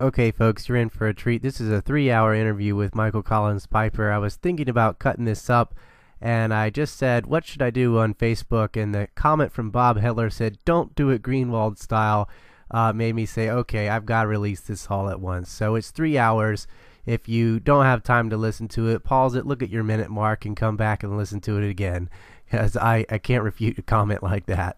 [0.00, 1.42] Okay, folks, you're in for a treat.
[1.42, 4.12] This is a three hour interview with Michael Collins Piper.
[4.12, 5.74] I was thinking about cutting this up,
[6.20, 8.80] and I just said, What should I do on Facebook?
[8.80, 12.28] And the comment from Bob Heller said, Don't do it Greenwald style.
[12.70, 15.50] Uh, made me say, Okay, I've got to release this all at once.
[15.50, 16.68] So it's three hours.
[17.04, 20.10] If you don't have time to listen to it, pause it, look at your minute
[20.10, 22.08] mark, and come back and listen to it again.
[22.44, 24.76] Because I, I can't refute a comment like that.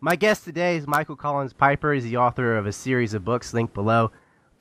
[0.00, 1.92] My guest today is Michael Collins Piper.
[1.92, 4.10] He's the author of a series of books linked below.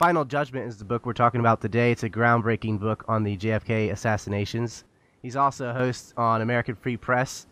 [0.01, 1.91] Final Judgment is the book we're talking about today.
[1.91, 4.83] It's a groundbreaking book on the JFK assassinations.
[5.21, 7.45] He's also a host on American Free Press.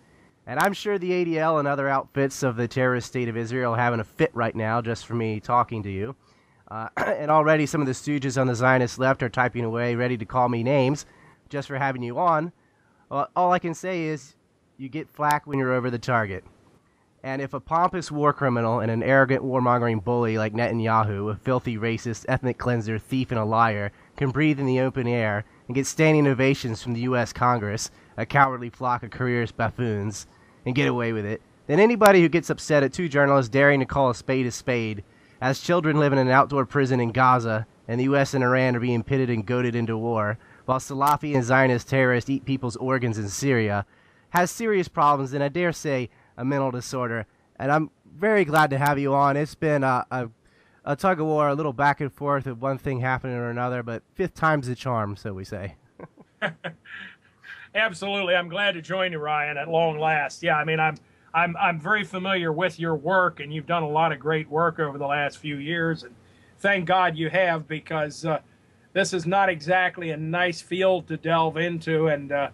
[0.48, 3.78] And I'm sure the ADL and other outfits of the terrorist state of Israel are
[3.78, 6.16] having a fit right now just for me talking to you.
[6.72, 10.18] Uh, and already some of the stooges on the Zionist left are typing away, ready
[10.18, 11.06] to call me names
[11.50, 12.52] just for having you on.
[13.10, 14.34] Well, all I can say is
[14.80, 16.44] you get flack when you're over the target.
[17.22, 21.78] And if a pompous war criminal and an arrogant warmongering bully like Netanyahu, a filthy
[21.78, 25.86] racist, ethnic cleanser, thief, and a liar, can breathe in the open air and get
[25.86, 27.34] standing ovations from the U.S.
[27.34, 30.28] Congress, a cowardly flock of careerist buffoons,
[30.66, 33.86] and get away with it, then anybody who gets upset at two journalists daring to
[33.86, 35.04] call a spade a spade,
[35.42, 38.34] as children live in an outdoor prison in Gaza and the U.S.
[38.34, 42.46] and Iran are being pitted and goaded into war, while Salafi and Zionist terrorists eat
[42.46, 43.86] people's organs in Syria,
[44.30, 47.26] has serious problems, and I dare say a mental disorder.
[47.58, 49.36] And I'm very glad to have you on.
[49.36, 50.30] It's been a, a,
[50.86, 53.84] a tug of war, a little back and forth of one thing happening or another,
[53.84, 55.76] but fifth time's the charm, so we say.
[57.76, 60.42] Absolutely, I'm glad to join you, Ryan, at long last.
[60.42, 60.96] Yeah, I mean, I'm
[61.34, 64.80] I'm I'm very familiar with your work, and you've done a lot of great work
[64.80, 66.16] over the last few years, and
[66.60, 68.40] thank God you have because uh,
[68.94, 72.50] this is not exactly a nice field to delve into, and uh,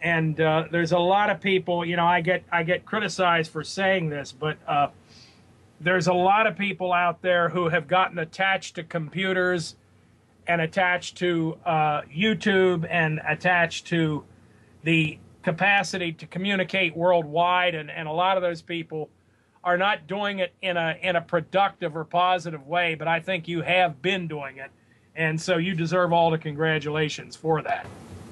[0.00, 1.84] and uh, there's a lot of people.
[1.84, 4.88] You know, I get I get criticized for saying this, but uh,
[5.80, 9.76] there's a lot of people out there who have gotten attached to computers
[10.46, 14.24] and attached to uh, YouTube and attached to
[14.82, 19.10] the capacity to communicate worldwide, and, and a lot of those people
[19.64, 22.94] are not doing it in a in a productive or positive way.
[22.94, 24.70] But I think you have been doing it,
[25.16, 27.86] and so you deserve all the congratulations for that.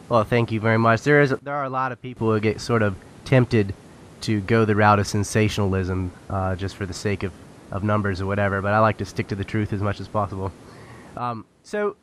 [0.09, 1.03] Well, thank you very much.
[1.03, 2.95] There is there are a lot of people who get sort of
[3.25, 3.75] tempted
[4.21, 7.33] to go the route of sensationalism uh, just for the sake of,
[7.71, 10.07] of numbers or whatever, but I like to stick to the truth as much as
[10.09, 10.53] possible.
[11.17, 11.97] Um, so,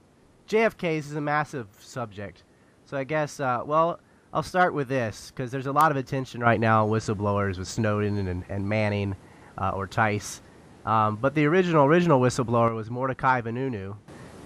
[0.49, 2.43] JFK is a massive subject.
[2.85, 3.99] So I guess, uh, well,
[4.33, 8.27] I'll start with this because there's a lot of attention right now whistleblowers with Snowden
[8.27, 9.15] and, and Manning
[9.57, 10.41] uh, or Tice.
[10.85, 13.95] Um, but the original original whistleblower was Mordecai Vanunu,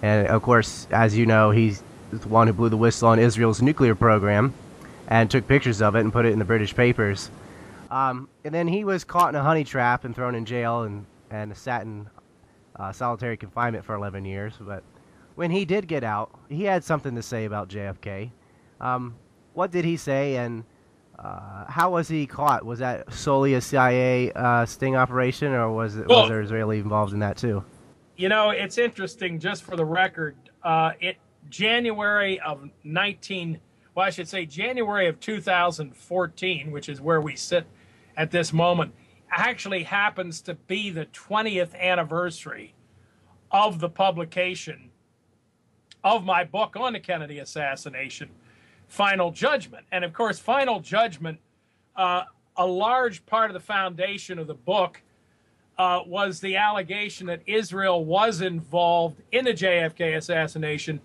[0.02, 3.60] and of course, as you know, he's the one who blew the whistle on Israel's
[3.60, 4.54] nuclear program
[5.08, 7.30] and took pictures of it and put it in the British papers.
[7.90, 11.06] Um, and then he was caught in a honey trap and thrown in jail and,
[11.30, 12.08] and sat in
[12.76, 14.54] uh, solitary confinement for 11 years.
[14.60, 14.82] But
[15.34, 18.30] when he did get out, he had something to say about JFK.
[18.80, 19.16] Um,
[19.54, 20.64] what did he say and
[21.18, 22.64] uh, how was he caught?
[22.64, 26.78] Was that solely a CIA uh, sting operation or was, it, well, was there Israeli
[26.78, 27.64] involved in that too?
[28.16, 31.16] You know, it's interesting, just for the record, uh, it
[31.50, 33.60] January of 19,
[33.94, 37.66] well, I should say January of 2014, which is where we sit
[38.16, 38.92] at this moment,
[39.30, 42.74] actually happens to be the 20th anniversary
[43.50, 44.90] of the publication
[46.04, 48.30] of my book on the Kennedy assassination,
[48.86, 49.84] Final Judgment.
[49.92, 51.38] And of course, Final Judgment,
[51.96, 52.24] uh,
[52.56, 55.02] a large part of the foundation of the book
[55.78, 61.00] uh, was the allegation that Israel was involved in the JFK assassination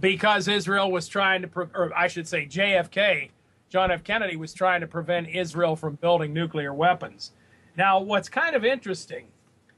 [0.00, 3.30] because Israel was trying to, pre- or I should say, JFK,
[3.68, 4.04] John F.
[4.04, 7.32] Kennedy, was trying to prevent Israel from building nuclear weapons.
[7.76, 9.26] Now, what's kind of interesting,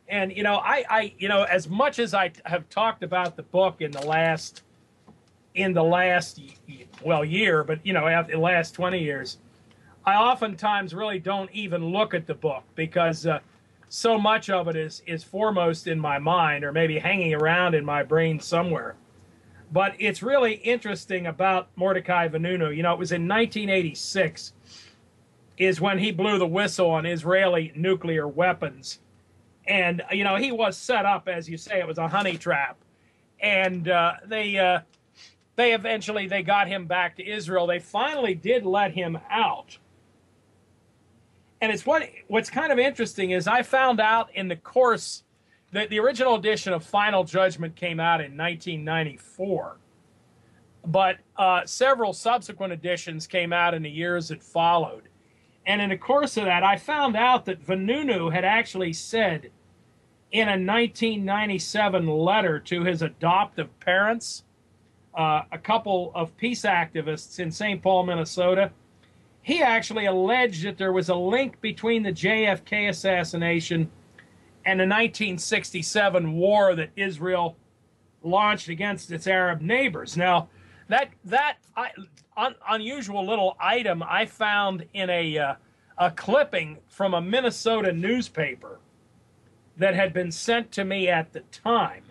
[0.08, 3.42] and you know, I, I, you know, as much as I have talked about the
[3.42, 4.62] book in the last,
[5.54, 6.40] in the last,
[7.02, 9.38] well, year, but you know, after the last twenty years,
[10.04, 13.40] I oftentimes really don't even look at the book because uh,
[13.88, 17.84] so much of it is is foremost in my mind, or maybe hanging around in
[17.84, 18.96] my brain somewhere.
[19.72, 22.74] But it's really interesting about Mordecai Vanunu.
[22.76, 24.52] You know, it was in 1986
[25.58, 28.98] is when he blew the whistle on Israeli nuclear weapons.
[29.66, 32.78] And, you know, he was set up, as you say, it was a honey trap.
[33.40, 34.80] And uh, they, uh,
[35.56, 37.66] they eventually, they got him back to Israel.
[37.66, 39.76] They finally did let him out.
[41.60, 45.24] And it's what, what's kind of interesting is I found out in the course
[45.72, 49.76] the, the original edition of Final Judgment came out in 1994,
[50.86, 55.04] but uh, several subsequent editions came out in the years that followed.
[55.66, 59.50] And in the course of that, I found out that Vanunu had actually said
[60.32, 64.44] in a 1997 letter to his adoptive parents,
[65.14, 67.82] uh, a couple of peace activists in St.
[67.82, 68.70] Paul, Minnesota.
[69.42, 73.90] He actually alleged that there was a link between the JFK assassination
[74.64, 77.56] and the 1967 war that Israel
[78.22, 80.16] launched against its Arab neighbors.
[80.16, 80.48] Now,
[80.88, 81.90] that that I,
[82.36, 85.54] un, unusual little item I found in a uh,
[85.98, 88.80] a clipping from a Minnesota newspaper
[89.76, 92.04] that had been sent to me at the time.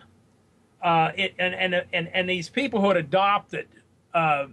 [0.82, 3.68] Uh, it, and, and, and, and these people who had adopted
[4.14, 4.46] uh,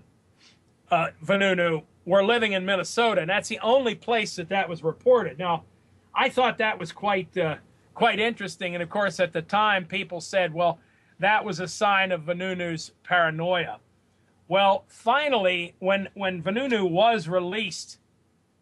[0.91, 5.37] uh, Vanunu were living in Minnesota, and that's the only place that that was reported.
[5.37, 5.63] Now,
[6.13, 7.57] I thought that was quite uh,
[7.97, 10.77] quite interesting, and of course, at the time, people said, "Well,
[11.17, 13.79] that was a sign of Vanunu's paranoia."
[14.47, 17.97] Well, finally, when when Vanunu was released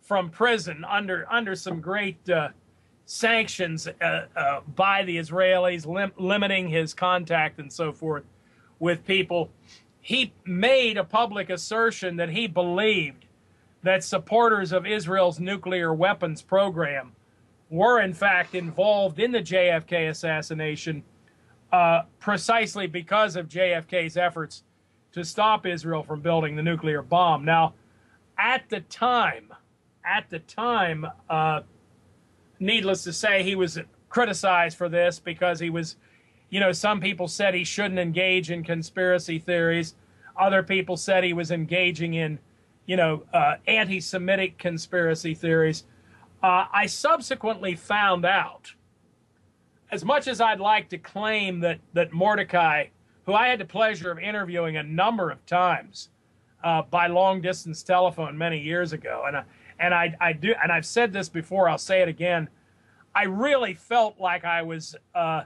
[0.01, 2.49] from prison under under some great uh,
[3.05, 8.23] sanctions uh, uh, by the Israelis, lim- limiting his contact and so forth
[8.79, 9.49] with people,
[9.99, 13.25] he made a public assertion that he believed
[13.83, 17.11] that supporters of Israel's nuclear weapons program
[17.69, 21.03] were, in fact, involved in the JFK assassination
[21.71, 24.63] uh, precisely because of JFK's efforts
[25.11, 27.43] to stop Israel from building the nuclear bomb.
[27.43, 27.73] Now,
[28.37, 29.53] at the time,
[30.05, 31.61] at the time, uh,
[32.59, 33.79] needless to say, he was
[34.09, 35.95] criticized for this because he was,
[36.49, 39.95] you know, some people said he shouldn't engage in conspiracy theories.
[40.37, 42.39] Other people said he was engaging in
[42.85, 45.85] you know, uh, anti Semitic conspiracy theories.
[46.43, 48.73] Uh, I subsequently found out,
[49.91, 52.87] as much as I'd like to claim that, that Mordecai,
[53.25, 56.09] who I had the pleasure of interviewing a number of times
[56.63, 59.43] uh, by long distance telephone many years ago, and, I,
[59.79, 62.49] and I, I do, and I've said this before, I'll say it again.
[63.15, 65.43] I really felt like I was uh,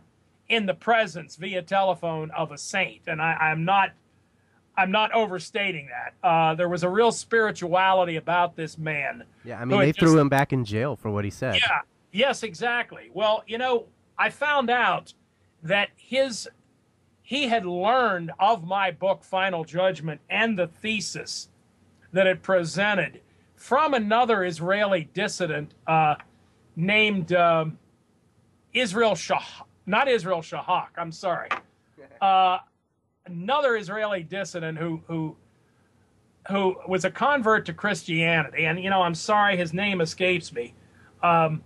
[0.50, 3.92] in the presence via telephone of a saint, and I, I'm not
[4.80, 6.14] I'm not overstating that.
[6.26, 9.26] Uh, there was a real spirituality about this man.
[9.44, 11.56] Yeah, I mean, they threw him back in jail for what he said.
[11.56, 11.82] Yeah,
[12.14, 13.10] yes, exactly.
[13.14, 13.88] Well, you know,
[14.18, 15.14] I found out
[15.64, 16.48] that his
[17.24, 21.50] he had learned of my book Final Judgment and the thesis
[22.14, 23.20] that it presented
[23.56, 26.16] from another Israeli dissident uh,
[26.78, 27.78] named um,
[28.74, 29.44] Israel Shah,
[29.86, 30.90] not Israel Shahak.
[30.98, 31.50] I'm sorry.
[32.22, 32.58] Uh,
[33.30, 35.36] another Israeli dissident who who
[36.50, 40.74] who was a convert to Christianity, and you know, I'm sorry, his name escapes me.
[41.22, 41.64] Um,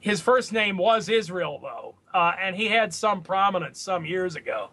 [0.00, 4.70] his first name was Israel, though, uh, and he had some prominence some years ago.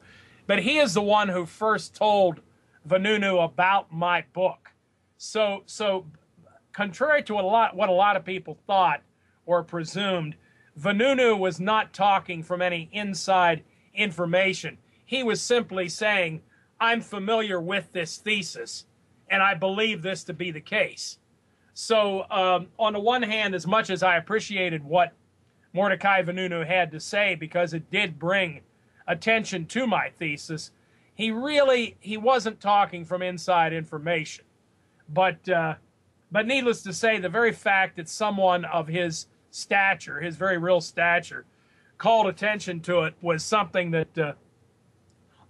[0.48, 2.40] But he is the one who first told
[2.88, 4.72] Vanunu about my book.
[5.18, 6.06] So, so
[6.72, 9.02] contrary to a lot what a lot of people thought
[9.46, 10.36] or presumed,
[10.80, 13.63] Vanunu was not talking from any inside
[13.94, 14.78] information.
[15.07, 16.42] He was simply saying,
[16.80, 18.86] I'm familiar with this thesis,
[19.30, 21.18] and I believe this to be the case.
[21.74, 25.13] So, um, on the one hand, as much as I appreciated what
[25.74, 28.62] Mordecai Vanunu had to say, because it did bring
[29.07, 30.71] attention to my thesis,
[31.15, 34.44] he really he wasn't talking from inside information.
[35.07, 35.75] But uh,
[36.31, 40.81] but needless to say, the very fact that someone of his stature, his very real
[40.81, 41.45] stature,
[41.98, 44.33] called attention to it was something that uh,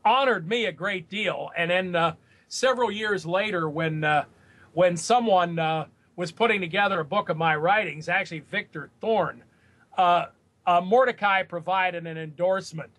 [0.07, 1.51] honored me a great deal.
[1.55, 2.15] And then uh,
[2.47, 4.25] several years later, when uh,
[4.73, 9.43] when someone uh, was putting together a book of my writings, actually Victor Thorn,
[9.97, 10.27] uh,
[10.65, 12.91] uh, Mordecai provided an endorsement,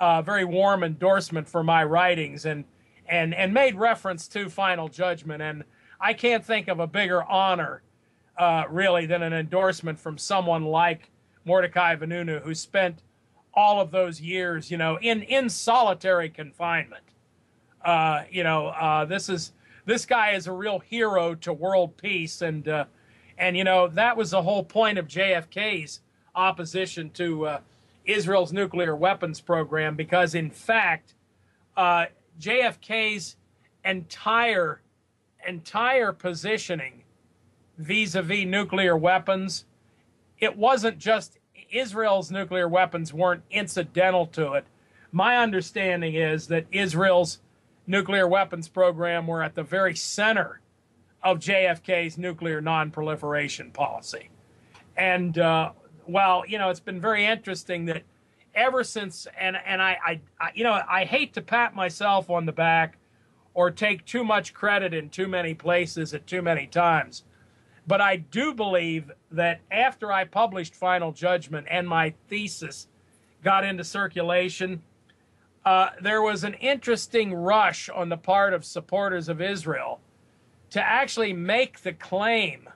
[0.00, 2.64] a very warm endorsement for my writings, and
[3.08, 5.42] and and made reference to Final Judgment.
[5.42, 5.64] And
[6.00, 7.82] I can't think of a bigger honor,
[8.70, 11.10] really, than an endorsement from someone like
[11.44, 13.02] Mordecai Vanunu, who spent
[13.56, 17.02] all of those years, you know, in in solitary confinement.
[17.84, 19.52] Uh, you know, uh, this is
[19.86, 22.84] this guy is a real hero to world peace, and uh,
[23.38, 26.00] and you know that was the whole point of JFK's
[26.34, 27.60] opposition to uh,
[28.04, 31.14] Israel's nuclear weapons program, because in fact,
[31.76, 32.06] uh,
[32.38, 33.36] JFK's
[33.84, 34.82] entire
[35.46, 37.04] entire positioning
[37.78, 39.64] vis-a-vis nuclear weapons,
[40.40, 41.38] it wasn't just
[41.78, 44.66] Israel's nuclear weapons weren't incidental to it.
[45.12, 47.38] My understanding is that Israel's
[47.86, 50.60] nuclear weapons program were at the very center
[51.22, 54.30] of JFK's nuclear nonproliferation policy.
[54.96, 55.72] And uh,
[56.06, 58.02] well, you know, it's been very interesting that
[58.54, 62.46] ever since, and and I, I, I, you know, I hate to pat myself on
[62.46, 62.98] the back
[63.54, 67.24] or take too much credit in too many places at too many times.
[67.86, 72.88] But I do believe that after I published Final Judgment and my thesis
[73.46, 74.82] got into circulation.
[75.64, 80.00] Uh, there was an interesting rush on the part of supporters of Israel
[80.70, 82.68] to actually make the claim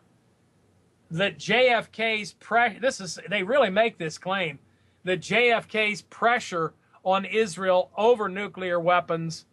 [1.11, 4.61] that JFK's pre- this is they really make this claim
[5.02, 9.47] that JFK's pressure on Israel over nuclear weapons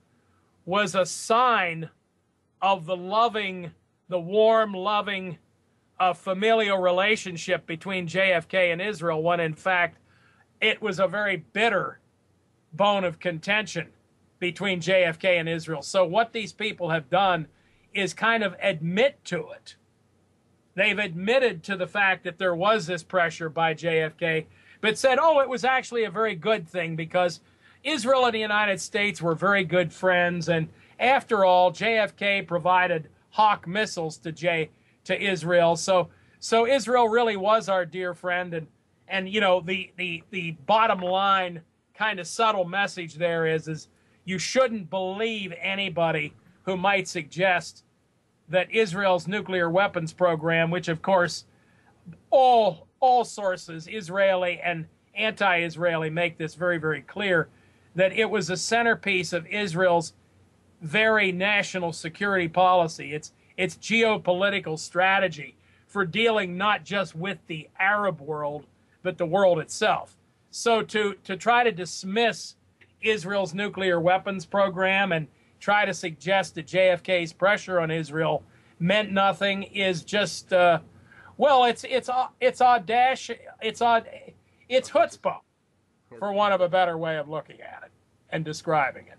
[0.66, 1.90] was a sign
[2.62, 3.72] of the loving,
[4.08, 5.40] the warm, loving,
[6.00, 9.98] uh, familial relationship between JFK and Israel, when in fact
[10.62, 12.00] it was a very bitter
[12.74, 13.90] bone of contention
[14.40, 15.82] between JFK and Israel.
[15.82, 17.48] So, what these people have done
[17.94, 19.76] is kind of admit to it.
[20.76, 24.46] They've admitted to the fact that there was this pressure by JFK,
[24.80, 27.40] but said, oh, it was actually a very good thing because
[27.84, 30.50] Israel and the United States were very good friends.
[30.50, 34.70] And after all, JFK provided Hawk missiles to J
[35.08, 35.76] to Israel.
[35.76, 36.10] So
[36.40, 38.68] so Israel really was our dear friend and
[39.08, 41.62] and you know the the the bottom line
[41.96, 43.90] kind of subtle message there is is
[44.26, 46.34] you shouldn't believe anybody
[46.64, 47.84] who might suggest
[48.50, 51.46] that Israel's nuclear weapons program, which of course
[52.30, 54.86] all all sources, Israeli and
[55.16, 57.48] anti-Israeli, make this very very clear,
[57.96, 60.14] that it was a centerpiece of Israel's
[60.82, 63.14] very national security policy.
[63.14, 65.56] It's its geopolitical strategy
[65.88, 68.66] for dealing not just with the Arab world,
[69.04, 70.16] but the world itself.
[70.52, 72.56] So to, to try to dismiss
[73.02, 75.28] Israel's nuclear weapons program and
[75.60, 78.44] try to suggest that JFK's pressure on Israel
[78.80, 80.80] meant nothing is just uh,
[81.38, 82.10] well, it's it's
[82.42, 84.10] it's audacious, it's odd,
[84.68, 85.40] it's chutzpah,
[86.18, 87.92] for want of a better way of looking at it
[88.32, 89.18] and describing it.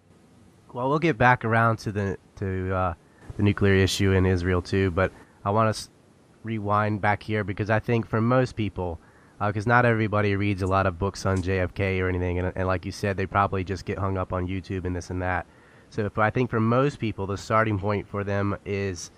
[0.73, 2.95] Well, we'll get back around to the to uh,
[3.39, 5.11] the nuclear issue in Israel too, but
[5.45, 5.89] I want to
[6.43, 9.01] rewind back here because I think for most people,
[9.41, 12.67] because uh, not everybody reads a lot of books on JFK or anything, and, and
[12.67, 15.47] like you said, they probably just get hung up on YouTube and this and that.
[15.91, 19.11] So if, I think for most people, the starting point for them is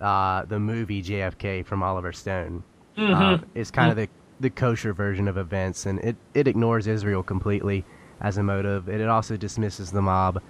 [0.00, 2.64] uh, the movie JFK from Oliver Stone.
[2.96, 3.14] Mm-hmm.
[3.14, 4.00] Uh, it's kind mm-hmm.
[4.00, 7.84] of the the kosher version of events, and it, it ignores Israel completely
[8.22, 10.40] as a motive, and it also dismisses the mob,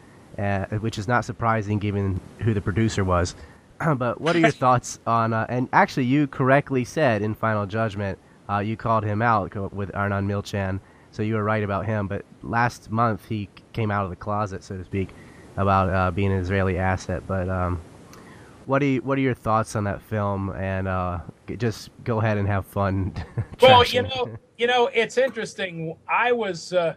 [0.41, 3.35] uh, which is not surprising given who the producer was.
[3.97, 5.33] but what are your thoughts on?
[5.33, 8.19] Uh, and actually, you correctly said in Final Judgment,
[8.49, 10.81] uh, you called him out with Arnon Milchan,
[11.13, 12.09] so you were right about him.
[12.09, 15.11] But last month he came out of the closet, so to speak,
[15.57, 17.23] about uh, being an Israeli asset.
[17.27, 17.81] But um,
[18.67, 20.51] what are you, what are your thoughts on that film?
[20.51, 21.21] And uh,
[21.59, 23.13] just go ahead and have fun.
[23.63, 25.97] well, you know, you know, it's interesting.
[26.09, 26.95] I was, uh,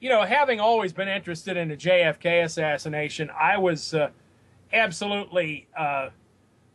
[0.00, 4.10] you know, having always been interested in the JFK assassination, I was uh,
[4.72, 6.10] absolutely uh,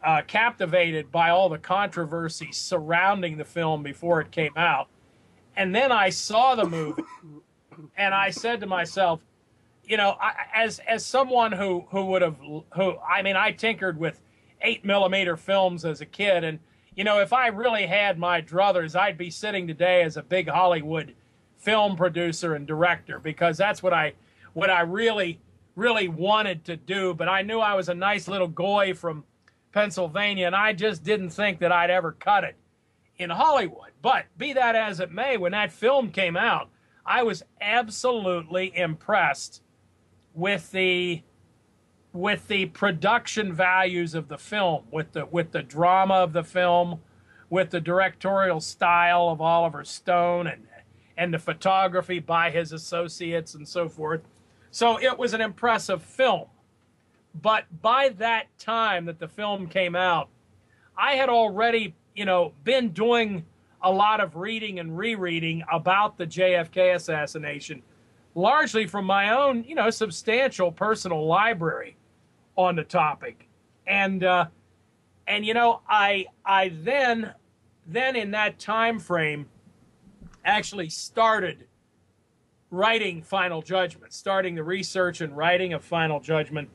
[0.04, 4.88] uh, captivated by all the controversy surrounding the film before it came out.
[5.56, 7.04] And then I saw the movie,
[7.96, 9.22] and I said to myself,
[9.86, 14.00] you know, I, as as someone who who would have who I mean, I tinkered
[14.00, 14.22] with
[14.62, 16.60] eight millimeter films as a kid, and
[16.96, 20.50] you know, if I really had my druthers, I'd be sitting today as a big
[20.50, 21.14] Hollywood
[21.64, 24.14] film producer and director because that's what I
[24.54, 25.40] what I really
[25.76, 27.14] really wanted to do.
[27.14, 29.24] But I knew I was a nice little goy from
[29.72, 32.56] Pennsylvania, and I just didn't think that I'd ever cut it
[33.18, 33.92] in Hollywood.
[34.02, 36.70] But be that as it may, when that film came out,
[37.06, 39.62] I was absolutely impressed
[40.34, 41.24] with the
[42.12, 47.02] with the production values of the film, with the with the drama of the film,
[47.50, 50.68] with the directorial style of Oliver Stone and
[51.18, 54.22] and the photography by his associates and so forth.
[54.72, 56.48] So it was an impressive film.
[57.42, 60.30] But by that time that the film came out,
[60.98, 63.46] I had already, you know, been doing
[63.82, 67.84] a lot of reading and rereading about the JFK assassination
[68.36, 71.96] largely from my own, you know, substantial personal library
[72.56, 73.48] on the topic.
[73.86, 74.48] And uh,
[75.28, 77.34] and you know, I I then
[77.86, 79.48] then in that time frame
[80.46, 81.68] actually started
[82.70, 86.70] writing Final Judgment, starting the research and writing of Final Judgment.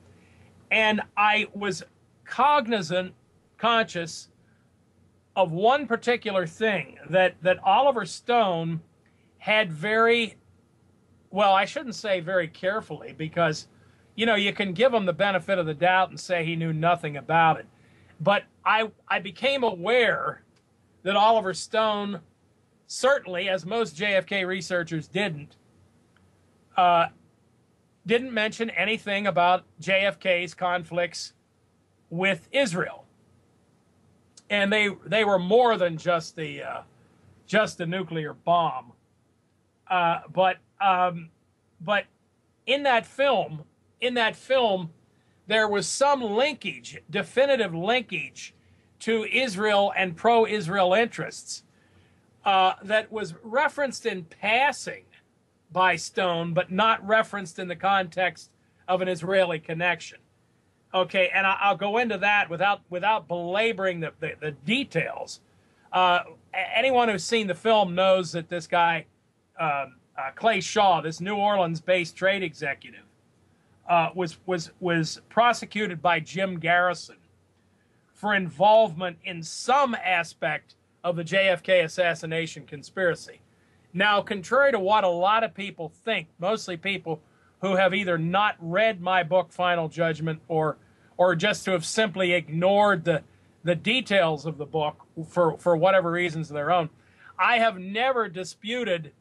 [0.70, 1.82] And I was
[2.24, 3.14] cognizant,
[3.56, 4.28] conscious
[5.34, 8.80] of one particular thing that that Oliver Stone
[9.38, 10.36] had very
[11.30, 13.68] well, I shouldn't say very carefully because,
[14.14, 16.72] you know, you can give him the benefit of the doubt and say he knew
[16.72, 17.66] nothing about it.
[18.20, 20.42] But I, I became aware
[21.02, 22.20] that Oliver Stone,
[22.88, 25.56] certainly, as most JFK researchers didn't,
[26.76, 27.06] uh,
[28.06, 31.34] didn't mention anything about JFK's conflicts
[32.10, 33.04] with Israel.
[34.50, 36.80] And they, they were more than just the, uh,
[37.46, 38.92] just the nuclear bomb.
[39.88, 41.30] Uh, but um,
[41.80, 42.04] but
[42.66, 43.64] in that film,
[44.00, 44.90] in that film,
[45.46, 48.54] there was some linkage, definitive linkage,
[49.00, 51.62] to Israel and pro-Israel interests
[52.48, 55.04] uh, that was referenced in passing
[55.70, 58.50] by Stone, but not referenced in the context
[58.88, 60.16] of an Israeli connection.
[60.94, 65.40] Okay, and I'll go into that without without belaboring the, the, the details.
[65.92, 66.20] Uh,
[66.74, 69.04] anyone who's seen the film knows that this guy,
[69.60, 73.04] um, uh, Clay Shaw, this New Orleans-based trade executive,
[73.90, 77.18] uh, was was was prosecuted by Jim Garrison
[78.14, 83.40] for involvement in some aspect of the JFK assassination conspiracy.
[83.92, 87.20] Now, contrary to what a lot of people think, mostly people
[87.60, 90.76] who have either not read my book Final Judgment or
[91.16, 93.22] or just to have simply ignored the
[93.64, 96.90] the details of the book for for whatever reasons of their own.
[97.38, 99.12] I have never disputed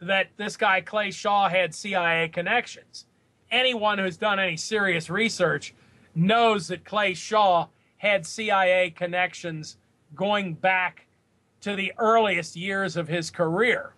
[0.00, 3.06] that this guy Clay Shaw had CIA connections.
[3.50, 5.74] Anyone who's done any serious research
[6.14, 7.68] knows that Clay Shaw
[7.98, 9.76] had CIA connections
[10.14, 11.06] going back
[11.60, 13.94] to the earliest years of his career.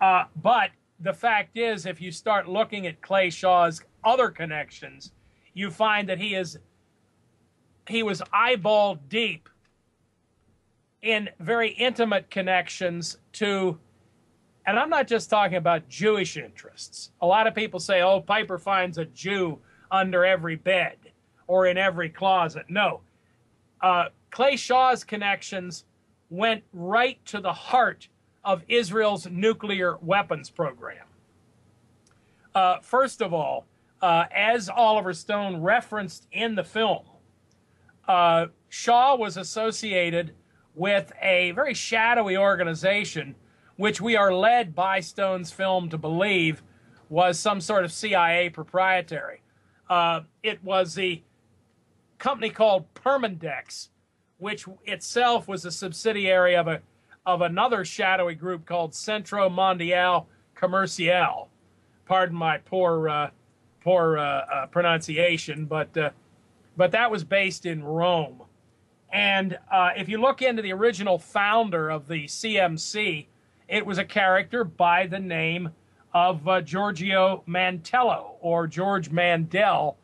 [0.00, 5.12] Uh, but the fact is, if you start looking at Clay Shaw's other connections,
[5.54, 6.58] you find that he is
[7.88, 9.48] he was eyeball deep
[11.02, 13.78] in very intimate connections to
[14.66, 17.12] and I'm not just talking about Jewish interests.
[17.20, 20.96] A lot of people say, "Oh, Piper finds a Jew under every bed
[21.46, 23.00] or in every closet." No.
[23.80, 25.86] Uh, Clay Shaw's connections
[26.28, 28.10] went right to the heart
[28.44, 31.06] of Israel's nuclear weapons program.
[32.54, 33.64] Uh, first of all,
[34.02, 37.04] uh, as Oliver Stone referenced in the film,
[38.06, 40.34] uh, Shaw was associated
[40.74, 43.36] with a very shadowy organization,
[43.76, 46.62] which we are led by Stone's film to believe
[47.08, 49.40] was some sort of CIA proprietary.
[49.88, 51.22] Uh, it was the
[52.18, 53.88] company called Permindex,
[54.38, 56.80] which itself was a subsidiary of a
[57.24, 61.48] of another shadowy group called Centro Mondial Comercial.
[62.06, 63.30] Pardon my poor uh,
[63.82, 66.10] poor uh, uh, pronunciation, but uh,
[66.76, 68.42] but that was based in Rome.
[69.12, 73.26] And uh, if you look into the original founder of the CMC,
[73.68, 75.70] it was a character by the name
[76.12, 79.96] of uh, Giorgio Mantello or George Mandel.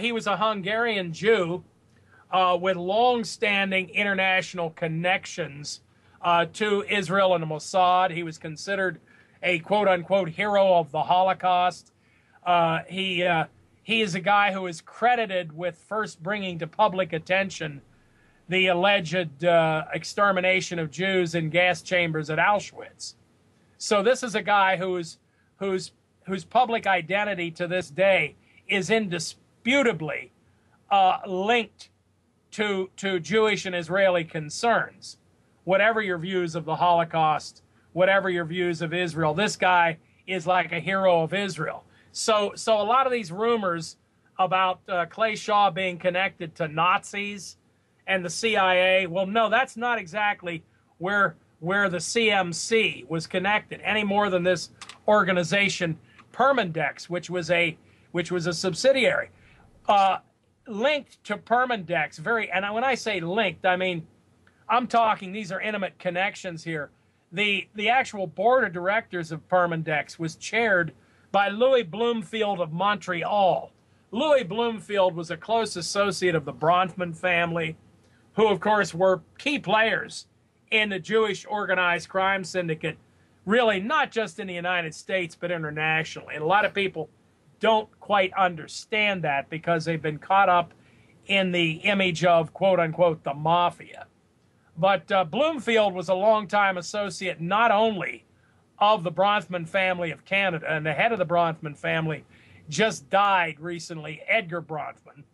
[0.00, 1.62] he was a Hungarian Jew
[2.30, 5.80] uh, with long-standing international connections
[6.22, 8.10] uh, to Israel and the Mossad.
[8.10, 9.00] He was considered
[9.42, 11.92] a quote-unquote hero of the Holocaust.
[12.44, 13.44] Uh, he uh,
[13.82, 17.80] he is a guy who is credited with first bringing to public attention
[18.48, 23.14] the alleged uh, extermination of Jews in gas chambers at Auschwitz.
[23.78, 25.18] So this is a guy whose
[25.56, 25.92] whose
[26.26, 28.36] whose public identity to this day
[28.68, 30.32] is indisputably
[30.90, 31.88] uh, linked
[32.52, 35.18] to, to Jewish and Israeli concerns.
[35.64, 40.72] Whatever your views of the Holocaust, whatever your views of Israel, this guy is like
[40.72, 41.84] a hero of Israel.
[42.12, 43.96] So, so a lot of these rumors
[44.38, 47.56] about uh, Clay Shaw being connected to Nazis
[48.06, 50.62] and the CIA, well, no, that's not exactly
[50.98, 54.70] where where the CMC was connected any more than this
[55.08, 55.98] organization
[56.32, 57.76] Permindex, which was a
[58.12, 59.30] which was a subsidiary.
[59.88, 60.18] Uh,
[60.68, 62.18] linked to Permindex.
[62.18, 64.06] Very, and when I say linked, I mean
[64.68, 65.32] I'm talking.
[65.32, 66.90] These are intimate connections here.
[67.32, 70.92] The the actual board of directors of Permindex was chaired
[71.32, 73.72] by Louis Bloomfield of Montreal.
[74.10, 77.76] Louis Bloomfield was a close associate of the Bronfman family,
[78.34, 80.26] who of course were key players
[80.70, 82.98] in the Jewish organized crime syndicate,
[83.44, 86.34] really not just in the United States but internationally.
[86.34, 87.08] And a lot of people
[87.60, 90.72] don't quite understand that because they've been caught up
[91.26, 94.06] in the image of quote unquote the mafia.
[94.76, 98.24] But uh, Bloomfield was a longtime associate not only
[98.78, 102.24] of the Bronfman family of Canada, and the head of the Bronfman family
[102.68, 105.24] just died recently, Edgar Bronfman.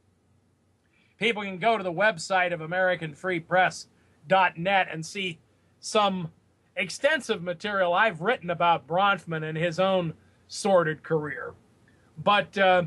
[1.19, 5.39] People can go to the website of AmericanFreePress.net and see
[5.79, 6.33] some
[6.77, 10.15] extensive material I've written about Bronfman and his own
[10.49, 11.53] sordid career.
[12.23, 12.85] But uh,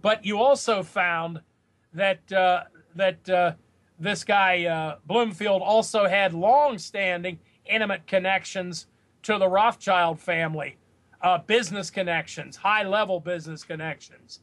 [0.00, 1.40] but you also found
[1.92, 3.52] that uh, that uh,
[3.98, 8.86] this guy uh, Bloomfield also had long-standing intimate connections
[9.22, 10.76] to the Rothschild family,
[11.20, 14.40] uh, business connections, high-level business connections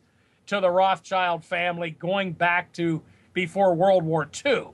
[0.48, 3.02] to the Rothschild family going back to
[3.34, 4.68] before World War II.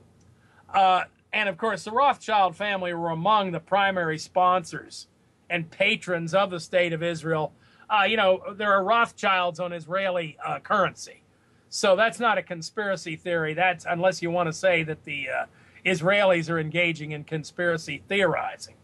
[0.74, 5.06] Uh, and of course, the Rothschild family were among the primary sponsors
[5.48, 7.52] and patrons of the state of Israel.
[7.90, 11.22] Uh, you know, there are Rothschilds on Israeli uh, currency.
[11.68, 13.54] So that's not a conspiracy theory.
[13.54, 15.46] That's unless you want to say that the uh,
[15.84, 18.74] Israelis are engaging in conspiracy theorizing.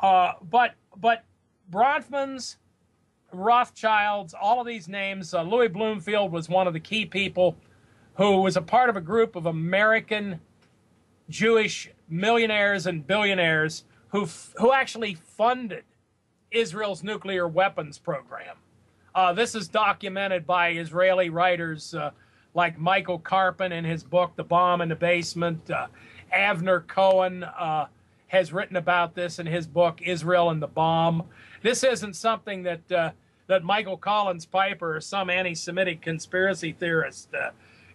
[0.00, 1.24] Uh, but but
[1.70, 2.58] Bronfman's,
[3.32, 5.32] Rothschilds, all of these names.
[5.32, 7.56] Uh, Louis Bloomfield was one of the key people
[8.14, 10.40] who was a part of a group of American
[11.28, 15.84] Jewish millionaires and billionaires who who actually funded
[16.50, 18.56] Israel's nuclear weapons program.
[19.14, 22.10] Uh, this is documented by Israeli writers uh,
[22.54, 25.70] like Michael Karpin in his book *The Bomb in the Basement*.
[25.70, 25.86] Uh,
[26.34, 27.86] Avner Cohen uh,
[28.28, 31.24] has written about this in his book *Israel and the Bomb*.
[31.62, 33.10] This isn't something that uh,
[33.46, 37.50] that Michael Collins Piper or some anti-Semitic conspiracy theorist uh,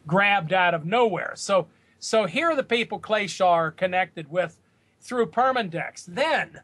[0.06, 1.34] grabbed out of nowhere.
[1.36, 1.68] So
[2.00, 4.60] so here are the people Clay Shaw are connected with
[5.02, 6.06] through Permindex.
[6.06, 6.62] Then,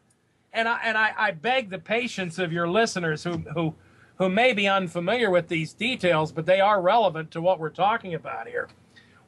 [0.52, 3.74] and I and I, I beg the patience of your listeners who who
[4.16, 8.14] who may be unfamiliar with these details, but they are relevant to what we're talking
[8.14, 8.68] about here.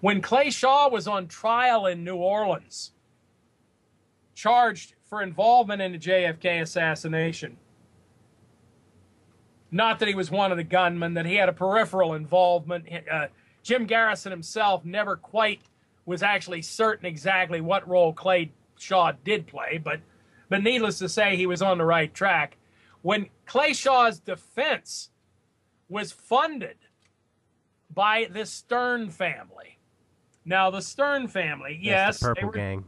[0.01, 2.93] When Clay Shaw was on trial in New Orleans,
[4.35, 7.57] charged for involvement in the JFK assassination,
[9.71, 12.87] not that he was one of the gunmen, that he had a peripheral involvement.
[13.11, 13.27] Uh,
[13.63, 15.61] Jim Garrison himself never quite
[16.07, 20.01] was actually certain exactly what role Clay Shaw did play, but
[20.49, 22.57] but needless to say, he was on the right track.
[23.03, 25.11] When Clay Shaw's defense
[25.89, 26.77] was funded
[27.93, 29.79] by the Stern family.
[30.45, 32.85] Now, the Stern family, yes, the Purple were, Gang.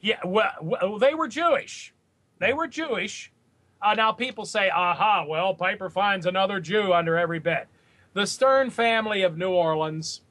[0.00, 1.92] yeah, well, well, they were Jewish.
[2.38, 3.32] They were Jewish.
[3.82, 7.66] Uh, now, people say, aha, well, Piper finds another Jew under every bed.
[8.14, 10.22] The Stern family of New Orleans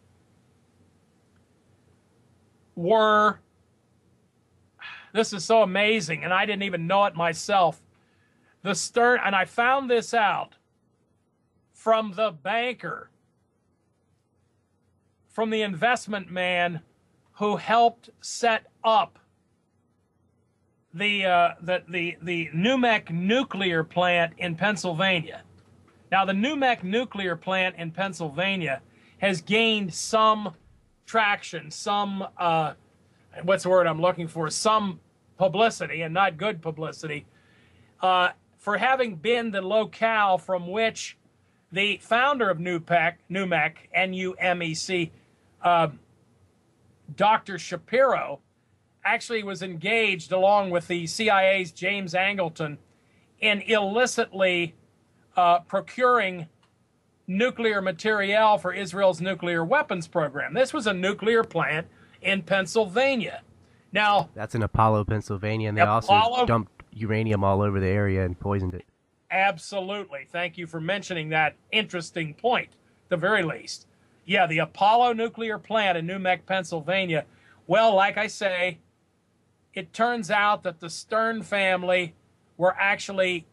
[2.75, 3.39] were
[5.15, 7.81] this is so amazing and i didn't even know it myself
[8.63, 10.55] the stern and i found this out
[11.73, 13.09] from the banker
[15.29, 16.81] from the investment man
[17.33, 19.19] who helped set up
[20.93, 25.43] the uh, the the the NUMEC nuclear plant in Pennsylvania.
[26.09, 28.81] Now, the NUMEC nuclear plant in Pennsylvania
[29.17, 30.55] has gained some
[31.05, 32.73] traction, some uh,
[33.43, 34.49] what's the word I'm looking for?
[34.49, 35.01] Some
[35.37, 37.25] publicity and not good publicity
[38.01, 41.17] uh, for having been the locale from which
[41.71, 45.11] the founder of NUPEC, NUMEC, N-U-M-E-C,
[45.61, 45.87] uh,
[47.15, 47.59] Dr.
[47.59, 48.39] Shapiro,
[49.03, 52.77] actually was engaged along with the CIA's James Angleton
[53.39, 54.73] in illicitly
[55.35, 56.47] uh, procuring
[57.27, 60.53] nuclear material for Israel's nuclear weapons program.
[60.53, 61.87] This was a nuclear plant
[62.21, 63.41] in Pennsylvania.
[63.95, 68.25] Now, That's in Apollo, Pennsylvania, and they Apollo- also dumped uranium all over the area
[68.25, 68.83] and poisoned it.
[69.31, 70.27] absolutely.
[70.31, 72.69] Thank you for mentioning that interesting point,
[73.09, 73.87] the very least.
[74.25, 77.25] Yeah, the Apollo nuclear plant in New Mexico, Pennsylvania.
[77.67, 78.79] Well, like I say,
[79.73, 82.15] it turns out that the Stern family
[82.57, 83.45] were actually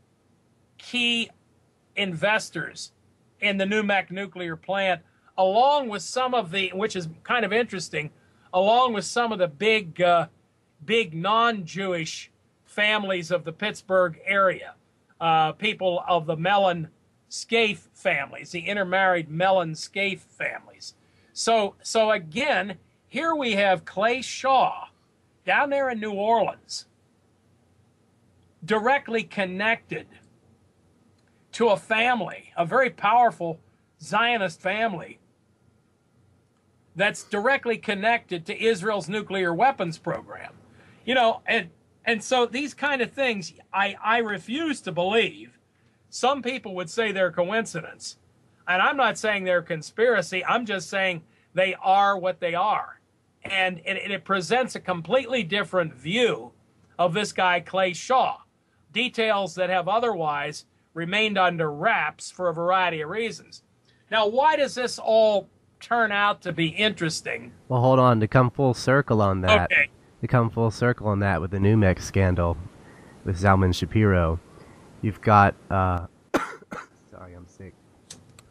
[0.78, 1.30] key
[1.96, 2.92] investors
[3.40, 5.02] in the NUMEC nuclear plant,
[5.38, 8.10] along with some of the, which is kind of interesting,
[8.52, 10.26] along with some of the big, uh,
[10.84, 12.30] big non-Jewish
[12.64, 14.74] families of the Pittsburgh area,
[15.20, 16.88] uh, people of the Mellon
[17.28, 20.94] Scaife families, the intermarried Mellon Scaife families.
[21.32, 24.88] So, so again, here we have Clay Shaw
[25.44, 26.86] down there in New Orleans,
[28.64, 30.06] directly connected
[31.52, 33.60] to a family, a very powerful
[34.00, 35.18] Zionist family
[36.94, 40.52] that's directly connected to Israel's nuclear weapons program.
[41.04, 41.70] You know, and
[42.04, 45.58] and so these kind of things I, I refuse to believe.
[46.10, 48.18] Some people would say they're coincidence.
[48.66, 50.44] And I'm not saying they're conspiracy.
[50.44, 51.22] I'm just saying
[51.54, 53.00] they are what they are.
[53.44, 56.52] And it, it presents a completely different view
[56.98, 58.38] of this guy, Clay Shaw.
[58.92, 63.62] Details that have otherwise remained under wraps for a variety of reasons.
[64.10, 65.48] Now, why does this all
[65.82, 67.52] turn out to be interesting?
[67.68, 68.20] Well, hold on.
[68.20, 69.88] To come full circle on that, Okay.
[70.20, 72.56] to come full circle on that with the Numex scandal
[73.24, 74.40] with Zalman Shapiro,
[75.02, 75.54] you've got.
[75.70, 76.06] Uh,
[77.10, 77.74] sorry, I'm sick.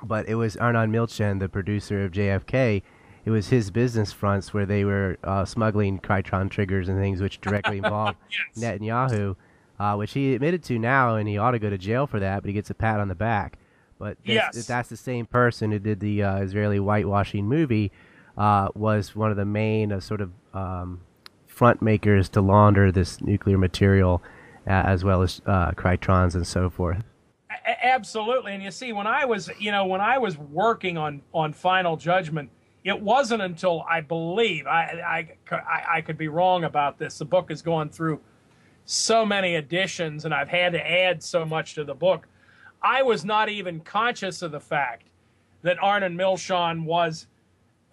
[0.04, 2.82] But it was Arnon Milchan, the producer of JFK.
[3.24, 7.40] It was his business fronts where they were uh, smuggling Krytron triggers and things which
[7.40, 8.18] directly involved
[8.56, 8.64] Yes.
[8.80, 9.36] Netanyahu,
[9.80, 12.42] uh, which he admitted to now, and he ought to go to jail for that,
[12.42, 13.60] but he gets a pat on the back.
[14.02, 14.66] But this, Yes.
[14.66, 17.92] that's the same person who did the uh, Israeli whitewashing movie,
[18.36, 21.02] uh, was one of the main uh, sort of um,
[21.46, 24.24] front makers to launder this nuclear material
[24.66, 27.04] uh, as well as uh, Krytrons and so forth.
[27.52, 31.22] A- absolutely, and you see, when I was, you know, when I was working on
[31.32, 32.50] on Final Judgment,
[32.84, 34.82] it wasn't until I believe I
[35.52, 37.20] I, I, I could be wrong about this.
[37.20, 38.20] The book has gone through
[38.86, 42.28] so many editions, and I've had to add so much to the book.
[42.82, 45.08] I was not even conscious of the fact
[45.62, 47.28] that Arnon Milchan was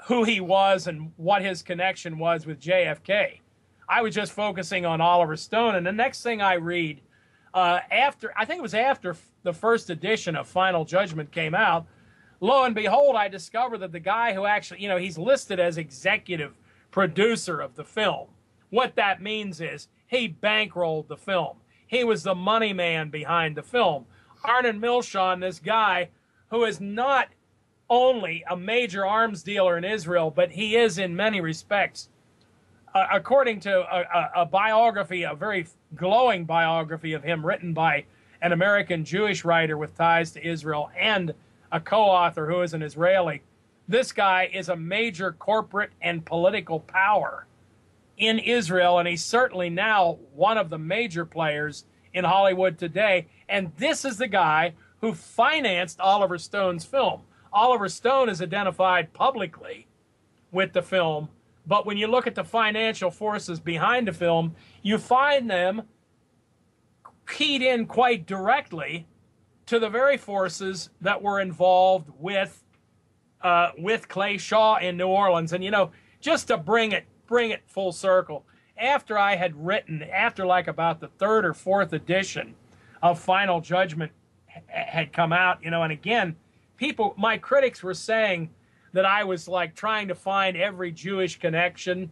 [0.07, 3.41] who he was and what his connection was with JFK.
[3.89, 5.75] I was just focusing on Oliver Stone.
[5.75, 7.01] And the next thing I read,
[7.55, 11.87] uh, after I think it was after the first edition of Final Judgment came out,
[12.41, 15.79] lo and behold, I discovered that the guy who actually, you know, he's listed as
[15.79, 16.55] executive
[16.91, 18.29] producer of the film.
[18.71, 21.57] What that means is he bankrolled the film.
[21.87, 24.07] He was the money man behind the film.
[24.45, 26.09] Arnon Milchan, this guy
[26.51, 27.29] who is not
[27.91, 32.09] only a major arms dealer in Israel, but he is in many respects,
[32.95, 38.05] uh, according to a, a, a, biography, a very glowing biography of him written by
[38.43, 41.35] an American Jewish writer with ties to Israel and
[41.73, 43.43] a co author who is an Israeli.
[43.89, 47.47] This guy is a major corporate and political power
[48.19, 53.27] in Israel, and he's certainly now one of the major players in Hollywood today.
[53.49, 57.23] And this is the guy who financed Oliver Stone's film.
[57.53, 59.87] Oliver Stone is identified publicly
[60.51, 61.29] with the film,
[61.67, 65.83] but when you look at the financial forces behind the film, you find them
[67.27, 69.07] keyed in quite directly
[69.67, 72.65] to the very forces that were involved with
[73.43, 75.53] uh, with Clay Shaw in New Orleans.
[75.53, 75.91] And you know,
[76.21, 78.45] just to bring it bring it full circle,
[78.79, 82.55] after I had written, after like about the third or fourth edition
[83.03, 84.13] of Final Judgment
[84.67, 86.37] had come out, you know, and again
[86.79, 88.49] people, my critics were saying
[88.95, 92.11] that I was like trying to find every Jewish connection.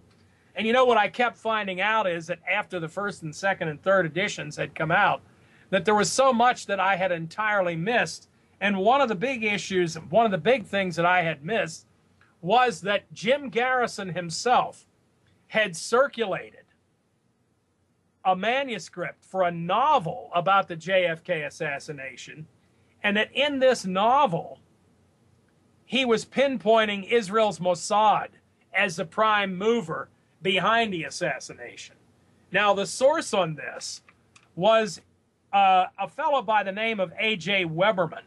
[0.54, 3.68] And you know what I kept finding out is that after the first and second
[3.68, 5.22] and third editions had come out,
[5.70, 8.28] that there was so much that I had entirely missed.
[8.60, 11.86] And one of the big issues, one of the big things that I had missed
[12.40, 14.84] was that Jim Garrison himself
[15.48, 16.64] had circulated
[18.24, 22.46] a manuscript for a novel about the JFK assassination
[23.02, 24.58] and that in this novel,
[25.84, 28.28] he was pinpointing Israel's Mossad
[28.74, 30.08] as the prime mover
[30.42, 31.94] behind the assassination.
[32.50, 34.02] Now, the source on this
[34.56, 35.00] was
[35.52, 37.66] uh, a fellow by the name of A.J.
[37.66, 38.24] Weberman,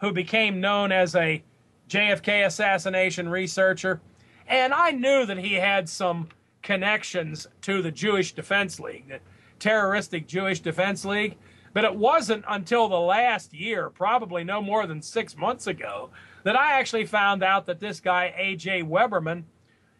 [0.00, 1.42] who became known as a
[1.88, 4.00] JFK assassination researcher.
[4.48, 6.28] And I knew that he had some
[6.64, 9.20] connections to the Jewish Defense League, the
[9.60, 11.36] terroristic Jewish Defense League.
[11.72, 16.10] But it wasn't until the last year, probably no more than six months ago,
[16.42, 18.82] that I actually found out that this guy, A.J.
[18.82, 19.44] Weberman,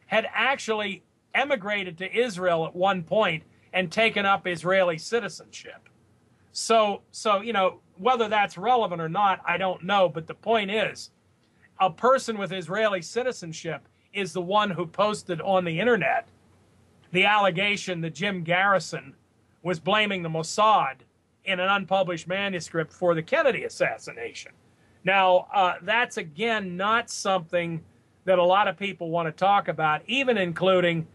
[0.06, 1.02] had actually
[1.34, 5.88] emigrated to Israel at one point and taken up Israeli citizenship.
[6.52, 10.08] So, so you know, whether that's relevant or not, I don't know.
[10.08, 11.10] But the point is,
[11.80, 16.28] a person with Israeli citizenship is the one who posted on the internet
[17.14, 19.14] the allegation that Jim Garrison
[19.62, 20.96] was blaming the Mossad
[21.44, 24.50] in an unpublished manuscript for the Kennedy assassination.
[25.04, 27.84] Now, uh, that's again not something
[28.24, 31.06] that a lot of people want to talk about, even including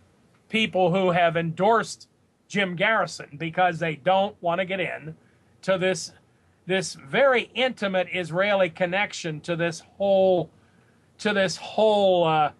[0.47, 2.07] people who have endorsed
[2.47, 5.15] Jim Garrison because they don't want to get in
[5.63, 6.13] to this
[6.65, 10.49] this very intimate Israeli connection to this whole
[11.17, 12.51] to this whole uh,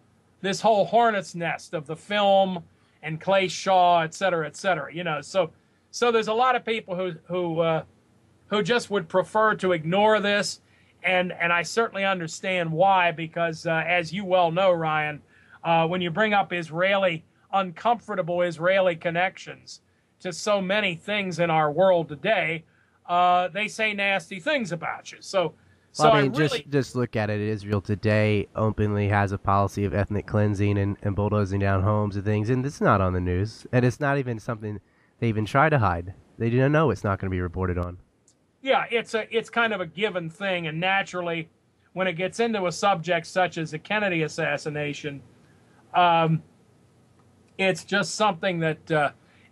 [0.42, 2.66] this whole hornet's nest of the film
[3.04, 4.94] and Clay Shaw, et cetera, et cetera.
[4.94, 5.52] You know, so
[5.92, 7.84] so there's a lot of people who who uh,
[8.48, 10.62] who just would prefer to ignore this,
[11.04, 15.22] and and I certainly understand why because uh, as you well know, Ryan,
[15.64, 19.82] uh, when you bring up Israeli uncomfortable Israeli connections
[20.20, 22.64] to so many things in our world today,
[23.08, 25.18] uh, they say nasty things about you.
[25.22, 25.54] So.
[25.92, 26.50] So I mean, I really...
[26.50, 27.42] just just look at it.
[27.42, 32.26] Israel today openly has a policy of ethnic cleansing and, and bulldozing down homes and
[32.26, 34.80] things, and it's not on the news, and it's not even something
[35.20, 36.14] they even try to hide.
[36.38, 37.98] They didn't know it's not going to be reported on.
[38.62, 41.50] Yeah, it's a it's kind of a given thing, and naturally,
[41.94, 45.22] when it gets into a subject such as the Kennedy assassination,
[45.94, 46.44] um,
[47.58, 49.12] it's just something that uh,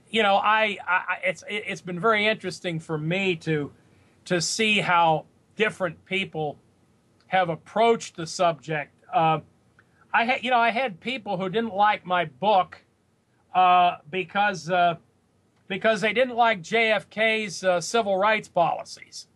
[0.09, 3.71] you know I, I it's it's been very interesting for me to
[4.25, 5.25] to see how
[5.57, 6.57] different people
[7.27, 8.93] have approached the subject.
[9.13, 9.39] Uh,
[10.13, 12.81] I had you know I had people who didn't like my book
[13.53, 14.95] uh, because uh,
[15.67, 19.27] because they didn't like JFK's uh, civil rights policies.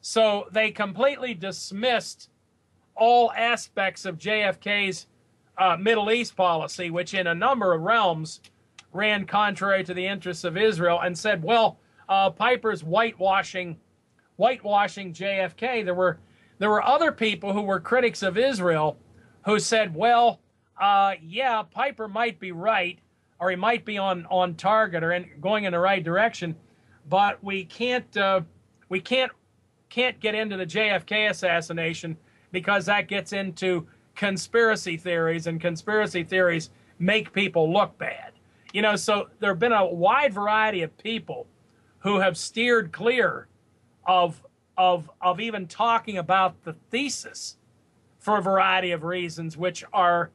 [0.00, 2.30] So they completely dismissed
[2.96, 5.06] all aspects of JFK's
[5.58, 8.40] uh, Middle East policy, which in a number of realms
[8.92, 13.78] ran contrary to the interests of Israel, and said, well, uh, Piper's whitewashing,
[14.40, 15.84] whitewashing JFK.
[15.84, 16.18] There were
[16.58, 18.98] there were other people who were critics of Israel
[19.44, 20.40] who said, well,
[20.80, 22.98] uh, yeah, Piper might be right,
[23.38, 26.56] or he might be on, on target or in, going in the right direction,
[27.08, 28.40] but we can't uh,
[28.88, 29.30] we can't
[29.90, 32.16] can't get into the JFK assassination
[32.50, 38.32] because that gets into conspiracy theories, and conspiracy theories make people look bad.
[38.72, 41.46] You know, so there have been a wide variety of people
[41.98, 43.48] who have steered clear
[44.06, 44.42] of
[44.76, 47.56] of of even talking about the thesis
[48.18, 50.30] for a variety of reasons, which are,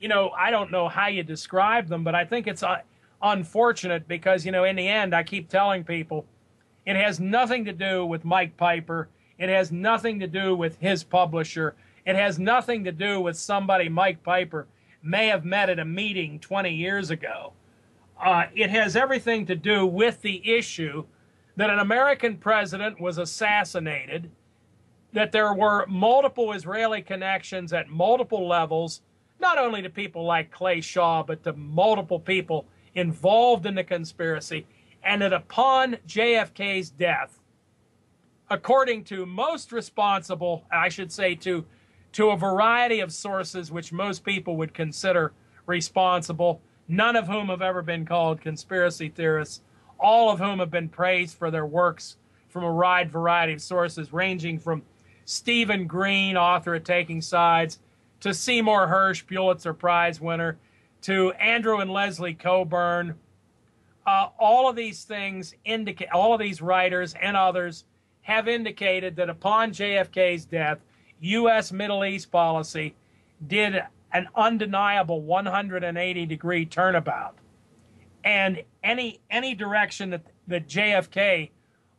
[0.00, 2.80] you know, I don't know how you describe them, but I think it's uh,
[3.22, 6.26] unfortunate because you know, in the end, I keep telling people
[6.86, 9.08] it has nothing to do with Mike Piper.
[9.38, 11.74] It has nothing to do with his publisher.
[12.04, 14.66] It has nothing to do with somebody Mike Piper
[15.02, 17.52] may have met at a meeting 20 years ago.
[18.22, 21.04] Uh, it has everything to do with the issue
[21.56, 24.30] that an American president was assassinated,
[25.12, 29.02] that there were multiple Israeli connections at multiple levels,
[29.40, 34.66] not only to people like Clay Shaw, but to multiple people involved in the conspiracy,
[35.02, 37.38] and that upon JFK's death,
[38.48, 41.64] according to most responsible, I should say to
[42.12, 45.32] to a variety of sources which most people would consider
[45.66, 49.62] responsible, none of whom have ever been called conspiracy theorists,
[50.02, 52.16] all of whom have been praised for their works
[52.48, 54.82] from a wide variety of sources, ranging from
[55.24, 57.78] Stephen Green, author of Taking Sides,
[58.20, 60.58] to Seymour Hersh, Pulitzer Prize winner,
[61.02, 63.14] to Andrew and Leslie Cockburn.
[64.06, 67.84] Uh, all of these things indicate, all of these writers and others
[68.22, 70.78] have indicated that upon JFK's death,
[71.20, 71.72] U.S.
[71.72, 72.94] Middle East policy
[73.46, 77.36] did an undeniable 180 degree turnabout.
[78.24, 81.50] And any any direction that, that JFK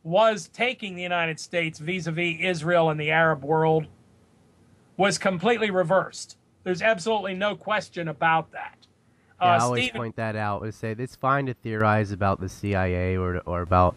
[0.02, 3.86] was taking the United States vis-a-vis Israel and the Arab world
[4.96, 6.36] was completely reversed.
[6.62, 8.86] There's absolutely no question about that.
[9.40, 10.62] Yeah, uh, I always Stephen, point that out.
[10.62, 13.96] and say it's fine to theorize about the CIA or or about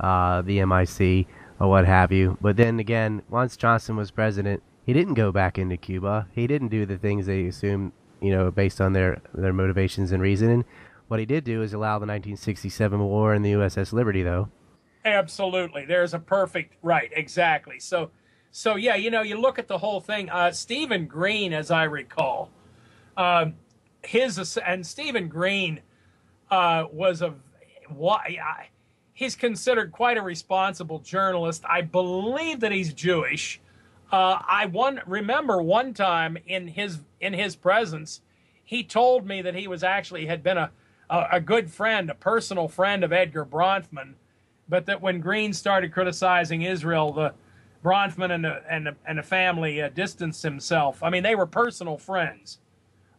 [0.00, 1.26] uh, the MIC
[1.60, 5.58] or what have you, but then again, once Johnson was president, he didn't go back
[5.58, 6.28] into Cuba.
[6.32, 10.22] He didn't do the things they assumed, you know, based on their their motivations and
[10.22, 10.64] reasoning.
[11.08, 14.48] What he did do is allow the 1967 war and the USS Liberty, though.
[15.04, 17.78] Absolutely, there's a perfect right, exactly.
[17.78, 18.10] So,
[18.50, 20.28] so yeah, you know, you look at the whole thing.
[20.28, 22.50] Uh, Stephen Green, as I recall,
[23.16, 23.46] uh,
[24.02, 25.80] his and Stephen Green
[26.50, 27.34] uh, was a
[27.88, 28.68] why
[29.18, 31.64] he's considered quite a responsible journalist.
[31.68, 33.60] I believe that he's Jewish.
[34.12, 38.20] Uh, I one remember one time in his in his presence,
[38.62, 40.70] he told me that he was actually had been a,
[41.10, 44.14] a, a good friend, a personal friend of Edgar Bronfman,
[44.68, 47.34] but that when Green started criticizing Israel, the
[47.82, 51.02] Bronfman and the and the, and the family uh, distanced himself.
[51.02, 52.58] I mean, they were personal friends.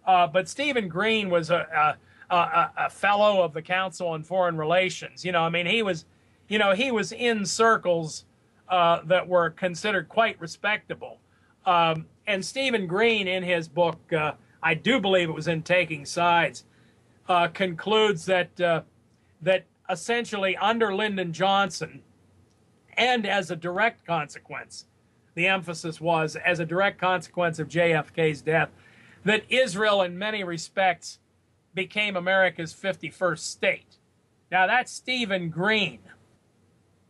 [0.06, 1.96] Uh, but Stephen Green was a,
[2.30, 5.24] a, a, a fellow of the Council on Foreign Relations.
[5.24, 6.06] You know, I mean, he was,
[6.48, 8.26] you know, he was in circles
[8.70, 11.20] uh, that were considered quite respectable.
[11.66, 16.06] Um, and Stephen Green, in his book, uh, I do believe it was in Taking
[16.06, 16.66] Sides,
[17.30, 18.82] uh, concludes that uh,
[19.42, 22.02] that essentially under Lyndon Johnson,
[22.98, 24.86] and as a direct consequence,
[25.36, 28.70] the emphasis was as a direct consequence of JFK's death,
[29.24, 31.20] that Israel, in many respects,
[31.74, 33.98] became America's 51st state.
[34.52, 36.00] Now that's Stephen Green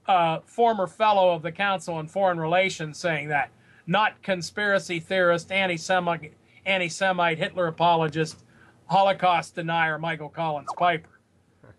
[0.10, 3.52] uh, former fellow of the Council on Foreign Relations saying that,
[3.86, 6.34] not conspiracy theorist, anti-Semite,
[6.66, 8.44] anti-Semite, Hitler apologist,
[8.90, 11.20] Holocaust denier Michael Collins Piper,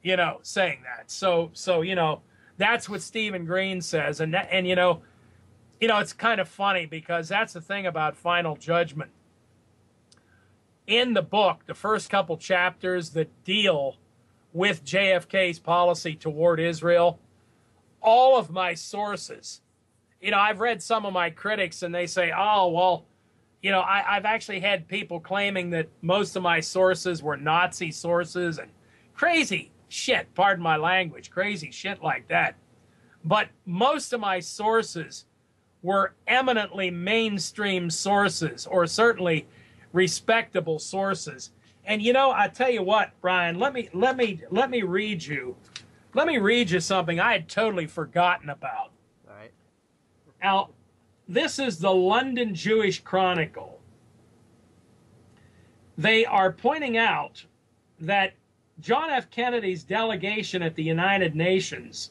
[0.03, 1.11] you know, saying that.
[1.11, 2.23] So, so you know,
[2.57, 5.03] that's what Stephen Green says, and that, and you know,
[5.81, 9.11] you know, it's kind of funny because that's the thing about Final Judgment.
[10.87, 13.97] In the book, the first couple chapters that deal
[14.53, 17.21] with JFK's policy toward Israel
[18.03, 19.61] all of my sources.
[20.21, 23.07] You know, I've read some of my critics and they say, oh, well,
[23.63, 27.91] you know, I, have actually had people claiming that most of my sources were Nazi
[27.91, 28.71] sources and
[29.15, 32.55] crazy shit, pardon my language, crazy shit like that.
[33.25, 35.27] But most of my sources
[35.83, 39.47] were eminently mainstream sources, or certainly
[39.93, 41.51] respectable sources.
[41.85, 45.23] And you know, I tell you what, Brian, let me let me let me read
[45.23, 45.57] you
[46.15, 48.91] let me read you something I had totally forgotten about.
[49.29, 49.53] All right.
[50.43, 50.71] Now,
[51.31, 53.79] this is the London Jewish Chronicle.
[55.97, 57.45] They are pointing out
[58.01, 58.35] that
[58.81, 59.31] John F.
[59.31, 62.11] Kennedy's delegation at the United Nations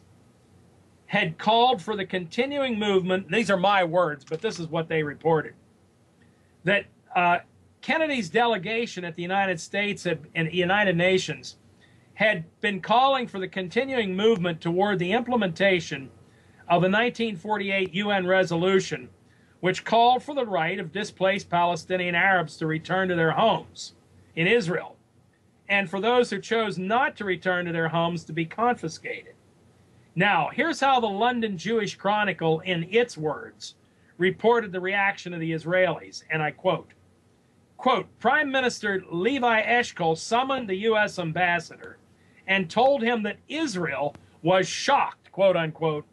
[1.08, 3.30] had called for the continuing movement.
[3.30, 5.54] These are my words, but this is what they reported
[6.64, 7.40] that uh,
[7.82, 11.58] Kennedy's delegation at the United States and United Nations
[12.14, 16.10] had been calling for the continuing movement toward the implementation
[16.70, 19.10] of the 1948 UN resolution,
[19.60, 23.96] which called for the right of displaced Palestinian Arabs to return to their homes
[24.36, 24.96] in Israel,
[25.68, 29.34] and for those who chose not to return to their homes to be confiscated.
[30.16, 33.76] Now, here's how the London Jewish Chronicle, in its words,
[34.20, 36.92] reported the reaction of the Israelis, and I quote,
[37.78, 41.18] quote, Prime Minister Levi Eshkol summoned the U.S.
[41.18, 41.98] ambassador
[42.48, 46.06] and told him that Israel was shocked, quote unquote,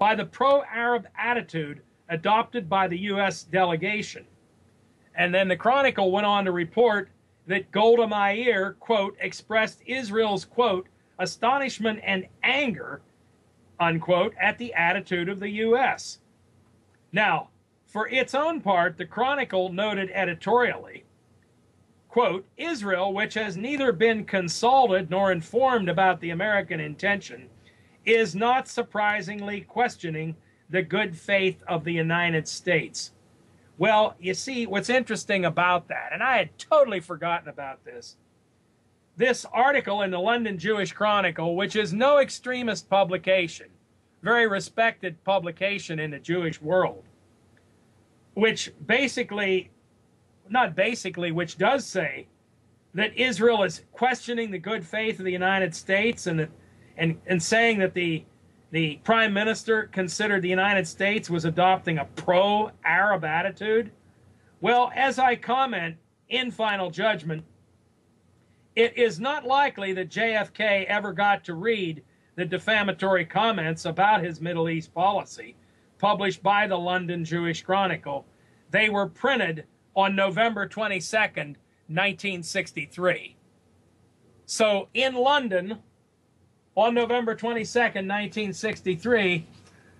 [0.00, 3.42] by the pro-Arab attitude adopted by the U.S.
[3.44, 4.24] delegation.
[5.14, 7.10] And then the Chronicle went on to report
[7.46, 10.88] that Golda Meir, quote, expressed Israel's, quote,
[11.18, 13.02] astonishment and anger,
[13.78, 16.20] unquote, at the attitude of the U.S.
[17.12, 17.50] Now,
[17.86, 21.04] for its own part, the Chronicle noted editorially,
[22.08, 27.50] quote, Israel, which has neither been consulted nor informed about the American intention,
[28.12, 30.36] is not surprisingly questioning
[30.70, 33.12] the good faith of the United States.
[33.78, 38.16] Well, you see, what's interesting about that, and I had totally forgotten about this,
[39.16, 43.68] this article in the London Jewish Chronicle, which is no extremist publication,
[44.22, 47.04] very respected publication in the Jewish world,
[48.34, 49.70] which basically,
[50.48, 52.26] not basically, which does say
[52.94, 56.50] that Israel is questioning the good faith of the United States and that,
[56.96, 58.24] and, and saying that the
[58.72, 63.90] the prime minister considered the United States was adopting a pro Arab attitude.
[64.60, 65.96] Well, as I comment
[66.28, 67.42] in final judgment,
[68.76, 72.04] it is not likely that JFK ever got to read
[72.36, 75.56] the defamatory comments about his Middle East policy
[75.98, 78.24] published by the London Jewish Chronicle.
[78.70, 81.56] They were printed on November 22nd,
[81.88, 83.36] 1963.
[84.46, 85.78] So in London,
[86.76, 89.46] on November 22nd, 1963,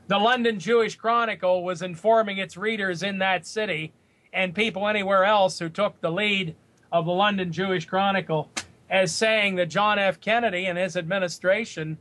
[0.06, 3.92] the London Jewish Chronicle was informing its readers in that city
[4.32, 6.54] and people anywhere else who took the lead
[6.92, 8.50] of the London Jewish Chronicle
[8.88, 10.20] as saying that John F.
[10.20, 11.98] Kennedy and his administration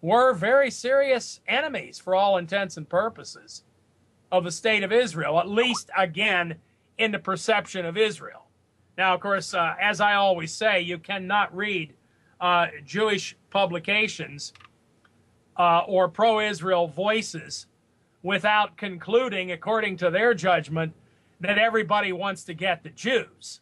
[0.00, 3.64] were very serious enemies for all intents and purposes
[4.30, 6.56] of the state of Israel, at least again
[6.98, 8.46] in the perception of Israel.
[8.96, 11.94] Now, of course, uh, as I always say, you cannot read
[12.40, 14.52] uh, Jewish publications
[15.56, 17.66] uh, or pro Israel voices
[18.22, 20.92] without concluding, according to their judgment,
[21.40, 23.60] that everybody wants to get the Jews.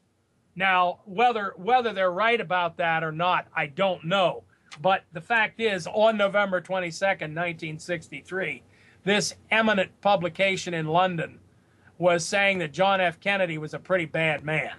[0.56, 4.44] Now, whether whether they're right about that or not, I don't know.
[4.80, 8.62] But the fact is, on November 22nd, 1963,
[9.04, 11.38] this eminent publication in London
[11.98, 13.20] was saying that John F.
[13.20, 14.72] Kennedy was a pretty bad man.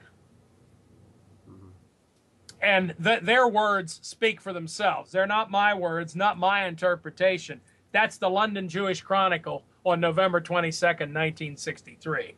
[2.63, 5.11] And th- their words speak for themselves.
[5.11, 7.59] They're not my words, not my interpretation.
[7.91, 12.35] That's the London Jewish Chronicle on November 22nd, 1963.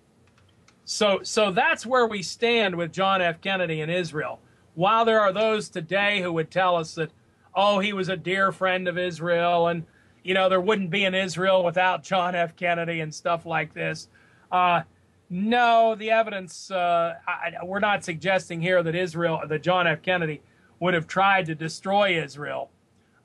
[0.84, 3.40] So, so that's where we stand with John F.
[3.40, 4.40] Kennedy in Israel.
[4.74, 7.12] While there are those today who would tell us that,
[7.54, 9.84] oh, he was a dear friend of Israel and,
[10.24, 12.56] you know, there wouldn't be an Israel without John F.
[12.56, 14.10] Kennedy and stuff like this.
[14.52, 14.82] Uh,
[15.30, 20.02] no, the evidence, uh, I, we're not suggesting here that Israel, that John F.
[20.02, 20.42] Kennedy
[20.80, 22.72] would have tried to destroy Israel.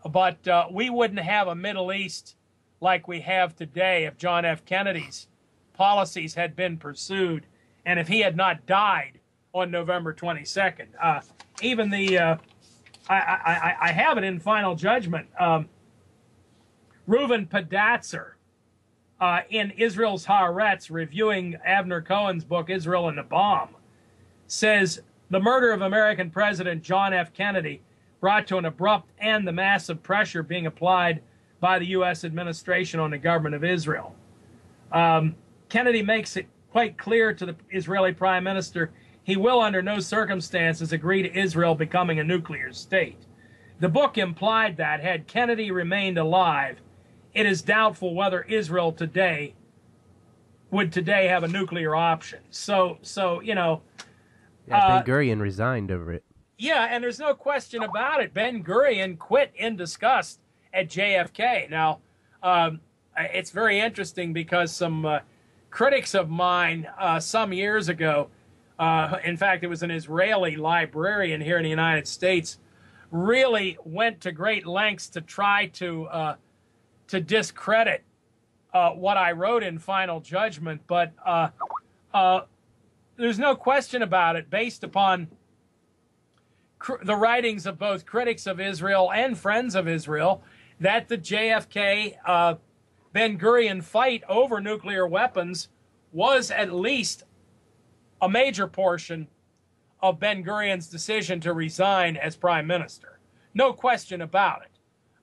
[0.09, 2.37] But uh, we wouldn't have a Middle East
[2.81, 4.65] like we have today if John F.
[4.65, 5.29] Kennedy's
[5.75, 7.47] policies had been pursued
[7.85, 9.21] and if he had not died
[9.53, 10.89] on November 22nd.
[11.03, 11.21] Uh,
[11.63, 12.37] even the, uh,
[13.09, 15.27] I, I, I, have it in final judgment.
[15.39, 15.69] Um,
[17.09, 18.33] Reuven Pedatzur,
[19.21, 23.71] uh, in Israel's Haaretz, reviewing Avner Cohen's book, Israel and the Bomb,
[24.47, 27.33] says the murder of American President John F.
[27.33, 27.83] Kennedy
[28.21, 31.23] brought to an abrupt end the massive pressure being applied
[31.61, 32.25] by the U.S.
[32.25, 34.15] administration on the government of Israel.
[34.93, 35.35] Um,
[35.69, 38.91] Kennedy makes it quite clear to the Israeli prime minister
[39.23, 43.19] he will, under no circumstances, agree to Israel becoming a nuclear state.
[43.79, 46.79] The book implied that, had Kennedy remained alive,
[47.35, 49.55] it is doubtful whether Israel today
[50.71, 52.41] would today have a nuclear option.
[52.51, 53.83] So, so you know,
[54.69, 56.25] yeah, uh, Ben Gurion resigned over it.
[56.59, 58.35] Yeah, and there's no question about it.
[58.35, 60.41] Ben Gurion quit in disgust
[60.75, 61.71] at JFK.
[61.71, 62.01] Now,
[62.43, 62.81] um,
[63.17, 65.21] it's very interesting because some uh,
[65.71, 68.29] critics of mine uh, some years ago,
[68.79, 72.59] uh, in fact, it was an Israeli librarian here in the United States,
[73.11, 76.37] really went to great lengths to try to uh,
[77.11, 78.03] to discredit
[78.73, 81.49] uh, what I wrote in Final Judgment, but uh,
[82.15, 82.43] uh,
[83.17, 84.49] there's no question about it.
[84.49, 85.29] Based upon
[86.79, 90.43] cr- the writings of both critics of Israel and friends of Israel,
[90.79, 92.55] that the JFK uh,
[93.13, 95.69] Ben Gurion fight over nuclear weapons
[96.13, 97.25] was at least
[98.23, 99.27] a major portion
[100.01, 103.19] of Ben Gurion's decision to resign as prime minister.
[103.53, 104.70] No question about it.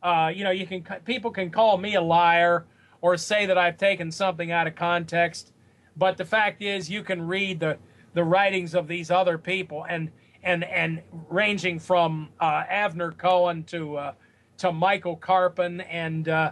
[0.01, 2.65] Uh, you know, you can people can call me a liar
[3.01, 5.53] or say that I've taken something out of context,
[5.95, 7.77] but the fact is, you can read the
[8.13, 10.11] the writings of these other people and
[10.43, 14.13] and and ranging from uh, Avner Cohen to uh,
[14.57, 16.51] to Michael Karpin, and uh,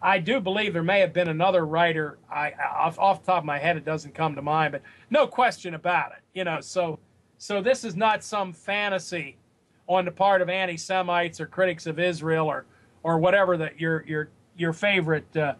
[0.00, 2.18] I do believe there may have been another writer.
[2.30, 5.26] I off, off the top of my head, it doesn't come to mind, but no
[5.26, 6.22] question about it.
[6.32, 6.98] You know, so
[7.38, 9.36] so this is not some fantasy
[9.86, 12.64] on the part of anti-Semites or critics of Israel or
[13.04, 15.54] or whatever that your your your favorite uh,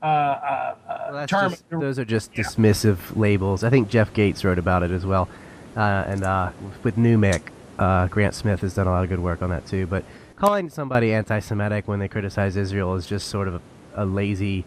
[0.00, 0.74] uh, uh,
[1.12, 1.26] well.
[1.26, 2.44] Just, those are just yeah.
[2.44, 3.64] dismissive labels.
[3.64, 5.28] I think Jeff Gates wrote about it as well,
[5.76, 6.52] uh, and uh,
[6.84, 7.42] with NUMEC,
[7.80, 9.86] uh, Grant Smith has done a lot of good work on that too.
[9.86, 10.04] But
[10.36, 13.60] calling somebody anti-Semitic when they criticize Israel is just sort of a,
[13.96, 14.64] a lazy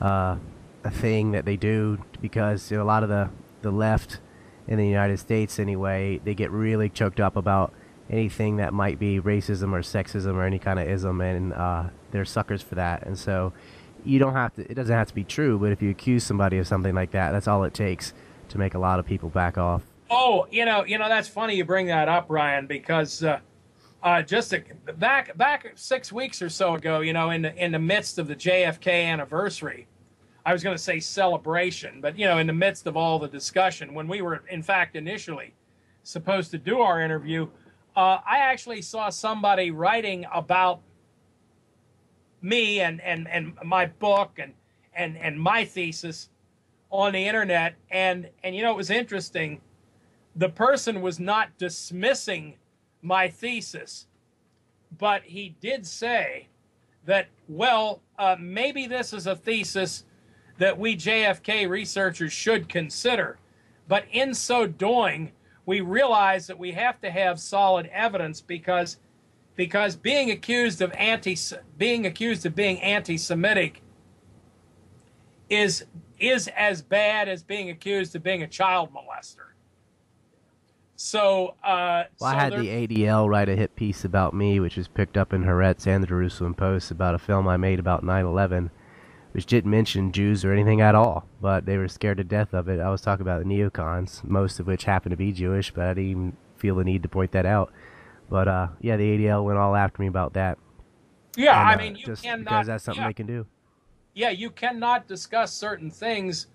[0.00, 3.28] a thing that they do because you know, a lot of the
[3.62, 4.20] the left
[4.68, 7.72] in the United States anyway, they get really choked up about
[8.10, 12.24] anything that might be racism or sexism or any kind of ism, and uh, they're
[12.24, 13.06] suckers for that.
[13.06, 13.52] And so
[14.04, 14.70] you don't have to.
[14.70, 17.32] It doesn't have to be true, but if you accuse somebody of something like that,
[17.32, 18.12] that's all it takes
[18.50, 19.82] to make a lot of people back off.
[20.10, 23.40] Oh, you know, you know that's funny you bring that up, Ryan, because uh,
[24.02, 24.62] uh, just a,
[24.96, 28.26] back back six weeks or so ago, you know, in the in the midst of
[28.28, 29.86] the JFK anniversary,
[30.46, 33.28] I was going to say celebration, but you know, in the midst of all the
[33.28, 35.54] discussion, when we were in fact initially
[36.04, 37.46] supposed to do our interview,
[37.96, 40.80] uh, I actually saw somebody writing about
[42.40, 44.54] me and, and, and my book and,
[44.94, 46.28] and, and my thesis
[46.90, 47.74] on the internet.
[47.90, 49.60] And, and, you know, it was interesting.
[50.36, 52.54] The person was not dismissing
[53.02, 54.06] my thesis,
[54.96, 56.48] but he did say
[57.06, 60.04] that, well, uh, maybe this is a thesis
[60.58, 63.38] that we JFK researchers should consider.
[63.86, 65.32] But in so doing,
[65.68, 68.96] we realize that we have to have solid evidence because
[69.54, 71.36] because being accused of anti
[71.76, 73.82] being accused of being anti-Semitic
[75.50, 75.84] is
[76.18, 79.44] is as bad as being accused of being a child molester.
[80.96, 84.78] So, uh, well, so I had the ADL write a hit piece about me, which
[84.78, 88.02] was picked up in Haaretz and the Jerusalem Post about a film I made about
[88.02, 88.70] 9/11
[89.32, 92.68] which didn't mention Jews or anything at all, but they were scared to death of
[92.68, 92.80] it.
[92.80, 95.94] I was talking about the neocons, most of which happen to be Jewish, but I
[95.94, 97.72] didn't even feel the need to point that out.
[98.30, 100.58] But uh, yeah, the ADL went all after me about that.
[101.36, 103.46] Yeah, and, I uh, mean, you just cannot, because that's something yeah, they can do.
[104.14, 106.48] Yeah, you cannot discuss certain things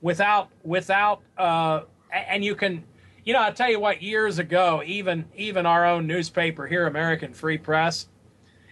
[0.00, 2.84] without without uh, and you can
[3.24, 7.34] you know, I'll tell you what, years ago, even even our own newspaper here, American
[7.34, 8.08] Free Press,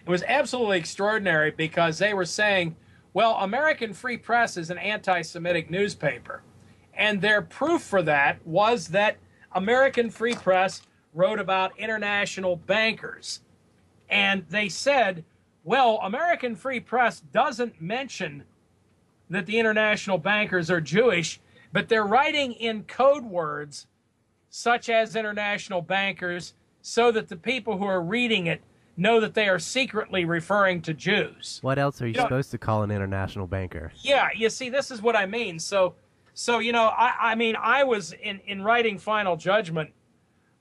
[0.03, 2.75] it was absolutely extraordinary because they were saying
[3.13, 6.43] well, American Free Press is an anti Semitic newspaper.
[6.93, 9.17] And their proof for that was that
[9.51, 10.81] American Free Press
[11.13, 13.41] wrote about international bankers.
[14.09, 15.23] And they said,
[15.63, 18.43] well, American Free Press doesn't mention
[19.29, 21.39] that the international bankers are Jewish,
[21.73, 23.87] but they're writing in code words
[24.49, 28.61] such as international bankers so that the people who are reading it
[28.97, 31.59] know that they are secretly referring to Jews.
[31.61, 33.91] What else are you, you supposed know, to call an international banker?
[34.01, 35.59] Yeah, you see, this is what I mean.
[35.59, 35.95] So,
[36.33, 39.91] so you know, I, I mean, I was in in writing Final Judgment.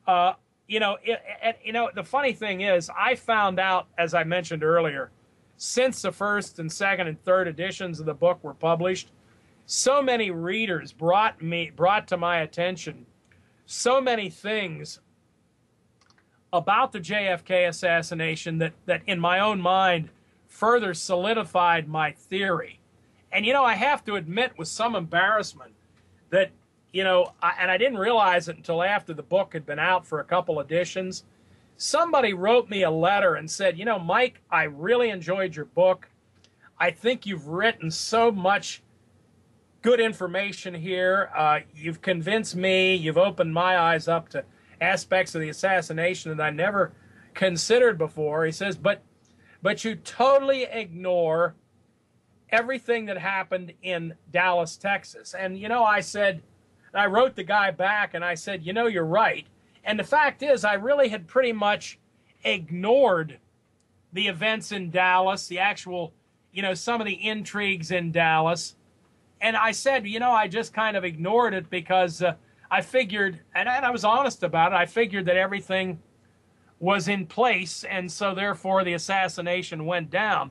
[0.06, 0.34] Uh,
[0.68, 4.24] you know, it, it, you know, the funny thing is, I found out, as I
[4.24, 5.10] mentioned earlier,
[5.56, 9.10] since the first and second and third editions of the book were published,
[9.64, 13.06] so many readers brought me brought to my attention
[13.66, 15.00] so many things
[16.56, 20.10] about the JFK assassination that, that in my own mind
[20.48, 22.80] further solidified my theory.
[23.32, 25.72] And, you know, I have to admit with some embarrassment
[26.30, 26.50] that,
[26.92, 30.06] you know, I, and I didn't realize it until after the book had been out
[30.06, 31.24] for a couple editions.
[31.76, 36.08] Somebody wrote me a letter and said, you know, Mike, I really enjoyed your book.
[36.78, 38.82] I think you've written so much
[39.82, 41.30] good information here.
[41.36, 44.44] Uh, you've convinced me, you've opened my eyes up to
[44.80, 46.92] aspects of the assassination that I never
[47.34, 48.44] considered before.
[48.44, 49.02] He says, but
[49.62, 51.54] but you totally ignore
[52.50, 55.34] everything that happened in Dallas, Texas.
[55.34, 56.42] And you know, I said,
[56.94, 59.46] I wrote the guy back and I said, you know, you're right.
[59.84, 61.98] And the fact is, I really had pretty much
[62.44, 63.38] ignored
[64.12, 66.12] the events in Dallas, the actual
[66.56, 68.76] you know, some of the intrigues in Dallas.
[69.42, 72.36] And I said, you know, I just kind of ignored it because uh,
[72.70, 76.00] I figured, and, and I was honest about it, I figured that everything
[76.78, 80.50] was in place, and so therefore the assassination went down.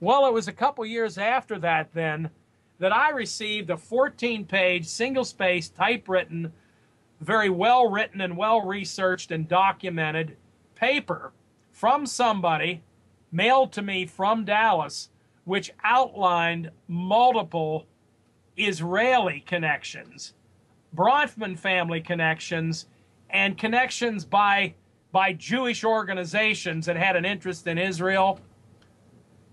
[0.00, 2.30] Well, it was a couple years after that then
[2.78, 6.52] that I received a 14 page, single space, typewritten,
[7.20, 10.36] very well written and well researched and documented
[10.74, 11.32] paper
[11.70, 12.82] from somebody
[13.30, 15.08] mailed to me from Dallas,
[15.44, 17.86] which outlined multiple
[18.56, 20.34] Israeli connections,
[20.94, 22.86] Bronfman family connections,
[23.30, 24.74] and connections by
[25.10, 28.40] by Jewish organizations that had an interest in Israel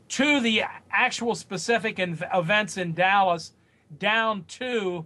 [0.08, 3.52] to the actual specific events in Dallas,
[3.98, 5.06] down to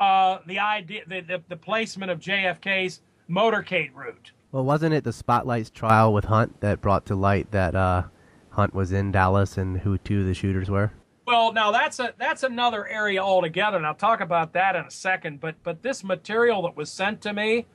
[0.00, 4.32] uh, the idea, the, the, the placement of JFK's motorcade route.
[4.52, 8.04] Well, wasn't it the Spotlights trial with Hunt that brought to light that uh,
[8.50, 10.92] Hunt was in Dallas and who two of the shooters were?
[11.26, 14.90] Well, now that's a that's another area altogether, and I'll talk about that in a
[14.90, 15.40] second.
[15.40, 17.66] But but this material that was sent to me,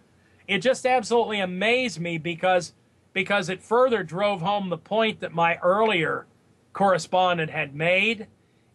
[0.48, 2.74] it just absolutely amazed me because
[3.12, 6.28] because it further drove home the point that my earlier
[6.72, 8.28] correspondent had made.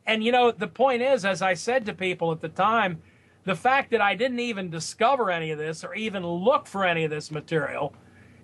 [0.06, 3.00] And you know, the point is, as I said to people at the time,
[3.44, 7.04] the fact that I didn't even discover any of this or even look for any
[7.04, 7.94] of this material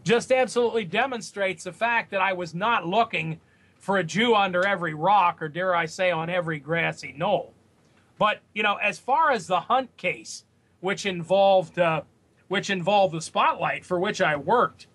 [0.02, 3.38] just absolutely demonstrates the fact that I was not looking
[3.82, 7.52] for a Jew under every rock, or dare I say, on every grassy knoll.
[8.16, 10.44] But you know, as far as the Hunt case,
[10.80, 12.02] which involved uh,
[12.46, 14.86] which involved the spotlight for which I worked,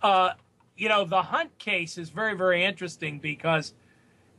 [0.00, 0.30] uh,
[0.76, 3.74] you know, the Hunt case is very very interesting because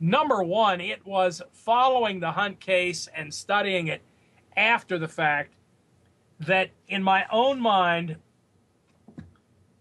[0.00, 4.00] number one, it was following the Hunt case and studying it
[4.56, 5.52] after the fact
[6.40, 8.16] that, in my own mind,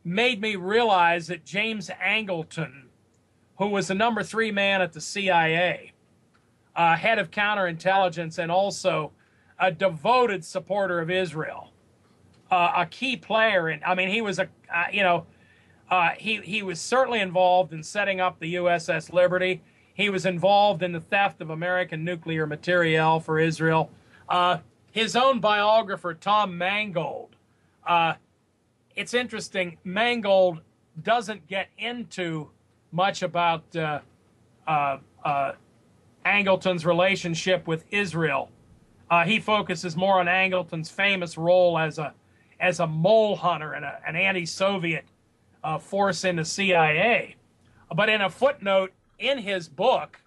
[0.03, 2.81] made me realize that James Angleton
[3.62, 5.93] who was the number three man at the CIA,
[6.76, 9.12] uh, head of counterintelligence, and also
[9.59, 11.72] a devoted supporter of Israel,
[12.49, 13.68] uh, a key player.
[13.68, 15.28] And I mean, he was a, uh, you know,
[15.91, 19.62] uh, he, he was certainly involved in setting up the USS Liberty.
[19.93, 23.91] He was involved in the theft of American nuclear materiel for Israel.
[24.28, 24.57] Uh,
[24.91, 27.36] his own biographer, Tom Mangold,
[27.86, 28.16] uh,
[28.95, 30.62] it's interesting, Mangold
[31.03, 32.49] doesn't get into
[32.92, 34.00] much about uh,
[34.68, 35.54] uh, uh,
[36.26, 38.50] Angleton's relationship with Israel.
[39.26, 42.14] He focuses more on Angleton's famous role as a
[42.62, 45.04] as a mole hunter and a, an anti-Soviet
[45.82, 47.36] force in the CIA.
[47.94, 50.22] But in a footnote in his book,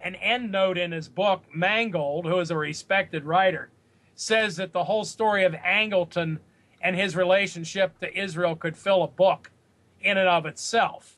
[0.00, 3.70] an endnote in his book, Mangold, who is a respected writer,
[4.14, 6.38] says that the whole story of Angleton
[6.80, 9.50] and his relationship to Israel could fill a book
[10.00, 11.17] in and of itself.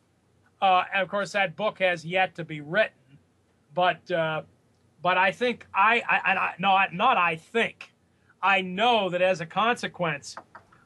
[0.63, 2.97] Uh, and of course, that book has yet to be written.
[3.75, 4.43] But uh,
[5.03, 7.93] but I think I, I, I no not I think
[8.43, 10.37] I know that as a consequence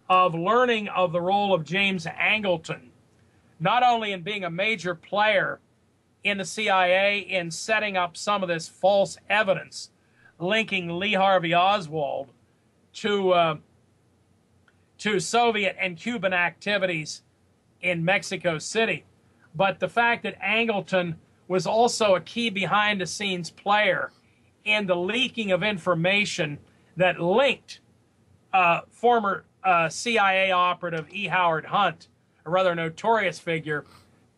[0.09, 2.89] of learning of the role of James Angleton,
[3.59, 5.61] not only in being a major player
[6.25, 9.91] in the CIA in setting up some of this false evidence
[10.39, 12.29] linking Lee Harvey Oswald
[12.95, 13.57] to uh,
[14.99, 17.23] to Soviet and Cuban activities
[17.81, 19.05] in Mexico City
[19.55, 21.17] but the fact that Angleton
[21.49, 24.11] was also a key behind the scenes player
[24.65, 26.59] in the leaking of information
[26.97, 27.81] that linked
[28.53, 31.27] uh, former uh, CIA operative E.
[31.27, 32.09] Howard Hunt,
[32.45, 33.85] a rather notorious figure,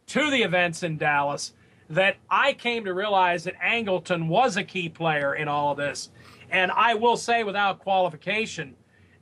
[0.07, 1.53] to the events in Dallas,
[1.89, 6.11] that I came to realize that Angleton was a key player in all of this.
[6.51, 8.75] And I will say without qualification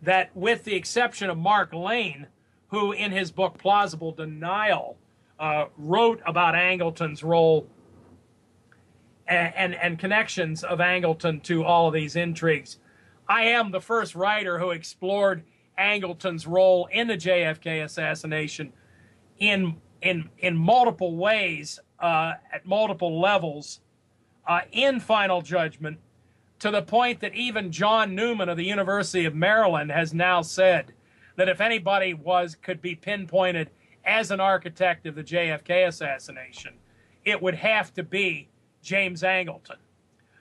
[0.02, 2.26] that, with the exception of Mark Lane,
[2.68, 4.96] who in his book Plausible Denial
[5.38, 7.66] uh, wrote about Angleton's role
[9.26, 12.78] and, and, and connections of Angleton to all of these intrigues.
[13.28, 15.44] I am the first writer who explored
[15.78, 18.72] Angleton's role in the JFK assassination
[19.38, 23.80] in in in multiple ways uh, at multiple levels
[24.46, 25.98] uh, in Final Judgment,
[26.58, 30.92] to the point that even John Newman of the University of Maryland has now said
[31.36, 33.70] that if anybody was could be pinpointed
[34.04, 36.74] as an architect of the JFK assassination,
[37.24, 38.48] it would have to be
[38.82, 39.76] James Angleton.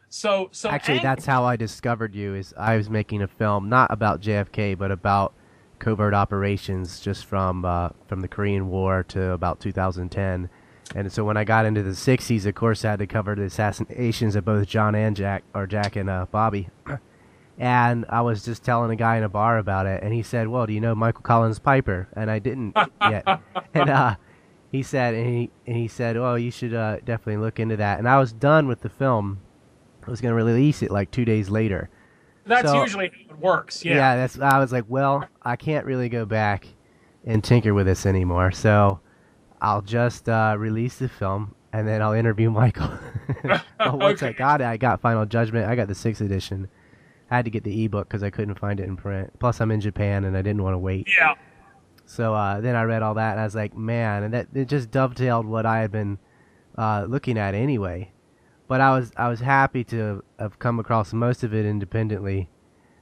[0.10, 2.36] So, so actually, Ang- that's how I discovered you.
[2.36, 5.34] Is I was making a film not about JFK, but about
[5.80, 10.50] covert operations, just from uh, from the Korean War to about 2010.
[10.96, 13.44] And so when I got into the 60s, of course, I had to cover the
[13.44, 16.70] assassinations of both John and Jack, or Jack and uh, Bobby.
[17.58, 20.48] and I was just telling a guy in a bar about it, and he said,
[20.48, 23.26] "Well, do you know Michael Collins Piper?" And I didn't yet.
[23.74, 24.16] and uh,
[24.72, 28.00] he said, and he and he said, "Oh, you should uh, definitely look into that."
[28.00, 29.40] And I was done with the film.
[30.06, 31.90] I was going to release it like two days later.
[32.46, 33.86] That's So- usually how it works.
[33.86, 33.96] Yeah.
[33.96, 34.38] Yeah, that's.
[34.40, 36.68] I was like, well, I can't really go back
[37.26, 39.00] and tinker with this anymore, so
[39.62, 42.90] I'll just uh, release the film and then I'll interview Michael.
[43.80, 45.70] Once I got it, I got Final Judgment.
[45.70, 46.68] I got the sixth edition.
[47.34, 49.32] I had to get the ebook because I couldn't find it in print.
[49.40, 51.08] Plus, I'm in Japan and I didn't want to wait.
[51.20, 51.34] Yeah.
[52.06, 54.68] So uh, then I read all that and I was like, man, and that it
[54.68, 56.20] just dovetailed what I had been
[56.78, 58.12] uh, looking at anyway.
[58.68, 62.50] But I was I was happy to have come across most of it independently.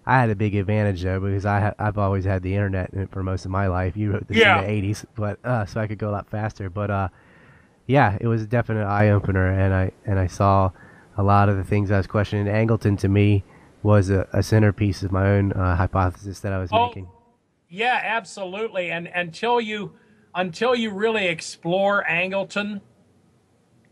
[0.05, 3.23] I had a big advantage though because I ha- I've always had the internet for
[3.23, 3.95] most of my life.
[3.97, 4.61] You wrote this Yeah.
[4.61, 6.69] in the '80s, but uh, so I could go a lot faster.
[6.69, 7.07] But uh,
[7.86, 10.71] yeah, it was a definite eye opener, and I and I saw
[11.17, 12.47] a lot of the things I was questioning.
[12.47, 13.43] Angleton to me
[13.84, 17.07] was a, a centerpiece of my own uh, hypothesis that I was Oh, making.
[17.69, 18.91] Yeah, absolutely.
[18.91, 19.93] And until you
[20.36, 22.82] until you really explore Angleton,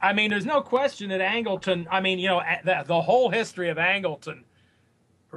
[0.02, 1.88] I mean, there's no question that Angleton.
[1.92, 4.44] I mean, you know, the, the whole history of Angleton.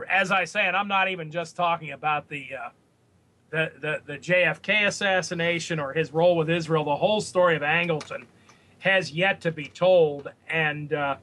[0.09, 2.69] As I say, and I'm not even just talking about the uh,
[3.51, 6.85] the, the the JFK assassination or his role with Israel.
[6.85, 8.25] The whole story of Angleton
[8.79, 11.17] has yet to be told, and uh,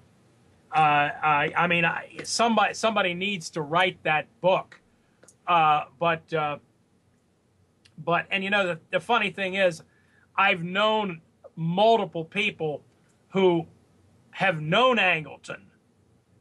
[0.71, 4.79] uh, I, I mean, I, somebody somebody needs to write that book.
[5.47, 6.57] Uh, but uh,
[7.97, 9.81] but and you know the, the funny thing is,
[10.35, 11.21] I've known
[11.55, 12.83] multiple people
[13.29, 13.65] who
[14.31, 15.61] have known Angleton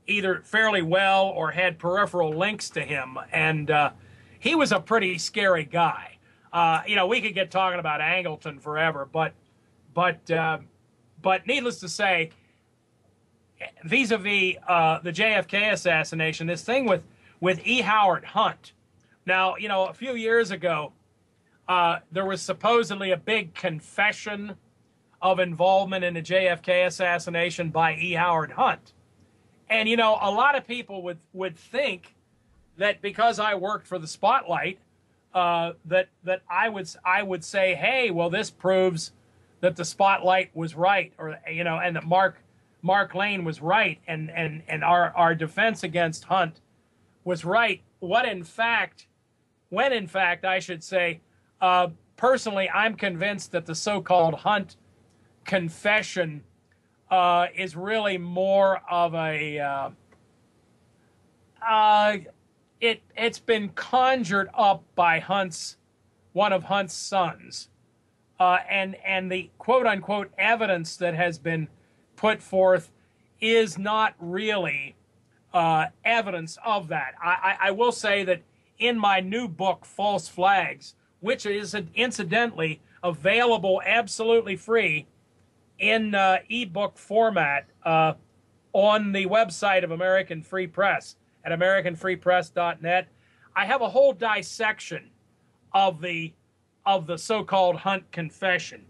[0.07, 3.91] either fairly well or had peripheral links to him, and uh,
[4.39, 6.19] he was a pretty scary guy.
[6.53, 9.33] Uh, you know, we could get talking about Angleton forever, but
[9.95, 10.59] but uh,
[11.23, 12.31] but needless to say,
[13.85, 17.03] vis-a-vis uh, the JFK assassination, this thing with
[17.41, 17.81] with E.
[17.83, 18.73] Howard Hunt.
[19.27, 20.93] Now, you know, a few years ago,
[21.69, 24.57] uh, there was supposedly a big confession
[25.21, 28.13] of involvement in the JFK assassination by E.
[28.15, 28.93] Howard Hunt.
[29.69, 32.15] And you know, a lot of people would would think
[32.79, 34.79] that because I worked for the Spotlight,
[35.35, 39.13] uh, that that I would I would say, hey, well, this proves
[39.61, 42.39] that the Spotlight was right, or you know, and that Mark
[42.89, 46.63] Mark Lane was right, and and and our our defense against Hunt
[47.23, 47.83] was right.
[47.99, 49.09] What in fact,
[49.69, 51.21] when in fact, I should say,
[51.61, 54.77] uh, personally, I'm convinced that the so-called Hunt
[55.45, 56.43] confession
[57.11, 59.91] uh, is really more of a uh,
[61.61, 62.17] uh,
[62.81, 65.77] it it's been conjured up by Hunt's
[66.33, 67.69] one of Hunt's sons,
[68.41, 71.69] uh, and and the quote unquote evidence that has been
[72.19, 72.91] put forth
[73.41, 74.95] is not really
[75.55, 77.15] uh, evidence of that.
[77.23, 78.43] I, I, I will say that
[78.79, 85.07] in my new book, False Flags, which is incidentally available absolutely free
[85.79, 88.15] in uh, ebook format uh,
[88.73, 93.09] on the website of American Free Press at AmericanFreePress.net.
[93.55, 95.11] I have a whole dissection
[95.73, 96.33] of the
[96.85, 98.87] of the so-called Hunt confession.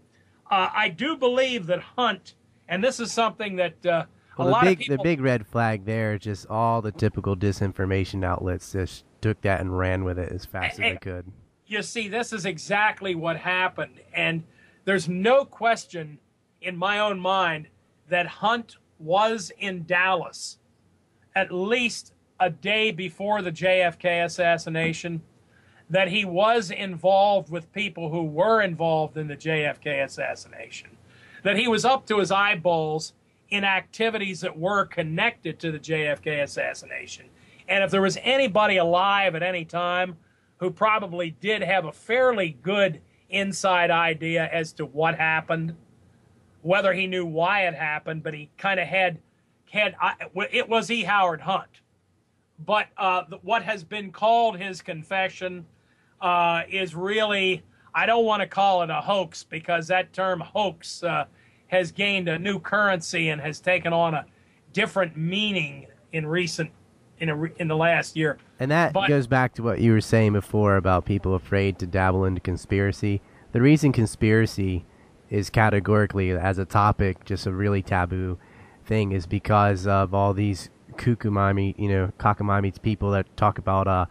[0.49, 2.35] Uh, I do believe that Hunt,
[2.69, 4.05] and this is something that uh,
[4.37, 4.97] Well, a the lot big of people.
[4.97, 9.59] the big red flag there is just all the typical disinformation outlets just took that
[9.59, 11.25] and ran with it as fast as Eh, they could.
[11.67, 13.99] you see, this is exactly what happened.
[14.13, 14.43] And
[14.85, 16.19] there's no question
[16.61, 17.67] in my own mind
[18.07, 20.57] that Hunt was in Dallas
[21.35, 25.21] at least a day before the JFK assassination,
[25.89, 30.89] that he was involved with people who were involved in the JFK assassination,
[31.43, 33.13] that he was up to his eyeballs
[33.49, 37.25] in activities that were connected to the JFK assassination.
[37.67, 40.17] And if there was anybody alive at any time
[40.57, 45.75] who probably did have a fairly good inside idea as to what happened,
[46.61, 49.19] whether he knew why it happened, but he kind of had
[49.71, 49.95] had
[50.51, 51.03] it was E.
[51.03, 51.81] Howard Hunt.
[52.65, 55.65] But uh, what has been called his confession
[56.19, 57.63] uh, is really
[57.93, 61.25] I don't want to call it a hoax because that term hoax uh,
[61.67, 64.25] has gained a new currency and has taken on a
[64.73, 66.71] different meaning in recent
[67.19, 68.37] in a, in the last year.
[68.59, 71.87] And that But- goes back to what you were saying before about people afraid to
[71.87, 73.21] dabble into conspiracy.
[73.51, 74.85] The reason conspiracy
[75.29, 78.37] is categorically as a topic just a really taboo
[78.85, 84.05] thing is because of all these kukumami, you know, cockamamie people that talk about uh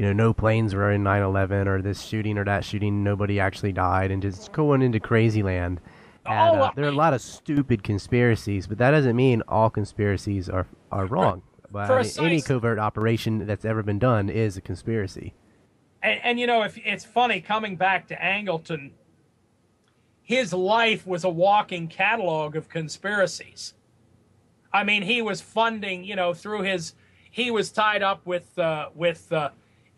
[0.00, 3.72] you know, no planes were in 9/11 or this shooting or that shooting, nobody actually
[3.72, 5.78] died, and just going into crazy land.
[6.24, 9.68] And, Oh, uh, there are a lot of stupid conspiracies, but that doesn't mean all
[9.68, 11.42] conspiracies are are wrong.
[11.70, 15.34] But I mean, any covert operation that's ever been done is a conspiracy.
[16.02, 18.92] And, and you know, if it's funny coming back to Angleton,
[20.22, 23.74] his life was a walking catalog of conspiracies.
[24.72, 26.94] I mean, he was funding, you know, through his,
[27.30, 29.50] he was tied up with uh, with uh,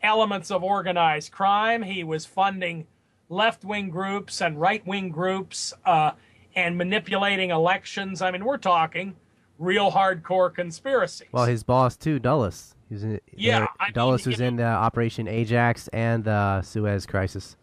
[0.03, 1.83] elements of organized crime.
[1.83, 2.87] He was funding
[3.29, 6.13] left wing groups and right wing groups uh,
[6.55, 8.23] and manipulating elections.
[8.23, 9.17] I mean, we're talking
[9.59, 11.29] real hardcore conspiracies.
[11.33, 12.75] Well, his boss too, Dulles.
[12.89, 17.57] He's in, yeah, Dulles mean, was in the Operation Ajax and the Suez Crisis.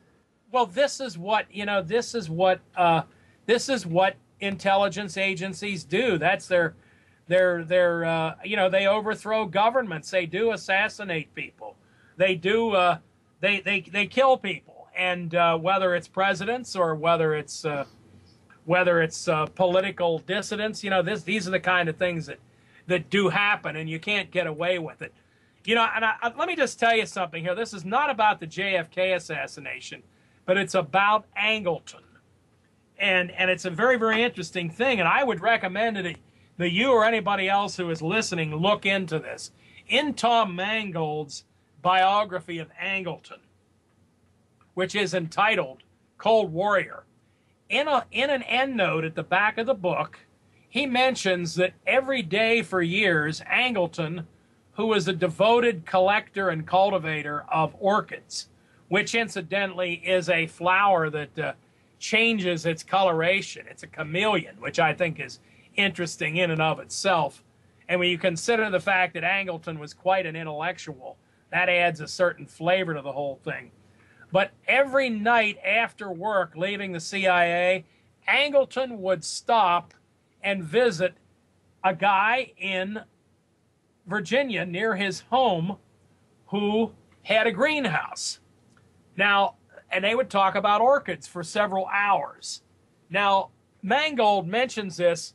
[0.52, 1.84] Well, this is what you know.
[1.84, 3.04] This is what uh,
[3.46, 6.18] this is what intelligence agencies do.
[6.18, 6.74] That's their
[7.28, 10.10] their their uh, you know they overthrow governments.
[10.10, 11.76] They do assassinate people.
[12.20, 12.98] They do uh,
[13.40, 14.90] they they they kill people.
[14.96, 17.86] And uh, whether it's presidents or whether it's uh,
[18.66, 22.40] whether it's uh, political dissidents, you know, this these are the kind of things that
[22.88, 25.14] that do happen, and you can't get away with it.
[25.64, 27.56] You know, and I, let me just tell you something here.
[27.56, 30.04] This is not about the JFK assassination,
[30.46, 32.04] but it's about Angleton,
[32.98, 35.00] and and it's a very very interesting thing.
[35.00, 36.18] And I would recommend that
[36.58, 39.52] that you or anybody else who is listening look into this.
[39.88, 41.46] In Tom Mangold's
[41.82, 43.40] biography of Angleton,
[44.74, 45.84] which is entitled
[46.18, 47.04] Cold Warrior,
[47.70, 50.20] in a in an endnote at the back of the book
[50.70, 54.26] he mentions that every day for years, Angleton,
[54.74, 58.50] who was a devoted collector and cultivator of orchids,
[58.88, 61.54] which incidentally is a flower that uh,
[61.98, 63.66] changes its coloration.
[63.70, 65.40] It's a chameleon, which I think is
[65.76, 67.44] interesting in and of itself.
[67.90, 71.18] And when you consider the fact that Angleton was quite an intellectual,
[71.52, 73.72] that adds a certain flavor to the whole thing.
[74.32, 77.86] But every night after work, leaving the CIA,
[78.28, 79.94] Angleton would stop
[80.44, 81.16] and visit
[81.84, 83.02] a guy in
[84.06, 85.78] Virginia near his home
[86.48, 86.92] who
[87.24, 88.40] had a greenhouse.
[89.18, 89.56] Now,
[89.92, 92.62] and they would talk about orchids for several hours.
[93.10, 93.50] Now,
[93.82, 95.34] Mangold mentions this,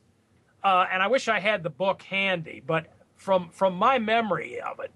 [0.63, 2.87] uh, and I wish I had the book handy, but
[3.17, 4.91] from from my memory of it,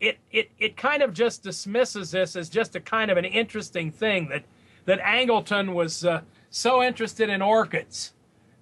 [0.00, 3.92] it it it kind of just dismisses this as just a kind of an interesting
[3.92, 4.44] thing that
[4.86, 8.12] that Angleton was uh, so interested in orchids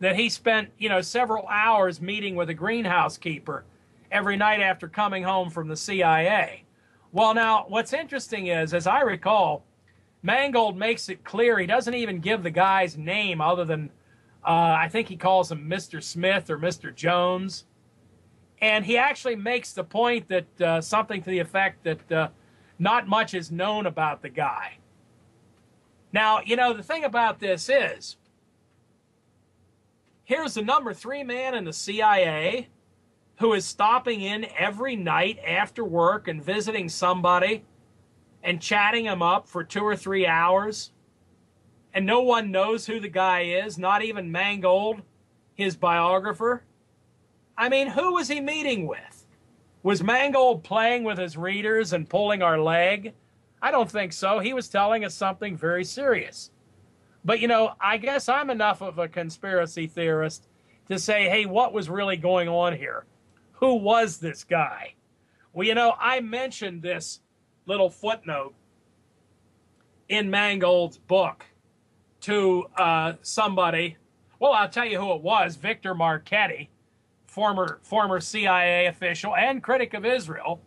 [0.00, 3.64] that he spent, you know, several hours meeting with a greenhouse keeper
[4.10, 6.64] every night after coming home from the CIA.
[7.12, 9.64] Well, now, what's interesting is, as I recall,
[10.22, 13.90] Mangold makes it clear he doesn't even give the guy's name other than,
[14.44, 16.02] uh, I think he calls him Mr.
[16.02, 16.94] Smith or Mr.
[16.94, 17.64] Jones.
[18.60, 22.28] And he actually makes the point that uh, something to the effect that uh,
[22.78, 24.78] not much is known about the guy.
[26.12, 28.16] Now, you know, the thing about this is,
[30.28, 32.68] Here's the number three man in the CIA
[33.38, 37.64] who is stopping in every night after work and visiting somebody
[38.42, 40.92] and chatting him up for two or three hours.
[41.94, 45.00] And no one knows who the guy is, not even Mangold,
[45.54, 46.62] his biographer.
[47.58, 49.26] I mean, who was he meeting with?
[49.82, 53.14] Was Mangold playing with his readers and pulling our leg?
[53.60, 54.38] I don't think so.
[54.38, 56.52] He was telling us something very serious.
[57.24, 60.46] But, you know, I guess I'm enough of a conspiracy theorist
[60.88, 63.04] to say, hey, what was really going on here?
[63.54, 64.94] Who was this guy?
[65.52, 67.20] Well, you know, I mentioned this
[67.66, 68.54] little footnote
[70.08, 71.44] in Mangold's book
[72.20, 73.96] to uh, somebody.
[74.38, 76.70] Well, I'll tell you who it was Victor Marchetti,
[77.38, 80.60] former, former CIA official and critic of Israel.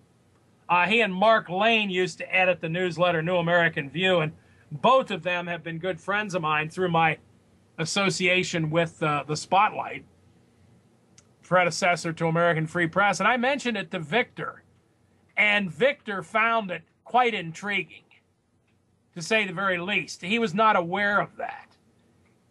[0.69, 4.31] Uh, he and Mark Lane used to edit the newsletter New American View, and
[4.71, 7.17] both of them have been good friends of mine through my
[7.77, 10.05] association with uh, the Spotlight,
[11.43, 13.19] predecessor to American Free Press.
[13.19, 14.63] And I mentioned it to Victor,
[15.35, 18.05] and Victor found it quite intriguing,
[19.13, 20.21] to say the very least.
[20.21, 21.75] He was not aware of that.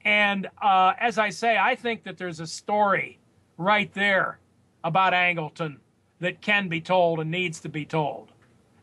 [0.04, 3.19] And uh, as I say, I think that there's a story
[3.60, 4.38] right there
[4.82, 5.76] about Angleton
[6.20, 8.32] that can be told and needs to be told.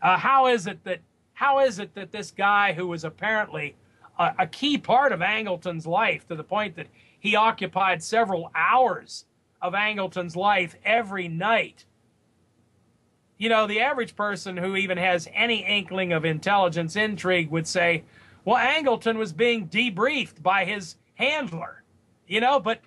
[0.02, 1.00] Uh, how is it that
[1.34, 3.76] how is it that this guy who was apparently
[4.20, 6.88] a, a key part of Angleton's life to the point that
[7.20, 9.26] he occupied several hours
[9.62, 11.86] of Angleton's life every night.
[13.38, 18.04] You know, the average person who even has any inkling of intelligence intrigue would say,
[18.46, 21.84] well, Angleton was being debriefed by his handler,
[22.28, 22.82] you know, but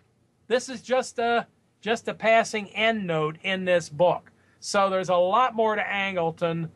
[0.49, 1.47] this is just a
[1.81, 4.31] just a passing end note in this book.
[4.59, 6.71] So there's a lot more to Angleton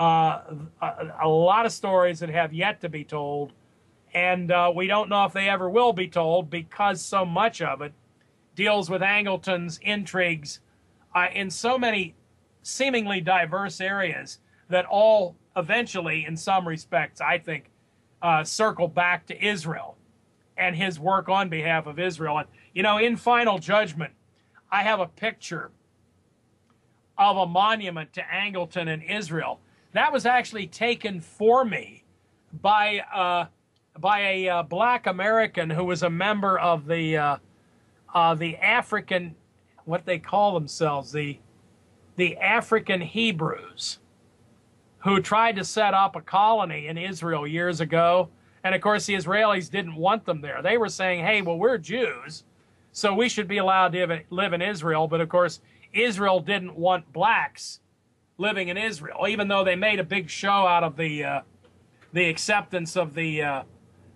[0.00, 0.40] uh,
[0.80, 3.52] a, a, lot of stories that have yet to be told,
[4.14, 7.82] and uh, we don't know if they ever will be told because so much of
[7.82, 7.92] it
[8.54, 10.60] deals with Angleton's intrigues
[11.14, 12.14] uh, in so many
[12.62, 14.38] seemingly diverse areas
[14.70, 17.70] that all eventually, in some respects, I think,
[18.22, 19.96] uh, circle back to Israel.
[20.56, 22.38] and his work on behalf of Israel.
[22.38, 24.12] And, you know, in Final Judgment,
[24.70, 25.70] I have a picture
[27.18, 29.60] of a monument to Angleton in Israel.
[29.92, 32.04] That was actually taken for me
[32.62, 33.46] by, uh,
[33.98, 37.36] by a uh, black American who was a member of the, uh,
[38.14, 39.34] uh the African,
[39.84, 41.38] what they call themselves, the,
[42.16, 43.98] the African Hebrews,
[44.98, 48.30] who tried to set up a colony in Israel years ago
[48.62, 50.60] and of course, the Israelis didn't want them there.
[50.62, 52.44] They were saying, hey, well, we're Jews,
[52.92, 55.08] so we should be allowed to live in Israel.
[55.08, 55.60] But of course,
[55.92, 57.80] Israel didn't want blacks
[58.38, 61.40] living in Israel, even though they made a big show out of the uh,
[62.12, 63.62] the acceptance of the uh,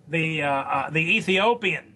[0.07, 1.95] the uh, uh the Ethiopian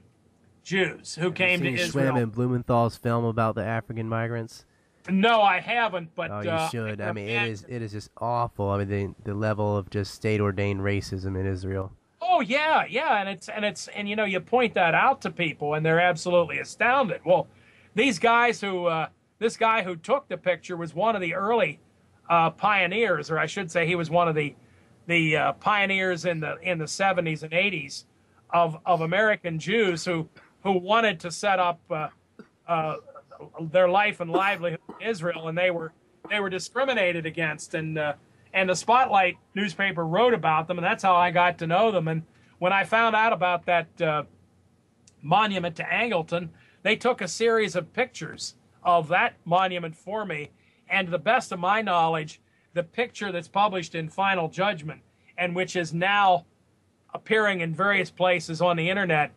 [0.63, 2.11] Jews who came to Israel.
[2.11, 4.65] Swam in Blumenthal's film about the African migrants.
[5.09, 6.13] No, I haven't.
[6.15, 7.01] But oh, you uh, should.
[7.01, 8.69] I mean, it is it is just awful.
[8.69, 11.91] I mean, the the level of just state ordained racism in Israel.
[12.21, 15.31] Oh yeah, yeah, and it's and it's and you know you point that out to
[15.31, 17.21] people and they're absolutely astounded.
[17.25, 17.47] Well,
[17.95, 19.07] these guys who uh,
[19.39, 21.79] this guy who took the picture was one of the early
[22.29, 24.55] uh, pioneers, or I should say, he was one of the
[25.07, 28.05] the uh, pioneers in the in the 70s and 80s
[28.51, 30.27] of of American Jews who
[30.63, 32.09] who wanted to set up uh,
[32.67, 32.97] uh,
[33.61, 35.93] their life and livelihood in Israel, and they were
[36.29, 38.13] they were discriminated against and uh,
[38.53, 42.07] and the Spotlight newspaper wrote about them, and that's how I got to know them.
[42.07, 42.23] And
[42.57, 44.23] when I found out about that uh,
[45.21, 46.49] monument to Angleton,
[46.83, 50.51] they took a series of pictures of that monument for me.
[50.89, 52.41] And to the best of my knowledge,
[52.73, 55.01] the picture that's published in Final Judgment
[55.37, 56.45] and which is now
[57.13, 59.31] appearing in various places on the internet,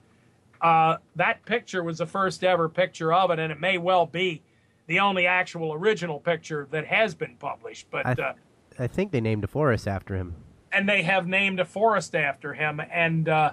[0.60, 4.42] uh, that picture was the first ever picture of it, and it may well be
[4.86, 7.86] the only actual original picture that has been published.
[7.90, 8.32] But uh,
[8.78, 10.34] I think they named a forest after him.
[10.72, 12.80] And they have named a forest after him.
[12.80, 13.52] And, uh,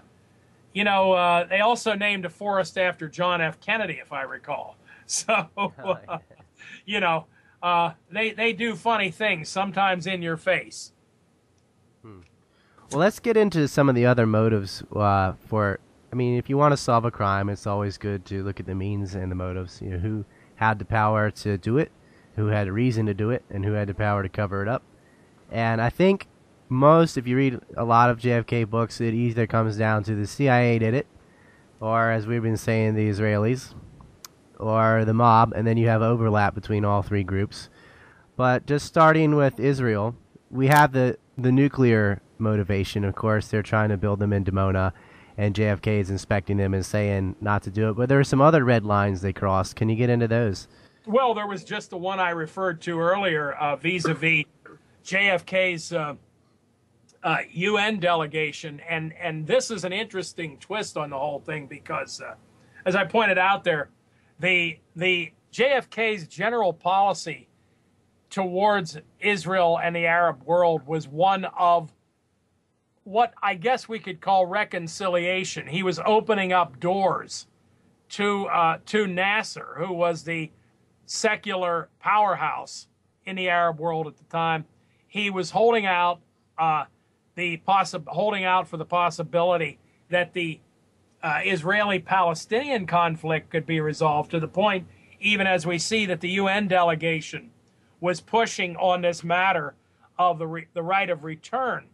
[0.73, 3.59] you know, uh, they also named a forest after John F.
[3.59, 4.75] Kennedy, if I recall.
[5.11, 6.19] So, uh,
[6.85, 7.25] you know,
[7.63, 10.91] uh, they, they do funny things, sometimes in your face.
[12.03, 12.19] Hmm.
[12.91, 15.79] Well, let's get into some of the other motives uh, for.
[16.11, 18.67] I mean, if you want to solve a crime, it's always good to look at
[18.67, 19.81] the means and the motives.
[19.81, 20.25] You know, who
[20.57, 21.91] had the power to do it,
[22.35, 24.67] who had a reason to do it, and who had the power to cover it
[24.67, 24.83] up.
[25.51, 26.27] And I think
[26.69, 30.27] most, if you read a lot of JFK books, it either comes down to the
[30.27, 31.07] CIA did it,
[31.79, 33.73] or as we've been saying, the Israelis,
[34.59, 37.69] or the mob, and then you have overlap between all three groups.
[38.35, 40.15] But just starting with Israel,
[40.51, 43.47] we have the, the nuclear motivation, of course.
[43.47, 44.93] They're trying to build them in Dimona,
[45.37, 47.93] and JFK is inspecting them and saying not to do it.
[47.93, 49.75] But there are some other red lines they crossed.
[49.75, 50.67] Can you get into those?
[51.05, 54.45] Well, there was just the one I referred to earlier, vis a vis
[55.09, 56.13] JFK's uh,
[57.23, 62.21] uh, UN delegation, and and this is an interesting twist on the whole thing because,
[62.21, 62.35] uh,
[62.85, 63.89] as I pointed out there,
[64.39, 67.49] the the JFK's general policy
[68.29, 71.91] towards Israel and the Arab world was one of
[73.03, 75.65] what I guess we could call reconciliation.
[75.65, 77.47] He was opening up doors
[78.09, 80.51] to uh, to Nasser, who was the
[81.07, 82.87] secular powerhouse
[83.25, 84.65] in the Arab world at the time
[85.09, 86.19] he was holding out
[86.57, 86.85] uh,
[87.35, 89.77] the possi- holding out for the possibility
[90.09, 90.59] that the
[91.21, 94.87] uh, Israeli-Palestinian conflict could be resolved to the point,
[95.19, 97.51] even as we see that the UN delegation
[97.99, 99.73] was pushing on this matter
[100.17, 101.85] of the re- the right of return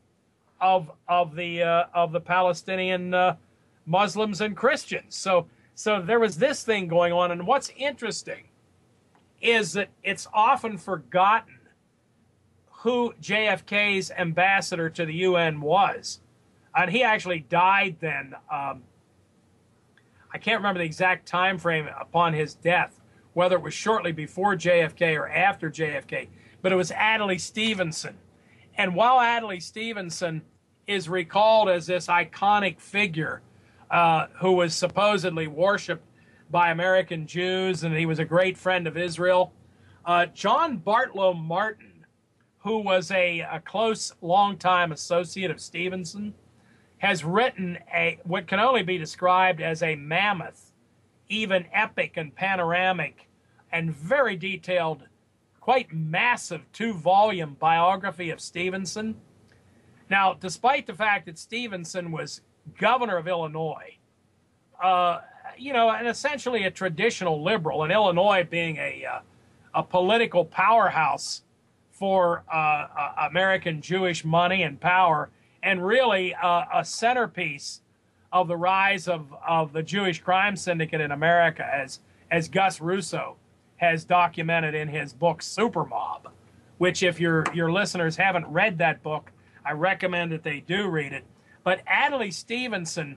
[0.62, 3.36] of of the uh, of the Palestinian uh,
[3.86, 5.16] Muslims and Christians.
[5.16, 8.46] So so there was this thing going on, and what's interesting
[9.42, 11.55] is that it's often forgotten
[12.86, 16.20] who JFK's ambassador to the UN was.
[16.76, 18.36] And he actually died then.
[18.48, 18.84] Um,
[20.32, 23.02] I can't remember the exact time frame upon his death,
[23.34, 26.28] whether it was shortly before JFK or after JFK,
[26.62, 28.20] but it was Adlai Stevenson.
[28.78, 30.44] And while Adlai Stevenson
[30.86, 33.42] is recalled as this iconic figure
[33.90, 36.06] uh, who was supposedly worshipped
[36.52, 39.54] by American Jews and he was a great friend of Israel,
[40.06, 41.95] uh, John Bartlow Martin
[42.66, 46.34] who was a, a close, longtime associate of Stevenson,
[46.98, 50.72] has written a what can only be described as a mammoth,
[51.30, 53.30] even epic and panoramic,
[53.72, 55.04] and very detailed,
[55.60, 59.16] quite massive two-volume biography of Stevenson.
[60.10, 62.42] Now, despite the fact that Stevenson was
[62.80, 63.96] governor of Illinois,
[64.84, 65.20] uh,
[65.56, 69.20] you know, and essentially a traditional liberal, and Illinois being a uh,
[69.76, 71.44] a political powerhouse
[71.96, 75.30] for uh, uh, American Jewish money and power,
[75.64, 77.82] and really uh, a centerpiece
[78.34, 83.38] of the rise of, of the Jewish crime syndicate in America, as, as Gus Russo
[83.78, 86.30] has documented in his book Super Mob,
[86.80, 89.32] which, if your, your listeners haven't read that book,
[89.66, 91.24] I recommend that they do read it.
[91.64, 93.16] But Adlai Stevenson,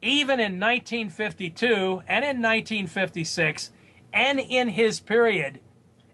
[0.00, 3.72] even in 1952 and in 1956,
[4.14, 5.60] and in his period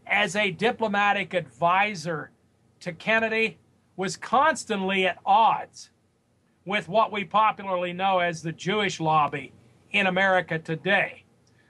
[0.07, 2.31] as a diplomatic advisor
[2.81, 3.59] to Kennedy,
[3.97, 5.91] was constantly at odds
[6.67, 9.53] with what we popularly know as the Jewish lobby
[9.93, 11.25] in America today.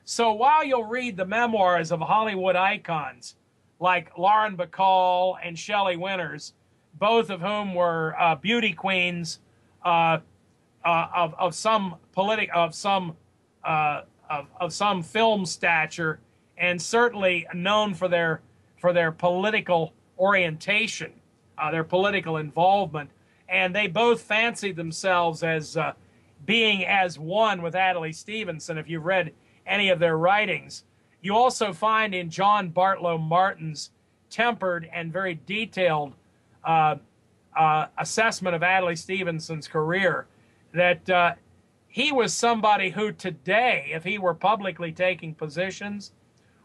[0.04, 3.36] So while you'll read the memoirs of Hollywood icons
[3.80, 6.54] like Lauren Bacall and Shelley Winters,
[6.98, 9.40] both of whom were uh, beauty queens
[9.84, 10.18] uh,
[10.84, 13.16] uh, of, of some politic of some
[13.64, 16.20] uh, of, of some film stature,
[16.58, 18.40] and certainly known for their
[18.80, 21.12] for their political orientation,
[21.58, 23.10] uh, their political involvement
[23.48, 25.92] and they both fancied themselves as uh,
[26.44, 28.78] being as one with Adlai Stevenson.
[28.78, 29.32] If you've read
[29.66, 30.84] any of their writings,
[31.22, 33.90] you also find in John Bartlow Martin's
[34.30, 36.14] tempered and very detailed
[36.64, 36.96] uh,
[37.56, 40.26] uh, assessment of Adlai Stevenson's career
[40.72, 41.34] that uh,
[41.86, 46.12] he was somebody who today, if he were publicly taking positions,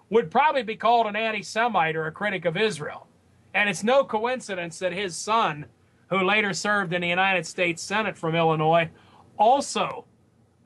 [0.10, 3.07] would probably be called an anti Semite or a critic of Israel.
[3.53, 5.66] And it's no coincidence that his son
[6.10, 8.89] who later served in the United States Senate from Illinois,
[9.38, 10.05] also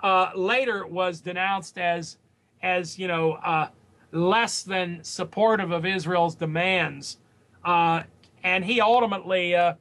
[0.02, 2.18] uh, later was denounced as,
[2.62, 3.68] as you know, uh,
[4.12, 7.18] less than supportive of Israel's demands.
[7.64, 8.04] Uh,
[8.44, 9.74] and he ultimately uh,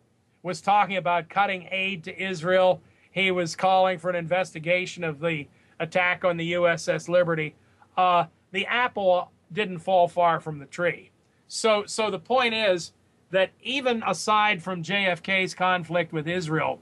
[0.43, 2.81] was talking about cutting aid to Israel.
[3.11, 5.47] He was calling for an investigation of the
[5.81, 7.55] attack on the USS Liberty.
[7.97, 11.11] Uh, the apple didn't fall far from the tree.
[11.49, 12.93] So, so the point is,
[13.33, 16.81] that even aside from JFK's conflict with Israel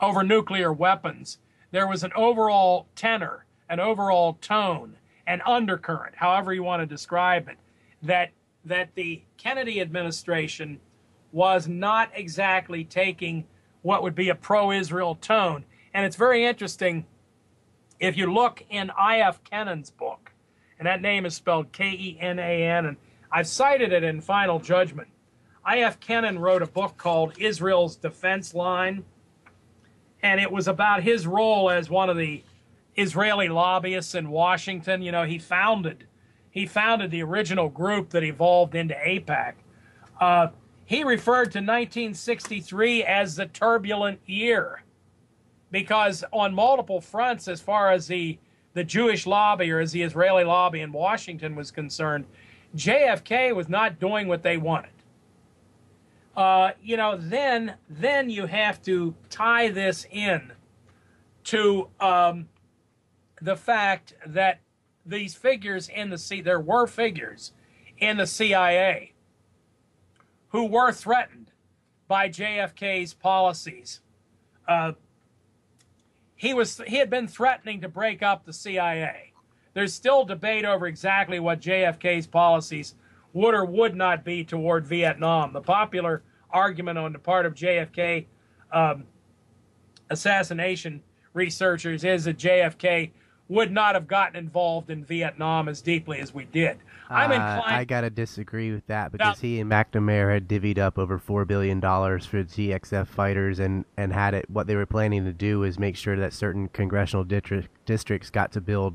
[0.00, 1.38] over nuclear weapons,
[1.70, 7.48] there was an overall tenor, an overall tone, an undercurrent, however you want to describe
[7.48, 7.58] it,
[8.02, 8.30] that
[8.64, 10.80] that the Kennedy administration
[11.32, 13.46] was not exactly taking
[13.82, 15.64] what would be a pro-Israel tone.
[15.94, 17.06] And it's very interesting
[17.98, 19.42] if you look in I.F.
[19.44, 20.29] Kennan's book,
[20.80, 22.96] and that name is spelled K-E-N-A-N, and
[23.30, 25.08] I've cited it in Final Judgment.
[25.62, 26.00] I.F.
[26.00, 29.04] Kennan wrote a book called Israel's Defense Line,
[30.22, 32.42] and it was about his role as one of the
[32.96, 35.02] Israeli lobbyists in Washington.
[35.02, 36.06] You know, he founded
[36.50, 39.52] he founded the original group that evolved into AIPAC.
[40.18, 40.48] Uh,
[40.86, 44.82] he referred to 1963 as the turbulent year
[45.70, 48.38] because on multiple fronts, as far as the
[48.72, 52.26] the Jewish lobby or as the Israeli lobby in Washington was concerned,
[52.76, 54.92] JFK was not doing what they wanted.
[56.36, 60.52] Uh, you know, then then you have to tie this in
[61.44, 62.48] to um,
[63.42, 64.60] the fact that
[65.04, 67.52] these figures in the C there were figures
[67.98, 69.12] in the CIA
[70.48, 71.50] who were threatened
[72.06, 74.00] by JFK's policies.
[74.66, 74.92] Uh,
[76.40, 79.34] he was he had been threatening to break up the CIA.
[79.74, 82.94] There's still debate over exactly what JFK's policies
[83.34, 85.52] would or would not be toward Vietnam.
[85.52, 88.24] The popular argument on the part of JFK
[88.72, 89.04] um,
[90.08, 91.02] assassination
[91.34, 93.10] researchers is that JFK
[93.50, 96.78] would not have gotten involved in Vietnam as deeply as we did.
[97.10, 97.76] I'm uh, inclined.
[97.76, 101.80] I gotta disagree with that because he and McNamara had divvied up over four billion
[101.80, 104.48] dollars for TXF fighters, and and had it.
[104.48, 108.52] What they were planning to do is make sure that certain congressional district, districts got
[108.52, 108.94] to build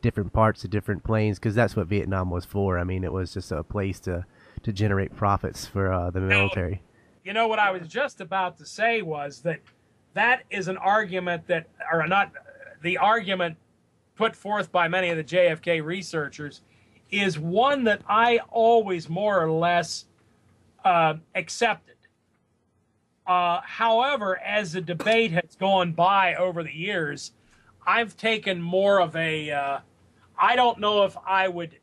[0.00, 2.78] different parts of different planes because that's what Vietnam was for.
[2.78, 4.26] I mean, it was just a place to
[4.64, 6.82] to generate profits for uh, the military.
[7.24, 9.60] You know what I was just about to say was that
[10.14, 12.32] that is an argument that, or not,
[12.82, 13.56] the argument
[14.16, 16.62] put forth by many of the JFK researchers
[17.12, 20.06] is one that I always more or less
[20.84, 21.96] uh, accepted.
[23.26, 27.32] Uh, however, as the debate has gone by over the years,
[27.86, 29.50] I've taken more of a.
[29.50, 29.78] Uh,
[30.36, 31.76] I don't know if I would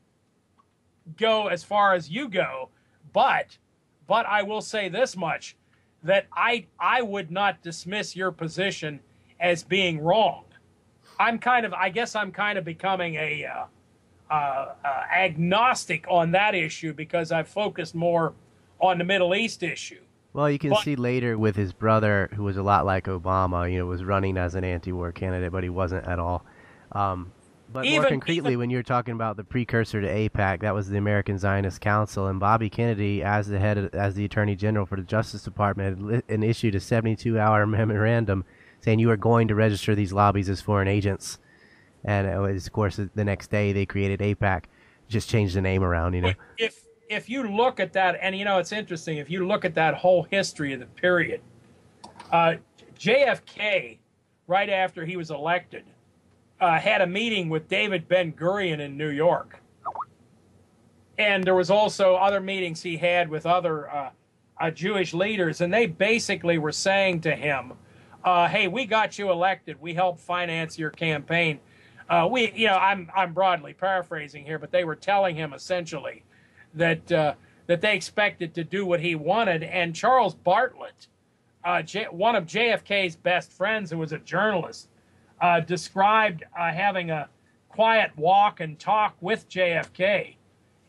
[1.18, 2.69] go as far as you go,
[3.14, 3.57] but
[4.07, 5.56] but I will say this much
[6.03, 8.99] that I I would not dismiss your position
[9.39, 10.45] as being wrong.
[11.19, 13.65] I'm kind of I guess I'm kind of becoming a uh,
[14.30, 18.34] uh, uh, agnostic on that issue because I've focused more
[18.80, 20.01] on the Middle East issue.
[20.34, 23.72] Well, you can but, see later with his brother, who was a lot like Obama,
[23.72, 26.45] you know, was running as an anti-war candidate, but he wasn't at all.
[26.91, 27.31] Um,
[27.72, 30.89] but even, more concretely, even, when you're talking about the precursor to AIPAC, that was
[30.89, 34.85] the American Zionist Council, and Bobby Kennedy, as the head, of, as the Attorney General
[34.85, 38.45] for the Justice Department, and issued a 72-hour memorandum
[38.81, 41.38] saying you are going to register these lobbies as foreign agents.
[42.04, 44.66] And was, of course, the next day they created AIPAC,
[45.08, 46.34] just changed the name around, you know.
[46.58, 49.18] If if you look at that, and you know, it's interesting.
[49.18, 51.42] If you look at that whole history of the period,
[52.32, 52.56] uh,
[52.98, 53.98] JFK,
[54.48, 55.84] right after he was elected,
[56.62, 59.60] uh, had a meeting with David Ben Gurion in New York,
[61.18, 64.10] and there was also other meetings he had with other uh,
[64.62, 67.74] uh Jewish leaders, and they basically were saying to him,
[68.24, 69.82] uh, "Hey, we got you elected.
[69.82, 71.60] We helped finance your campaign."
[72.10, 76.23] Uh, we, you know, I'm I'm broadly paraphrasing here, but they were telling him essentially
[76.73, 77.34] that uh,
[77.68, 79.64] that they expected to do what he wanted.
[79.64, 81.07] And Charles Bartlett,
[81.64, 84.90] uh, J- one of JFK's best friends, who was a journalist,
[85.40, 87.30] uh, described uh, having a
[87.69, 90.36] quiet walk and talk with JFK.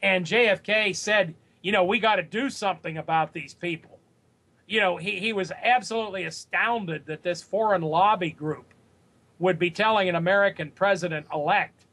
[0.02, 3.98] And JFK said, "You know, we got to do something about these people."
[4.66, 8.72] You know, he, he was absolutely astounded that this foreign lobby group
[9.40, 11.86] would be telling an American president elect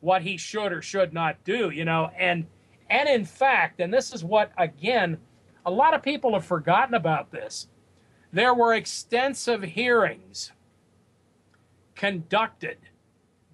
[0.00, 2.46] what he should or should not do, you know, and
[2.88, 5.18] and in fact, and this is what, again,
[5.66, 7.68] a lot of people have forgotten about this,
[8.32, 10.52] there were extensive hearings
[11.94, 12.76] conducted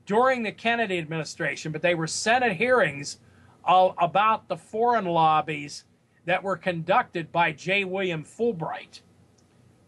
[0.06, 3.18] during the Kennedy administration, but they were Senate hearings
[3.64, 5.84] about the foreign lobbies
[6.24, 7.84] that were conducted by J.
[7.84, 9.02] William Fulbright.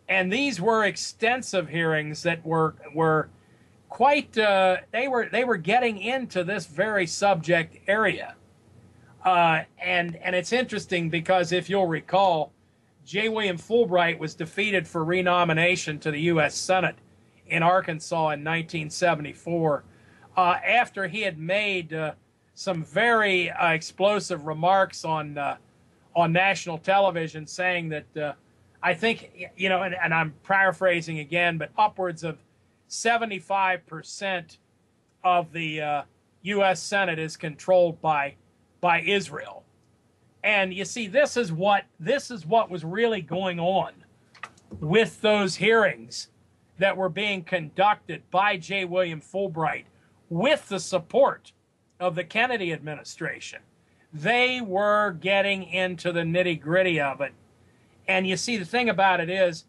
[0.09, 3.31] And these were extensive hearings that were were
[3.93, 8.35] quite uh, they were they were getting into this very subject area.
[9.23, 12.53] Uh, and and it's interesting because if you'll recall,
[13.05, 13.29] J.
[13.29, 16.55] William Fulbright was defeated for renomination to the U.S.
[16.55, 16.97] Senate
[17.47, 19.85] in Arkansas in 1974
[20.39, 22.13] uh, after he had made uh,
[22.55, 25.59] some very uh, explosive remarks on uh,
[26.17, 28.37] on national television, saying that
[28.83, 32.39] I think you know, and, and I'm paraphrasing again, but upwards of
[32.93, 34.59] 75 percent
[35.25, 36.05] of the
[36.43, 36.83] U.S.
[36.83, 38.35] Senate is controlled by
[38.81, 39.65] by Israel.
[40.45, 43.93] And you see, this is what this is what was really going on
[44.81, 46.29] with those hearings
[46.79, 48.85] that were being conducted by J.
[48.85, 49.85] William Fulbright
[50.31, 51.53] with the support
[52.01, 53.61] of the Kennedy administration.
[54.13, 57.33] They were getting into the nitty gritty of it.
[58.09, 59.65] And you see, the thing about it is,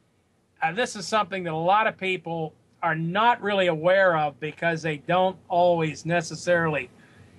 [0.62, 4.82] uh, this is something that a lot of people are not really aware of because
[4.82, 6.90] they don't always necessarily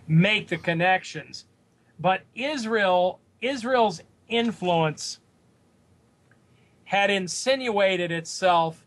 [0.09, 1.45] make the connections.
[2.01, 5.21] But Israel, Israel's influence
[6.85, 8.87] had insinuated itself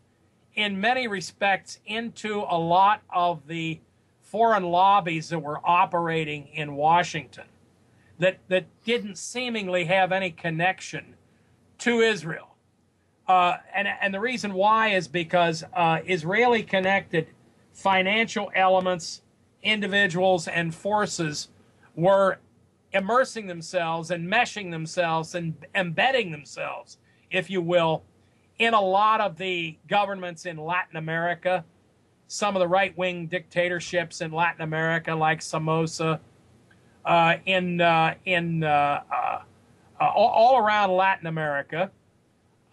[0.54, 3.80] in many respects into a lot of the
[4.20, 7.44] foreign lobbies that were operating in Washington
[8.18, 11.14] that, that didn't seemingly have any connection
[11.78, 12.47] to Israel.
[13.28, 17.28] Uh, and, and the reason why is because uh, Israeli connected
[17.74, 19.20] financial elements,
[19.62, 21.48] individuals, and forces
[21.94, 22.38] were
[22.92, 26.96] immersing themselves and meshing themselves and embedding themselves,
[27.30, 28.02] if you will,
[28.58, 31.64] in a lot of the governments in Latin America,
[32.28, 36.18] some of the right wing dictatorships in Latin America, like Somoza,
[37.04, 39.00] uh, in, uh, in uh
[40.00, 41.90] all, all, around Latin America.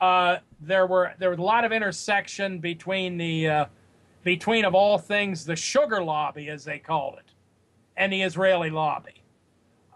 [0.06, 3.66] Uh, there were there was a lot of intersection between the uh,
[4.24, 7.32] between of all things the sugar lobby as they called it
[7.98, 9.24] and the Israeli lobby.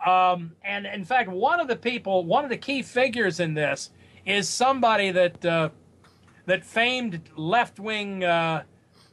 [0.04, 3.92] Um, and in fact, one of the people, one of the key figures in this
[4.26, 5.70] is somebody that uh,
[6.48, 8.64] that famed left wing, uh,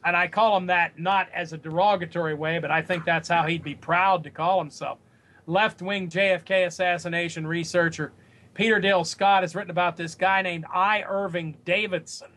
[0.03, 3.45] and I call him that not as a derogatory way, but I think that's how
[3.45, 4.97] he'd be proud to call himself.
[5.45, 8.13] Left wing JFK assassination researcher
[8.57, 11.03] Peter Dale Scott has written about this guy named I.
[11.07, 12.31] Irving Davidson.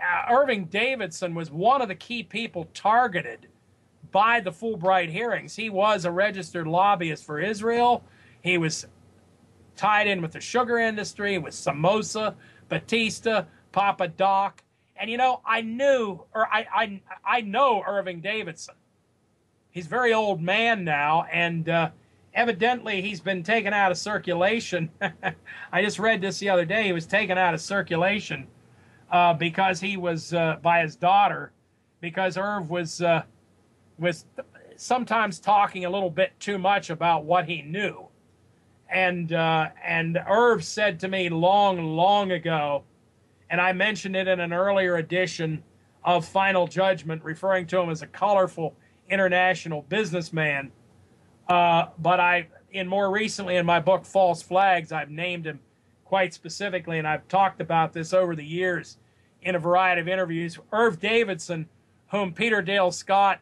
[0.00, 3.46] Uh, Irving Davidson was one of the key people targeted
[4.10, 5.54] by the Fulbright hearings.
[5.54, 8.04] He was a registered lobbyist for Israel.
[8.40, 8.86] He was
[9.76, 12.34] tied in with the sugar industry, with Somoza,
[12.70, 14.62] Batista, Papa Doc.
[14.96, 18.76] And you know, I knew, or I, I, I know Irving Davidson.
[19.72, 21.90] He's a very old man now, and uh,
[22.36, 24.90] evidently he's been taken out of circulation.
[25.72, 26.84] I just read this the other day.
[26.84, 28.46] He was taken out of circulation
[29.10, 31.52] uh, because he was uh, by his daughter,
[32.00, 33.22] because Irv was uh,
[33.98, 34.26] was
[34.76, 38.06] sometimes talking a little bit too much about what he knew.
[38.88, 42.84] And uh, and Irv said to me long, long ago,
[43.50, 45.64] and I mentioned it in an earlier edition
[46.04, 48.76] of Final Judgment, referring to him as a colorful
[49.08, 50.70] international businessman.
[51.48, 55.60] Uh, but I, in more recently in my book False Flags, I've named him
[56.04, 58.98] quite specifically, and I've talked about this over the years
[59.42, 60.58] in a variety of interviews.
[60.72, 61.68] Irv Davidson,
[62.10, 63.40] whom Peter Dale Scott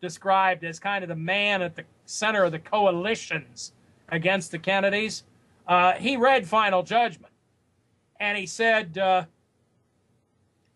[0.00, 3.72] described as kind of the man at the center of the coalitions
[4.08, 5.24] against the Kennedys,
[5.66, 7.32] uh, he read Final Judgment,
[8.20, 9.24] and he said uh,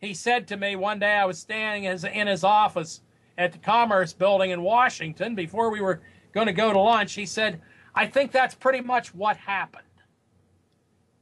[0.00, 3.02] he said to me one day I was standing in his office
[3.36, 6.00] at the Commerce Building in Washington before we were
[6.38, 7.14] going to go to lunch.
[7.14, 7.60] He said,
[7.96, 9.82] "I think that's pretty much what happened."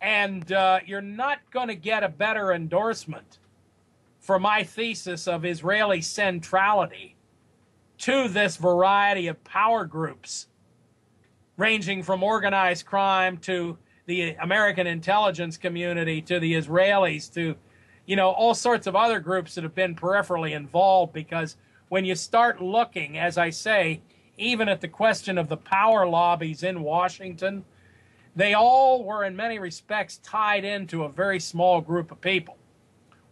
[0.03, 3.39] And uh, you're not going to get a better endorsement
[4.21, 7.17] for my thesis of Israeli centrality
[7.99, 10.49] to this variety of power groups,
[11.57, 17.57] ranging from organized crime to the American intelligence community to the Israelis to,
[18.05, 21.15] you know, all sorts of other groups that have been peripherally involved.
[21.15, 21.57] Because
[21.89, 24.03] when you start looking, as I say,
[24.39, 27.65] even at the question of the power lobbies in Washington,
[28.35, 32.59] they all were in many respects tied into a very small group of people,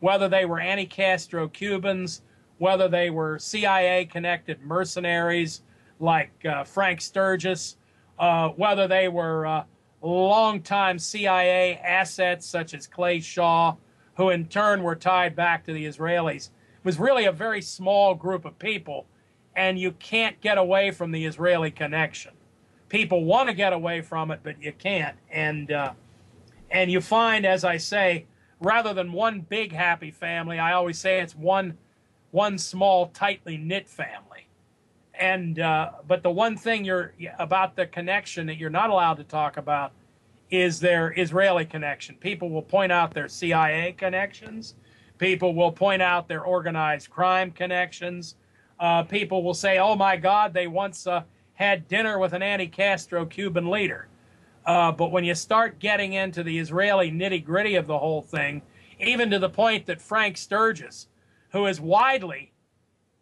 [0.00, 2.22] whether they were anti Castro Cubans,
[2.58, 5.62] whether they were CIA connected mercenaries
[6.00, 7.76] like uh, Frank Sturgis,
[8.18, 9.64] uh, whether they were uh,
[10.00, 13.76] longtime CIA assets such as Clay Shaw,
[14.16, 16.48] who in turn were tied back to the Israelis.
[16.48, 19.06] It was really a very small group of people,
[19.56, 22.32] and you can't get away from the Israeli connection
[22.94, 25.16] people want to get away from it, but you can't.
[25.28, 25.94] And uh,
[26.70, 28.26] and you find, as I say,
[28.60, 31.76] rather than one big happy family, I always say it's one
[32.30, 34.46] one small tightly knit family.
[35.12, 39.24] And uh, but the one thing you're about the connection that you're not allowed to
[39.24, 39.90] talk about
[40.50, 42.14] is their Israeli connection.
[42.16, 44.76] People will point out their CIA connections.
[45.18, 48.36] People will point out their organized crime connections.
[48.78, 51.22] Uh, people will say, "Oh my God, they once uh,
[51.54, 54.08] had dinner with an anti Castro Cuban leader.
[54.66, 58.62] Uh, but when you start getting into the Israeli nitty gritty of the whole thing,
[58.98, 61.08] even to the point that Frank Sturgis,
[61.50, 62.52] who is widely,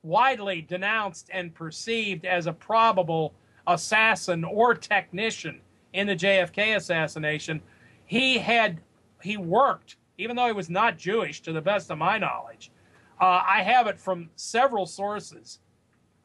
[0.03, 3.35] widely denounced and perceived as a probable
[3.67, 5.61] assassin or technician
[5.93, 7.61] in the JFK assassination,
[8.07, 8.81] he had
[9.21, 12.72] he worked, even though he was not Jewish, to the best of my knowledge.
[13.21, 15.61] Uh, I have it from several sources.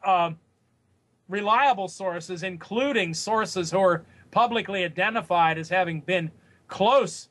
[0.06, 0.40] Um,
[1.28, 6.32] reliable sources, including sources who are publicly identified as having been
[6.68, 7.30] close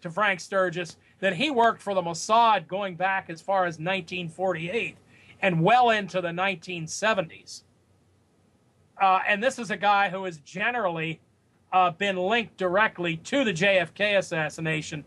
[0.00, 4.96] to Frank Sturgis, that he worked for the Mossad going back as far as 1948
[5.40, 7.62] and well into the 1970s.
[9.00, 11.20] Uh, and this is a guy who has generally
[11.72, 15.04] uh, been linked directly to the JFK assassination,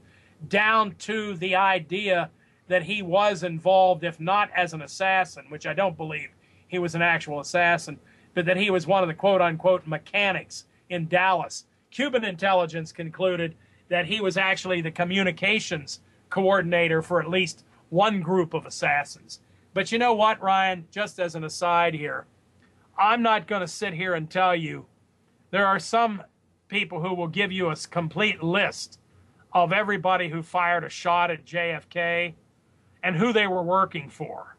[0.50, 2.30] down to the idea
[2.68, 6.30] that he was involved, if not as an assassin, which I don't believe
[6.68, 8.00] he was an actual assassin,
[8.34, 11.66] but that he was one of the quote unquote mechanics in Dallas.
[11.92, 13.56] Cuban intelligence concluded
[13.90, 19.40] that he was actually the communications coordinator for at least one group of assassins.
[19.74, 20.86] But you know what, Ryan?
[20.92, 22.26] Just as an aside here,
[22.98, 24.86] I'm not going to sit here and tell you
[25.52, 26.24] there are some
[26.68, 29.00] people who will give you a complete list
[29.54, 32.34] of everybody who fired a shot at JFK
[33.06, 34.56] and who they were working for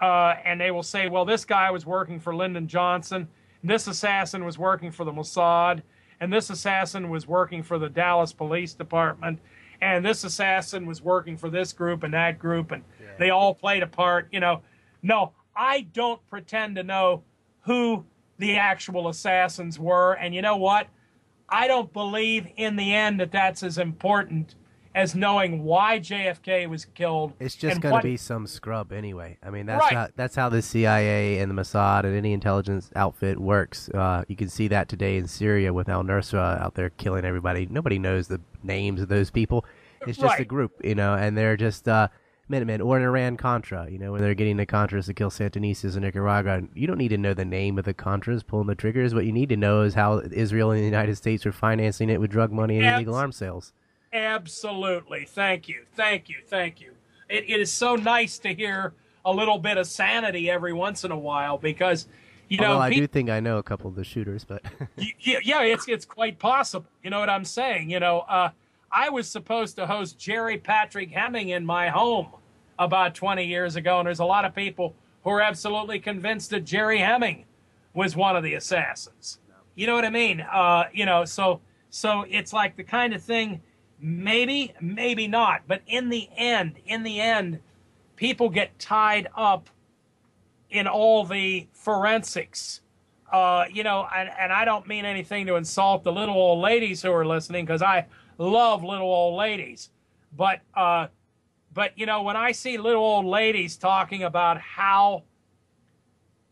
[0.00, 3.28] uh, and they will say, well, this guy was working for Lyndon Johnson,
[3.64, 5.82] this assassin was working for the Mossad,
[6.20, 9.38] and this assassin was working for the Dallas Police Department,
[9.80, 13.08] and this assassin was working for this group and that group, and yeah.
[13.18, 14.28] they all played a part.
[14.30, 14.62] You know,
[15.02, 17.22] no, I don't pretend to know
[17.62, 18.04] who
[18.38, 20.88] the actual assassins were, and you know what?
[21.48, 24.56] I don't believe in the end that that's as important
[24.96, 27.34] as knowing why JFK was killed.
[27.38, 29.36] It's just going to be some scrub anyway.
[29.42, 29.92] I mean, that's right.
[29.92, 33.90] how that's how the CIA and the Mossad and any intelligence outfit works.
[33.90, 37.66] Uh, you can see that today in Syria with Al Nusra out there killing everybody.
[37.66, 39.66] Nobody knows the names of those people.
[40.06, 40.40] It's just right.
[40.40, 42.08] a group, you know, and they're just uh,
[42.48, 43.90] Minutemen or an Iran Contra.
[43.90, 47.08] You know, when they're getting the Contras to kill Sandinistas in Nicaragua, you don't need
[47.08, 49.14] to know the name of the Contras pulling the triggers.
[49.14, 52.18] What you need to know is how Israel and the United States are financing it
[52.18, 53.74] with drug money and illegal arms sales.
[54.16, 55.26] Absolutely.
[55.26, 55.84] Thank you.
[55.94, 56.36] Thank you.
[56.46, 56.92] Thank you.
[57.28, 58.94] It, it is so nice to hear
[59.26, 62.06] a little bit of sanity every once in a while because,
[62.48, 64.62] you Although know, I do think I know a couple of the shooters, but
[64.96, 66.86] yeah, yeah, it's it's quite possible.
[67.02, 67.90] You know what I'm saying?
[67.90, 68.50] You know, uh,
[68.90, 72.28] I was supposed to host Jerry Patrick Hemming in my home
[72.78, 74.94] about 20 years ago, and there's a lot of people
[75.24, 77.44] who are absolutely convinced that Jerry Hemming
[77.92, 79.40] was one of the assassins.
[79.74, 80.40] You know what I mean?
[80.40, 81.60] Uh, you know, so
[81.90, 83.60] so it's like the kind of thing
[84.08, 85.62] Maybe, maybe not.
[85.66, 87.58] But in the end, in the end,
[88.14, 89.68] people get tied up
[90.70, 92.82] in all the forensics.
[93.32, 97.02] Uh, you know, and, and I don't mean anything to insult the little old ladies
[97.02, 98.06] who are listening because I
[98.38, 99.90] love little old ladies.
[100.36, 101.08] But uh,
[101.74, 105.24] but you know, when I see little old ladies talking about how,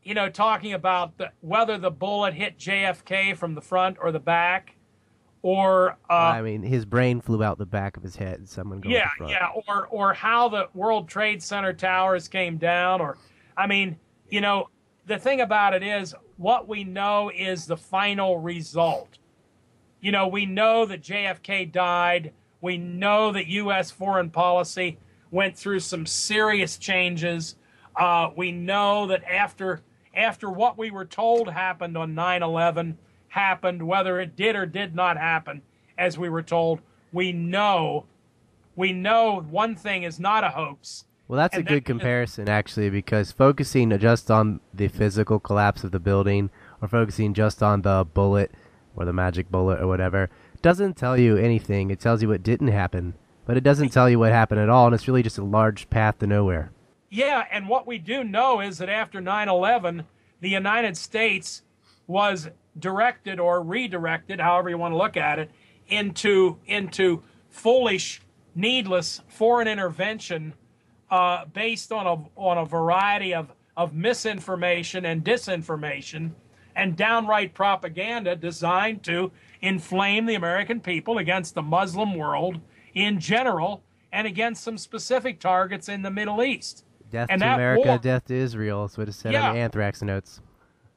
[0.03, 4.19] you know, talking about the, whether the bullet hit JFK from the front or the
[4.19, 4.74] back,
[5.45, 8.39] or uh, I mean, his brain flew out the back of his head.
[8.39, 13.03] And someone go yeah, yeah, or or how the World Trade Center towers came down,
[13.03, 13.19] or
[13.55, 13.99] I mean,
[14.31, 14.71] you know,
[15.05, 19.19] the thing about it is, what we know is the final result.
[20.01, 22.33] You know, we know that JFK died.
[22.63, 23.91] We know that U.S.
[23.91, 24.97] foreign policy
[25.31, 27.57] went through some serious changes.
[27.95, 29.83] Uh, we know that after
[30.15, 32.95] after what we were told happened on 9/11
[33.35, 35.63] happened, whether it did or did not happen,
[35.99, 36.81] as we were told,
[37.13, 38.07] we know
[38.77, 41.05] we know one thing is not a hoax.
[41.29, 45.91] Well, that's a And good comparison, actually, because focusing just on the physical collapse of
[45.93, 46.51] the building
[46.83, 48.51] or focusing just on the bullet
[48.97, 50.29] or the magic bullet or whatever
[50.61, 51.91] doesn't tell you anything.
[51.91, 53.15] It tells you what didn't happen,
[53.47, 55.89] but it doesn't tell you what happened at all, and it's really just a large
[55.89, 56.73] path to nowhere.
[57.11, 60.05] Yeah, and what we do know is that after 9 11,
[60.41, 61.63] the United States
[62.07, 65.51] was directed or redirected, however you want to look at it,
[65.89, 68.21] into, into foolish,
[68.55, 70.55] needless foreign intervention
[71.11, 76.31] uh, based on a, on a variety of, of misinformation and disinformation
[76.77, 79.31] and downright propaganda designed to
[79.61, 82.61] inflame the American people against the Muslim world
[82.95, 83.83] in general
[84.13, 86.85] and against some specific targets in the Middle East.
[87.11, 88.83] Death And to America, war- death to Israel.
[88.83, 89.49] That's what it said Yeah.
[89.51, 90.41] on the anthrax notes.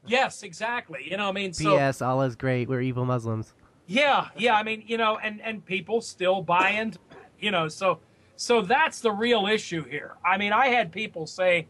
[0.08, 1.08] Yes, exactly.
[1.10, 2.02] You know, I mean, so P.S.
[2.02, 2.68] Allah's great.
[2.70, 3.54] We're evil Muslims.
[3.88, 4.56] yeah, yeah.
[4.56, 7.00] I mean, you know, and and people still buy into,
[7.40, 8.00] you know, so
[8.36, 10.16] so that's the real issue here.
[10.24, 11.68] I mean, I had people say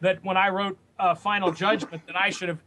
[0.00, 2.60] that when I wrote uh, Final Judgment that I should have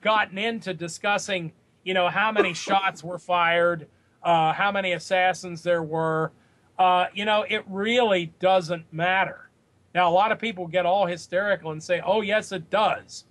[0.00, 1.52] gotten into discussing,
[1.84, 3.86] you know, how many shots were fired,
[4.22, 6.32] uh, how many assassins there were.
[6.78, 9.48] Uh, you know, it really doesn't matter.
[9.94, 13.24] Now, a lot of people get all hysterical and say, "Oh, yes, it does."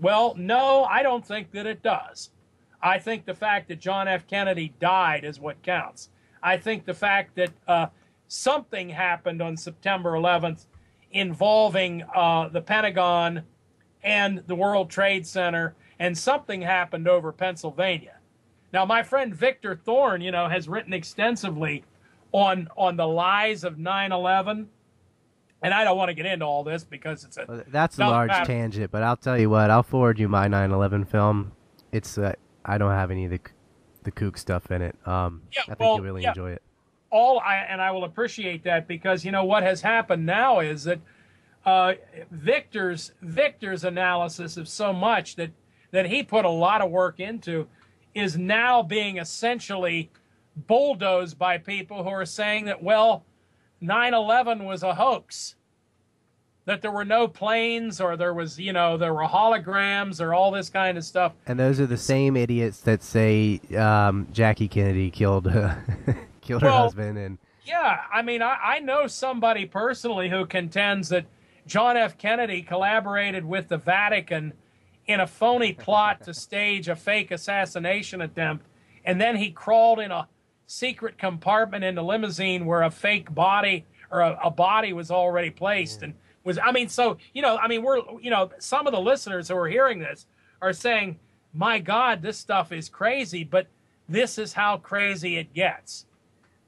[0.00, 2.30] Well, no, I don't think that it does.
[2.80, 4.26] I think the fact that John F.
[4.26, 6.10] Kennedy died is what counts.
[6.42, 7.86] I think the fact that uh,
[8.28, 10.66] something happened on September 11th
[11.10, 13.42] involving uh, the Pentagon
[14.04, 18.18] and the World Trade Center, and something happened over Pennsylvania.
[18.72, 21.84] Now, my friend Victor Thorn, you know, has written extensively
[22.32, 24.66] on on the lies of 9/11,
[25.62, 28.02] and I don't want to get into all this because it's a Well, that's a
[28.06, 28.46] large matter.
[28.46, 29.70] tangent, but I'll tell you what.
[29.70, 31.52] I'll forward you my 9/11 film.
[31.92, 33.40] It's uh, I don't have any of the
[34.04, 34.94] the kook stuff in it.
[35.06, 36.30] Um, Yeah, I think well, you'll really yeah.
[36.30, 36.62] enjoy it.
[37.10, 40.84] all I and I will appreciate that because you know what has happened now is
[40.84, 41.00] that
[41.66, 41.94] uh,
[42.30, 45.50] Victor's Victor's analysis of so much that
[45.90, 47.66] that he put a lot of work into
[48.14, 50.10] is now being essentially
[50.56, 53.24] bulldozed by people who are saying that well
[53.82, 55.54] 9/11 was a hoax
[56.64, 60.50] that there were no planes or there was you know there were holograms or all
[60.50, 65.10] this kind of stuff And those are the same idiots that say um, Jackie Kennedy
[65.10, 65.44] killed
[66.42, 71.08] killed her Well, husband and Yeah, I mean, I, I know somebody personally who contends
[71.10, 71.26] that
[71.66, 72.16] John F.
[72.18, 74.54] Kennedy collaborated with the Vatican
[75.06, 78.66] in a phony plot to stage a fake assassination attempt,
[79.04, 80.26] and then he crawled in a
[80.68, 85.50] secret compartment in the limousine where a fake body or a, a body was already
[85.50, 86.14] placed and
[86.44, 89.48] was I mean so you know I mean we're you know some of the listeners
[89.48, 90.26] who are hearing this
[90.60, 91.18] are saying
[91.54, 93.66] my god this stuff is crazy but
[94.08, 96.04] this is how crazy it gets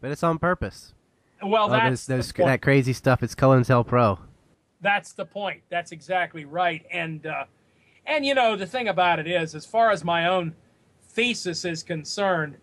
[0.01, 0.95] but it's on purpose.
[1.43, 3.23] well All that's those, those, the that crazy stuff.
[3.23, 4.19] It's COINTELPRO.
[4.81, 5.61] That's the point.
[5.69, 6.85] That's exactly right.
[6.91, 7.45] And uh,
[8.07, 10.55] and you know the thing about it is, as far as my own
[11.11, 12.57] thesis is concerned,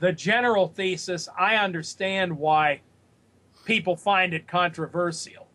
[0.00, 2.80] the general thesis I understand why
[3.64, 5.48] people find it controversial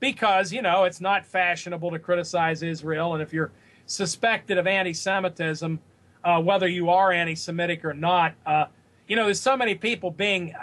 [0.00, 3.50] because you know it's not fashionable to criticize Israel, and if you're
[3.86, 5.78] suspected of anti-Semitism,
[6.24, 8.66] uh, whether you are anti-Semitic or not, uh,
[9.08, 10.54] you know there's so many people being,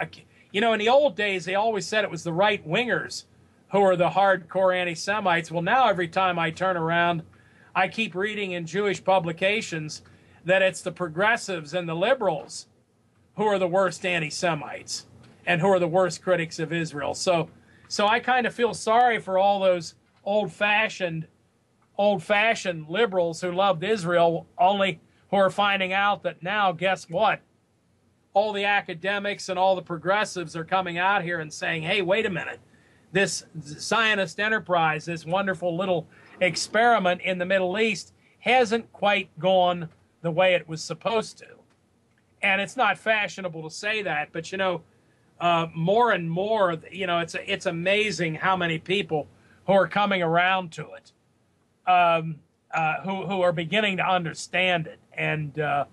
[0.52, 3.24] you know, in the old days they always said it was the right wingers
[3.72, 5.50] who are the hardcore anti-Semites.
[5.50, 7.22] Well, now every time I turn around,
[7.74, 10.02] I keep reading in Jewish publications
[10.44, 12.66] that it's the progressives and the liberals
[13.36, 15.06] who are the worst anti-Semites
[15.46, 17.14] and who are the worst critics of Israel.
[17.14, 17.48] So,
[17.88, 19.94] so I kind of feel sorry for all those
[20.24, 21.26] old-fashioned,
[21.98, 25.00] old-fashioned liberals who loved Israel, only
[25.30, 27.40] who are finding out that now, guess what?
[28.32, 32.26] All the academics and all the progressives are coming out here and saying, "Hey, wait
[32.26, 32.58] a minute."
[33.14, 36.08] this Zionist enterprise, this wonderful little
[36.40, 39.88] experiment in the Middle East, hasn't quite gone
[40.20, 41.46] the way it was supposed to.
[42.44, 44.82] And it's not fashionable to say that, but you know,
[45.40, 49.26] uh, more and more, you know, it's it's amazing how many people
[49.66, 52.36] who are coming around to it, um,
[52.70, 55.86] uh, who who are beginning to understand it, and uh,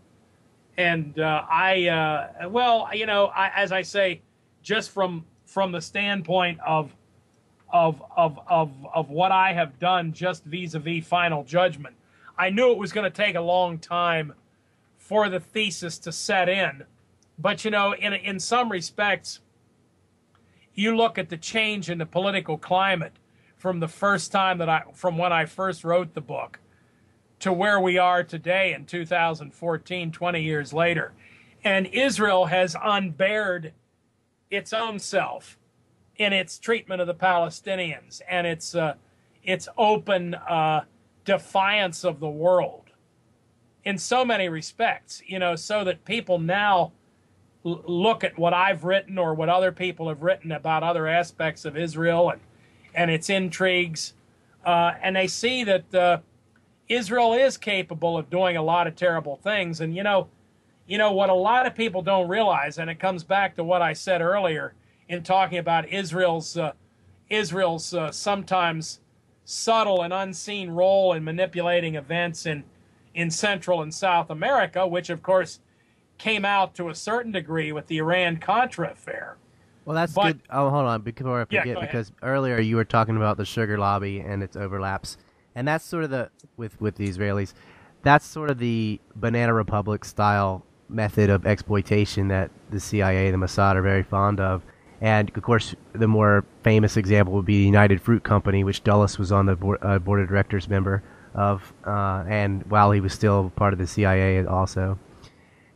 [0.76, 4.22] and uh, I uh, well, you know, I, as I say,
[4.61, 6.94] just from from the standpoint of
[7.72, 11.95] of of of of what I have done, just vis-a-vis final judgment,
[12.38, 14.34] I knew it was going to take a long time
[15.11, 16.85] for the thesis to set in
[17.41, 19.39] but you know, in in some respects,
[20.75, 23.13] you look at the change in the political climate
[23.57, 26.59] from the first time that I from when I first wrote the book
[27.39, 31.13] to where we are today in 2014, 20 years later.
[31.63, 33.71] And Israel has unbared
[34.51, 35.57] its own self
[36.17, 38.95] in its treatment of the Palestinians and its uh,
[39.43, 40.83] its open uh,
[41.25, 42.90] defiance of the world
[43.84, 45.22] in so many respects.
[45.26, 46.91] You know, so that people now
[47.64, 51.78] look at what I've written or what other people have written about other aspects of
[51.78, 52.41] Israel and
[52.94, 54.14] and its intrigues,
[54.66, 56.18] uh, and they see that uh,
[56.90, 59.80] Israel is capable of doing a lot of terrible things.
[59.80, 60.28] And you know,
[60.88, 63.82] you know what a lot of people don't realize, and it comes back to what
[63.82, 64.74] I said earlier
[65.08, 66.74] in talking about Israel's uh,
[67.30, 68.99] Israel's uh, sometimes
[69.45, 72.64] subtle and unseen role in manipulating events in
[73.13, 75.59] in Central and South America, which of course
[76.17, 79.38] came out to a certain degree with the Iran Contra affair.
[79.85, 80.41] Well, that's but, good.
[80.51, 83.77] Oh, hold on, before I forget, yeah, because earlier you were talking about the sugar
[83.77, 85.17] lobby and its overlaps,
[85.55, 87.53] and that's sort of the with with the Israelis,
[88.03, 93.75] that's sort of the banana republic style method of exploitation that the CIA, the Mossad,
[93.75, 94.61] are very fond of.
[94.99, 99.17] And of course, the more famous example would be the United Fruit Company, which Dulles
[99.17, 101.01] was on the board, uh, board of directors member
[101.34, 104.99] of, uh, and while he was still part of the CIA also.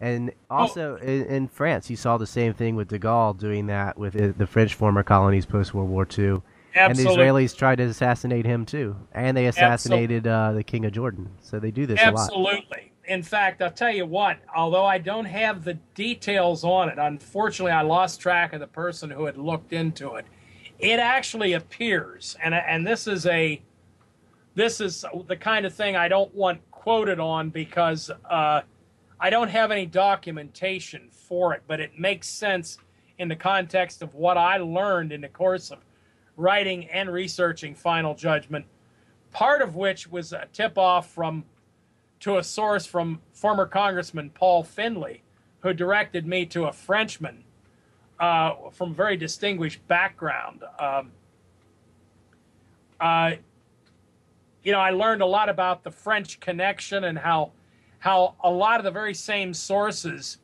[0.02, 0.56] And oh.
[0.56, 1.06] also oh.
[1.06, 4.48] in, in, France, you saw the same thing with de Gaulle doing that with the
[4.48, 6.41] French former colonies post World War II.
[6.76, 7.14] Absolutely.
[7.14, 10.91] And the Israelis tried to assassinate him too, and they assassinated uh, the king of
[10.91, 11.30] Jordan.
[11.41, 12.36] So they do this Absolutely.
[12.36, 12.53] a lot.
[12.53, 12.91] Absolutely.
[13.07, 14.40] In fact, I'll tell you what.
[14.56, 19.10] Although I don't have the details on it, unfortunately, I lost track of the person
[19.10, 20.26] who had looked into it.
[20.80, 23.61] It actually appears, and and this is a,
[24.56, 28.10] this is the kind of thing I don't want quoted on because.
[28.30, 28.61] Uh,
[29.19, 32.77] I don't have any documentation for it, but it makes sense
[33.18, 35.80] in the context of what I learned in the course of
[36.38, 38.65] writing and researching Final Judgment,
[39.32, 41.45] part of which was a tip off from
[42.19, 45.22] to a source from former Congressman Paul Findley,
[45.61, 47.44] who directed me to a Frenchman
[48.19, 50.64] uh, from very distinguished background.
[50.80, 51.11] Um,
[52.99, 53.32] uh,
[54.65, 57.51] you know, I learned a lot about the French connection and how
[57.99, 60.39] how a lot of the very same sources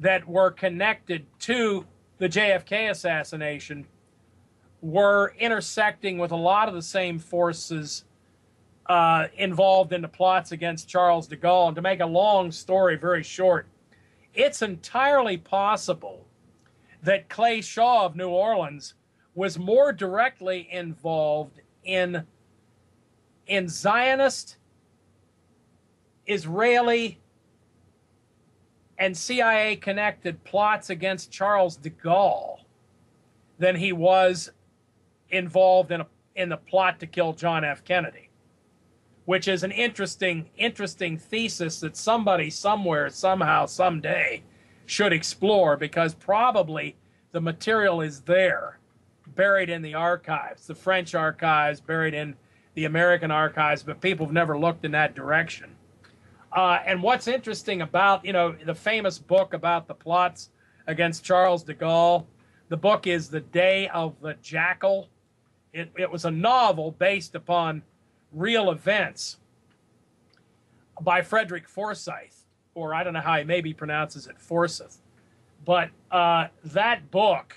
[0.00, 1.86] that were connected to
[2.18, 3.86] the JFK assassination
[4.82, 8.04] were intersecting with a lot of the same forces
[8.86, 11.68] uh, involved in the plots against Charles de Gaulle.
[11.68, 13.66] And to make a long story very short,
[14.34, 16.26] it's entirely possible
[17.02, 18.94] that Clay Shaw of New Orleans
[19.34, 22.24] was more directly involved in
[23.46, 24.56] in Zionist
[26.26, 27.18] Israeli
[28.98, 32.60] and CIA connected plots against Charles de Gaulle
[33.58, 34.50] than he was
[35.30, 36.06] involved in a,
[36.36, 37.84] in the plot to kill John F.
[37.84, 38.30] Kennedy,
[39.24, 44.42] which is an interesting interesting thesis that somebody somewhere somehow someday
[44.86, 46.96] should explore because probably
[47.32, 48.78] the material is there
[49.34, 52.36] buried in the archives, the French archives, buried in
[52.74, 55.74] the American archives, but people have never looked in that direction.
[56.52, 60.50] Uh, and what's interesting about, you know, the famous book about the plots
[60.86, 62.26] against Charles de Gaulle,
[62.68, 65.08] the book is The Day of the Jackal.
[65.72, 67.82] It, it was a novel based upon
[68.32, 69.38] real events
[71.00, 74.98] by Frederick Forsyth, or I don't know how he maybe pronounces it, Forsyth.
[75.64, 77.56] But uh, that book,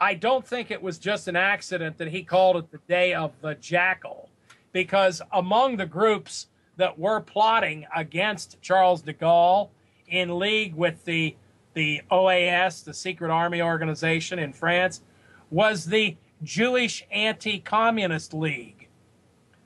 [0.00, 3.32] I don't think it was just an accident that he called it the Day of
[3.42, 4.30] the Jackal,
[4.72, 6.46] because among the groups
[6.76, 9.68] that were plotting against Charles de Gaulle
[10.08, 11.36] in league with the
[11.74, 15.02] the OAS, the secret army organization in France,
[15.50, 18.88] was the Jewish Anti-Communist League,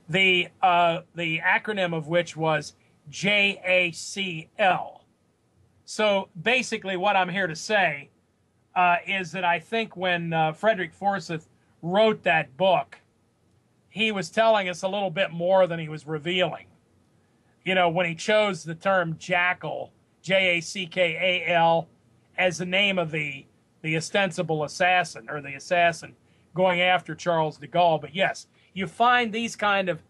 [0.09, 2.75] the uh, the acronym of which was
[3.11, 5.01] JACL.
[5.85, 8.11] So basically, what I'm here to say
[8.77, 11.49] uh, is that I think when uh, Frederick Forsyth
[11.83, 12.99] wrote that book,
[13.89, 16.67] he was telling us a little bit more than he was revealing
[17.65, 19.91] you know, when he chose the term jackal,
[20.23, 21.89] J A C K A L,
[22.37, 23.47] as the name of the
[23.83, 26.15] the ostensible assassin or the assassin
[26.55, 28.01] going after Charles de Gaulle.
[28.01, 30.03] But yes, you find these kind of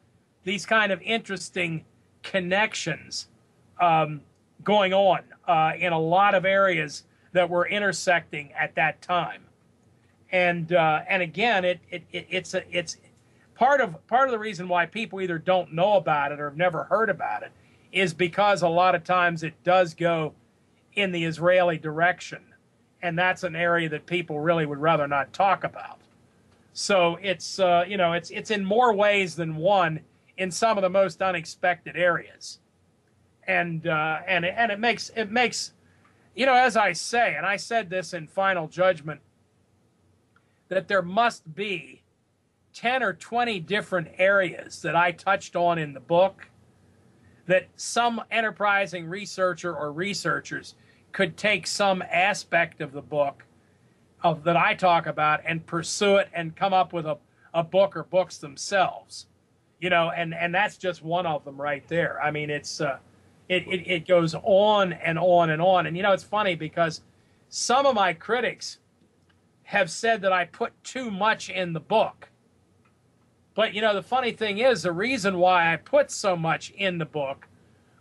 [0.43, 1.85] these kind of interesting
[2.23, 3.29] connections
[3.81, 4.21] um,
[4.63, 7.05] going on uh, in a lot of areas
[7.35, 9.43] that were intersecting at that time.
[10.33, 12.97] And uh, and again, it, it, it it's a, it's
[13.55, 16.57] part of part of the reason why people either don't know about it or have
[16.57, 17.53] never heard about it
[17.93, 20.33] is because a lot of times it does go
[20.95, 22.41] in the Israeli direction,
[23.03, 26.01] and that's an area that people really would rather not talk about.
[26.73, 30.01] So it's uh, you know it's it's in more ways than one
[30.37, 32.59] in some of the most unexpected areas,
[33.47, 35.73] and uh, and and it makes it makes
[36.35, 39.21] you know as I say, and I said this in Final Judgment,
[40.69, 42.03] that there must be
[42.73, 46.49] ten or twenty different areas that I touched on in the book
[47.47, 50.75] that some enterprising researcher or researchers
[51.13, 53.45] could take some aspect of the book
[54.23, 57.19] of that I talk about and pursue it and come up with a,
[57.53, 59.27] a book or books themselves.
[59.81, 62.21] You know, and, and that's just one of them right there.
[62.23, 62.99] I mean, it's uh,
[63.49, 65.87] it, it, it goes on and on and on.
[65.87, 67.03] And you know, it's funny because
[67.49, 68.79] some of my critics
[69.65, 72.29] have said that I put too much in the book.
[73.55, 76.99] But you know, the funny thing is, the reason why I put so much in
[76.99, 77.47] the book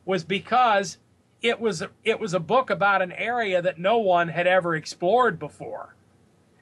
[0.05, 0.97] was because
[1.41, 5.37] it was it was a book about an area that no one had ever explored
[5.37, 5.95] before.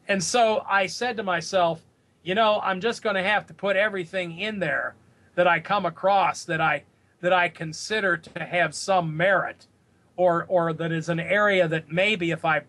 [0.07, 1.81] And so I said to myself,
[2.23, 4.95] you know, I'm just going to have to put everything in there
[5.35, 6.83] that I come across that I
[7.21, 9.67] that I consider to have some merit
[10.17, 12.61] or or that is an area that maybe if I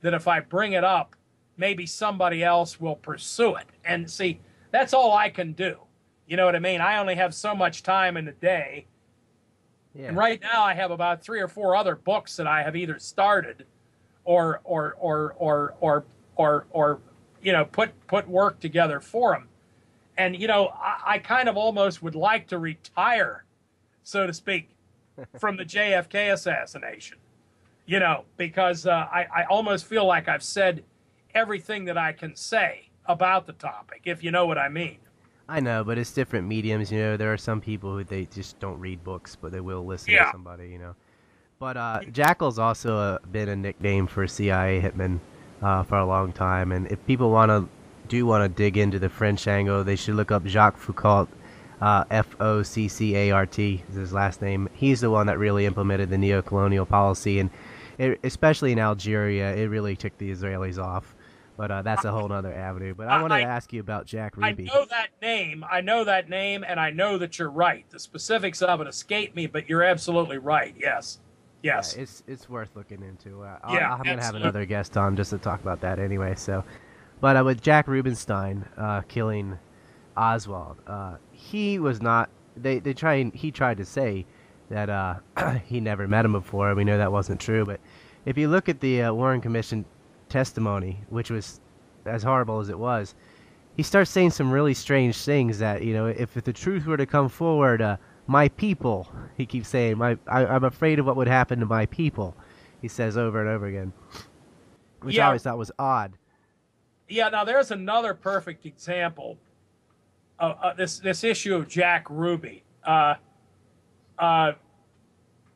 [0.00, 1.14] that if I bring it up,
[1.56, 3.66] maybe somebody else will pursue it.
[3.84, 4.40] And see,
[4.70, 5.76] that's all I can do.
[6.26, 6.80] You know what I mean?
[6.80, 8.86] I only have so much time in the day.
[9.94, 10.08] Yeah.
[10.08, 12.98] And right now I have about 3 or 4 other books that I have either
[12.98, 13.66] started
[14.24, 16.04] or or or or or
[16.36, 17.00] or or
[17.42, 19.48] you know put put work together for them.
[20.16, 23.44] And you know, I, I kind of almost would like to retire,
[24.02, 24.70] so to speak,
[25.38, 27.18] from the JFK assassination.
[27.84, 30.84] You know, because uh, I, I almost feel like I've said
[31.34, 34.98] everything that I can say about the topic, if you know what I mean.
[35.48, 36.92] I know, but it's different mediums.
[36.92, 39.84] You know, there are some people who they just don't read books, but they will
[39.84, 40.26] listen yeah.
[40.26, 40.68] to somebody.
[40.68, 40.94] You know,
[41.58, 45.18] but uh, Jackal's also uh, been a nickname for CIA hitmen
[45.62, 46.72] uh, for a long time.
[46.72, 47.68] And if people want to
[48.08, 51.28] do want to dig into the French angle, they should look up Jacques Foccart.
[51.82, 54.68] Uh, F O C C A R T is his last name.
[54.72, 57.50] He's the one that really implemented the neo-colonial policy, and
[57.98, 61.16] it, especially in Algeria, it really took the Israelis off.
[61.56, 62.94] But uh, that's a whole other avenue.
[62.94, 64.70] But I, I want to ask you about Jack Ruby.
[64.70, 65.64] I know that name.
[65.68, 67.84] I know that name, and I know that you're right.
[67.90, 70.74] The specifics of it escape me, but you're absolutely right.
[70.78, 71.18] Yes.
[71.64, 73.42] Yes, yeah, it's it's worth looking into.
[73.42, 76.34] Uh, yeah, I'm gonna have another guest on just to talk about that anyway.
[76.36, 76.64] So,
[77.20, 79.58] but uh, with Jack Rubenstein uh, killing
[80.16, 82.30] Oswald, uh, he was not.
[82.56, 83.34] They they tried.
[83.34, 84.26] He tried to say
[84.70, 85.16] that uh,
[85.66, 86.74] he never met him before.
[86.74, 87.64] We know that wasn't true.
[87.64, 87.80] But
[88.24, 89.84] if you look at the uh, Warren Commission
[90.28, 91.60] testimony, which was
[92.06, 93.14] as horrible as it was,
[93.76, 95.58] he starts saying some really strange things.
[95.58, 99.08] That you know, if, if the truth were to come forward my people.
[99.36, 102.36] He keeps saying, "My, I, am afraid of what would happen to my people."
[102.80, 103.92] He says over and over again,
[105.00, 105.24] which yeah.
[105.24, 106.12] I always thought was odd.
[107.08, 107.28] Yeah.
[107.28, 109.38] Now there's another perfect example
[110.38, 112.64] of uh, this this issue of Jack Ruby.
[112.84, 113.14] Uh,
[114.18, 114.52] uh,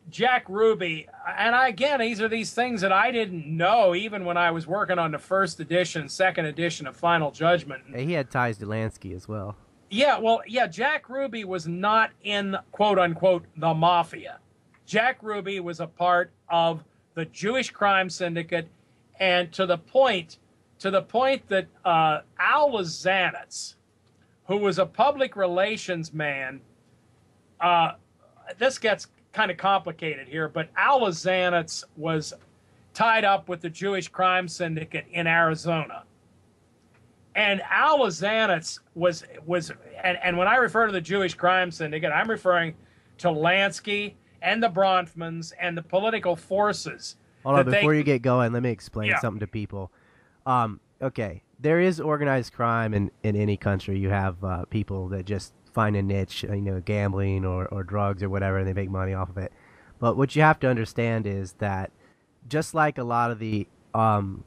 [0.09, 4.37] Jack Ruby, and I, again, these are these things that I didn't know even when
[4.37, 7.83] I was working on the first edition, second edition of Final Judgment.
[7.95, 9.57] he had ties to Lansky as well.
[9.91, 14.39] Yeah, well, yeah, Jack Ruby was not in quote unquote the mafia.
[14.85, 16.85] Jack Ruby was a part of
[17.15, 18.69] the Jewish crime syndicate,
[19.19, 20.39] and to the point,
[20.79, 23.75] to the point that uh, Al Lizanets,
[24.47, 26.61] who was a public relations man,
[27.61, 27.93] uh,
[28.59, 32.33] this gets kind of complicated here, but Al Lizanets was
[32.95, 36.05] tied up with the Jewish crime syndicate in Arizona
[37.37, 39.71] and Al Lizanets was was
[40.03, 42.75] and, and when I refer to the Jewish crime syndicate, I'm referring
[43.19, 47.17] to Lansky and the Bronfmans and the political forces.
[47.45, 49.21] Hold on, before they, you get going, let me explain yeah.
[49.21, 49.93] something to people.
[50.47, 53.99] Um, okay, there is organized crime in, in any country.
[53.99, 58.23] You have uh, people that just find a niche, you know, gambling or, or drugs
[58.23, 59.53] or whatever, and they make money off of it.
[59.99, 61.91] But what you have to understand is that
[62.49, 64.45] just like a lot of the um,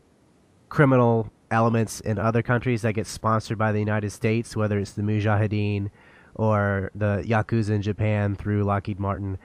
[0.69, 5.01] criminal elements in other countries that get sponsored by the United States, whether it's the
[5.01, 5.89] Mujahideen
[6.35, 9.37] or the Yakuza in Japan through Lockheed Martin,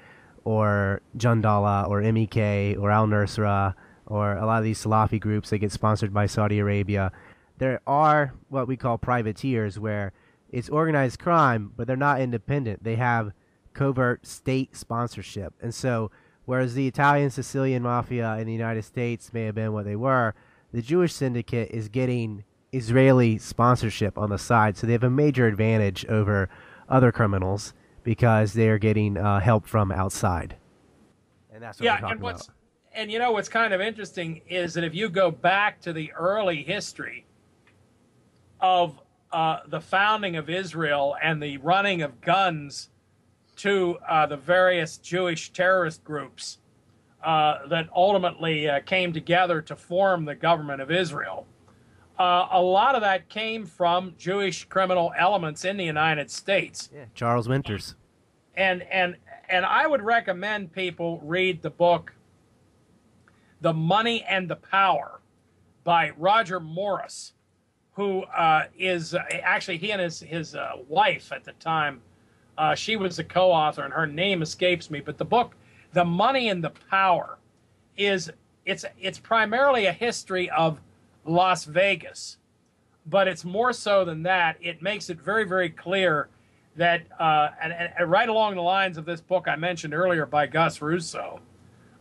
[0.45, 3.75] or Jundallah or MEK or Al Nusra
[4.07, 7.11] or a lot of these Salafi groups that get sponsored by Saudi Arabia.
[7.59, 10.13] There are what we call privateers, where
[10.51, 12.85] it's organized crime, but they're not independent.
[12.85, 13.33] They have
[13.73, 15.55] covert state sponsorship.
[15.61, 16.11] And so,
[16.45, 20.35] whereas the Italian Sicilian mafia in the United States may have been what they were,
[20.73, 24.77] the Jewish syndicate is getting Israeli sponsorship on the side.
[24.77, 26.49] So they have a major advantage over
[26.89, 27.73] other criminals
[28.03, 30.57] because they are getting uh, help from outside.
[31.53, 32.57] And that's what yeah, and what's about.
[32.93, 36.13] and you know what's kind of interesting is that if you go back to the
[36.13, 37.25] early history
[38.61, 39.01] of
[39.33, 42.91] uh, the founding of Israel and the running of guns
[43.57, 46.59] to uh, the various Jewish terrorist groups
[47.25, 51.47] uh, that ultimately uh, came together to form the government of Israel.
[52.19, 56.91] Uh, a lot of that came from Jewish criminal elements in the United States.
[56.95, 57.97] Yeah, Charles Winters.
[58.57, 59.17] And and
[59.49, 62.15] and I would recommend people read the book
[63.61, 65.21] The Money and the Power
[65.83, 67.34] by Roger Morris,
[67.95, 70.57] who uh, is actually he and his his
[70.89, 72.01] wife at the time
[72.57, 75.01] uh, she was a co-author, and her name escapes me.
[75.01, 75.55] But the book,
[75.93, 77.39] "The Money and the Power,"
[77.97, 78.31] is
[78.65, 80.81] it's it's primarily a history of
[81.25, 82.39] Las Vegas,
[83.07, 84.57] but it's more so than that.
[84.61, 86.29] It makes it very very clear
[86.77, 90.49] that, uh, and, and, right along the lines of this book I mentioned earlier by
[90.49, 91.41] Gus Russo,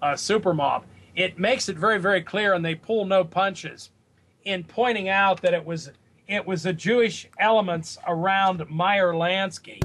[0.01, 0.83] uh, Super Mob,
[1.15, 3.89] it makes it very very clear, and they pull no punches
[4.45, 5.91] in pointing out that it was
[6.27, 9.81] it was the Jewish elements around Meyer Lansky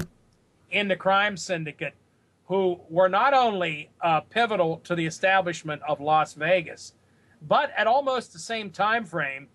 [0.71, 1.93] in the crime syndicate
[2.45, 6.93] who were not only uh, pivotal to the establishment of Las Vegas,
[7.47, 9.47] but at almost the same time frame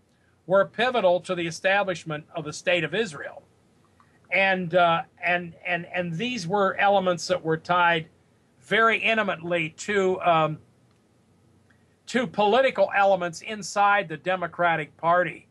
[0.47, 3.43] were pivotal to the establishment of the state of Israel.
[4.31, 8.09] And uh, and and and these were elements that were tied
[8.61, 10.59] very intimately to um,
[12.07, 15.47] to political elements inside the Democratic Party,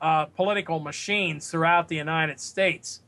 [0.00, 3.02] uh, political machines throughout the United States.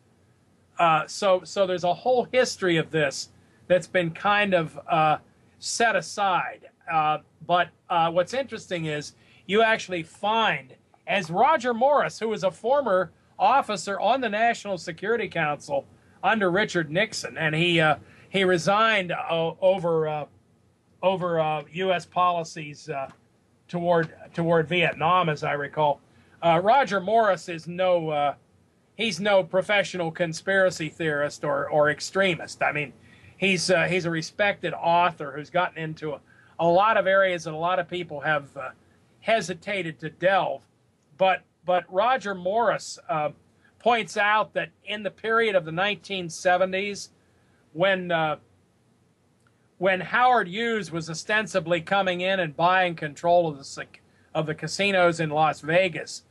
[0.78, 3.31] Uh, so, so there's a whole history of this
[3.66, 5.19] that's been kind of uh,
[5.59, 6.69] set aside.
[6.90, 9.14] Uh, but uh, what's interesting is
[9.47, 10.74] you actually find,
[11.06, 15.86] as Roger Morris, who was a former officer on the National Security Council
[16.23, 17.97] under Richard Nixon, and he uh,
[18.28, 20.27] he resigned over
[21.02, 22.06] over U.S.
[22.06, 22.88] policies
[23.68, 26.00] toward toward Vietnam, as I recall.
[26.42, 28.34] Roger Morris is no
[28.96, 32.62] he's no professional conspiracy theorist or, or extremist.
[32.62, 32.92] I mean,
[33.36, 36.20] he's uh, he's a respected author who's gotten into a,
[36.58, 38.70] a, lot of areas that a lot of people have uh,
[39.20, 40.62] hesitated to delve.
[41.18, 43.30] But but Roger Morris uh,
[43.78, 47.08] points out that in the period of the 1970s,
[47.72, 48.36] when uh,
[49.82, 53.86] when Howard Hughes was ostensibly coming in and buying control of the
[54.32, 56.22] of the casinos in Las Vegas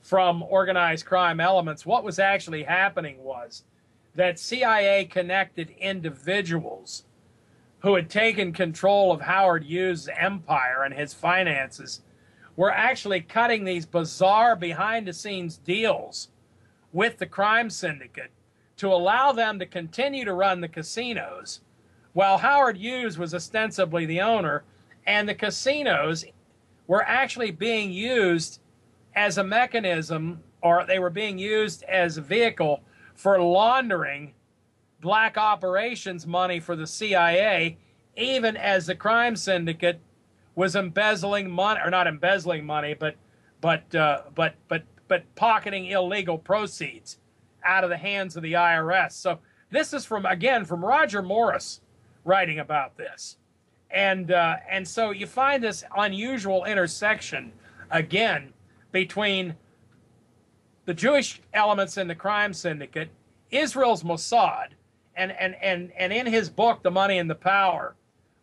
[0.00, 3.64] from organized crime elements, what was actually happening was
[4.14, 7.02] that CIA connected individuals
[7.80, 12.02] who had taken control of Howard Hughes' empire and his finances
[12.54, 16.28] were actually cutting these bizarre behind the scenes deals
[16.92, 18.30] with the crime syndicate
[18.76, 21.62] to allow them to continue to run the casinos
[22.12, 24.64] while Howard Hughes was ostensibly the owner
[25.06, 26.24] and the casinos
[26.86, 28.60] were actually being used
[29.14, 32.82] as a mechanism, or they were being used as a vehicle
[33.14, 34.34] for laundering
[35.00, 37.76] black operations money for the CIA,
[38.16, 40.00] even as the crime syndicate
[40.54, 43.16] was embezzling money, or not embezzling money, but
[43.60, 47.18] but uh, but but but pocketing illegal proceeds
[47.64, 49.12] out of the hands of the IRS.
[49.12, 49.38] So
[49.70, 51.80] this is from again from Roger Morris
[52.24, 53.36] writing about this,
[53.90, 57.52] and uh, and so you find this unusual intersection
[57.90, 58.52] again
[58.90, 59.54] between
[60.84, 63.08] the Jewish elements in the crime syndicate,
[63.50, 64.68] Israel's Mossad,
[65.16, 67.94] and and and and in his book, The Money and the Power,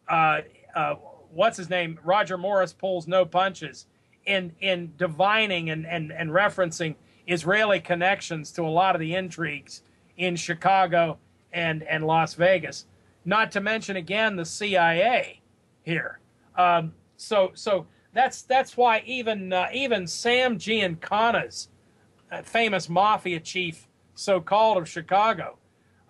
[0.07, 0.41] uh,
[0.76, 0.95] uh,
[1.31, 1.99] what's his name?
[2.03, 3.88] Roger Morris pulls no punches
[4.26, 6.95] in in divining and, and and referencing
[7.27, 9.84] Israeli connections to a lot of the intrigues
[10.18, 11.18] in Chicago
[11.53, 12.85] and and Las Vegas.
[13.26, 15.41] Not to mention again the CIA
[15.84, 16.20] here.
[16.56, 21.70] Um, so so that's that's why even uh, even Sam Giancana's
[22.32, 25.58] uh, famous mafia chief, so called of Chicago,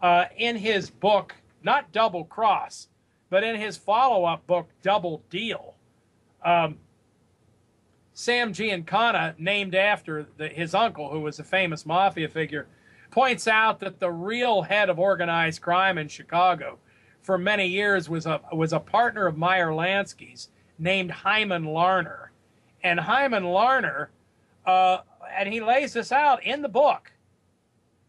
[0.01, 2.87] uh, in his book, not Double Cross,
[3.29, 5.75] but in his follow up book, Double Deal,
[6.43, 6.77] um,
[8.13, 12.67] Sam Giancana, named after the, his uncle, who was a famous mafia figure,
[13.11, 16.77] points out that the real head of organized crime in Chicago
[17.29, 20.49] for many years was a, was a partner of Meyer Lansky's
[20.79, 22.31] named Hyman Larner.
[22.81, 24.09] And Hyman Larner,
[24.65, 25.01] uh,
[25.37, 27.11] and he lays this out in the book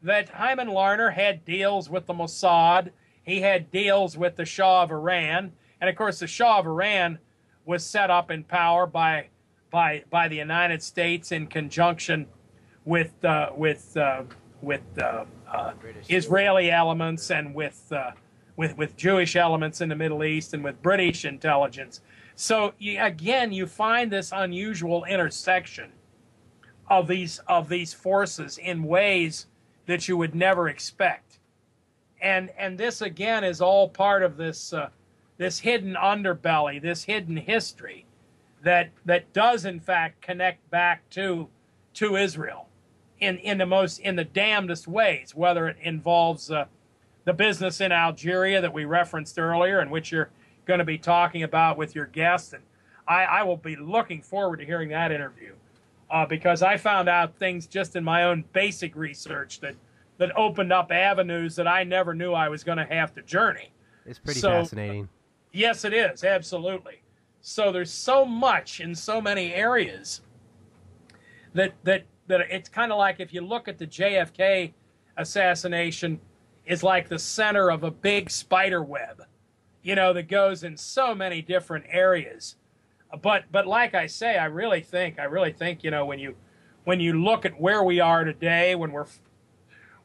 [0.00, 2.92] that Hyman Larner had deals with the Mossad,
[3.22, 5.52] he had deals with the Shah of Iran,
[5.82, 7.18] and of course the Shah of Iran
[7.66, 9.26] was set up in power by
[9.70, 12.26] by by the United States in conjunction
[12.86, 14.22] with uh, with uh,
[14.62, 15.72] with uh, uh
[16.08, 18.12] Israeli elements and with uh,
[18.60, 22.02] with with Jewish elements in the Middle East and with British intelligence.
[22.34, 25.90] So you, again, you find this unusual intersection
[26.90, 29.46] of these of these forces in ways
[29.86, 31.38] that you would never expect,
[32.20, 34.90] and and this again is all part of this uh,
[35.38, 38.04] this hidden underbelly, this hidden history
[38.62, 41.48] that that does in fact connect back to
[41.94, 42.68] to Israel
[43.20, 46.66] in in the most in the damnedest ways, whether it involves uh,
[47.24, 50.30] the business in Algeria that we referenced earlier, and which you're
[50.66, 52.62] going to be talking about with your guest, and
[53.06, 55.54] I, I will be looking forward to hearing that interview
[56.10, 59.74] uh, because I found out things just in my own basic research that
[60.18, 63.72] that opened up avenues that I never knew I was going to have to journey.
[64.04, 65.08] It's pretty so, fascinating.
[65.50, 67.00] Yes, it is absolutely.
[67.40, 70.20] So there's so much in so many areas
[71.54, 74.72] that that that it's kind of like if you look at the JFK
[75.16, 76.20] assassination
[76.66, 79.22] is like the center of a big spider web,
[79.82, 82.56] you know, that goes in so many different areas.
[83.22, 86.36] But but like I say, I really think I really think you know when you
[86.84, 89.06] when you look at where we are today, when we're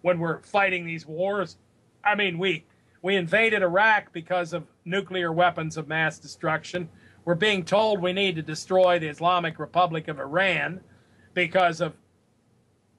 [0.02, 1.58] when we're fighting these wars,
[2.04, 2.66] I mean we
[3.02, 6.90] we invaded Iraq because of nuclear weapons of mass destruction.
[7.26, 10.82] We're being told we need to destroy the Islamic Republic of Iran
[11.36, 11.94] because of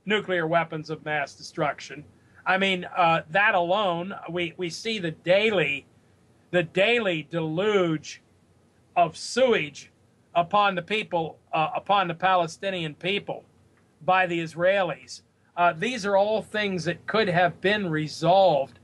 [0.05, 2.05] nuclear weapons of mass destruction.
[2.47, 5.85] I mean, uh, that alone, we, we see the daily,
[6.53, 8.23] the daily deluge
[8.95, 9.91] of sewage
[10.35, 13.45] upon the people, uh, upon the Palestinian people
[14.05, 15.23] by the Israelis.
[15.57, 18.79] Uh, these are all things that could have been resolved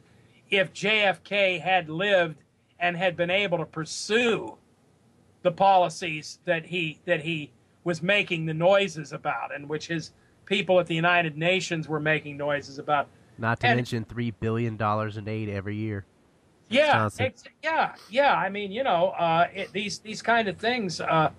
[0.50, 2.42] if JFK had lived
[2.80, 4.56] and had been able to pursue
[5.42, 7.52] the policies that he that he
[7.84, 10.12] was making the noises about, and which his
[10.46, 13.08] people at the United Nations were making noises about.
[13.38, 16.04] Not to and, mention three billion dollars in aid every year.
[16.68, 17.08] Yeah,
[17.62, 18.34] yeah, yeah.
[18.34, 21.30] I mean, you know, uh, it, these these kind of things, uh,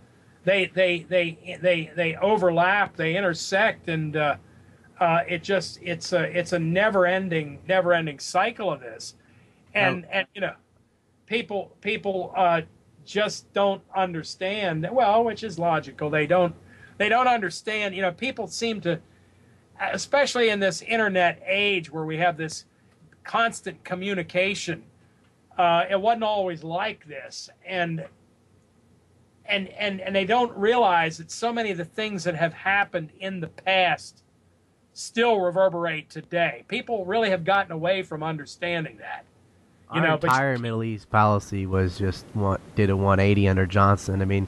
[0.44, 4.36] they they they they they overlap, they intersect, and uh,
[5.00, 9.16] uh it just it's a it's a never ending never ending cycle of this,
[9.74, 10.54] and and you know,
[11.26, 12.62] people people uh,
[13.06, 14.88] just don't understand.
[14.92, 16.12] Well, which is logical.
[16.12, 16.56] They don't
[16.98, 17.96] they don't understand.
[17.96, 19.00] You know, people seem to,
[19.80, 22.66] especially in this internet age where we have this
[23.24, 24.84] constant communication.
[25.58, 28.06] Uh, it wasn't always like this, and
[29.46, 33.12] and and and they don't realize that so many of the things that have happened
[33.20, 34.24] in the past
[34.94, 36.64] still reverberate today.
[36.68, 39.26] People really have gotten away from understanding that.
[39.94, 44.22] You Our know, entire Middle East policy was just what did a 180 under Johnson.
[44.22, 44.48] I mean,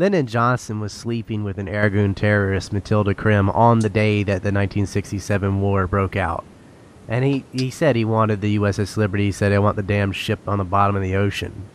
[0.00, 4.48] Lyndon Johnson was sleeping with an Irgun terrorist, Mathilde Krim, on the day that the
[4.48, 6.42] 1967 war broke out.
[7.06, 9.26] And he, he said he wanted the USS Liberty.
[9.26, 11.66] He said, I want the damn ship on the bottom of the ocean.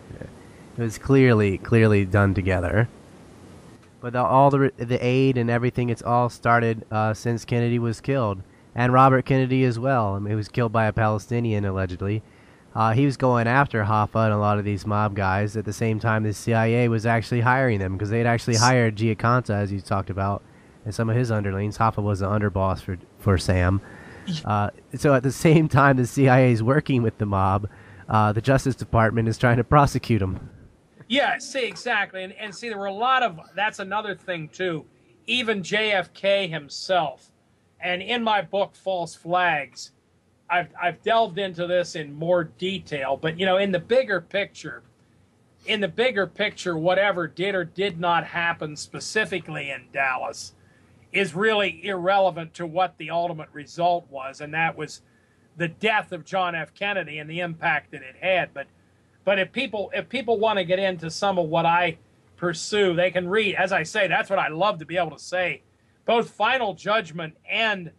[0.76, 2.90] It was clearly, clearly done together.
[4.02, 8.02] But the, all the, the aid and everything, it's all started uh, since Kennedy was
[8.02, 8.42] killed.
[8.74, 10.16] And Robert Kennedy as well.
[10.16, 12.24] I mean, he was killed by a Palestinian, allegedly.
[12.76, 15.56] Uh, he was going after Hoffa and a lot of these mob guys.
[15.56, 19.52] At the same time, the CIA was actually hiring them because they'd actually hired Giancana,
[19.52, 20.44] as you talked about,
[20.84, 21.78] and some of his underlings.
[21.78, 23.82] Hoffa was the underboss for for Sam.
[24.44, 27.70] Uh, so at the same time, the CIA is working with the mob.
[28.10, 30.50] Uh, the Justice Department is trying to prosecute them.
[31.08, 33.40] Yeah, see exactly, and and see there were a lot of.
[33.56, 34.86] That's another thing too.
[35.28, 37.32] Even JFK himself,
[37.80, 39.92] and in my book, False Flags
[40.50, 44.84] I've I've delved into this in more detail, but you know, in the bigger picture,
[45.66, 50.54] in the bigger picture, whatever did or did not happen specifically in Dallas
[51.12, 55.02] is really irrelevant to what the ultimate result was, and that was
[55.58, 56.74] the death of John F.
[56.74, 58.54] Kennedy and the impact that it had.
[58.54, 58.68] But
[59.24, 61.98] but if people if people want to get into some of what I
[62.38, 63.56] pursue, they can read.
[63.56, 65.64] As I say, that's what I love to be able to say.
[66.06, 67.92] Both Final Judgment and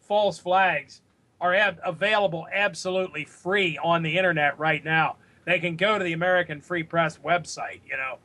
[0.00, 1.00] False Flags
[1.42, 5.16] are ab- available absolutely free on the internet right now.
[5.44, 8.18] They can go to the American Free Press website, you know,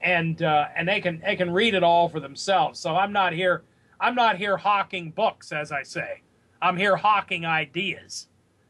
[0.00, 2.80] and uh, and they can they can read it all for themselves.
[2.80, 3.62] So I'm not here
[4.00, 6.22] I'm not here hawking books, as I say.
[6.62, 8.28] I'm here hawking ideas,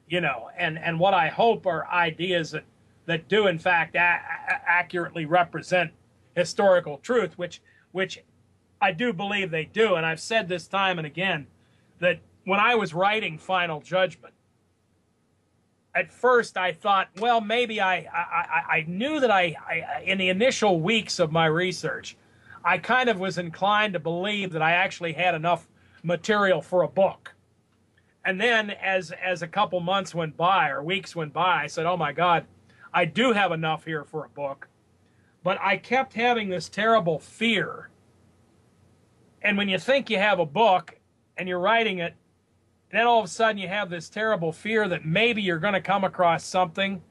[0.08, 2.64] you know, and and what I hope are ideas that
[3.06, 4.20] that do in fact a-
[4.66, 5.92] accurately represent
[6.34, 8.18] historical truth, which which
[8.80, 9.94] I do believe they do.
[9.94, 11.46] And I've said this time and again
[12.00, 14.32] that when I was writing Final Judgment,
[15.94, 20.28] at first I thought, well, maybe I I, I knew that I, I in the
[20.28, 22.16] initial weeks of my research,
[22.64, 25.66] I kind of was inclined to believe that I actually had enough
[26.05, 27.35] material for a book.
[28.24, 31.85] And then as as a couple months went by or weeks went by, I said,
[31.85, 32.47] "Oh my God,
[32.94, 34.68] I do have enough here for a book."
[35.43, 37.90] But I kept having this terrible fear.
[39.43, 40.98] And when you think you have a book
[41.36, 42.14] and you're writing it
[42.97, 45.81] then all of a sudden you have this terrible fear that maybe you're going to
[45.81, 47.02] come across something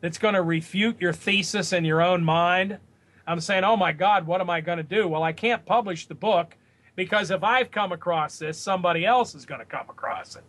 [0.00, 2.78] that's going to refute your thesis in your own mind.
[3.26, 5.08] I'm saying, oh my God, what am I going to do?
[5.08, 6.56] Well, I can't publish the book
[6.96, 10.44] because if I've come across this, somebody else is going to come across it.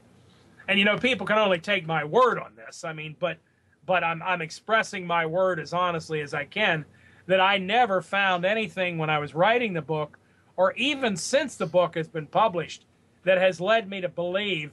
[0.68, 2.84] And you know, people can only take my word on this.
[2.84, 3.38] I mean, but
[3.86, 6.86] but I'm I'm expressing my word as honestly as I can
[7.26, 10.18] that I never found anything when I was writing the book
[10.56, 12.86] or even since the book has been published
[13.24, 14.72] that has led me to believe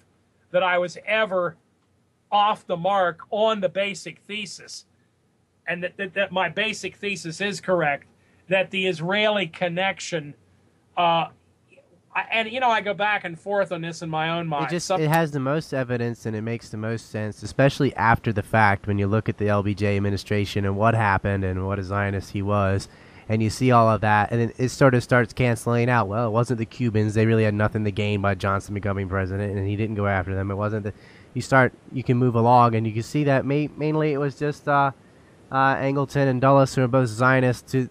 [0.53, 1.57] that I was ever
[2.31, 4.85] off the mark on the basic thesis,
[5.67, 8.07] and that, that, that my basic thesis is correct,
[8.49, 10.35] that the Israeli connection,
[10.97, 11.27] uh,
[12.33, 14.67] and you know, I go back and forth on this in my own mind.
[14.67, 17.95] It just Some, it has the most evidence and it makes the most sense, especially
[17.95, 21.79] after the fact when you look at the LBJ administration and what happened and what
[21.79, 22.89] a Zionist he was
[23.31, 26.09] and you see all of that, and then it sort of starts canceling out.
[26.09, 29.57] Well, it wasn't the Cubans; they really had nothing to gain by Johnson becoming president,
[29.57, 30.51] and he didn't go after them.
[30.51, 30.93] It wasn't the.
[31.32, 34.36] You start, you can move along, and you can see that ma- mainly it was
[34.36, 34.90] just uh,
[35.52, 37.89] uh, Angleton and Dulles, who are both Zionists to,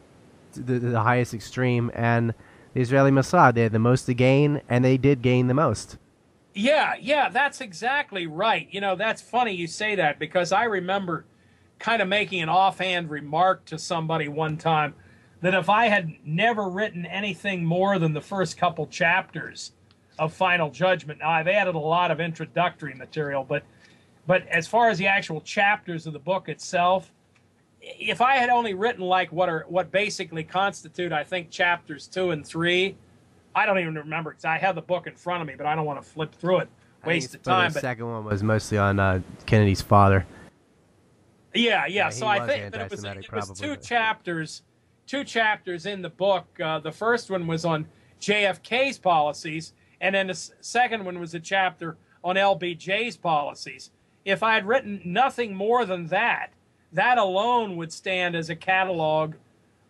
[0.56, 2.34] to the, the highest extreme, and
[2.74, 3.54] the Israeli Mossad.
[3.54, 5.98] They had the most to gain, and they did gain the most.
[6.54, 8.68] Yeah, yeah, that's exactly right.
[8.72, 11.24] You know, that's funny you say that because I remember
[11.78, 14.96] kind of making an offhand remark to somebody one time
[15.42, 19.72] that if I had never written anything more than the first couple chapters
[20.18, 23.64] of Final Judgment, now I've added a lot of introductory material, but
[24.28, 27.12] but as far as the actual chapters of the book itself,
[27.82, 32.32] if I had only written like what are what basically constitute, I think chapters two
[32.32, 32.96] and three,
[33.56, 35.76] I don't even remember because I have the book in front of me, but I
[35.76, 36.70] don't want to flip through it,
[37.06, 37.72] waste of time.
[37.72, 40.26] The but, second one was mostly on uh, Kennedy's father.
[41.54, 41.88] Yeah, yeah.
[41.88, 44.64] yeah so I think that it was, it was two chapters
[45.10, 46.46] two chapters in the book.
[46.64, 47.88] Uh, the first one was on
[48.22, 53.90] JFK's policies, and then the second one was a chapter on LBJ's policies.
[54.24, 56.52] If I had written nothing more than that,
[56.94, 59.34] that alone would stand as a catalog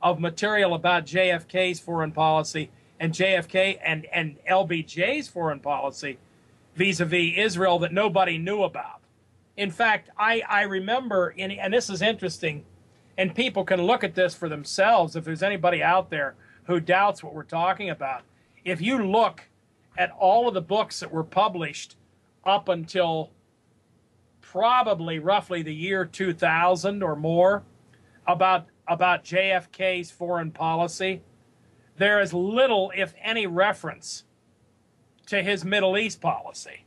[0.02, 6.18] of material about JFK's foreign policy and JFK and, and LBJ's foreign policy
[6.76, 9.02] vis a vis Israel that nobody knew about.
[9.58, 12.64] In fact, I, I remember, in, and this is interesting,
[13.20, 17.22] and people can look at this for themselves if there's anybody out there who doubts
[17.22, 18.22] what we're talking about.
[18.64, 19.42] If you look
[19.98, 21.98] at all of the books that were published
[22.46, 23.32] up until
[24.40, 27.64] probably roughly the year 2000 or more
[28.26, 31.22] about about JFK's foreign policy,
[31.98, 34.24] there is little, if any, reference
[35.28, 36.86] to his Middle East policy.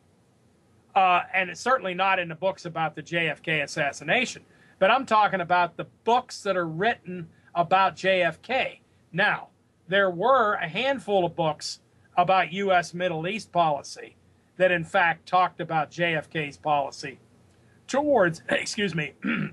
[0.97, 4.43] Uh, and it's certainly not in the books about the JFK assassination.
[4.83, 8.81] But I'm talking about the books that are written about JFK.
[9.13, 9.51] Now,
[9.87, 11.79] there were a handful of books
[12.17, 12.93] about U.S.
[12.93, 14.17] Middle East policy
[14.57, 17.21] that, in fact, talked about JFK's policy
[17.87, 19.13] towards, excuse me,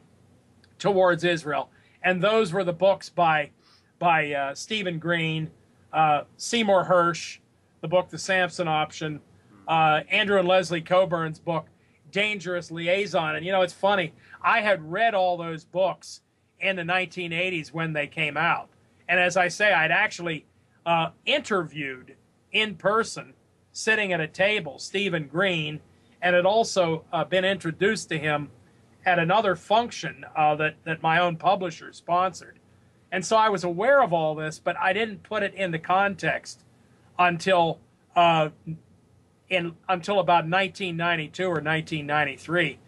[0.80, 1.70] towards Israel.
[2.02, 3.52] And those were the books by,
[4.00, 5.52] by uh, Stephen Green,
[5.94, 7.38] uh, Seymour Hersh,
[7.82, 9.20] the book The Samson Option,
[9.68, 11.68] uh, Andrew and Leslie Cockburn's book
[12.12, 13.36] Dangerous Liaison.
[13.36, 14.14] And, you know, it's funny.
[14.42, 16.22] I had read all those books
[16.60, 18.70] in the 1980s when they came out.
[19.08, 20.46] And as I say, I'd actually
[20.86, 22.16] uh, interviewed
[22.52, 23.34] in person,
[23.72, 25.80] sitting at a table, Stephen Green,
[26.22, 28.50] and had also uh, been introduced to him
[29.06, 32.60] at another function uh, that, that my own publisher sponsored.
[33.12, 35.80] And so I was aware of all this, but I didn't put it in the
[35.80, 36.64] context
[37.18, 37.80] until
[38.16, 38.50] uh,
[39.50, 42.80] in until about 1992 or 1993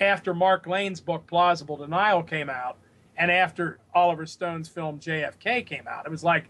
[0.00, 2.78] after Mark Lane's book Plausible Denial came out
[3.16, 6.06] and after Oliver Stone's film JFK came out.
[6.06, 6.48] It was like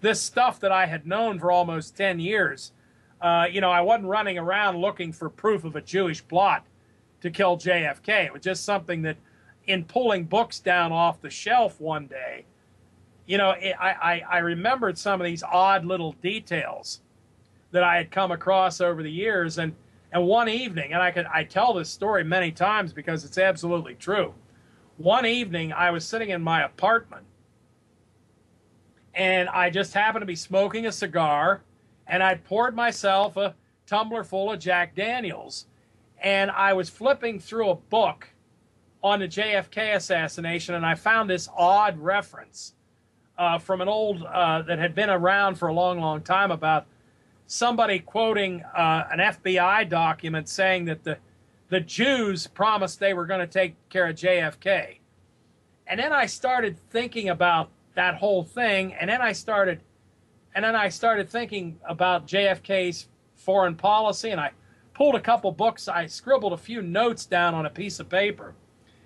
[0.00, 2.72] this stuff that I had known for almost 10 years.
[3.20, 6.66] Uh, you know, I wasn't running around looking for proof of a Jewish plot
[7.20, 8.26] to kill JFK.
[8.26, 9.16] It was just something that,
[9.66, 12.44] in pulling books down off the shelf one day,
[13.26, 17.00] you know, it, I, I, I remembered some of these odd little details
[17.76, 19.58] that I had come across over the years.
[19.58, 19.74] And
[20.10, 23.94] and one evening, and I could I tell this story many times because it's absolutely
[23.94, 24.32] true.
[24.96, 27.26] One evening, I was sitting in my apartment,
[29.12, 31.60] and I just happened to be smoking a cigar,
[32.06, 33.54] and I poured myself a
[33.84, 35.66] tumbler full of Jack Daniels,
[36.22, 38.30] and I was flipping through a book
[39.02, 42.72] on the JFK assassination, and I found this odd reference
[43.36, 46.86] uh, from an old uh, that had been around for a long, long time about
[47.46, 51.18] somebody quoting uh, an FBI document saying that the
[51.68, 54.98] the Jews promised they were going to take care of JFK.
[55.86, 59.80] And then I started thinking about that whole thing, and then I started,
[60.54, 64.50] and then I started thinking about JFK's foreign policy, and I
[64.94, 65.88] pulled a couple books.
[65.88, 68.54] I scribbled a few notes down on a piece of paper,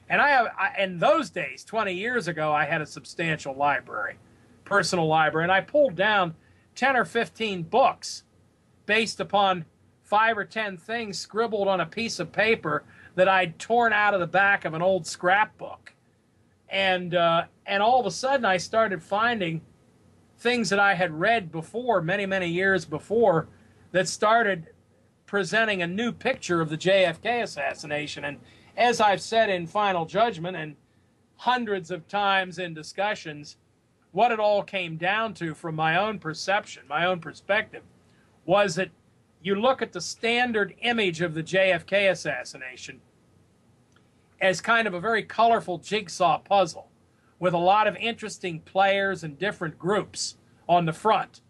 [0.08, 0.48] and I have.
[0.58, 4.16] I, in those days, 20 years ago, I had a substantial library,
[4.64, 6.34] personal library, and I pulled down
[6.74, 8.24] 10 or 15 books
[8.90, 9.64] based upon
[10.02, 12.82] five or ten things scribbled on a piece of paper
[13.14, 15.94] that I'd torn out of the back of an old scrapbook.
[16.68, 19.60] And uh, and all of a sudden I started finding
[20.38, 23.46] things that I had read before, many, many years before,
[23.92, 24.70] that started
[25.24, 28.24] presenting a new picture of the JFK assassination.
[28.24, 28.38] And
[28.76, 30.74] as I've said in Final Judgment and
[31.36, 33.56] hundreds of times in discussions,
[34.10, 37.84] what it all came down to from my own perception, my own perspective,
[38.44, 38.90] was that
[39.42, 43.00] you look at the standard image of the JFK assassination
[44.40, 46.88] as kind of a very colorful jigsaw puzzle
[47.38, 50.36] with a lot of interesting players and different groups
[50.68, 51.40] on the front,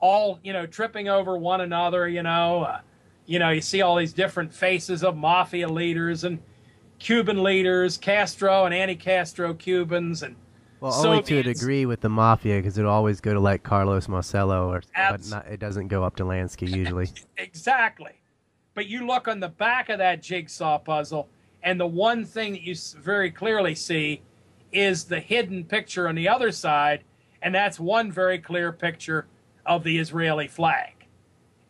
[0.00, 2.08] all you know tripping over one another.
[2.08, 2.80] You know, uh,
[3.26, 6.38] you know you see all these different faces of mafia leaders and
[6.98, 10.36] Cuban leaders, Castro and anti-Castro Cubans, and
[10.80, 14.08] well, only to a degree with the mafia because it'll always go to like Carlos
[14.08, 17.08] Marcello, or but not, it doesn't go up to Lansky usually.
[17.36, 18.12] exactly,
[18.74, 21.28] but you look on the back of that jigsaw puzzle,
[21.62, 24.22] and the one thing that you very clearly see
[24.72, 27.04] is the hidden picture on the other side,
[27.42, 29.26] and that's one very clear picture
[29.66, 30.94] of the Israeli flag.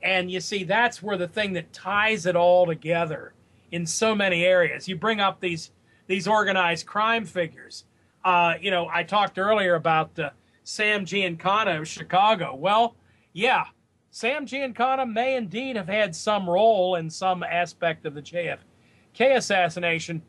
[0.02, 3.32] And you see, that's where the thing that ties it all together
[3.72, 4.89] in so many areas.
[4.89, 5.70] You bring up these
[6.06, 7.85] these organized crime figures
[8.28, 10.28] uh, you know, I talked earlier about uh,
[10.62, 12.55] Sam Giancana of Chicago.
[12.55, 12.94] Well,
[13.32, 13.64] yeah,
[14.10, 20.20] Sam Giancana may indeed have had some role in some aspect of the JFK assassination,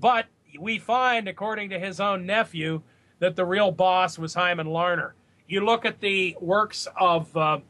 [0.00, 0.26] but
[0.58, 2.82] we find, according to his own nephew,
[3.20, 5.14] that the real boss was Hyman Larner.
[5.46, 7.60] You look at the works of uh,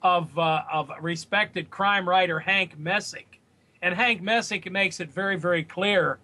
[0.00, 3.40] of uh, of respected crime writer Hank Messick,
[3.82, 6.20] and Hank Messick makes it very very clear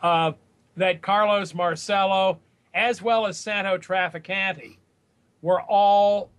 [0.00, 0.30] uh,
[0.76, 2.38] that Carlos Marcello,
[2.74, 4.76] as well as Santo Trafficante,
[5.42, 6.30] were all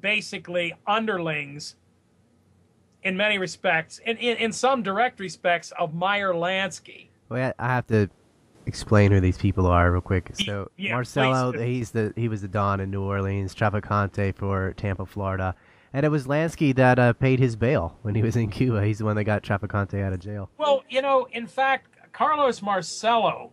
[0.00, 1.76] basically underlings
[3.02, 7.08] in many respects, in, in, in some direct respects, of Meyer Lansky.
[7.28, 8.08] Well, I have to
[8.66, 10.30] explain who these people are real quick.
[10.34, 11.64] So yeah, Marcello, please.
[11.64, 15.54] he's the he was the Don in New Orleans, Trafficante for Tampa, Florida.
[15.92, 18.84] And it was Lansky that uh, paid his bail when he was in Cuba.
[18.84, 20.48] He's the one that got Trafficante out of jail.
[20.56, 23.52] Well, you know, in fact, Carlos Marcello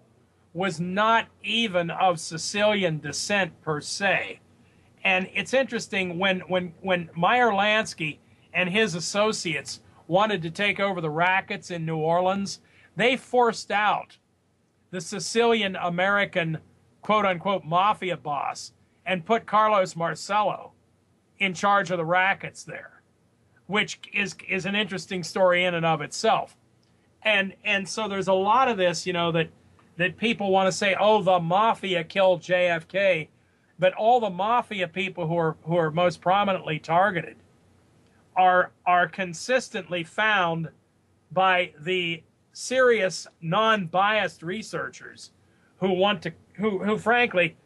[0.54, 4.40] was not even of Sicilian descent per se.
[5.04, 8.20] And it's interesting when when when Meyer Lansky
[8.54, 12.60] and his associates wanted to take over the rackets in New Orleans,
[12.96, 14.18] they forced out
[14.92, 16.58] the Sicilian American
[17.02, 18.74] quote unquote mafia boss
[19.06, 20.74] and put Carlos Marcello
[21.38, 23.02] in charge of the rackets there,
[23.68, 26.58] which is is an interesting story in and of itself.
[27.24, 29.50] And and so there's a lot of this, you know, that
[30.00, 33.28] that people want to say, "Oh, the mafia killed JFK,"
[33.78, 37.36] but all the mafia people who are who are most prominently targeted
[38.36, 40.70] are are consistently found
[41.34, 42.24] by the
[42.54, 45.32] serious, non-biased researchers
[45.82, 47.58] who want to who who frankly,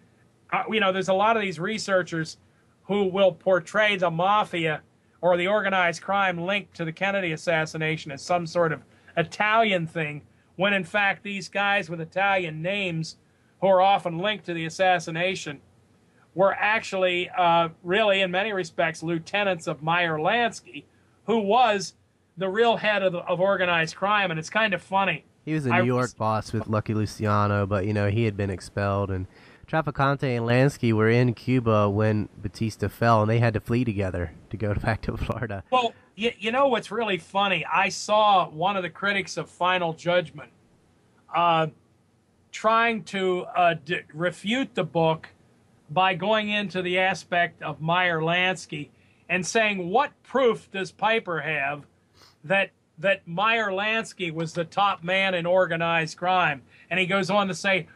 [0.51, 2.37] uh, you know, there's a lot of these researchers
[2.85, 4.81] who will portray the mafia
[5.21, 8.81] or the organized crime linked to the Kennedy assassination as some sort of
[9.17, 10.23] Italian thing
[10.55, 13.17] when in fact these guys with Italian names,
[13.61, 15.61] who are often linked to the assassination,
[16.35, 20.83] were actually uh, really, in many respects, lieutenants of Meyer Lansky,
[21.25, 21.93] who was
[22.37, 24.31] the real head of, the, of organized crime.
[24.31, 25.25] And it's kind of funny.
[25.45, 28.37] He was a New I, York boss with Lucky Luciano, but you know he had
[28.37, 29.27] been expelled, and
[29.67, 34.31] Trafficante and Lansky were in Cuba when Batista fell, and they had to flee together
[34.49, 35.63] to go back to Florida.
[35.69, 37.65] Well, you, you know what's really funny?
[37.65, 40.51] I saw one of the critics of Final Judgment
[41.33, 41.67] uh,
[42.51, 45.29] trying to uh, d- refute the book
[45.89, 48.89] by going into the aspect of Meyer Lansky
[49.29, 51.85] and saying, "What proof does Piper have
[52.43, 57.47] that that Meyer Lansky was the top man in organized crime?" And he goes on
[57.47, 57.87] to say,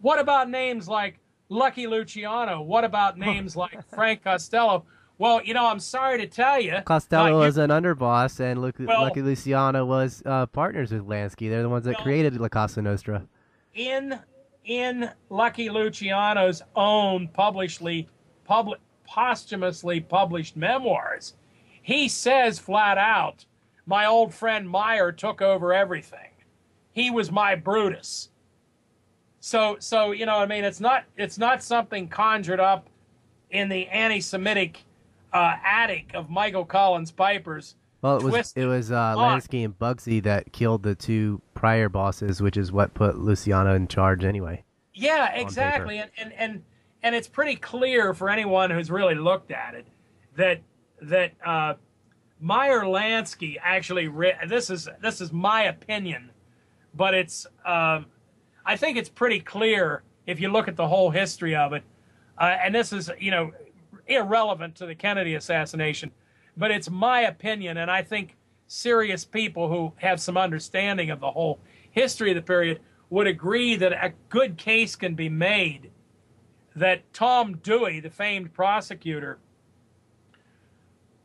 [0.00, 1.18] "What about names like
[1.48, 2.60] Lucky Luciano?
[2.60, 4.84] What about names like Frank Costello?
[5.18, 6.80] Well, you know, I'm sorry to tell you.
[6.84, 11.48] Costello was an underboss, and well, Lucky Luciano was uh, partners with Lansky.
[11.48, 13.26] They're the ones that created La Cosa Nostra.
[13.74, 14.18] In
[14.64, 18.08] in Lucky Luciano's own publicly
[18.44, 21.34] public posthumously published memoirs,
[21.80, 23.44] he says flat out,
[23.86, 26.30] "My old friend Meyer took over everything.
[26.92, 28.30] He was my Brutus."
[29.38, 32.88] So, so you know, I mean, it's not it's not something conjured up
[33.50, 34.82] in the anti-Semitic
[35.34, 37.74] uh, attic of Michael Collins Piper's.
[38.00, 42.40] Well, it was it was uh, Lansky and Bugsy that killed the two prior bosses,
[42.40, 44.62] which is what put Luciano in charge anyway.
[44.92, 46.62] Yeah, exactly, and, and and
[47.02, 49.86] and it's pretty clear for anyone who's really looked at it
[50.36, 50.60] that
[51.00, 51.74] that uh,
[52.40, 56.30] Meyer Lansky actually re- this is this is my opinion,
[56.94, 58.02] but it's uh,
[58.66, 61.82] I think it's pretty clear if you look at the whole history of it,
[62.38, 63.52] uh, and this is you know
[64.06, 66.10] irrelevant to the Kennedy assassination,
[66.56, 68.36] but it's my opinion, and I think
[68.66, 71.60] serious people who have some understanding of the whole
[71.90, 75.90] history of the period would agree that a good case can be made
[76.76, 79.38] that Tom Dewey, the famed prosecutor,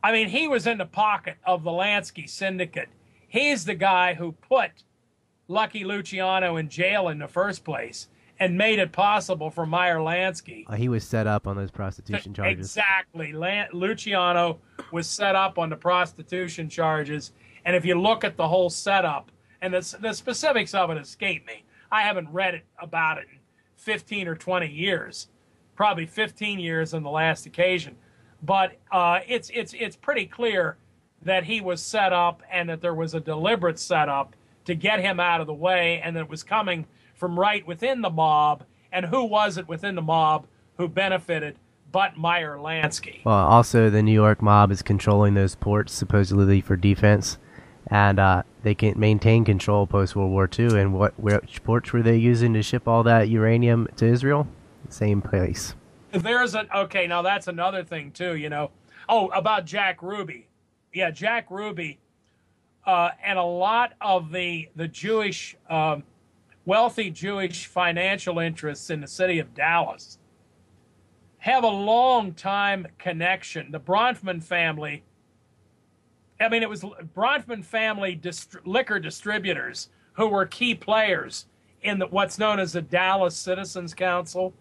[0.02, 2.88] I mean, he was in the pocket of the Lansky syndicate.
[3.28, 4.84] He's the guy who put
[5.48, 8.08] Lucky Luciano in jail in the first place
[8.40, 10.64] and made it possible for Meyer Lansky.
[10.66, 12.66] Uh, he was set up on those prostitution charges.
[12.66, 13.32] Exactly.
[13.32, 14.58] Lan- Luciano
[14.90, 17.32] was set up on the prostitution charges.
[17.66, 19.30] And if you look at the whole setup,
[19.60, 23.38] and the, the specifics of it escape me, I haven't read it about it in
[23.76, 25.28] 15 or 20 years,
[25.76, 27.96] probably 15 years on the last occasion.
[28.42, 30.78] But uh, it's, it's, it's pretty clear
[31.20, 34.34] that he was set up and that there was a deliberate setup
[34.64, 36.86] to get him out of the way and that it was coming–
[37.20, 40.46] from right within the mob, and who was it within the mob
[40.78, 41.56] who benefited
[41.92, 43.22] but Meyer Lansky?
[43.24, 47.36] Well, also the New York mob is controlling those ports supposedly for defense,
[47.88, 50.80] and uh, they can maintain control post World War II.
[50.80, 54.48] And what which ports were they using to ship all that uranium to Israel?
[54.88, 55.74] Same place.
[56.12, 57.06] There's an okay.
[57.06, 58.34] Now that's another thing too.
[58.36, 58.70] You know,
[59.10, 60.48] oh about Jack Ruby,
[60.94, 61.98] yeah, Jack Ruby,
[62.86, 65.54] uh, and a lot of the the Jewish.
[65.68, 66.04] Um,
[66.70, 70.20] wealthy Jewish financial interests in the city of Dallas
[71.38, 73.72] have a long time connection.
[73.72, 75.02] The Bronfman family,
[76.40, 81.46] I mean, it was Bronfman family dist- liquor distributors who were key players
[81.82, 84.54] in the, what's known as the Dallas Citizens Council.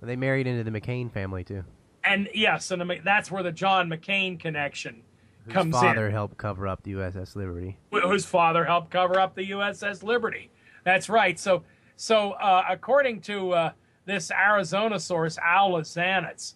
[0.00, 1.64] They married into the McCain family too.
[2.04, 5.02] And yes, and that's where the John McCain connection
[5.46, 5.80] whose comes in.
[5.80, 7.78] Whose father helped cover up the USS Liberty.
[7.90, 10.52] Whose father helped cover up the USS Liberty.
[10.88, 11.38] That's right.
[11.38, 11.64] So,
[11.96, 13.72] so uh, according to uh,
[14.06, 16.54] this Arizona source, Al Lizanitz,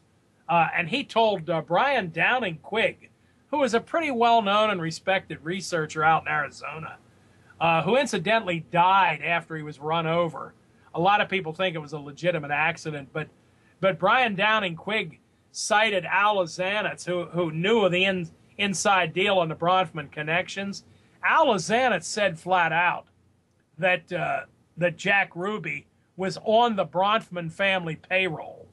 [0.48, 3.10] uh, and he told uh, Brian Downing Quigg,
[3.48, 6.96] who is a pretty well-known and respected researcher out in Arizona,
[7.60, 10.54] uh, who incidentally died after he was run over.
[10.94, 13.28] A lot of people think it was a legitimate accident, but
[13.80, 19.36] but Brian Downing Quigg cited Al Lizanitz, who who knew of the in, inside deal
[19.36, 20.84] on the Bronfman connections.
[21.22, 23.04] Al Lizanitz said flat out
[23.78, 24.40] that uh,
[24.76, 25.86] that Jack Ruby
[26.16, 28.68] was on the Bronfman family payroll.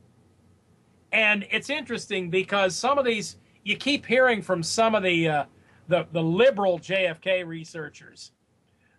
[1.11, 5.45] And it's interesting because some of these you keep hearing from some of the uh,
[5.89, 8.31] the, the liberal JFK researchers.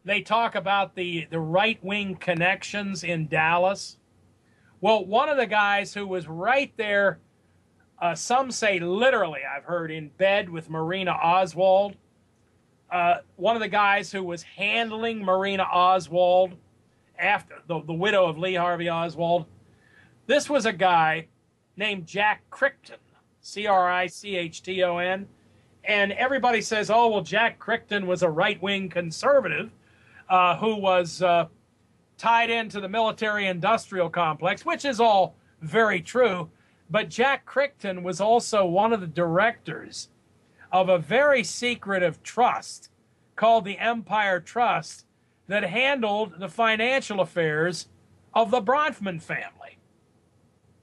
[0.05, 3.98] They talk about the, the right wing connections in Dallas.
[4.81, 7.20] Well, one of the guys who was right there,
[8.01, 11.97] uh, some say literally, I've heard, in bed with Marina Oswald,
[12.90, 16.56] uh, one of the guys who was handling Marina Oswald
[17.18, 19.46] after the, the widow of Lee Harvey Oswald.
[20.26, 21.26] This was a guy
[21.76, 22.98] named Jack Crichton,
[23.40, 25.26] C R I C H T O N.
[25.84, 29.70] And everybody says, oh, well, Jack Crichton was a right wing conservative
[30.28, 31.46] uh, who was uh,
[32.18, 36.50] tied into the military industrial complex, which is all very true.
[36.90, 40.09] But Jack Crichton was also one of the directors
[40.72, 42.90] of a very secretive trust
[43.36, 45.05] called the Empire Trust
[45.48, 47.88] that handled the financial affairs
[48.34, 49.78] of the Bronfman family.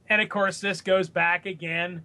[0.10, 2.04] And of course, this goes back again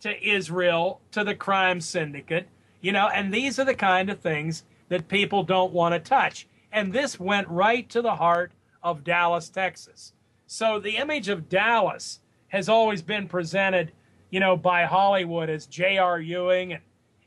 [0.00, 2.48] to Israel, to the crime syndicate,
[2.80, 6.46] you know, and these are the kind of things that people don't want to touch.
[6.72, 8.52] And this went right to the heart
[8.82, 10.12] of Dallas, Texas.
[10.46, 13.92] So the image of Dallas has always been presented,
[14.30, 16.20] you know, by Hollywood as J.R.
[16.20, 16.82] Ewing and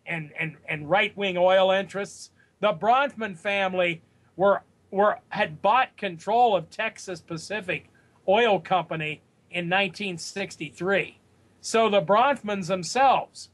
[0.05, 2.31] and, and, and right wing oil interests.
[2.59, 4.01] The Bronfman family
[4.35, 4.61] were,
[4.91, 7.89] were, had bought control of Texas Pacific
[8.27, 9.21] Oil Company
[9.51, 11.19] in 1963.
[11.61, 13.49] So the Bronfmans themselves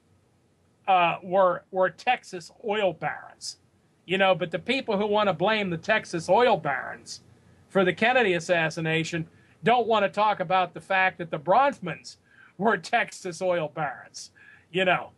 [0.88, 3.58] uh, were were Texas oil barons,
[4.06, 4.36] you know.
[4.36, 7.22] But the people who want to blame the Texas oil barons
[7.70, 9.28] for the Kennedy assassination
[9.64, 12.18] don't want to talk about the fact that the Bronfmans
[12.58, 14.32] were Texas oil barons,
[14.72, 15.12] you know.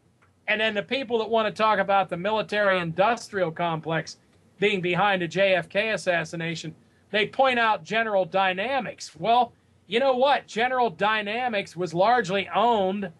[0.48, 4.18] And then the people that want to talk about the military industrial complex
[4.60, 6.76] being behind the JFK assassination,
[7.11, 9.15] they point out General Dynamics.
[9.18, 9.53] Well,
[9.88, 10.48] you know what?
[10.48, 13.11] General Dynamics was largely owned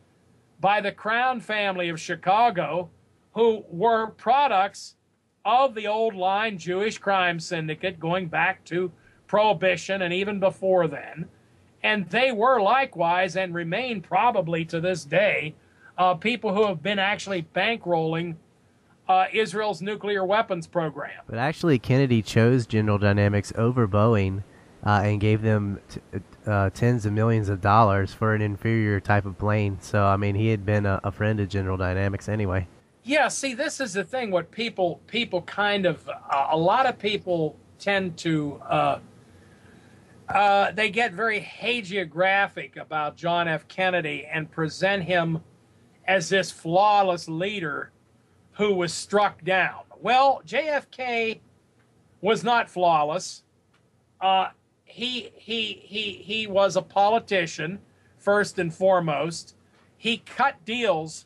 [0.60, 2.90] by the Crown family of Chicago,
[3.34, 4.96] who were products
[5.46, 8.92] of the old line Jewish crime syndicate going back to
[9.28, 11.28] Prohibition and even before then.
[11.82, 15.56] And they were likewise and remain probably to this day
[15.98, 18.36] uh, people who have been actually bankrolling
[19.08, 21.22] uh, Israel's nuclear weapons program.
[21.28, 24.44] But actually, Kennedy chose General Dynamics over Boeing
[24.86, 26.00] uh, and gave them t-
[26.46, 29.78] uh, tens of millions of dollars for an inferior type of plane.
[29.82, 32.68] So, I mean, he had been a, a, friend of General Dynamics anyway.
[33.04, 34.32] Yeah, see, this is the thing.
[34.32, 39.00] What people people kind of uh, a lot of people tend to uh,
[40.30, 43.68] uh, they get very hagiographic about John F.
[43.68, 45.42] Kennedy and present him
[46.08, 47.92] as this flawless leader
[48.54, 49.82] who was struck down.
[50.00, 51.40] Well, JFK
[52.22, 53.44] was not flawless.
[54.22, 54.50] Uh,
[54.86, 57.80] he he he he was a politician
[58.18, 59.56] first and foremost.
[59.98, 61.26] He cut deals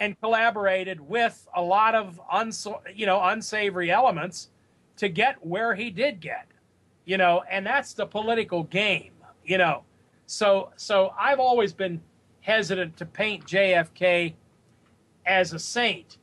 [0.00, 4.50] and collaborated with a lot of uns- you know unsavory elements
[4.96, 6.46] to get where he did get.
[7.04, 9.12] You know, and that's the political game,
[9.44, 9.84] you know.
[10.26, 12.00] So so I've always been
[12.46, 14.34] hesitant to paint JFK
[15.26, 16.18] as a saint,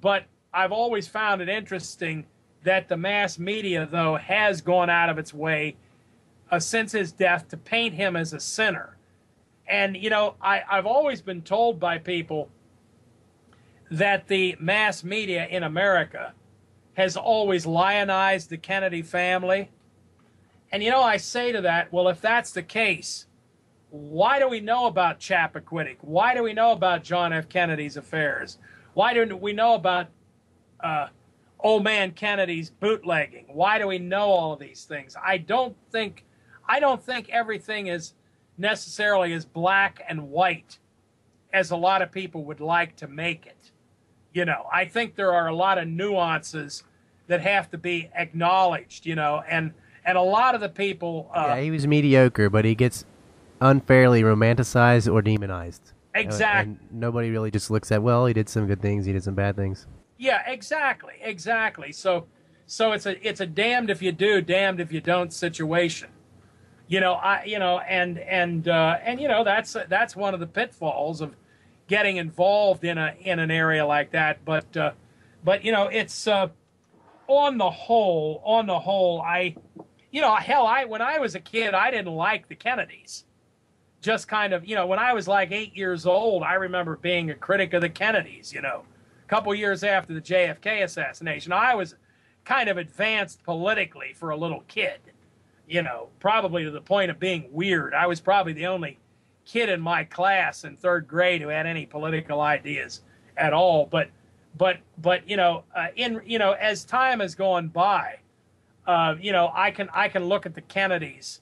[0.00, 2.24] but I've always found it interesting
[2.62, 5.76] that the mass media though has gone out of its way
[6.50, 8.96] uh, since his death to paint him as a sinner.
[9.68, 12.48] And, you know, I, I've always been told by people
[13.90, 16.32] that the mass media in America
[16.94, 19.70] has always lionized the Kennedy family.
[20.72, 23.26] And, you know, I say to that, well, if that's the case,
[23.90, 25.96] why do we know about Chappaquiddick?
[26.00, 27.48] Why do we know about John F.
[27.48, 28.58] Kennedy's affairs?
[28.94, 30.08] Why do we know about
[30.80, 31.08] uh,
[31.60, 33.46] old man Kennedy's bootlegging?
[33.48, 35.16] Why do we know all of these things?
[35.22, 36.24] I don't think
[36.68, 38.14] I don't think everything is
[38.58, 40.78] necessarily as black and white
[41.52, 43.70] as a lot of people would like to make it.
[44.32, 46.82] You know, I think there are a lot of nuances
[47.28, 49.72] that have to be acknowledged, you know, and
[50.04, 53.04] and a lot of the people uh, Yeah, he was mediocre, but he gets
[53.60, 55.92] unfairly romanticized or demonized.
[56.14, 56.72] Exactly.
[56.72, 59.34] and nobody really just looks at, well, he did some good things, he did some
[59.34, 59.86] bad things.
[60.16, 61.14] Yeah, exactly.
[61.20, 61.92] Exactly.
[61.92, 62.26] So
[62.64, 66.08] so it's a it's a damned if you do, damned if you don't situation
[66.88, 70.40] you know i you know and and uh, and you know that's that's one of
[70.40, 71.34] the pitfalls of
[71.88, 74.92] getting involved in a in an area like that but uh,
[75.44, 76.48] but you know it's uh,
[77.28, 79.54] on the whole on the whole i
[80.10, 83.24] you know hell i when i was a kid i didn't like the kennedys
[84.06, 87.30] just kind of you know when i was like eight years old i remember being
[87.30, 88.84] a critic of the kennedys you know
[89.24, 91.96] a couple years after the jfk assassination i was
[92.44, 95.00] kind of advanced politically for a little kid
[95.66, 97.92] you know, probably to the point of being weird.
[97.94, 98.98] I was probably the only
[99.44, 103.02] kid in my class in third grade who had any political ideas
[103.36, 103.86] at all.
[103.86, 104.10] But,
[104.56, 108.18] but, but you know, uh, in you know, as time has gone by,
[108.86, 111.40] uh, you know, I can I can look at the Kennedys,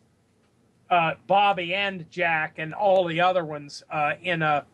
[0.94, 4.64] uh, Bobby and Jack, and all the other ones uh, in a,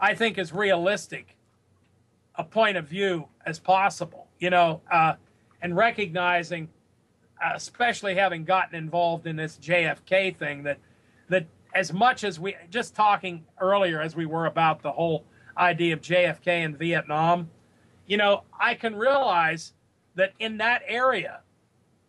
[0.00, 1.36] I think, as realistic
[2.36, 4.28] a point of view as possible.
[4.38, 5.14] You know, uh,
[5.60, 6.68] and recognizing
[7.54, 10.78] especially having gotten involved in this JFK thing, that
[11.28, 15.24] that as much as we just talking earlier as we were about the whole
[15.58, 17.50] idea of JFK in Vietnam,
[18.06, 19.72] you know, I can realize
[20.14, 21.40] that in that area,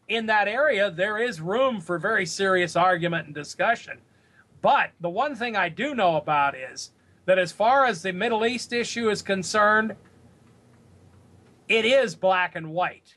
[0.07, 3.99] in that area, there is room for very serious argument and discussion.
[4.61, 6.91] But the one thing I do know about is
[7.25, 9.95] that as far as the Middle East issue is concerned,
[11.67, 13.15] it is black and white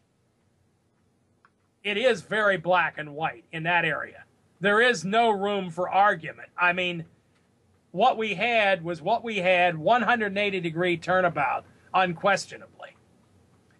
[1.88, 4.24] it is very black and white in that area.
[4.60, 6.50] There is no room for argument.
[6.56, 7.04] I mean,
[7.92, 12.96] what we had was what we had 180 degree turnabout, unquestionably.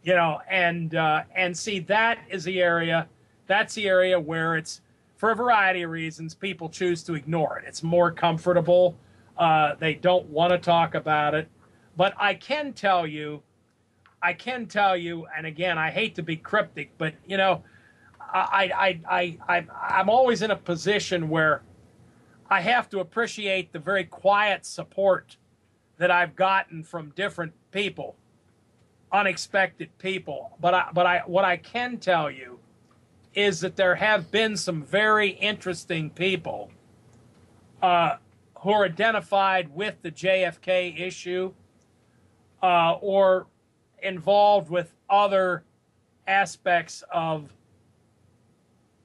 [0.08, 3.06] You know, and uh, and see that is the area,
[3.46, 4.80] that's the area where it's
[5.18, 7.66] for a variety of reasons people choose to ignore it.
[7.68, 8.96] It's more comfortable.
[9.36, 11.46] Uh, they don't want to talk about it.
[11.94, 13.42] But I can tell you,
[14.22, 17.62] I can tell you, and again, I hate to be cryptic, but you know,
[18.18, 19.66] I, I, I, I,
[19.98, 21.60] I'm always in a position where
[22.48, 25.36] I have to appreciate the very quiet support
[25.98, 28.16] that I've gotten from different people,
[29.12, 30.56] unexpected people.
[30.60, 32.58] But I, but I, what I can tell you
[33.34, 36.70] is that there have been some very interesting people
[37.82, 38.16] uh,
[38.60, 41.52] who are identified with the JFK issue
[42.62, 43.46] uh, or
[44.02, 45.64] involved with other
[46.26, 47.52] aspects of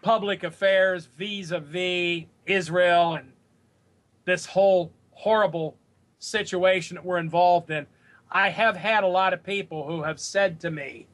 [0.01, 3.31] public affairs vis-a-vis Israel and
[4.25, 5.77] this whole horrible
[6.19, 7.85] situation that we're involved in.
[8.33, 11.05] I have had a lot of people who have said to me,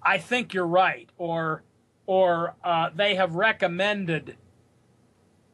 [0.00, 1.64] "I think you're right," or
[2.06, 4.36] or uh, they have recommended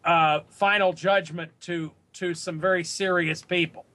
[0.05, 3.87] uh, final judgment to to some very serious people,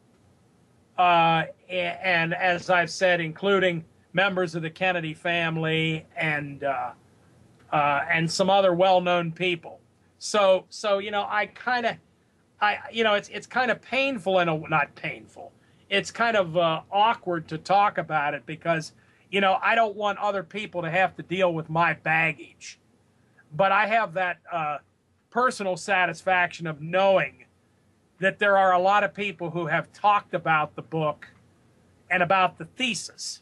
[0.97, 6.91] uh, and as I've said, including members of the Kennedy family and uh,
[7.71, 9.79] uh, and some other well-known people.
[10.17, 11.95] So so you know, I kind of
[12.59, 15.51] I you know it's it's kind of painful and not painful.
[15.89, 18.91] It's kind of uh, awkward to talk about it because
[19.31, 22.79] you know I don't want other people to have to deal with my baggage,
[23.55, 24.77] but I have that uh,
[25.29, 27.45] personal satisfaction of knowing
[28.19, 31.27] that there are a lot of people who have talked about the book
[32.09, 33.41] and about the thesis.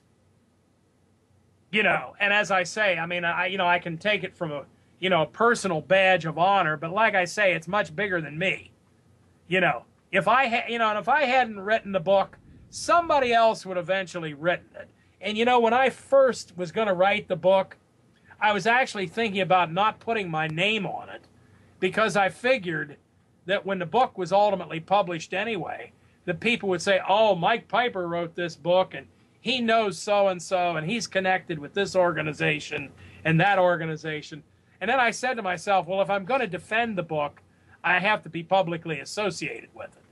[1.71, 4.35] You know, and as I say, I mean, I you know I can take it
[4.35, 4.65] from a
[4.99, 8.37] you know a personal badge of honor, but like I say, it's much bigger than
[8.37, 8.71] me
[9.47, 9.83] you know,
[10.15, 12.37] if I had, you know, and if I hadn't written the book,
[12.69, 14.89] somebody else would eventually written it.
[15.21, 17.77] And you know, when I first was going to write the book,
[18.39, 21.23] I was actually thinking about not putting my name on it
[21.79, 22.97] because I figured
[23.45, 25.91] that when the book was ultimately published anyway,
[26.25, 29.07] the people would say, "Oh, Mike Piper wrote this book and
[29.41, 32.91] he knows so and so and he's connected with this organization
[33.23, 34.43] and that organization."
[34.81, 37.41] And then I said to myself, "Well, if I'm going to defend the book,
[37.83, 40.04] I have to be publicly associated with it.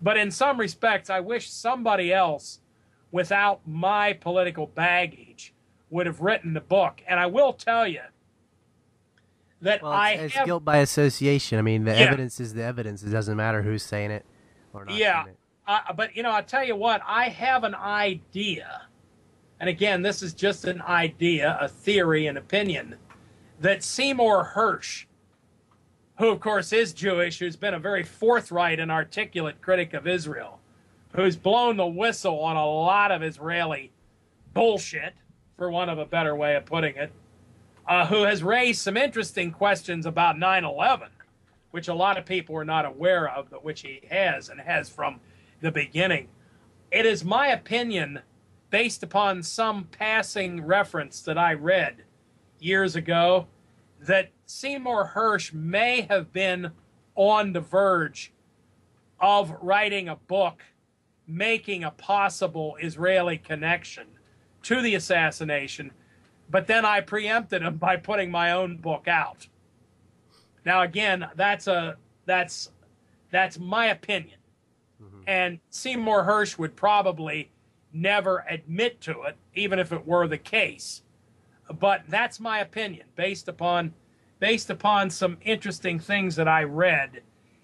[0.00, 2.60] But in some respects, I wish somebody else
[3.10, 5.54] without my political baggage
[5.90, 7.02] would have written the book.
[7.06, 8.02] And I will tell you
[9.60, 11.58] that well, I it's, have, guilt by association.
[11.58, 11.98] I mean, the Yeah.
[11.98, 13.02] evidence is the evidence.
[13.02, 14.24] It doesn't matter who's saying it
[14.72, 14.94] or not.
[14.94, 15.24] Yeah.
[15.66, 18.82] uh, but you know, I'll tell you what, I have an idea.
[19.60, 22.94] And again, this is just an idea, a theory, an opinion
[23.60, 25.06] that Seymour Hersh
[26.18, 30.60] who of course is Jewish, who's been a very forthright and articulate critic of Israel,
[31.14, 33.92] who's blown the whistle on a lot of Israeli
[34.52, 35.14] bullshit,
[35.56, 37.12] for want of a better way of putting it,
[37.86, 41.08] uh, who has raised some interesting questions about 9 11,
[41.70, 44.88] which a lot of people are not aware of, but which he has and has
[44.88, 45.20] from
[45.60, 46.28] the beginning.
[46.90, 48.20] It is my opinion,
[48.70, 52.02] based upon some passing reference that I read
[52.58, 53.46] years ago,
[54.00, 56.70] that Seymour Hersh may have been
[57.14, 58.32] on the verge
[59.20, 60.62] of writing a book
[61.26, 64.06] making a possible Israeli connection
[64.62, 65.92] to the assassination,
[66.48, 69.46] but then I preempted him by putting my own book out.
[70.64, 72.70] Now again, that's a that's
[73.30, 74.38] that's my opinion.
[75.02, 75.20] Mm-hmm.
[75.26, 77.50] And Seymour Hersh would probably
[77.92, 81.02] never admit to it, even if it were the case
[81.78, 83.92] but that's my opinion based upon
[84.40, 87.22] based upon some interesting things that I read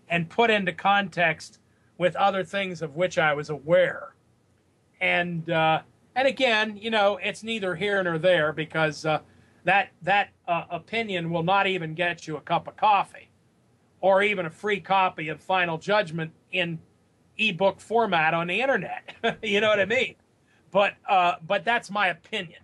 [0.09, 1.61] and put into context
[1.99, 4.15] with other things of which I was aware.
[5.01, 5.83] And uh,
[6.17, 9.21] and again, you know, it's neither here nor there because uh,
[9.65, 13.31] that that uh, opinion will not even get you a cup of coffee
[14.01, 16.79] or even a free copy of Final Judgment in
[17.39, 19.15] ebook format on the internet.
[19.43, 20.15] you know what I mean?
[20.71, 22.61] But uh, but that's my opinion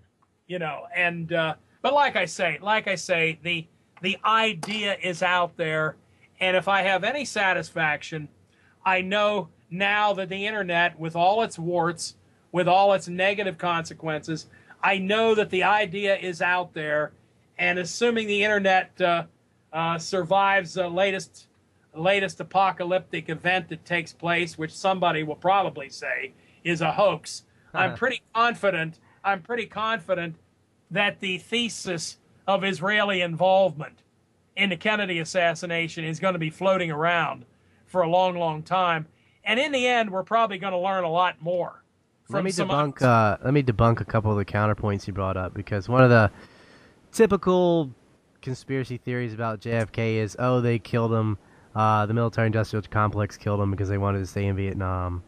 [0.51, 3.66] you know and uh, but like i say like i say the
[4.02, 5.97] the idea is out there.
[6.40, 8.28] And if i have any satisfaction
[8.85, 12.16] i know now that the internet with all its warts
[12.51, 14.47] with all its negative consequences
[14.82, 17.12] i know that the idea is out there.
[17.59, 19.24] And assuming the internet uh,
[19.72, 21.47] uh, survives the latest
[21.94, 26.32] latest apocalyptic event that takes place which somebody will probably say
[26.64, 27.44] is a hoax
[27.74, 30.36] i'm pretty confident I'm pretty confident
[30.90, 34.02] that the thesis of Israeli involvement
[34.56, 37.44] in the Kennedy assassination is going to be floating around
[37.86, 39.06] for a long, long time.
[39.44, 41.82] And in the end, we're probably going to learn a lot more.
[42.28, 43.02] Let me debunk.
[43.02, 46.10] Uh, let me debunk a couple of the counterpoints you brought up because one of
[46.10, 46.30] the
[47.12, 47.90] typical
[48.40, 51.38] conspiracy theories about JFK is, oh, they killed him.
[51.74, 55.22] Uh, the military-industrial complex killed him because they wanted to stay in Vietnam.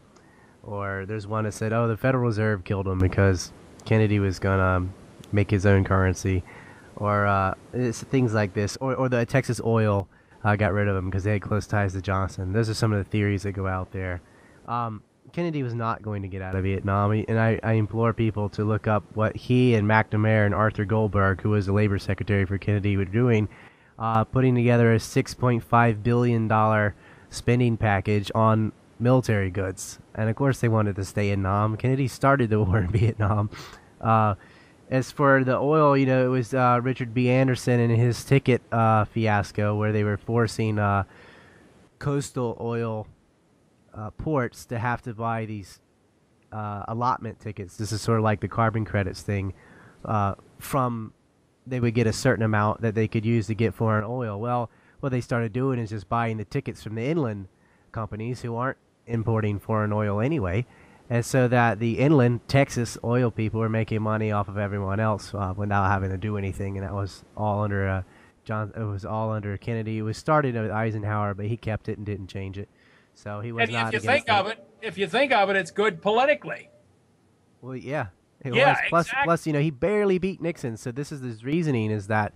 [0.61, 3.51] Or there's one that said, oh, the Federal Reserve killed him because
[3.85, 4.87] Kennedy was gonna
[5.31, 6.43] make his own currency.
[6.95, 8.77] Or uh, things like this.
[8.77, 10.07] Or, or the Texas Oil
[10.43, 12.53] uh, got rid of him because they had close ties to Johnson.
[12.53, 14.21] Those are some of the theories that go out there.
[14.67, 15.01] Um,
[15.31, 18.63] Kennedy was not going to get out of Vietnam, and I, I, implore people to
[18.63, 22.57] look up what he and McNamara and Arthur Goldberg, who was the labor secretary for
[22.57, 23.49] Kennedy, were doing,
[23.97, 26.93] uh, putting together a $6.5 billion
[27.29, 29.99] spending package on military goods.
[30.15, 31.77] And of course, they wanted to stay in Nam.
[31.77, 33.49] Kennedy started the war in Vietnam.
[33.99, 34.35] Uh,
[34.89, 37.29] as for the oil, you know, it was uh, Richard B.
[37.29, 41.03] Anderson and his ticket uh, fiasco where they were forcing uh,
[41.99, 43.07] coastal oil
[43.93, 45.79] uh, ports to have to buy these
[46.51, 47.77] uh, allotment tickets.
[47.77, 49.53] This is sort of like the carbon credits thing.
[50.59, 51.13] From
[51.65, 54.39] they would get a certain amount that they could use to get foreign oil.
[54.39, 57.47] Well, what they started doing is just buying the tickets from the inland
[57.91, 58.77] companies who aren't
[59.07, 60.65] importing foreign oil anyway,
[61.09, 65.33] and so that the inland Texas oil people were making money off of everyone else
[65.33, 68.03] uh, without having to do anything, and that was all under uh,
[68.43, 68.71] John.
[68.75, 69.97] It was all under Kennedy.
[69.97, 72.69] It was started with Eisenhower, but he kept it and didn't change it.
[73.15, 73.93] So he was and not.
[73.93, 74.33] If you think it.
[74.33, 76.69] of it, if you think of it, it's good politically.
[77.61, 78.07] Well, yeah,
[78.41, 78.77] it yeah, was.
[78.89, 79.25] Plus, exactly.
[79.25, 80.77] plus, you know, he barely beat Nixon.
[80.77, 82.33] So this is his reasoning: is that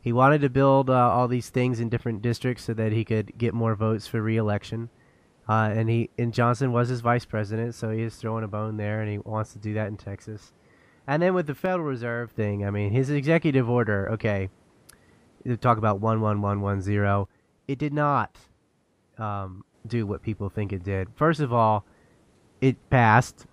[0.00, 3.36] he wanted to build uh, all these things in different districts so that he could
[3.36, 4.90] get more votes for reelection.
[5.50, 8.76] Uh, and he and Johnson was his vice president, so he is throwing a bone
[8.76, 10.52] there, and he wants to do that in Texas.
[11.08, 14.08] And then with the Federal Reserve thing, I mean, his executive order.
[14.12, 14.48] Okay,
[15.60, 17.28] talk about one one one one zero,
[17.66, 18.38] it did not
[19.18, 21.08] um, do what people think it did.
[21.16, 21.84] First of all,
[22.60, 23.46] it passed.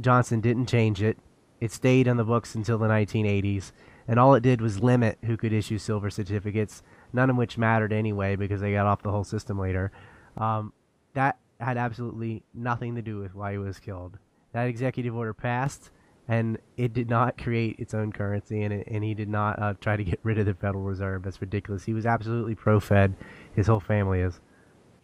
[0.00, 1.18] Johnson didn't change it.
[1.60, 3.72] It stayed on the books until the 1980s,
[4.08, 7.92] and all it did was limit who could issue silver certificates, none of which mattered
[7.92, 9.92] anyway because they got off the whole system later.
[10.38, 10.72] Um,
[11.14, 14.18] that had absolutely nothing to do with why he was killed.
[14.52, 15.90] That executive order passed,
[16.28, 19.74] and it did not create its own currency, and, it, and he did not uh,
[19.80, 21.22] try to get rid of the Federal Reserve.
[21.22, 21.84] That's ridiculous.
[21.84, 23.14] He was absolutely pro-Fed.
[23.54, 24.40] His whole family is.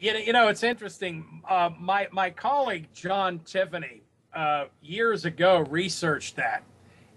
[0.01, 1.43] You know, you know it's interesting.
[1.49, 4.03] Uh, my my colleague John Tiffany
[4.33, 6.63] uh, years ago researched that,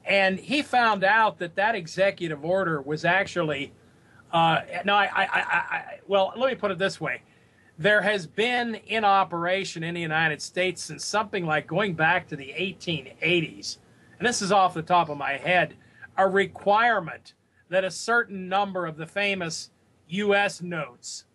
[0.04, 3.74] and he found out that that executive order was actually.
[4.34, 7.22] Uh, no, I, I, I, I, well, let me put it this way:
[7.82, 12.36] there has been in operation in the United States since something like going back to
[12.36, 13.78] the 1880s,
[14.20, 15.74] and this is off the top of my head,
[16.16, 17.34] a requirement
[17.70, 19.72] that a certain number of the famous
[20.10, 20.62] U.S.
[20.62, 21.26] notes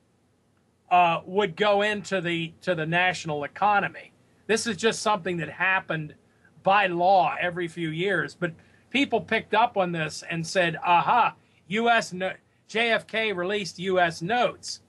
[0.88, 4.12] uh, would go into the to the national economy.
[4.46, 6.14] This is just something that happened
[6.62, 8.52] by law every few years, but
[8.90, 11.34] people picked up on this and said, "Aha,
[11.66, 12.12] U.S.
[12.12, 12.34] No-
[12.68, 14.22] JFK released U.S.
[14.22, 14.82] notes."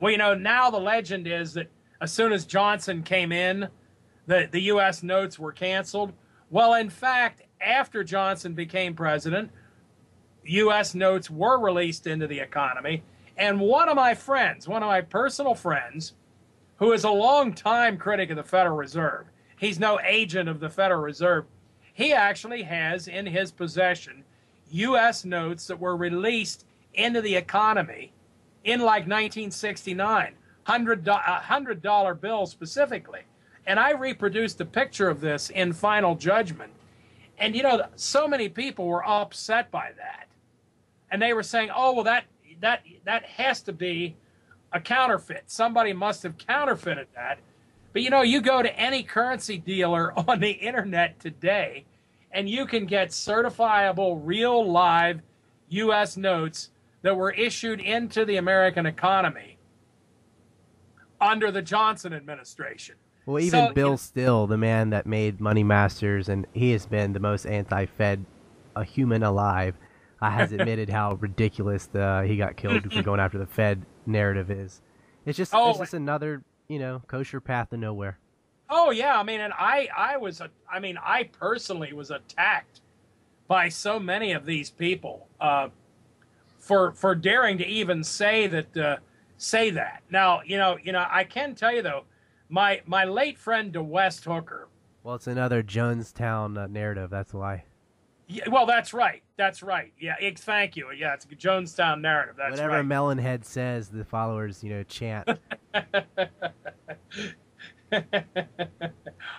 [0.00, 1.68] Well, you know, now the legend is that
[2.00, 3.68] as soon as Johnson came in,
[4.26, 5.02] the the U.S.
[5.02, 6.12] notes were canceled.
[6.50, 9.50] Well, in fact, after Johnson became president,
[10.44, 10.94] U.S.
[10.94, 13.02] notes were released into the economy
[13.38, 16.14] and one of my friends, one of my personal friends,
[16.76, 19.26] who is a long-time critic of the Federal Reserve,
[19.56, 21.44] he's no agent of the Federal Reserve,
[21.94, 24.24] he actually has in his possession
[24.70, 25.24] U.S.
[25.24, 28.12] notes that were released into the economy
[28.64, 30.34] in like 1969,
[30.66, 33.22] $100, dollar bill specifically.
[33.66, 36.72] And I reproduced a picture of this in Final Judgment.
[37.38, 40.28] And, you know, so many people were upset by that.
[41.10, 42.24] And they were saying, oh, well, that
[42.60, 44.16] that that has to be
[44.72, 45.44] a counterfeit.
[45.46, 47.38] Somebody must have counterfeited that.
[47.92, 51.84] But you know, you go to any currency dealer on the internet today,
[52.32, 55.22] and you can get certifiable, real, live
[55.70, 56.16] U.S.
[56.16, 56.70] notes
[57.08, 59.56] that were issued into the American economy
[61.18, 62.96] under the Johnson administration.
[63.24, 66.72] Well, even So, Bill you know- Still, the man that made Money Masters, and he
[66.72, 68.26] has been the most anti-Fed
[68.76, 69.74] a human alive,
[70.20, 74.50] uh, has admitted how ridiculous the he got killed for going after the Fed narrative
[74.50, 74.82] is.
[75.24, 78.18] It's just Oh, it's just another you know kosher path to nowhere.
[78.68, 82.82] Oh yeah, I mean, and I I was a, I mean, I personally was attacked
[83.46, 85.68] by so many of these people uh,
[86.68, 88.96] for for daring to even say that uh,
[89.38, 90.02] say that.
[90.10, 92.04] Now you know you know I can tell you though,
[92.50, 94.68] my my late friend DeWest Hooker.
[95.02, 97.08] Well, it's another Jonestown uh, narrative.
[97.08, 97.64] That's why.
[98.26, 99.22] Yeah, well, that's right.
[99.38, 99.94] That's right.
[99.98, 100.90] Yeah, ex- thank you.
[100.94, 102.34] Yeah, it's a Jonestown narrative.
[102.36, 102.84] That's Whatever right.
[102.84, 105.26] Melonhead says, the followers you know chant.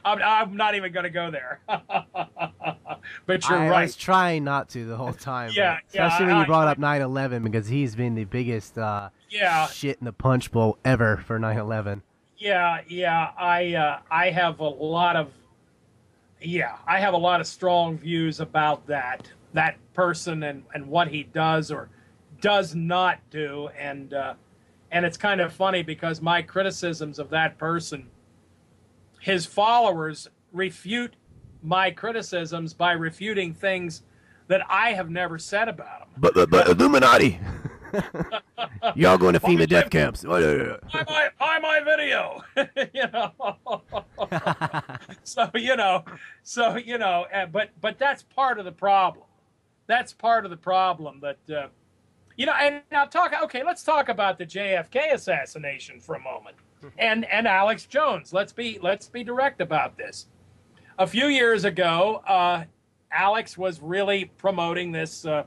[0.03, 1.61] I'm, I'm not even going to go there.
[3.25, 3.81] but you're I right.
[3.83, 5.51] was trying not to the whole time.
[5.53, 8.77] Yeah, yeah, especially when I- you brought I- up 9/11 because he's been the biggest
[8.77, 12.01] uh, yeah, shit in the punch bowl ever for 9/11.
[12.37, 15.31] Yeah, yeah, I uh, I have a lot of
[16.41, 21.07] yeah, I have a lot of strong views about that that person and and what
[21.09, 21.89] he does or
[22.39, 24.33] does not do, and uh,
[24.91, 28.07] and it's kind of funny because my criticisms of that person,
[29.19, 31.15] his followers refute
[31.63, 34.03] my criticisms by refuting things
[34.47, 36.09] that I have never said about them.
[36.17, 37.39] But but, but Illuminati.
[38.95, 40.23] Y'all going to FEMA death camps?
[40.23, 42.43] Buy my, buy my video,
[42.93, 43.81] you know.
[45.23, 46.03] so you know,
[46.43, 49.25] so you know, but but that's part of the problem.
[49.87, 51.67] That's part of the problem that uh,
[52.37, 52.53] you know.
[52.53, 53.33] And now talk.
[53.43, 56.57] Okay, let's talk about the JFK assassination for a moment,
[56.97, 58.33] and and Alex Jones.
[58.33, 60.27] Let's be let's be direct about this.
[60.99, 62.65] A few years ago, uh,
[63.09, 65.45] Alex was really promoting this uh,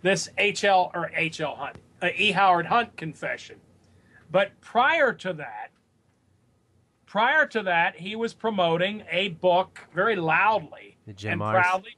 [0.00, 2.32] this HL or HL Hunt, uh, E.
[2.32, 3.56] Howard Hunt confession.
[4.30, 5.72] But prior to that,
[7.04, 10.96] prior to that, he was promoting a book very loudly
[11.32, 11.96] and proudly,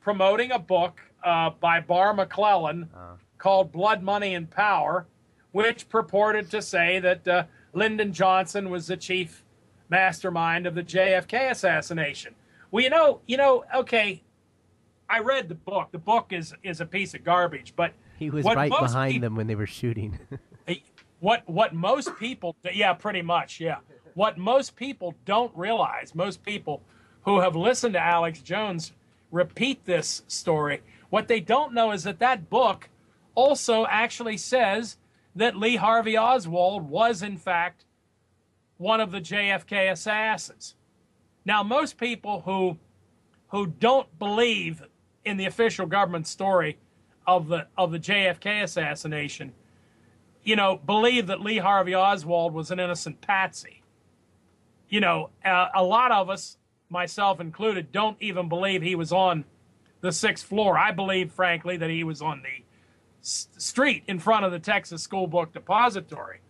[0.00, 3.16] promoting a book uh, by Barr McClellan Uh.
[3.36, 5.06] called Blood, Money, and Power,
[5.52, 7.44] which purported to say that uh,
[7.74, 9.44] Lyndon Johnson was the chief
[9.90, 12.34] mastermind of the JFK assassination.
[12.70, 14.22] Well, you know, you know, okay,
[15.08, 15.88] I read the book.
[15.90, 19.46] The book is is a piece of garbage, but He was right behind them when
[19.46, 20.18] they were shooting.
[21.20, 23.76] what what most people yeah pretty much yeah
[24.14, 26.82] what most people don't realize most people
[27.22, 28.92] who have listened to alex jones
[29.30, 32.88] repeat this story what they don't know is that that book
[33.34, 34.96] also actually says
[35.36, 37.84] that lee harvey oswald was in fact
[38.80, 40.74] one of the jfk assassins
[41.44, 42.78] now most people who
[43.48, 44.82] who don't believe
[45.24, 46.78] in the official government story
[47.26, 49.52] of the of the jfk assassination
[50.42, 53.82] you know, believe that Lee Harvey Oswald was an innocent patsy.
[54.88, 56.56] You know, a lot of us,
[56.88, 59.44] myself included, don't even believe he was on
[60.00, 60.76] the sixth floor.
[60.76, 62.64] I believe, frankly, that he was on the
[63.20, 66.40] street in front of the Texas School Book Depository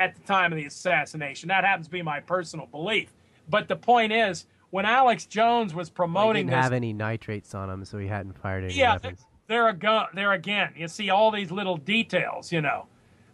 [0.00, 1.48] at the time of the assassination.
[1.48, 3.12] That happens to be my personal belief.
[3.48, 7.54] But the point is, when Alex Jones was he promoting didn't this, have any nitrates
[7.54, 9.26] on him, so he hadn't fired any yeah, weapons.
[9.46, 10.72] there ago, there again.
[10.76, 12.86] You see all these little details, you know.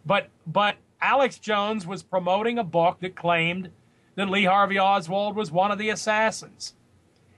[0.05, 3.69] But but Alex Jones was promoting a book that claimed
[4.15, 6.73] that Lee Harvey Oswald was one of the assassins.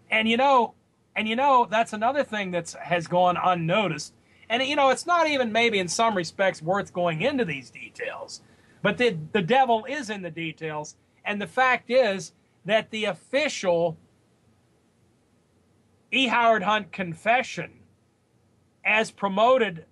[0.10, 0.74] And you know,
[1.16, 4.14] and you know that's another thing that's has gone unnoticed.
[4.50, 8.42] And you know, it's not even maybe in some respects worth going into these details.
[8.82, 12.34] But the the devil is in the details, and the fact is
[12.66, 13.98] that the official
[16.12, 16.28] E.
[16.28, 17.72] Howard Hunt confession
[18.86, 19.86] as promoted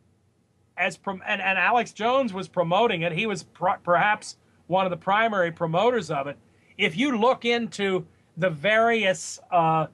[0.78, 3.12] as prom- and, and Alex Jones was promoting it.
[3.12, 3.46] He was
[3.84, 6.38] perhaps one of the primary promoters of it.
[6.78, 8.06] If you look into
[8.38, 9.88] the various uh,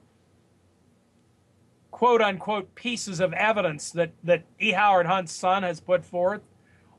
[1.90, 4.72] quote unquote pieces of evidence that, that E.
[4.72, 6.42] Howard Hunt's son has put forth,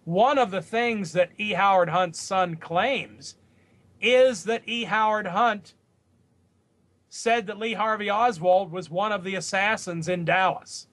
[0.06, 1.54] one of the things that E.
[1.54, 3.36] Howard Hunt's son claims
[4.00, 4.86] is that E.
[4.86, 5.74] Howard Hunt
[7.10, 10.88] said that Lee Harvey Oswald was one of the assassins in Dallas.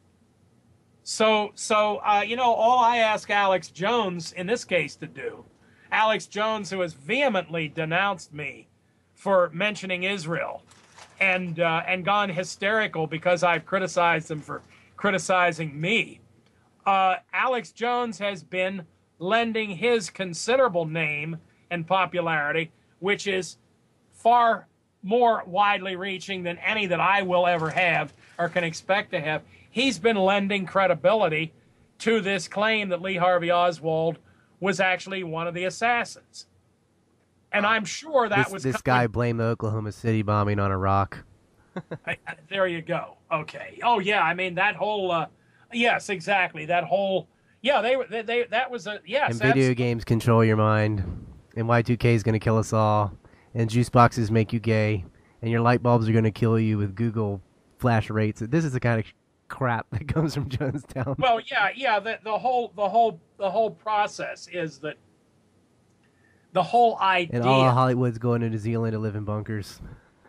[1.02, 5.44] So, so uh, you know, all I ask Alex Jones in this case to do,
[5.90, 8.68] Alex Jones, who has vehemently denounced me
[9.14, 10.62] for mentioning Israel,
[11.20, 14.62] and uh, and gone hysterical because I've criticized him for
[14.96, 16.20] criticizing me.
[16.86, 18.86] Uh, Alex Jones has been
[19.26, 21.36] lending his considerable name
[21.70, 23.56] and popularity, which is
[24.12, 24.66] far
[25.04, 29.42] more widely reaching than any that I will ever have or can expect to have.
[29.70, 31.52] He's been lending credibility
[32.00, 34.18] to this claim that Lee Harvey Oswald
[34.60, 36.46] was actually one of the assassins.
[37.52, 40.72] And I'm sure that This, was this coming- guy blamed the Oklahoma City bombing on
[40.72, 41.24] Iraq.
[42.06, 42.16] I,
[42.48, 43.16] there you go.
[43.30, 43.78] Okay.
[43.82, 44.22] Oh yeah.
[44.22, 45.10] I mean that whole.
[45.10, 45.26] Uh,
[45.72, 46.66] yes, exactly.
[46.66, 47.28] That whole.
[47.62, 48.06] Yeah, they were.
[48.06, 49.30] They, they that was a yes.
[49.32, 51.04] And video abs- games control your mind.
[51.56, 53.12] And Y2K is going to kill us all.
[53.54, 55.04] And juice boxes make you gay.
[55.42, 57.40] And your light bulbs are going to kill you with Google
[57.78, 58.42] flash rates.
[58.44, 59.06] This is the kind of
[59.48, 61.18] crap that comes from Jonestown.
[61.18, 62.00] Well, yeah, yeah.
[62.00, 64.96] The, the whole the whole the whole process is that
[66.52, 67.36] the whole idea.
[67.40, 69.80] and all of Hollywood's going to New Zealand to live in bunkers.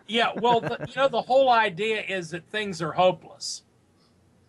[0.06, 3.62] Yeah, well, the, you know, the whole idea is that things are hopeless.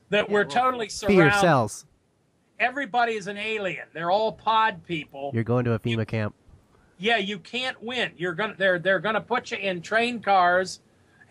[0.10, 1.40] That we're totally Fear surrounded.
[1.40, 1.86] sells.
[2.60, 3.86] Everybody is an alien.
[3.94, 5.32] They're all pod people.
[5.34, 6.36] You're going to a FEMA camp.
[6.98, 8.12] yeah, you can't win.
[8.18, 10.80] You're gonna they're they're gonna put you in train cars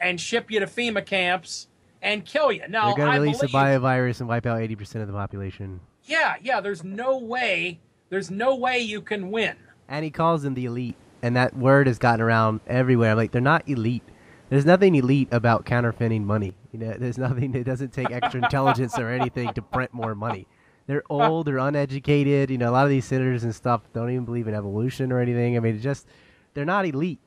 [0.01, 1.69] and ship you to FEMA camps
[2.03, 2.63] and kill you.
[2.69, 5.81] Now They're going I release believe, a biovirus and wipe out 80% of the population.
[6.05, 6.61] Yeah, yeah.
[6.61, 7.81] There's no way.
[8.11, 9.57] There's no way you can win.
[9.89, 10.97] And he calls them the elite.
[11.23, 13.13] And that word has gotten around everywhere.
[13.13, 14.03] I'm like, they're not elite.
[14.51, 16.53] There's nothing elite about counterfeiting money.
[16.73, 17.55] You know, there's nothing.
[17.55, 20.47] It doesn't take extra intelligence or anything to print more money.
[20.87, 22.51] They're old, they're uneducated.
[22.51, 25.21] You know, a lot of these senators and stuff don't even believe in evolution or
[25.21, 25.57] anything.
[25.57, 26.07] I mean, just
[26.55, 27.21] they're not elite.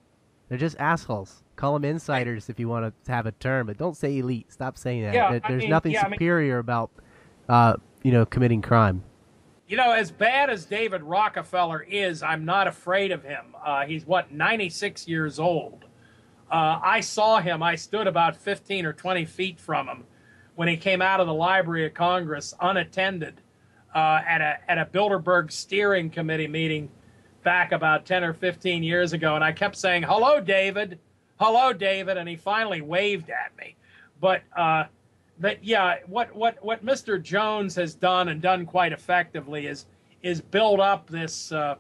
[0.50, 1.44] They're just assholes.
[1.56, 4.52] Call them insiders if you want to have a term, but don't say elite.
[4.52, 5.14] Stop saying that.
[5.14, 6.92] Yeah, There's mean, nothing yeah, I mean- superior about,
[7.50, 9.04] uh, you know, committing crime.
[9.68, 13.54] You know, as bad as David Rockefeller is, I'm not afraid of him.
[13.62, 15.84] Uh, he's what 96 years old.
[16.50, 17.62] Uh, I saw him.
[17.62, 20.06] I stood about 15 or 20 feet from him
[20.56, 23.42] when he came out of the Library of Congress unattended
[23.96, 26.90] uh, at a at a Bilderberg steering committee meeting
[27.44, 31.00] back about 10 or 15 years ago, and I kept saying, "Hello, David.
[31.40, 33.76] Hello, David," and he finally waved at me.
[34.20, 34.86] But uh,
[35.40, 37.22] but yeah, what what what Mr.
[37.22, 39.86] Jones has done and done quite effectively is
[40.22, 41.76] is build up this uh,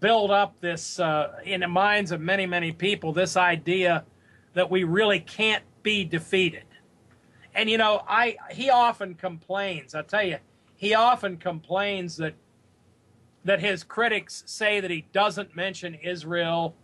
[0.00, 4.04] build up this uh, in the minds of many many people this idea
[4.54, 6.64] that we really can't be defeated.
[7.54, 9.94] And you know, I he often complains.
[9.94, 10.38] I tell you,
[10.80, 12.32] he often complains that
[13.44, 16.74] that his critics say that he doesn't mention Israel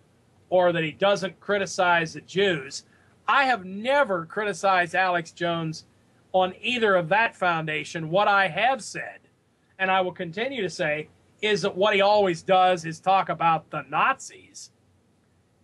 [0.50, 2.84] or that he doesn't criticize the Jews.
[3.26, 5.86] I have never criticized Alex Jones
[6.32, 8.10] on either of that foundation.
[8.10, 9.20] What I have said,
[9.78, 11.08] and I will continue to say,
[11.40, 14.72] is that what he always does is talk about the Nazis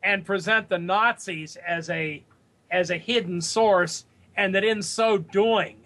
[0.03, 2.25] and present the Nazis as a
[2.71, 4.07] as a hidden source,
[4.39, 5.82] and that in so doing,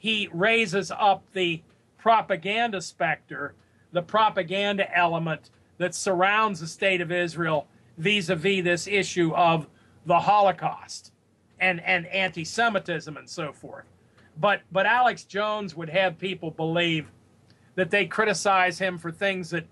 [0.00, 1.62] he raises up the
[1.98, 3.52] propaganda specter,
[3.92, 7.66] the propaganda element that surrounds the state of Israel
[7.98, 9.68] vis-a-vis this issue of
[10.06, 11.12] the Holocaust
[11.60, 13.84] and, and anti-Semitism and so forth.
[14.38, 17.10] But but Alex Jones would have people believe
[17.74, 19.66] that they criticize him for things that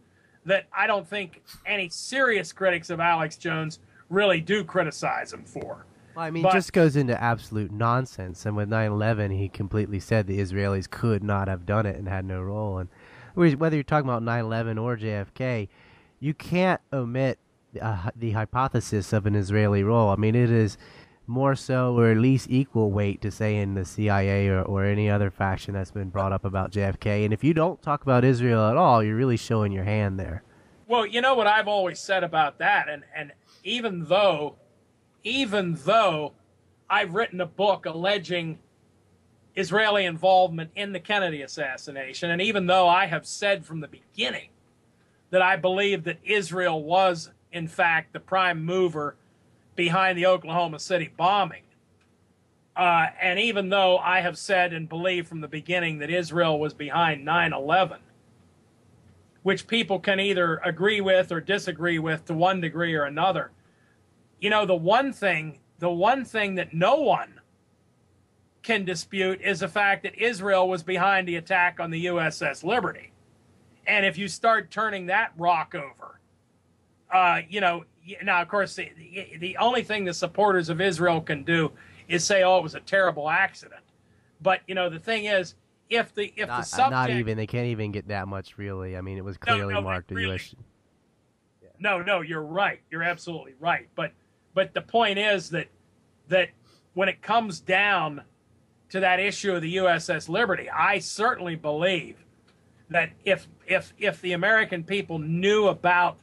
[0.44, 3.78] that I don't think any serious critics of Alex Jones
[4.10, 5.86] really do criticize him for.
[6.18, 8.44] Well, I mean, But- it just goes into absolute nonsense.
[8.44, 12.24] And with 9/11, he completely said the Israelis could not have done it and had
[12.24, 12.78] no role.
[12.78, 12.88] And
[13.34, 15.68] whether you're talking about 9/11 or JFK,
[16.18, 17.38] you can't omit
[17.80, 20.08] uh, the hypothesis of an Israeli role.
[20.10, 20.76] I mean, it is
[21.28, 25.08] more so or at least equal weight to say in the CIA or, or any
[25.08, 27.24] other faction that's been brought up about JFK.
[27.24, 30.42] And if you don't talk about Israel at all, you're really showing your hand there.
[30.88, 33.30] Well, you know what I've always said about that, and and
[33.62, 34.56] even though,
[35.24, 36.32] even though
[36.88, 38.58] I've written a book alleging
[39.54, 44.50] Israeli involvement in the Kennedy assassination, and even though I have said from the beginning
[45.30, 49.16] that I believe that Israel was in fact the prime mover
[49.74, 51.62] behind the Oklahoma City bombing,
[52.76, 56.72] uh, and even though I have said and believed from the beginning that Israel was
[56.72, 57.98] behind 9 11,
[59.42, 63.50] which people can either agree with or disagree with to one degree or another.
[64.40, 67.40] You know, the one thing, the one thing that no one
[68.62, 73.12] can dispute is the fact that Israel was behind the attack on the USS Liberty.
[73.86, 76.20] And if you start turning that rock over,
[77.12, 77.84] uh, you know,
[78.22, 81.72] now of course the, the the only thing the supporters of Israel can do
[82.08, 83.82] is say, "Oh, it was a terrible accident."
[84.42, 85.54] But you know, the thing is,
[85.88, 87.36] if the if the Not, subject not even.
[87.38, 88.96] They can't even get that much, really.
[88.96, 90.10] I mean, it was No, clearly no, marked.
[90.10, 90.24] really.
[90.24, 90.54] The U.S.
[91.80, 92.80] No, no, you're right.
[92.90, 93.88] You're absolutely right.
[93.94, 94.12] But
[94.58, 95.68] but the point is that
[96.26, 96.48] that
[96.94, 98.22] when it comes down
[98.88, 102.16] to that issue of the USS Liberty, I certainly believe
[102.90, 106.18] that if if if the American people knew about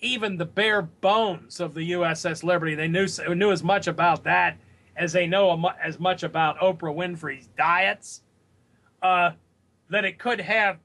[0.00, 4.56] even the bare bones of the USS Liberty, they knew knew as much about that
[4.96, 8.22] as they know as much about Oprah Winfrey's diets,
[9.02, 9.32] uh,
[9.90, 10.78] that it could have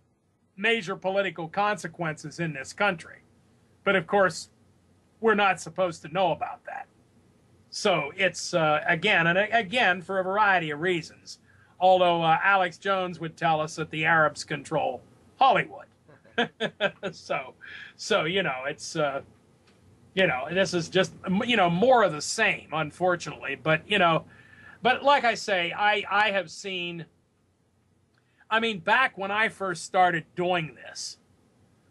[0.58, 3.20] major political consequences in this country.
[3.86, 4.50] But of course,
[5.24, 6.85] we're not supposed to know about that.
[7.69, 11.40] So it's uh, again and again for a variety of reasons.
[11.80, 15.02] Although uh, Alex Jones would tell us that the Arabs control
[15.40, 15.85] Hollywood.
[17.11, 17.53] so,
[17.95, 19.22] so you know, it's uh,
[20.14, 21.14] you know, this is just
[21.45, 23.58] you know more of the same, unfortunately.
[23.61, 24.26] But you know,
[24.82, 27.06] but like I say, I I have seen.
[28.52, 31.18] I mean, back when I first started doing this,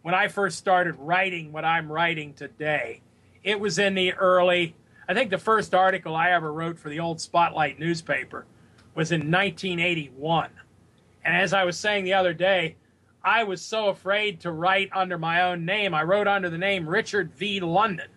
[0.03, 3.03] when I first started writing what I'm writing today,
[3.45, 4.75] it was in the early.
[5.09, 8.47] I think the first article I ever wrote for the old Spotlight newspaper
[8.95, 10.51] was in 1981.
[11.25, 12.77] And as I was saying the other day,
[13.25, 15.95] I was so afraid to write under my own name.
[15.95, 17.61] I wrote under the name Richard V.
[17.61, 18.09] London,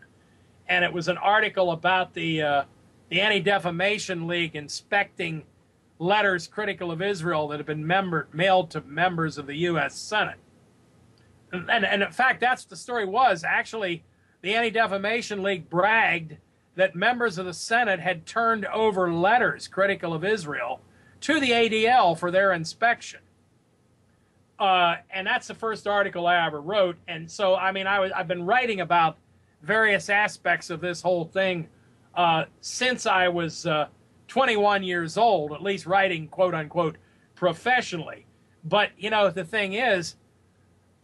[0.68, 2.64] and it was an article about the uh,
[3.10, 5.44] the Anti Defamation League inspecting
[6.00, 9.96] letters critical of Israel that had been member, mailed to members of the U.S.
[9.96, 10.38] Senate.
[11.52, 13.44] And, and, and in fact, that's what the story was.
[13.44, 14.04] Actually,
[14.46, 16.38] the Anti Defamation League bragged
[16.76, 20.82] that members of the Senate had turned over letters critical of Israel
[21.22, 23.22] to the ADL for their inspection.
[24.60, 26.96] Uh, and that's the first article I ever wrote.
[27.08, 29.18] And so, I mean, I was, I've been writing about
[29.64, 31.68] various aspects of this whole thing
[32.14, 33.88] uh, since I was uh,
[34.28, 36.98] 21 years old, at least writing quote unquote
[37.34, 38.28] professionally.
[38.64, 40.18] But, you know, the thing is,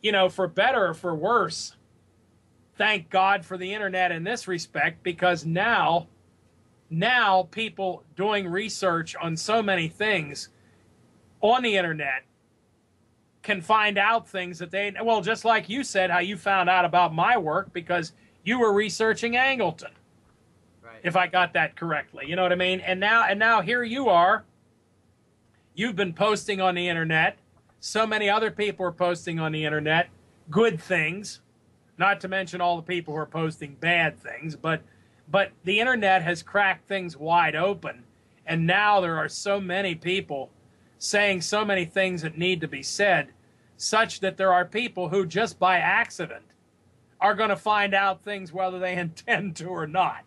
[0.03, 1.75] you know, for better or for worse,
[2.77, 6.07] thank God for the internet in this respect because now,
[6.89, 10.49] now people doing research on so many things
[11.41, 12.23] on the internet
[13.41, 16.85] can find out things that they well just like you said how you found out
[16.85, 19.91] about my work because you were researching Angleton
[20.83, 20.99] right.
[21.03, 22.25] if I got that correctly.
[22.27, 22.79] You know what I mean?
[22.81, 24.45] And now and now here you are.
[25.73, 27.37] You've been posting on the internet.
[27.79, 30.09] So many other people are posting on the internet.
[30.49, 31.41] Good things
[32.01, 34.81] not to mention all the people who are posting bad things but
[35.29, 38.03] but the internet has cracked things wide open
[38.45, 40.49] and now there are so many people
[41.01, 43.29] saying so many things that need to be said,
[43.77, 46.45] such that there are people who just by accident
[47.19, 50.23] are going to find out things whether they intend to or not.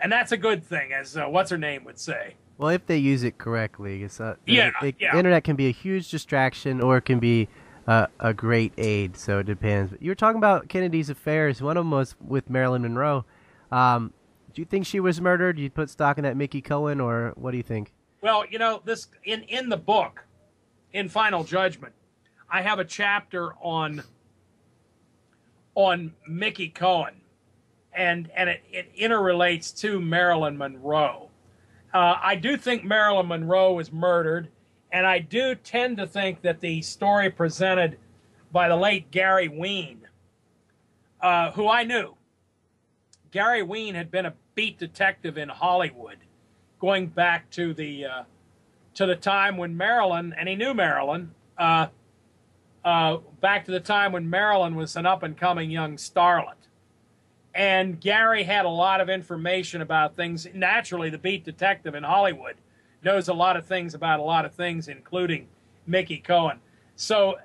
[0.00, 2.34] And that's a good thing, as uh, what's her name would say.
[2.58, 5.16] Well, if they use it correctly, it's uh, yeah, it, yeah.
[5.16, 7.48] internet can be a huge distraction or it can be
[7.86, 9.16] uh, a great aid.
[9.16, 9.92] So it depends.
[9.92, 11.62] But you were talking about Kennedy's affairs.
[11.62, 13.24] One of them was with Marilyn Monroe.
[13.70, 14.12] Um,
[14.54, 15.58] do you think she was murdered?
[15.58, 17.92] You put stock in that Mickey Cohen, or what do you think?
[18.20, 20.24] Well, you know, this in in the book,
[20.92, 21.92] in Final Judgment,
[22.48, 24.02] I have a chapter on
[25.74, 27.20] on Mickey Cohen,
[27.92, 31.30] and and it, it interrelates to Marilyn Monroe.
[31.92, 34.48] Uh, I do think Marilyn Monroe was murdered,
[34.94, 37.98] and I do tend to think that the story presented
[38.52, 40.06] by the late Gary Wean,
[41.20, 42.14] uh, who I knew,
[43.32, 46.18] Gary Wean had been a beat detective in Hollywood
[46.78, 48.22] going back to the uh,
[48.94, 51.88] to the time when Marilyn, and he knew Marilyn, uh,
[52.84, 56.68] uh, back to the time when Marilyn was an up and coming young starlet.
[57.52, 60.46] And Gary had a lot of information about things.
[60.54, 62.54] Naturally, the beat detective in Hollywood
[63.04, 65.46] knows a lot of things about a lot of things, including
[65.86, 66.58] Mickey Cohen.
[66.96, 67.36] So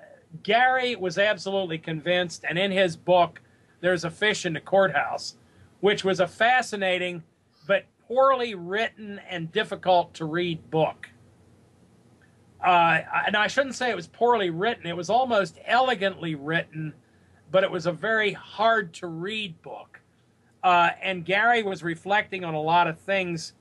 [0.42, 3.40] Gary was absolutely convinced, and in his book,
[3.80, 5.36] there's a fish in the courthouse,
[5.80, 7.22] which was a fascinating
[7.66, 11.08] but poorly written and difficult to read book.
[12.64, 16.92] Uh, and I shouldn't say it was poorly written, it was almost elegantly written,
[17.50, 20.00] but it was a very hard to read book.
[20.62, 23.54] Uh, and Gary was reflecting on a lot of things,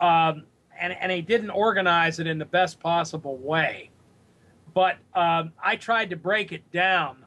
[0.00, 0.44] um,
[0.78, 3.90] and, and he didn't organize it in the best possible way.
[4.72, 7.24] But um, I tried to break it down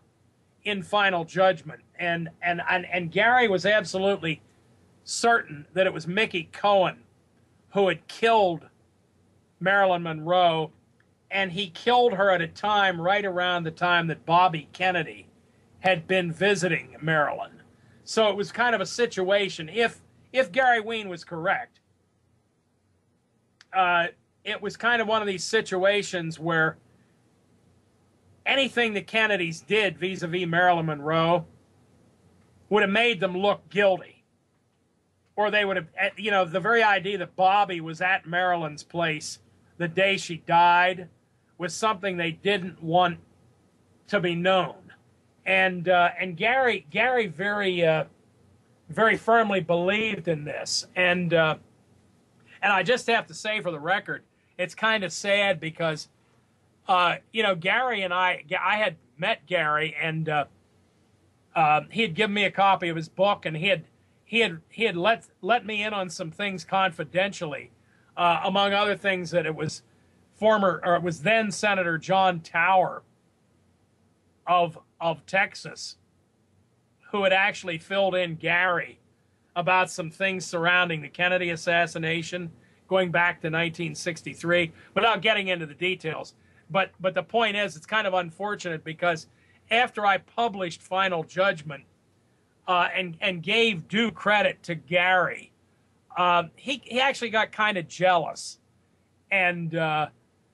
[0.63, 4.41] in Final Judgment, and, and, and, and Gary was absolutely
[5.05, 6.97] certain that it was Mickey Cohen
[7.69, 8.67] who had killed
[9.59, 10.71] Marilyn Monroe,
[11.31, 15.27] and he killed her at a time right around the time that Bobby Kennedy
[15.79, 17.61] had been visiting Marilyn.
[18.03, 19.69] So it was kind of a situation.
[19.69, 20.01] If
[20.33, 21.76] if Gary Wean was correct,
[23.73, 24.07] uh,
[24.43, 26.77] it was kind of one of these situations where
[28.45, 31.45] anything the Kennedys did vis-a-vis Marilyn Monroe
[32.69, 34.23] would have made them look guilty
[35.35, 35.87] or they would have,
[36.17, 39.39] you know, the very idea that Bobby was at Marilyn's place
[39.77, 41.07] the day she died
[41.57, 43.19] was something they didn't want
[44.07, 44.75] to be known.
[45.45, 48.05] And uh, and Gary Gary very uh,
[48.89, 50.87] very firmly believed in this.
[50.95, 51.57] And uh,
[52.61, 54.23] and I just have to say for the record,
[54.57, 56.09] it's kind of sad because
[56.87, 60.45] uh, you know Gary and I I had met Gary and uh,
[61.55, 63.85] uh, he had given me a copy of his book and he had
[64.23, 67.71] he had he had let let me in on some things confidentially,
[68.15, 69.83] uh, among other things that it was
[70.35, 73.03] former or it was then Senator John Tower
[74.45, 75.97] of of Texas
[77.11, 78.99] who had actually filled in Gary
[79.57, 82.49] about some things surrounding the Kennedy assassination
[82.87, 86.35] going back to 1963 without getting into the details.
[86.69, 89.27] But but the point is it's kind of unfortunate because
[89.69, 91.83] after I published Final Judgment
[92.67, 95.51] uh, and and gave due credit to Gary.
[96.17, 98.59] Um, he he actually got kind of jealous,
[99.31, 100.07] and uh,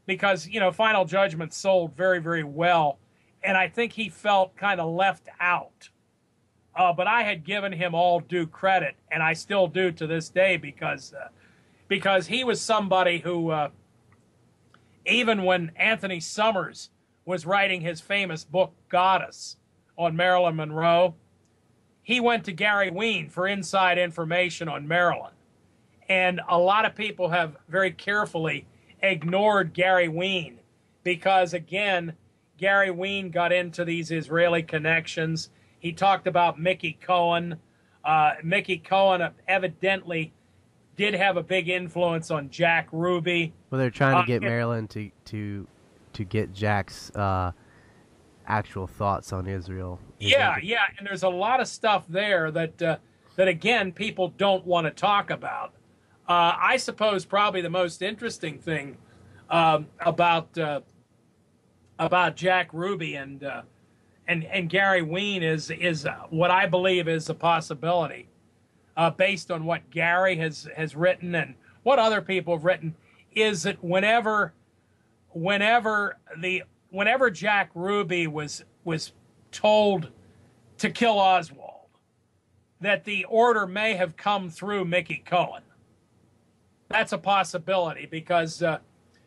[0.05, 2.99] because you know Final Judgment sold very very well,
[3.43, 5.89] and I think he felt kind of left out.
[6.75, 10.29] Uh, but I had given him all due credit, and I still do to this
[10.29, 11.29] day because uh,
[11.87, 13.69] because he was somebody who uh,
[15.05, 16.89] even when Anthony Summers
[17.25, 19.57] was writing his famous book Goddess
[19.97, 21.15] on Marilyn Monroe
[22.03, 25.31] he went to Gary Wean for inside information on Marilyn.
[26.09, 28.67] And a lot of people have very carefully
[29.01, 30.59] ignored Gary Wean
[31.03, 32.13] because, again,
[32.57, 35.49] Gary Wean got into these Israeli connections.
[35.83, 37.57] He talked about Mickey Cohen.
[38.05, 40.33] Uh, Mickey Cohen evidently
[40.95, 43.53] did have a big influence on Jack Ruby.
[43.69, 45.67] Well, they're trying to uh, get Maryland to to
[46.13, 47.51] to get Jack's uh,
[48.47, 49.99] actual thoughts on Israel.
[50.19, 52.97] Yeah, yeah, and there's a lot of stuff there that uh,
[53.35, 55.73] that again people don't want to talk about.
[56.29, 58.97] Uh, I suppose probably the most interesting thing
[59.49, 60.79] um, about uh,
[61.99, 63.63] about Jack Ruby and uh,
[64.27, 68.27] and and Gary Wean is is uh, what I believe is a possibility,
[68.95, 72.95] uh, based on what Gary has has written and what other people have written,
[73.33, 74.53] is that whenever
[75.31, 79.13] whenever the whenever Jack Ruby was was
[79.51, 80.09] told
[80.77, 81.87] to kill Oswald,
[82.81, 85.63] that the order may have come through Mickey Cohen.
[86.89, 88.79] That's a possibility because uh,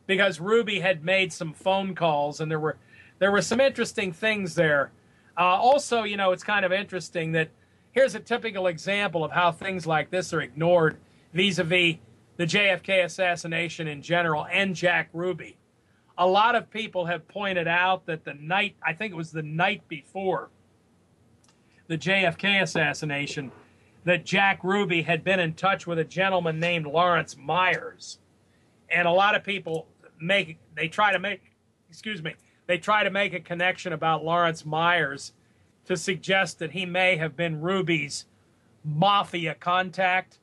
[0.07, 2.79] because Ruby had made some phone calls and there were
[3.19, 4.91] there were some interesting things there.
[5.39, 7.51] Uh, also, you know, it's kind of interesting that
[7.93, 10.97] here's a typical example of how things like this are ignored
[11.33, 11.97] vis-a-vis
[12.37, 15.57] the JFK assassination in general and Jack Ruby.
[16.19, 19.43] A lot of people have pointed out that the night, I think it was the
[19.43, 20.51] night before
[21.89, 23.53] the JFK assassination,
[24.05, 28.19] that Jack Ruby had been in touch with a gentleman named Lawrence Myers.
[28.91, 29.87] And a lot of people
[30.21, 31.43] make, they try to make,
[31.89, 32.35] excuse me,
[32.67, 35.33] they try to make a connection about Lawrence Myers
[35.87, 38.27] to suggest that he may have been Ruby's
[38.85, 40.39] mafia contact.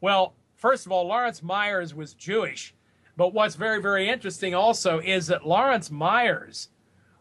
[0.00, 2.74] Well, first of all, Lawrence Myers was Jewish.
[3.16, 6.70] But what's very, very interesting also is that Lawrence Myers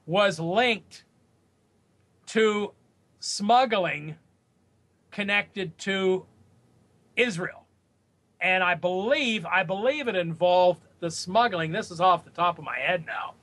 [0.06, 1.04] was linked
[2.28, 2.72] to
[3.20, 4.16] smuggling
[5.12, 6.26] connected to
[7.18, 7.66] Israel.
[8.40, 11.74] And I believe, I believe it involved the smuggling.
[11.74, 13.34] This is off the top of my head now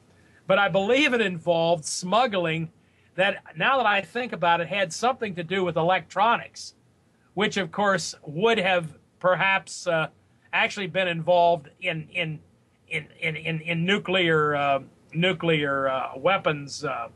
[0.47, 2.70] but I believe it involved smuggling
[3.16, 6.75] that, now that I think about it, had something to do with electronics,
[7.34, 10.08] which of course would have perhaps uh,
[10.52, 12.39] actually been involved in in
[12.89, 14.81] in in, in, in nuclear uh,
[15.12, 16.84] nuclear uh, weapons.
[16.84, 17.08] Uh,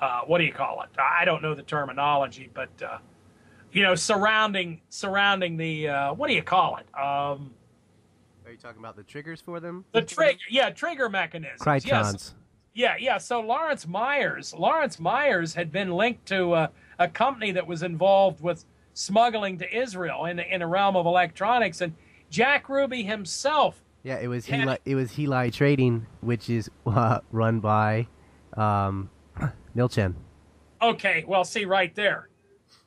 [0.00, 0.88] uh, what do you call it?
[0.98, 2.98] I don't know the terminology, but uh,
[3.72, 6.86] you know, surrounding surrounding the what do you call it?
[6.98, 7.52] Um,
[8.44, 9.84] Are you talking about the triggers for them?
[9.92, 11.60] The trigger, yeah, trigger mechanisms.
[11.60, 11.86] Krytrons.
[11.86, 12.34] Yes.
[12.74, 13.18] Yeah, yeah.
[13.18, 16.66] So Lawrence Myers, Lawrence Myers had been linked to uh,
[16.98, 21.80] a company that was involved with smuggling to Israel in in a realm of electronics,
[21.80, 21.94] and
[22.30, 23.82] Jack Ruby himself.
[24.02, 28.06] Yeah, it was had, Heli, it was Heli Trading, which is uh, run by
[28.56, 29.10] um,
[29.76, 30.14] Milchan.
[30.80, 32.28] Okay, well, see right there.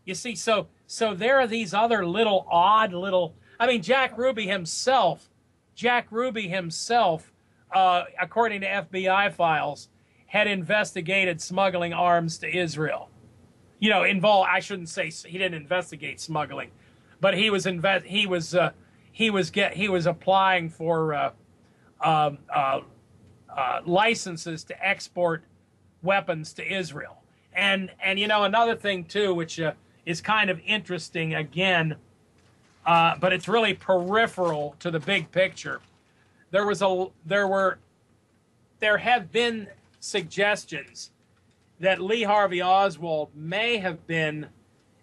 [0.06, 3.36] You see, so so there are these other little odd little.
[3.60, 5.30] I mean, Jack Ruby himself,
[5.76, 7.33] Jack Ruby himself
[7.74, 9.90] uh, according to FBI files,
[10.28, 13.10] had investigated smuggling arms to Israel.
[13.80, 14.50] You know, involved.
[14.52, 16.72] I shouldn't say he didn't investigate smuggling,
[17.20, 18.06] but he was invest.
[18.06, 18.72] He was uh,
[19.12, 21.32] he was get he was applying for uh,
[22.02, 22.82] um, uh,
[23.56, 25.44] uh, licenses to export
[26.02, 27.22] weapons to Israel.
[27.52, 29.74] And and you know another thing too, which uh,
[30.06, 31.98] is kind of interesting again,
[32.86, 35.82] but it's really peripheral to the big picture
[36.54, 37.80] there was a there were
[38.80, 39.68] there have been
[40.00, 41.10] suggestions
[41.80, 44.46] that Lee Harvey Oswald may have been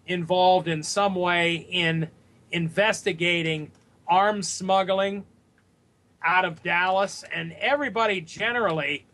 [0.07, 2.07] involved in some way in
[2.51, 3.69] investigating
[4.07, 5.25] arms smuggling
[6.23, 9.05] out of Dallas, and everybody generally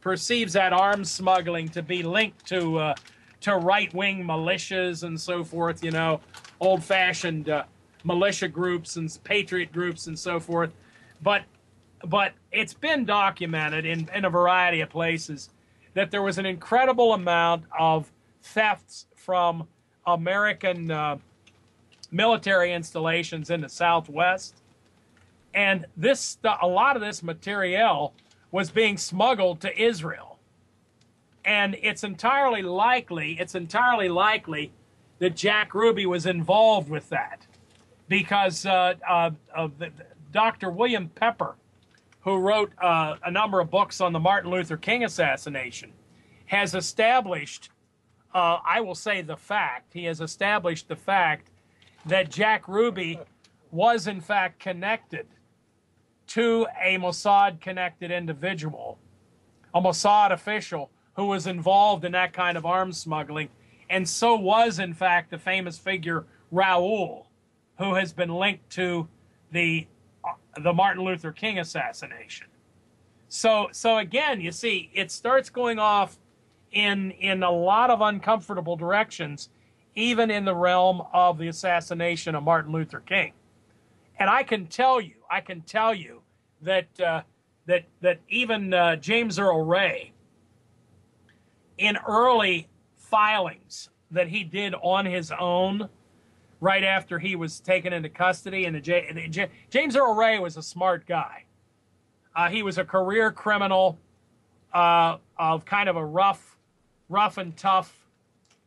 [0.00, 2.94] perceives that arms smuggling to be linked to uh,
[3.42, 5.84] to right wing militias and so forth.
[5.84, 6.20] You know,
[6.58, 7.64] old fashioned uh,
[8.02, 10.72] militia groups and patriot groups and so forth.
[11.20, 11.42] But
[12.04, 15.50] but it's been documented in, in a variety of places
[15.94, 18.10] that there was an incredible amount of
[18.42, 19.68] thefts from
[20.06, 21.16] American uh,
[22.10, 24.56] military installations in the Southwest.
[25.54, 28.14] And this, a lot of this materiel
[28.50, 30.38] was being smuggled to Israel.
[31.44, 34.72] And it's entirely likely, it's entirely likely
[35.18, 37.46] that Jack Ruby was involved with that
[38.08, 39.30] because uh, uh,
[40.32, 40.70] Dr.
[40.70, 41.54] William Pepper
[42.22, 45.92] who wrote uh, a number of books on the Martin Luther King assassination,
[46.46, 47.70] has established,
[48.34, 51.50] uh, I will say the fact, he has established the fact
[52.06, 53.18] that Jack Ruby
[53.70, 55.26] was in fact connected
[56.28, 58.98] to a Mossad connected individual,
[59.74, 63.48] a Mossad official who was involved in that kind of arms smuggling,
[63.90, 67.26] and so was in fact the famous figure Raoul,
[67.78, 69.08] who has been linked to
[69.50, 69.86] the
[70.60, 72.46] the Martin Luther King assassination.
[73.28, 76.18] So so again, you see, it starts going off
[76.72, 79.48] in in a lot of uncomfortable directions,
[79.94, 83.32] even in the realm of the assassination of Martin Luther King.
[84.18, 86.22] And I can tell you, I can tell you
[86.60, 87.22] that uh,
[87.66, 90.12] that that even uh, James Earl Ray,
[91.78, 95.88] in early filings that he did on his own,
[96.62, 100.38] right after he was taken into custody, and the, J, the J, James Earl Ray
[100.38, 101.44] was a smart guy.
[102.36, 103.98] Uh, he was a career criminal
[104.72, 106.56] uh, of kind of a rough,
[107.08, 108.06] rough and tough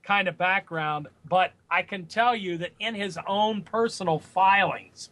[0.03, 1.07] kind of background.
[1.24, 5.09] But I can tell you that in his own personal filings,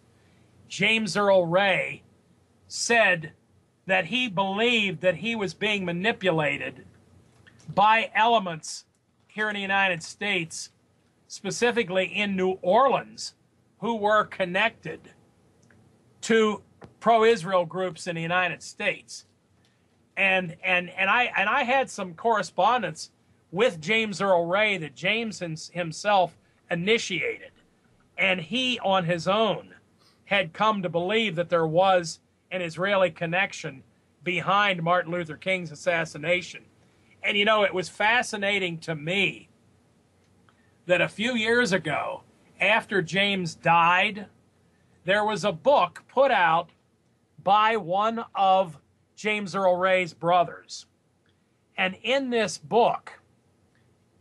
[0.68, 2.04] James Earl Ray
[2.68, 3.32] said
[3.86, 6.84] that he believed that he was being manipulated
[7.74, 8.84] by elements
[9.28, 10.70] here in the United States,
[11.34, 13.34] specifically in New Orleans,
[13.80, 15.00] who were connected
[16.22, 16.62] to
[17.00, 19.26] pro-Israel groups in the United States.
[20.16, 23.10] And and and I and I had some correspondence
[23.52, 25.42] with James Earl Ray that James
[25.74, 26.38] himself
[26.70, 27.52] initiated,
[28.16, 29.74] and he on his own
[30.26, 32.20] had come to believe that there was
[32.52, 33.82] an Israeli connection
[34.24, 36.64] behind Martin Luther King's assassination.
[37.24, 39.50] And you know, it was fascinating to me
[40.86, 42.24] that a few years ago,
[42.60, 44.28] after James died,
[45.06, 46.70] there was a book put out
[47.44, 48.78] by one of
[49.16, 50.86] James Earl Ray's brothers.
[51.78, 53.20] And in this book,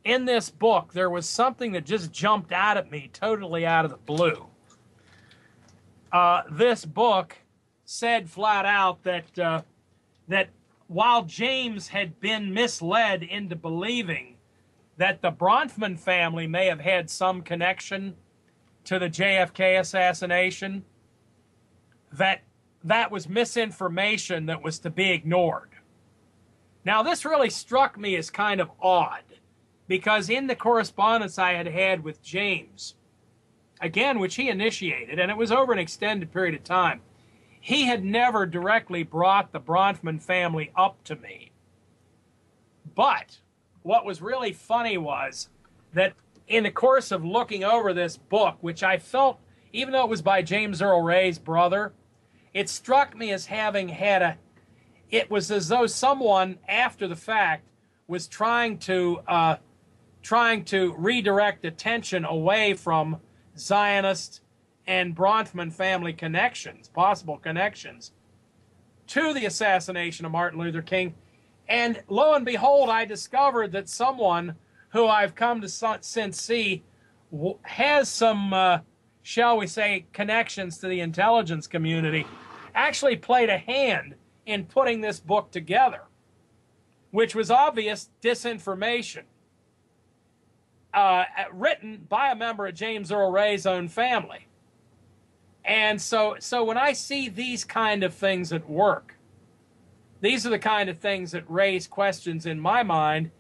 [0.05, 3.91] in this book, there was something that just jumped out at me totally out of
[3.91, 4.47] the blue.
[6.10, 7.36] Uh, this book
[7.84, 9.62] said flat out that uh,
[10.28, 10.49] that
[10.89, 14.36] while James had been misled into believing
[15.02, 18.14] that the Bronfman family may have had some connection
[18.84, 20.84] to the JFK assassination,
[22.12, 22.44] that
[22.84, 25.70] that was misinformation that was to be ignored.
[26.84, 29.24] Now, this really struck me as kind of odd
[29.89, 32.94] because in the correspondence I had had with James,
[33.81, 37.00] again, which he initiated, and it was over an extended period of time,
[37.60, 41.50] he had never directly brought the Bronfman family up to me.
[42.94, 43.39] But
[43.82, 45.48] what was really funny was
[45.94, 46.14] that
[46.48, 49.38] in the course of looking over this book, which I felt,
[49.72, 51.92] even though it was by James Earl Ray's brother,
[52.54, 54.38] it struck me as having had a,
[55.10, 57.66] it was as though someone after the fact
[58.06, 59.56] was trying to, uh,
[60.22, 63.18] trying to redirect attention away from
[63.56, 64.42] Zionist
[64.86, 68.12] and Bronfman family connections, possible connections,
[69.08, 71.14] to the assassination of Martin Luther King.
[71.73, 74.57] And lo and behold, I discovered that someone
[74.91, 76.83] who I've come to since see
[77.62, 78.81] has some, uh,
[79.23, 82.26] shall we say, connections to the intelligence community
[82.75, 86.02] actually played a hand in putting this book together,
[87.10, 89.23] which was obvious disinformation.
[90.92, 94.47] Uh, written by a member of James Earl Ray's own family.
[95.65, 99.17] And so, so when I see these kind of things at work,
[100.23, 103.31] these are the kind of things that raise questions in my mind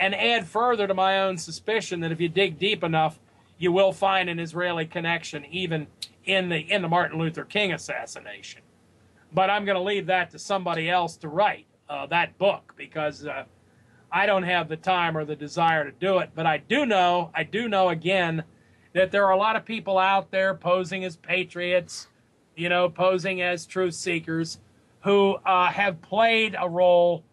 [0.00, 3.20] and add further to my own suspicion that if you dig deep enough,
[3.58, 5.86] you will find an Israeli connection even
[6.24, 8.62] in the in the Martin Luther King assassination
[9.32, 13.26] but I'm going to leave that to somebody else to write uh, that book because
[13.26, 13.44] uh,
[14.10, 16.30] I don't have the time or the desire to do it.
[16.34, 18.44] But I do know, I do know again
[18.94, 22.08] that there are a lot of people out there posing as patriots,
[22.56, 24.58] you know, posing as truth seekers
[25.02, 27.24] who uh, have played a role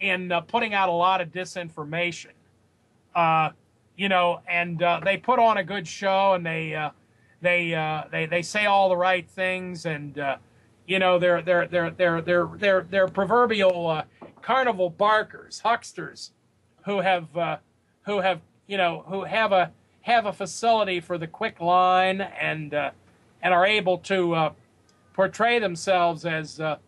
[0.00, 2.30] in uh, putting out a lot of disinformation.
[3.14, 3.50] Uh,
[3.96, 6.90] you know, and uh, they put on a good show and they
[7.40, 10.20] they they they say all the right things and
[10.88, 14.04] you know, they're they're they're they're they're they're, they're proverbial uh,
[14.40, 16.30] carnival barkers, hucksters,
[16.86, 17.58] who have uh,
[18.06, 22.72] who have you know who have a have a facility for the quick line and
[22.72, 22.90] uh,
[23.42, 24.52] and are able to uh,
[25.12, 26.78] portray themselves as uh,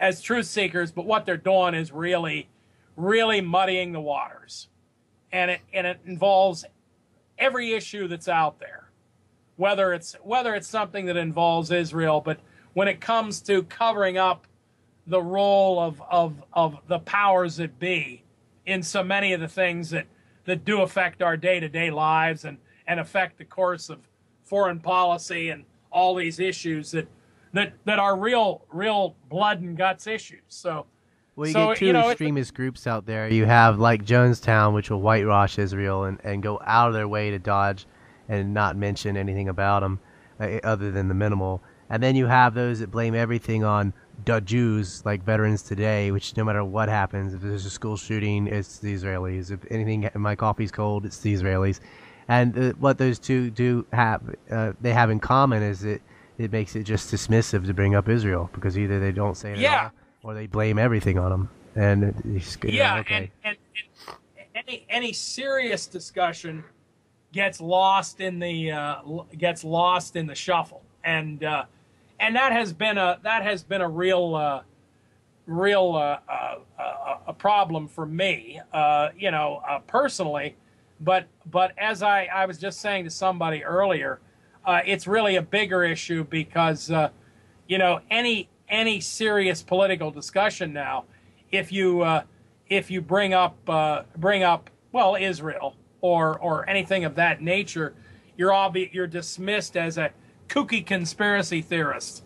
[0.00, 2.48] as truth seekers, but what they're doing is really
[2.96, 4.68] really muddying the waters,
[5.32, 6.64] and it and it involves
[7.38, 8.90] every issue that's out there,
[9.56, 12.40] whether it's whether it's something that involves Israel, but
[12.72, 14.46] when it comes to covering up
[15.06, 18.22] the role of, of, of the powers that be
[18.66, 20.06] in so many of the things that,
[20.44, 23.98] that do affect our day to day lives and, and affect the course of
[24.44, 27.08] foreign policy and all these issues that,
[27.52, 30.42] that, that are real, real blood and guts issues.
[30.48, 30.86] So,
[31.36, 33.30] well, you so, get two you know, extremist groups out there.
[33.32, 37.30] You have like Jonestown, which will whitewash Israel and, and go out of their way
[37.30, 37.86] to dodge
[38.28, 40.00] and not mention anything about them
[40.38, 41.62] uh, other than the minimal.
[41.88, 43.92] And then you have those that blame everything on
[44.24, 48.46] the Jews, like veterans today, which no matter what happens, if there's a school shooting,
[48.46, 49.50] it's the Israelis.
[49.50, 51.80] If anything, my coffee's cold, it's the Israelis.
[52.28, 56.00] And uh, what those two do have, uh, they have in common is it
[56.40, 59.58] it makes it just dismissive to bring up Israel because either they don't say it
[59.58, 59.74] Yeah.
[59.74, 59.92] at
[60.24, 61.50] all or they blame everything on them.
[61.76, 63.14] And it's, know, yeah, okay.
[63.14, 63.56] and, and,
[64.36, 66.64] and any any serious discussion
[67.32, 69.02] gets lost in the uh,
[69.38, 71.64] gets lost in the shuffle, and uh,
[72.18, 74.62] and that has been a that has been a real uh,
[75.46, 80.56] real uh, uh, uh, a problem for me, uh, you know, uh, personally.
[81.00, 84.20] But but as I, I was just saying to somebody earlier,
[84.64, 87.10] uh, it's really a bigger issue because uh,
[87.66, 91.04] you know any any serious political discussion now,
[91.50, 92.22] if you uh,
[92.68, 97.94] if you bring up uh, bring up well Israel or or anything of that nature,
[98.36, 100.10] you're obvi- you're dismissed as a
[100.48, 102.24] kooky conspiracy theorist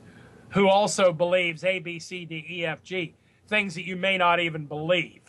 [0.51, 3.15] who also believes A B C D E F G
[3.49, 5.21] things that you may not even believe.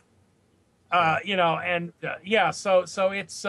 [0.91, 3.45] Uh, you know, and uh, yeah, so so it's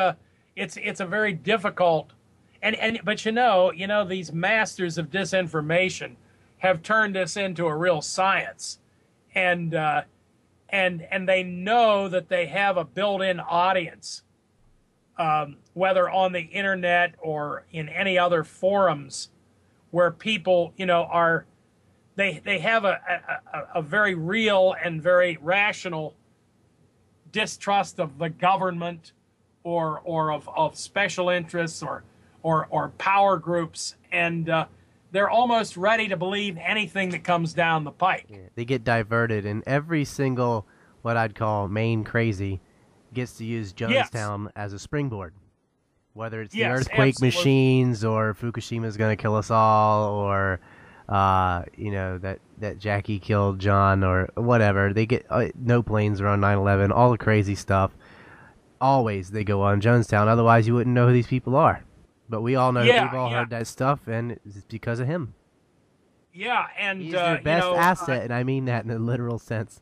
[0.57, 2.12] it's it's a very difficult
[2.66, 6.16] and and but you know you know these masters of disinformation
[6.58, 8.78] have turned this into a real science.
[9.34, 10.02] And uh,
[10.68, 14.22] and and they know that they have a built-in audience
[15.18, 19.30] um, whether on the internet or in any other forums
[19.90, 21.46] where people you know are
[22.16, 22.98] they they have a
[23.52, 26.14] a, a- very real and very rational
[27.30, 29.12] distrust of the government
[29.62, 32.02] or or of, of special interests or
[32.47, 34.66] or or power groups and uh,
[35.10, 38.28] they're almost ready to believe anything that comes down the pike.
[38.55, 40.65] They get diverted, and every single
[41.02, 42.60] what I'd call main crazy
[43.12, 45.34] gets to use Jonestown as a springboard.
[46.12, 47.39] Whether it's the earthquake absolutely.
[47.39, 50.60] machines, or Fukushima's going to kill us all, or
[51.08, 54.92] uh, you know that that Jackie killed John, or whatever.
[54.92, 57.91] They get uh, no planes are on 9/11, all the crazy stuff.
[58.81, 60.28] Always they go on Jonestown.
[60.28, 61.83] Otherwise, you wouldn't know who these people are.
[62.28, 63.40] But we all know Yeah, we've all yeah.
[63.40, 65.34] heard that stuff, and it's because of him.
[66.32, 68.98] Yeah, and He's uh, their best you know, asset, and I mean that in a
[68.98, 69.80] literal sense.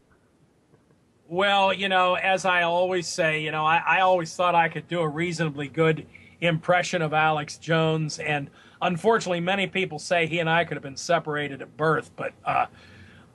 [1.26, 4.86] Well, you know, as I always say, you know, I, I always thought I could
[4.86, 6.06] do a reasonably good
[6.40, 8.50] impression of Alex Jones, and
[8.80, 12.10] unfortunately, many people say he and I could have been separated at birth.
[12.14, 12.66] But uh,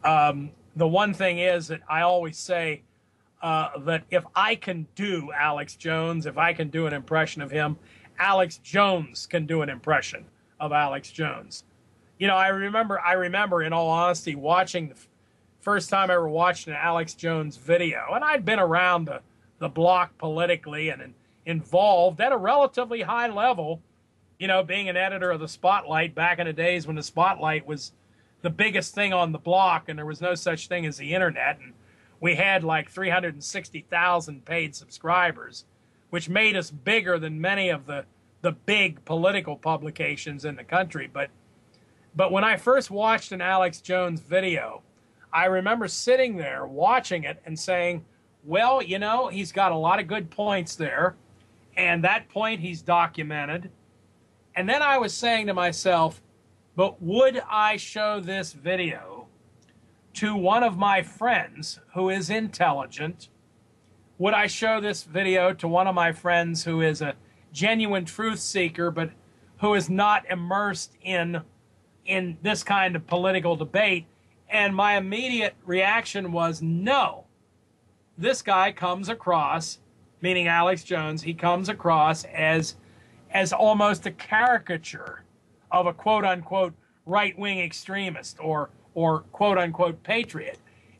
[0.03, 2.83] um, the one thing is that I always say
[3.41, 7.51] uh, that if I can do Alex Jones, if I can do an impression of
[7.51, 7.77] him,
[8.19, 10.25] Alex Jones can do an impression
[10.59, 11.63] of Alex Jones.
[12.17, 14.95] You know, I remember, I remember, in all honesty, watching the
[15.61, 19.21] first time I ever watched an Alex Jones video, and I'd been around the,
[19.59, 21.13] the block politically and in,
[21.45, 23.81] involved at a relatively high level,
[24.37, 27.65] you know, being an editor of the Spotlight back in the days when the Spotlight
[27.65, 27.93] was
[28.41, 31.59] the biggest thing on the block and there was no such thing as the internet.
[31.59, 31.73] And
[32.19, 35.65] we had like 360,000 paid subscribers,
[36.09, 38.05] which made us bigger than many of the,
[38.41, 41.09] the big political publications in the country.
[41.11, 41.29] But
[42.15, 44.81] but when I first watched an Alex Jones video,
[45.31, 48.03] I remember sitting there watching it and saying,
[48.43, 51.15] well, you know, he's got a lot of good points there.
[51.77, 53.69] And that point he's documented.
[54.55, 56.21] And then I was saying to myself,
[56.75, 59.27] but would I show this video
[60.15, 63.29] to one of my friends who is intelligent?
[64.19, 67.15] Would I show this video to one of my friends who is a
[67.53, 69.11] genuine truth seeker, but
[69.61, 71.41] who is not immersed in
[72.05, 74.07] in this kind of political debate?
[74.49, 77.27] And my immediate reaction was no.
[78.17, 79.79] This guy comes across,
[80.19, 82.75] meaning Alex Jones, he comes across as
[83.31, 85.23] as almost a caricature
[85.71, 86.73] of a quote unquote
[87.05, 90.59] right wing extremist or or quote unquote patriot.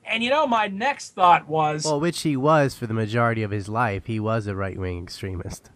[0.10, 3.52] And you know, my next thought was Well, which he was for the majority of
[3.52, 4.08] his life.
[4.08, 5.70] He was a right wing extremist.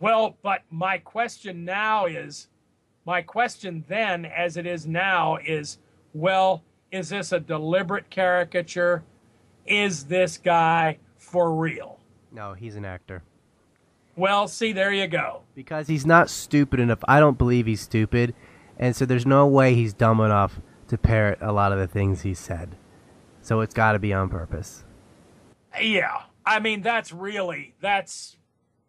[0.00, 2.48] Well, but my question now is
[3.04, 5.78] my question then, as it is now, is
[6.14, 9.04] well, is this a deliberate caricature?
[9.66, 12.00] Is this guy for real?
[12.32, 13.22] No, he's an actor.
[14.16, 15.42] Well, see, there you go.
[15.54, 16.98] Because he's not stupid enough.
[17.06, 18.34] I don't believe he's stupid.
[18.78, 22.22] And so there's no way he's dumb enough to parrot a lot of the things
[22.22, 22.76] he said.
[23.42, 24.84] So it's got to be on purpose.
[25.80, 26.22] Yeah.
[26.44, 28.36] I mean, that's really, that's,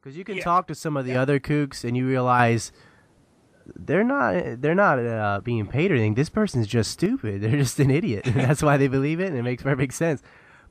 [0.02, 0.44] Because you can Yeah.
[0.44, 2.72] talk to some of the other kooks and you realize
[3.76, 6.16] they're not they're not uh, being paid or anything.
[6.16, 7.42] This person's just stupid.
[7.44, 8.26] They're just an idiot.
[8.34, 10.22] That's why they believe it, and it makes perfect sense.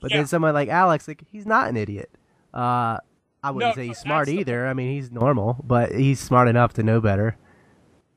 [0.01, 0.19] But Yeah.
[0.19, 2.11] then someone like Alex, like he's not an idiot.
[2.53, 2.99] Uh,
[3.43, 4.67] I wouldn't No, say he's smart that's the- either.
[4.67, 7.37] I mean, he's normal, but he's smart enough to know better.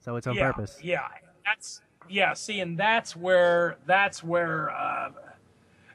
[0.01, 0.77] So it's on yeah, purpose.
[0.81, 1.07] Yeah.
[1.45, 2.33] That's, yeah.
[2.33, 4.71] See, and that's where that's where.
[4.71, 5.11] Uh,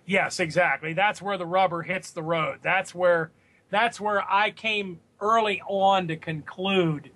[0.09, 0.95] yes, exactly.
[0.95, 2.59] That's where the rubber hits the road.
[2.63, 3.31] That's where
[3.71, 7.11] that's where I came early on to conclude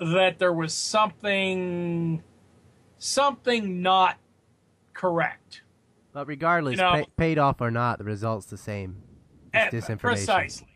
[0.00, 2.22] that there was something
[2.98, 4.16] something not
[4.94, 5.62] correct.
[6.12, 9.02] But regardless, you know, pay, paid off or not, the result's the same.
[9.52, 10.00] It's eh, disinformation.
[10.00, 10.68] Precisely.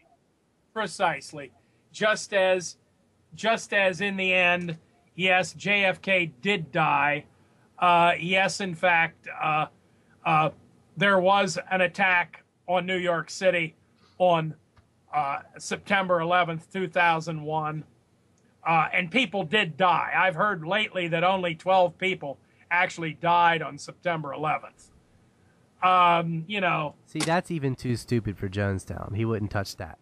[0.74, 1.52] Precisely.
[1.92, 2.76] Just as
[3.34, 4.78] just as in the end,
[5.14, 7.24] yes, JFK did die.
[7.78, 9.66] Uh, yes, in fact, uh,
[10.24, 10.50] uh,
[10.96, 13.74] there was an attack on New York City
[14.18, 14.54] on
[15.12, 17.84] uh, September 11th, 2001.
[18.64, 20.12] Uh, and people did die.
[20.16, 22.38] I've heard lately that only 12 people
[22.70, 24.90] actually died on September 11th.
[25.82, 26.94] Um, you know.
[27.06, 29.16] See, that's even too stupid for Jonestown.
[29.16, 29.98] He wouldn't touch that.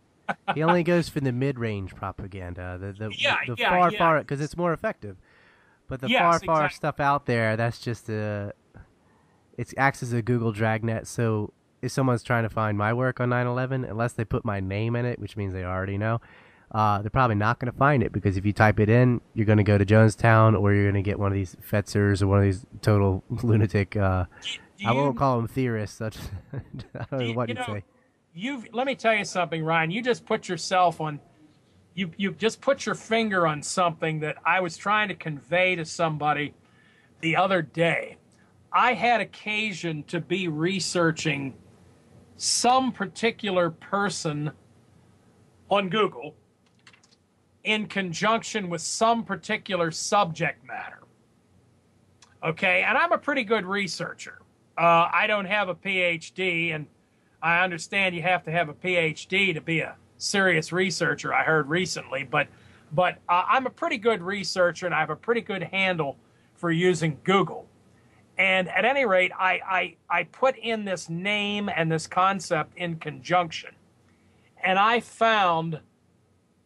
[0.54, 3.98] he only goes for the mid-range propaganda, the the, yeah, the yeah, far yeah.
[3.98, 5.16] far because it's more effective.
[5.88, 6.76] But the yes, far far exactly.
[6.76, 8.52] stuff out there, that's just a.
[9.60, 11.06] It acts as a Google Dragnet.
[11.06, 14.97] So if someone's trying to find my work on 9/11, unless they put my name
[14.97, 16.20] in it, which means they already know,
[16.72, 19.47] uh, they're probably not going to find it because if you type it in, you're
[19.47, 22.26] going to go to Jonestown or you're going to get one of these Fetzers or
[22.28, 23.97] one of these total lunatic.
[23.97, 24.24] Uh,
[24.78, 25.97] Do I won't call them theorists.
[25.98, 26.16] Such
[26.52, 26.58] I
[27.10, 27.84] don't know you- what you you'd know, say.
[28.32, 29.90] You've let me tell you something, Ryan.
[29.90, 31.18] You just put yourself on.
[31.94, 35.84] You you just put your finger on something that I was trying to convey to
[35.84, 36.55] somebody
[37.20, 38.16] the other day.
[38.73, 41.55] I had occasion to be researching
[42.36, 44.52] some particular person
[45.70, 46.34] on Google
[47.65, 51.00] in conjunction with some particular subject matter.
[52.42, 54.40] Okay, and I'm a pretty good researcher.
[54.78, 56.86] Uh, I don't have a PhD, and
[57.42, 61.34] I understand you have to have a PhD to be a serious researcher.
[61.34, 62.49] I heard recently, but
[62.92, 66.16] but uh, I'm a pretty good researcher, and I have a pretty good handle
[66.55, 67.69] for using Google.
[68.40, 72.96] And at any rate, I, I, I put in this name and this concept in
[72.96, 73.72] conjunction.
[74.64, 75.78] And I found,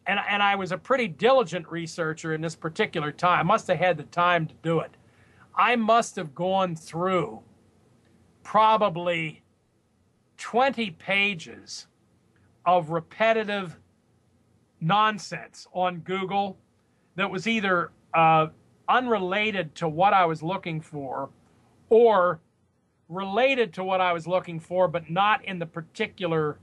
[0.07, 3.39] and, and I was a pretty diligent researcher in this particular time.
[3.41, 4.91] I must have had the time to do it.
[5.53, 7.41] I must have gone through
[8.41, 9.43] probably
[10.37, 11.87] 20 pages
[12.65, 13.77] of repetitive
[14.79, 16.57] nonsense on Google
[17.17, 18.47] that was either uh,
[18.87, 21.31] unrelated to what I was looking for
[21.89, 22.39] or
[23.09, 26.57] related to what I was looking for, but not in the particular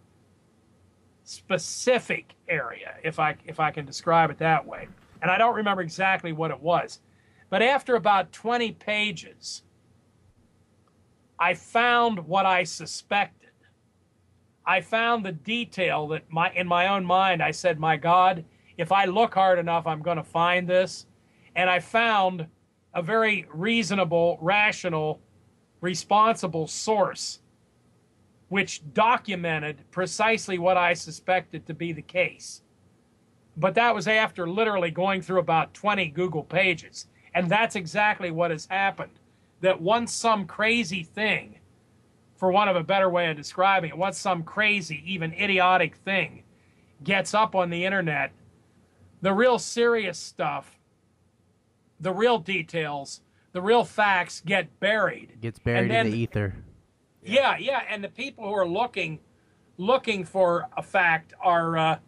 [1.25, 4.89] specific area, if I if I can describe it that way.
[5.21, 7.01] And I don't remember exactly what it was.
[7.49, 9.63] But after about 20 pages,
[11.39, 13.51] I found what I suspected.
[14.65, 18.45] I found the detail that my in my own mind I said, "My God,
[18.77, 21.07] if I look hard enough, I'm going to find this."
[21.55, 22.47] And I found
[22.95, 25.21] a very reasonable, rational,
[25.81, 27.41] responsible source
[28.53, 32.61] which documented precisely what I suspected to be the case.
[33.57, 37.07] But that was after literally going through about 20 Google pages.
[37.33, 39.13] And that's exactly what has happened.
[39.63, 41.61] That once some crazy thing,
[42.37, 46.43] for want of a better way of describing it, once some crazy, even idiotic thing
[47.03, 48.33] gets up on the internet,
[49.23, 50.79] the real serious stuff,
[52.03, 53.23] the real details,
[53.53, 55.41] the real facts get buried.
[55.41, 56.57] Gets buried then- in the ether.
[57.25, 59.21] Yeah, yeah, and the people who are looking
[59.79, 61.99] looking for a fact are, uh,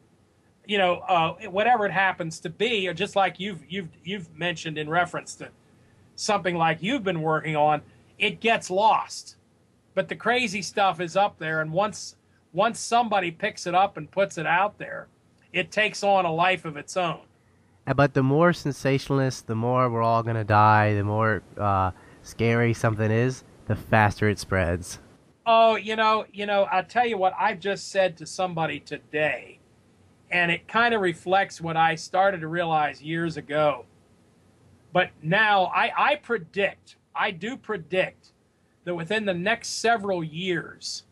[0.67, 4.77] you know, uh, whatever it happens to be, or just like you've you've you've mentioned
[4.77, 5.49] in reference to
[6.17, 7.83] something like you've been working on,
[8.19, 9.37] it gets lost.
[9.95, 12.17] But the crazy stuff is up there, and once
[12.53, 15.07] once somebody picks it up and puts it out there,
[15.53, 17.21] it takes on a life of its own.
[17.87, 21.91] Uh, But the more sensationalist, the more we're all gonna die, the more uh,
[22.23, 24.99] scary something is, the faster it spreads.
[25.47, 29.59] Oh, you know, you know, I'll tell you what I've just said to somebody today,
[30.31, 33.85] and it kind of reflects what I started to realize years ago.
[34.93, 38.33] But now I, I predict, I do predict
[38.85, 41.05] that within the next several years,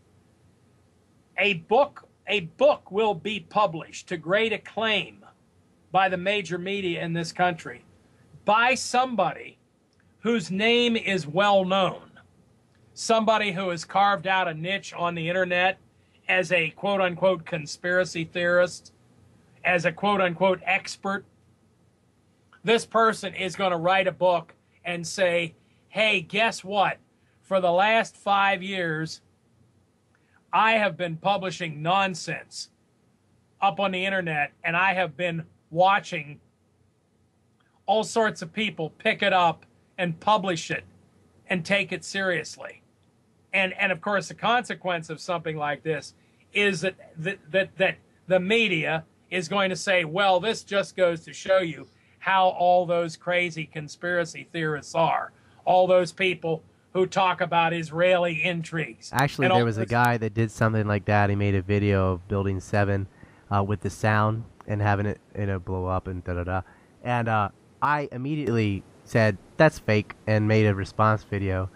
[1.36, 5.21] a book, a book will be published to great acclaim
[5.92, 7.84] by the major media in this country
[8.44, 9.58] by somebody
[10.20, 12.12] whose name is well known
[12.94, 15.78] somebody who has carved out a niche on the internet
[16.28, 18.92] as a quote unquote conspiracy theorist,
[19.64, 21.24] as a quote unquote expert.
[22.64, 24.54] This person is going to write a book
[24.84, 25.54] and say,
[25.88, 26.98] hey, guess what?
[27.42, 29.20] For the last five years,
[30.52, 32.70] I have been publishing nonsense
[33.60, 36.38] up on the internet and I have been watching
[37.86, 39.66] all sorts of people pick it up
[39.98, 40.84] and publish it
[41.48, 42.82] and take it seriously.
[43.52, 46.14] And and of course the consequence of something like this
[46.52, 47.96] is that that that, that
[48.28, 52.86] the media is going to say, well, this just goes to show you how all
[52.86, 55.32] those crazy conspiracy theorists are.
[55.64, 59.10] All those people who talk about Israeli intrigues.
[59.12, 61.30] Actually, there was a guy that did something like that.
[61.30, 63.06] He made a video of Building 7
[63.50, 66.62] uh, with the sound and having it you know, blow up and da da da.
[67.02, 67.50] And uh,
[67.80, 71.70] I immediately said, that's fake, and made a response video.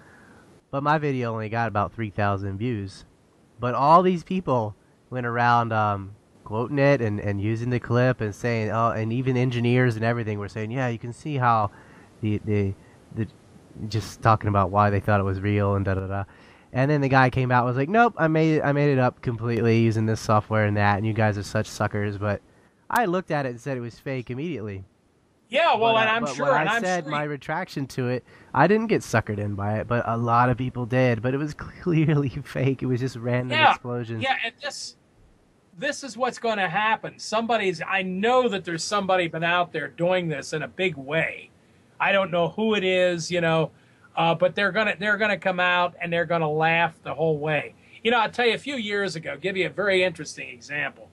[0.70, 3.04] But my video only got about 3,000 views.
[3.58, 4.74] But all these people
[5.10, 9.36] went around um, quoting it and, and using the clip and saying, oh, and even
[9.36, 11.70] engineers and everything were saying, yeah, you can see how
[12.20, 12.74] the, the,
[13.14, 13.26] the
[13.88, 16.24] just talking about why they thought it was real and da da da.
[16.72, 18.62] And then the guy came out was like, "Nope, I made it.
[18.62, 20.98] I made it up completely using this software and that.
[20.98, 22.42] And you guys are such suckers." But
[22.90, 24.84] I looked at it and said it was fake immediately.
[25.48, 26.46] Yeah, well, but, and uh, I'm sure.
[26.46, 29.54] When and I I'm said sure my retraction to it, I didn't get suckered in
[29.54, 31.22] by it, but a lot of people did.
[31.22, 32.82] But it was clearly fake.
[32.82, 34.22] It was just random yeah, explosions.
[34.22, 34.96] Yeah, and this
[35.78, 37.18] this is what's going to happen.
[37.18, 37.82] Somebody's.
[37.86, 41.50] I know that there's somebody been out there doing this in a big way.
[42.00, 43.70] I don't know who it is, you know,
[44.16, 47.74] uh, but they're gonna they're gonna come out and they're gonna laugh the whole way.
[48.02, 49.36] You know, I'll tell you a few years ago.
[49.40, 51.05] Give you a very interesting example.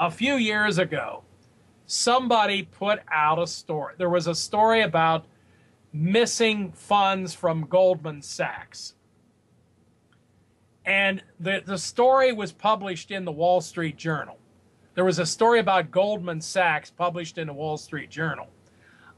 [0.00, 1.22] A few years ago,
[1.86, 3.94] somebody put out a story.
[3.96, 5.26] There was a story about
[5.92, 8.94] missing funds from Goldman Sachs.
[10.84, 14.38] And the, the story was published in the Wall Street Journal.
[14.94, 18.48] There was a story about Goldman Sachs published in the Wall Street Journal.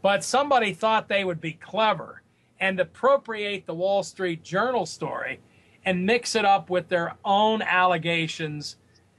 [0.03, 2.23] But somebody thought they would be clever
[2.61, 5.41] and appropriate the Wall Street Journal story
[5.85, 8.77] and mix it up with their own allegations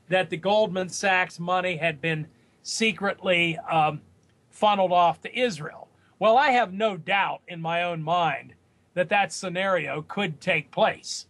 [0.09, 2.27] that the Goldman Sachs money had been
[2.63, 4.01] secretly um,
[4.49, 5.87] funneled off to Israel.
[6.19, 8.53] Well, I have no doubt in my own mind
[8.93, 11.27] that that scenario could take place.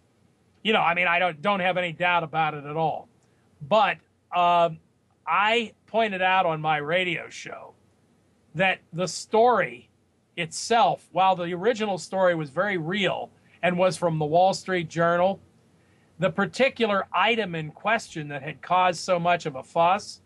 [0.63, 3.09] You know, I mean, I don't don't have any doubt about it at all.
[3.67, 3.97] But
[4.35, 4.79] um,
[5.25, 7.73] I pointed out on my radio show
[8.55, 9.89] that the story
[10.37, 13.29] itself, while the original story was very real
[13.61, 15.39] and was from the Wall Street Journal,
[16.19, 20.21] the particular item in question that had caused so much of a fuss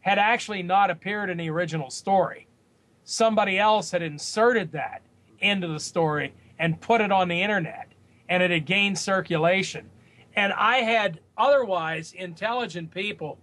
[0.00, 2.46] had actually not appeared in the original story.
[3.04, 5.02] Somebody else had inserted that
[5.40, 7.88] into the story and put it on the internet,
[8.28, 9.88] and it had gained circulation.
[10.34, 13.38] And I had otherwise intelligent people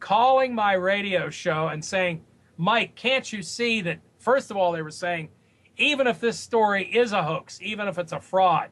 [0.00, 2.24] calling my radio show and saying,
[2.56, 4.00] Mike, can't you see that?
[4.18, 5.28] First of all, they were saying,
[5.76, 8.70] even if this story is a hoax, even if it's a fraud,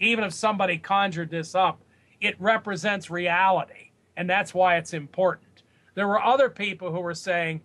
[0.00, 1.80] even if somebody conjured this up,
[2.20, 3.90] it represents reality.
[4.16, 5.62] And that's why it's important.
[5.94, 7.60] There were other people who were saying,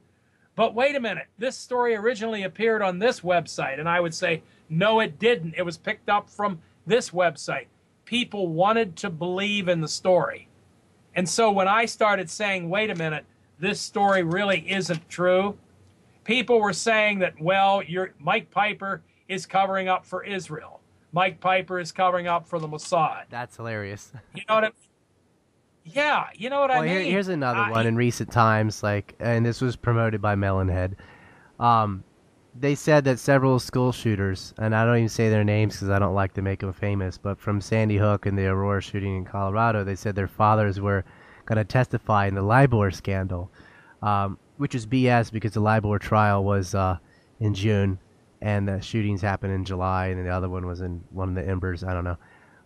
[0.56, 3.80] but wait a minute, this story originally appeared on this website.
[3.80, 5.56] And I would say, no, it didn't.
[5.58, 7.68] It was picked up from this website.
[8.06, 10.50] People wanted to believe in the story.
[11.16, 13.26] And so when I started saying, wait a minute,
[13.60, 15.58] this story really isn't true,
[16.24, 17.82] people were saying that, well,
[18.20, 20.81] Mike Piper is covering up for Israel.
[21.14, 23.24] Mike Piper is covering up for the Mossad.
[23.30, 24.12] That's hilarious.
[24.36, 24.74] You know what I mean?
[25.84, 26.90] Yeah, you know what well, I mean.
[26.90, 30.94] Here, here's another I, one in recent times, like, and this was promoted by Melonhead.
[31.60, 32.04] Um,
[32.60, 36.00] they said that several school shooters, and I don't even say their names because I
[36.00, 39.26] don't like to make them famous, but from Sandy Hook and the Aurora shooting in
[39.26, 41.04] Colorado, they said their fathers were
[41.46, 43.50] going to testify in the LIBOR scandal,
[44.02, 46.98] um, which is BS because the LIBOR trial was uh,
[47.40, 48.00] in June,
[48.42, 51.48] and the shootings happened in July, and the other one was in one of the
[51.48, 51.84] Embers.
[51.84, 52.18] I don't know,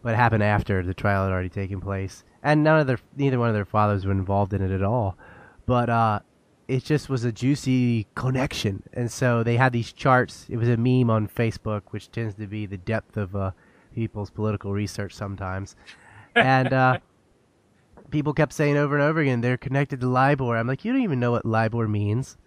[0.01, 3.39] but it happened after the trial had already taken place and none of their neither
[3.39, 5.17] one of their fathers were involved in it at all.
[5.65, 6.19] But uh,
[6.67, 10.45] it just was a juicy connection, and so they had these charts.
[10.47, 13.51] It was a meme on Facebook, which tends to be the depth of uh,
[13.95, 15.75] people's political research sometimes,
[16.35, 16.71] and.
[16.71, 16.99] Uh,
[18.11, 20.55] people kept saying over and over again they're connected to LIBOR.
[20.55, 22.37] I'm like, you don't even know what LIBOR means.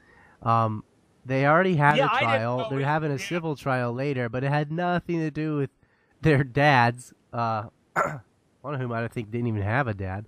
[0.41, 0.85] Um,
[1.29, 2.69] they already had yeah, a trial.
[2.71, 5.71] They're having a civil trial later, but it had nothing to do with
[6.23, 7.13] their dads.
[7.33, 7.65] Uh,
[8.63, 10.25] one of whom I think didn't even have a dad.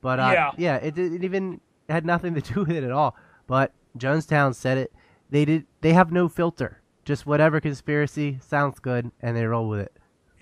[0.00, 3.16] But uh, yeah, yeah, it, it even had nothing to do with it at all.
[3.48, 4.92] But Jonestown said it.
[5.28, 5.66] They did.
[5.80, 6.80] They have no filter.
[7.04, 9.92] Just whatever conspiracy sounds good, and they roll with it.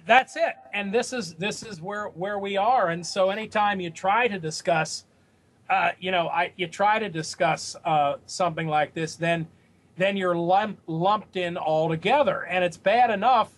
[0.07, 0.55] That's it.
[0.75, 2.91] And this is this is where where we are.
[2.91, 5.05] And so anytime you try to discuss,
[5.71, 9.49] uh, you know, I you try to discuss uh, something like this, then
[9.97, 13.53] then you're lump, lumped in all together, and it's bad enough,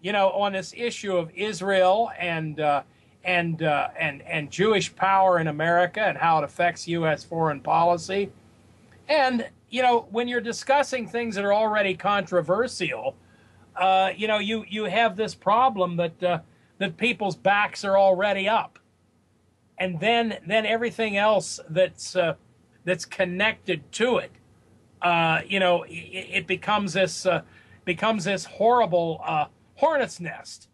[0.00, 2.82] you know, on this issue of Israel and uh,
[3.24, 7.24] and uh, and and Jewish power in America and how it affects U.S.
[7.24, 8.30] foreign policy.
[9.08, 13.16] And you know, when you're discussing things that are already controversial,
[13.76, 16.38] uh, you know, you you have this problem that uh,
[16.78, 18.78] that people's backs are already up,
[19.78, 22.34] and then then everything else that's uh,
[22.84, 24.32] that's connected to it,
[25.02, 27.42] uh, you know, it, it becomes this uh,
[27.84, 30.68] becomes this horrible uh, hornet's nest,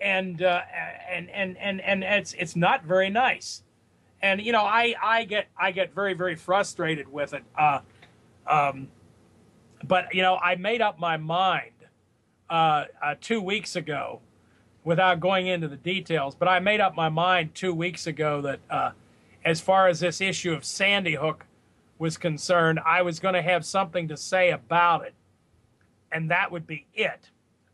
[0.00, 3.62] and and and and and it's it's not very nice,
[4.22, 7.44] and you know, I I get I get very very frustrated with it.
[8.46, 8.88] Um,
[9.86, 11.72] but you know, I made up my mind
[12.50, 14.20] uh, uh, two weeks ago,
[14.84, 16.34] without going into the details.
[16.34, 18.90] But I made up my mind two weeks ago that uh,
[19.44, 21.46] as far as this issue of Sandy Hook
[21.98, 25.14] was concerned, I was going to have something to say about it,
[26.12, 27.30] and that would be it.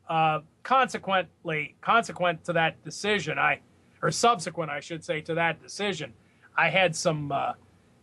[0.09, 3.61] Uh, consequently, consequent to that decision, I
[4.03, 6.13] or subsequent, I should say, to that decision,
[6.57, 7.53] I had some uh,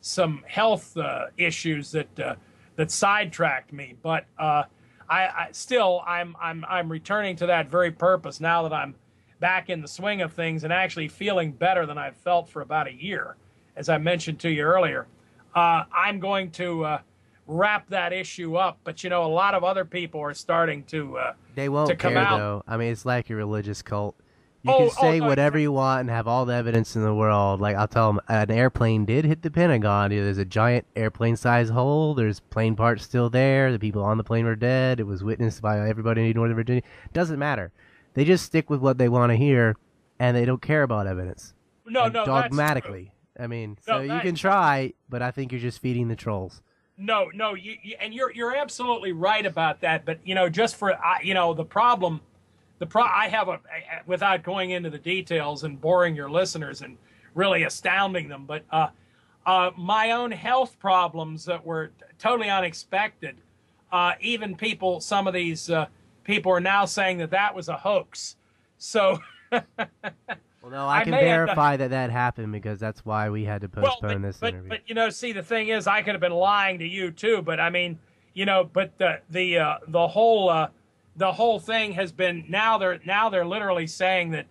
[0.01, 2.35] some health uh, issues that uh,
[2.75, 3.95] that sidetracked me.
[4.01, 4.63] But uh,
[5.09, 8.95] I, I, still I'm I'm I'm returning to that very purpose now that I'm
[9.39, 12.87] back in the swing of things and actually feeling better than I've felt for about
[12.87, 13.35] a year,
[13.75, 15.07] as I mentioned to you earlier.
[15.57, 16.99] Uh, I'm going to uh,
[17.47, 21.17] wrap that issue up, but you know a lot of other people are starting to
[21.17, 22.37] uh, they won't to come care out.
[22.37, 22.63] though.
[22.67, 24.15] I mean, it's like a religious cult.
[24.63, 27.01] You Oh, can oh, say no, whatever you want and have all the evidence in
[27.01, 27.59] the world.
[27.59, 30.11] Like I'll tell them, an airplane did hit the Pentagon.
[30.11, 32.13] There's a giant airplane-sized hole.
[32.13, 33.71] There's plane parts still there.
[33.71, 34.99] The people on the plane were dead.
[34.99, 36.83] It was witnessed by everybody in Northern Virginia.
[37.13, 37.71] Doesn't matter.
[38.13, 39.75] They just stick with what they want to hear,
[40.19, 41.53] and they don't care about evidence.
[41.85, 42.33] No, no, that's true.
[42.33, 43.11] dogmatically.
[43.40, 46.61] I mean, No, so you can try, but I think you're just feeding the trolls.
[46.98, 50.03] No, no, you, you, and you're you're absolutely right about that.
[50.06, 52.22] But you know, just for I you know the problem,
[52.80, 53.59] the pro I have a
[54.07, 56.98] without going into the details and boring your listeners and
[57.35, 58.88] really astounding them, but uh,
[59.45, 63.38] uh, my own health problems that were totally unexpected.
[63.91, 65.85] Uh, even people, some of these uh,
[66.24, 68.38] people are now saying that that was a hoax.
[68.77, 69.19] So.
[70.69, 73.69] Well, no, I, I can verify that that happened because that's why we had to
[73.69, 74.69] postpone but, this but, interview.
[74.69, 77.41] But you know, see, the thing is, I could have been lying to you too.
[77.41, 77.97] But I mean,
[78.33, 80.67] you know, but the the uh, the whole uh,
[81.15, 84.45] the whole thing has been now they're now they're literally saying that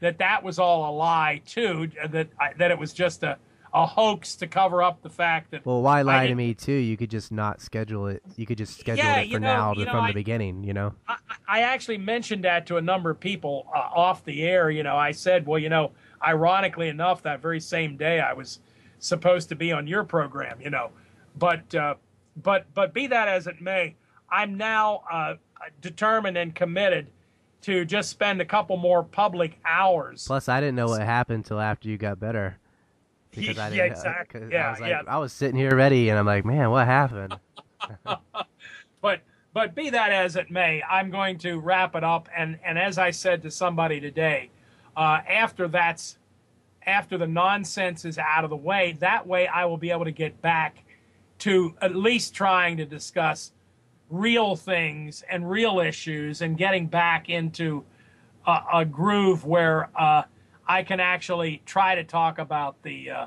[0.00, 1.90] that that was all a lie too.
[2.10, 3.38] That I- that it was just a
[3.74, 6.72] a hoax to cover up the fact that Well, why lie to me too?
[6.72, 8.22] You could just not schedule it.
[8.36, 10.62] You could just schedule Yeah, it for know- now you know, from I- the beginning.
[10.64, 10.94] You know.
[11.08, 11.16] I,
[11.48, 14.70] I actually mentioned that to a number of people uh, off the air.
[14.70, 15.92] You know, I said, well, you know,
[16.26, 18.60] ironically enough, that very same day I was
[18.98, 20.60] supposed to be on your program.
[20.60, 20.90] You know,
[21.38, 21.94] but uh,
[22.42, 23.96] but but be that as it may,
[24.30, 25.34] I'm now uh,
[25.80, 27.06] determined and committed
[27.62, 30.26] to just spend a couple more public hours.
[30.26, 32.58] Plus, I didn't know what happened till after you got better.
[33.34, 34.40] Because I Yeah, didn't, exactly.
[34.40, 35.02] 'cause Yeah, I was like, yeah.
[35.06, 37.38] I was sitting here ready, and I'm like, man, what happened?
[39.00, 39.20] but
[39.54, 42.28] but be that as it may, I'm going to wrap it up.
[42.36, 44.50] And and as I said to somebody today,
[44.96, 46.18] uh, after that's
[46.86, 50.10] after the nonsense is out of the way, that way I will be able to
[50.12, 50.84] get back
[51.40, 53.52] to at least trying to discuss
[54.10, 57.84] real things and real issues and getting back into
[58.46, 60.22] a, a groove where uh,
[60.72, 63.26] I can actually try to talk about the uh,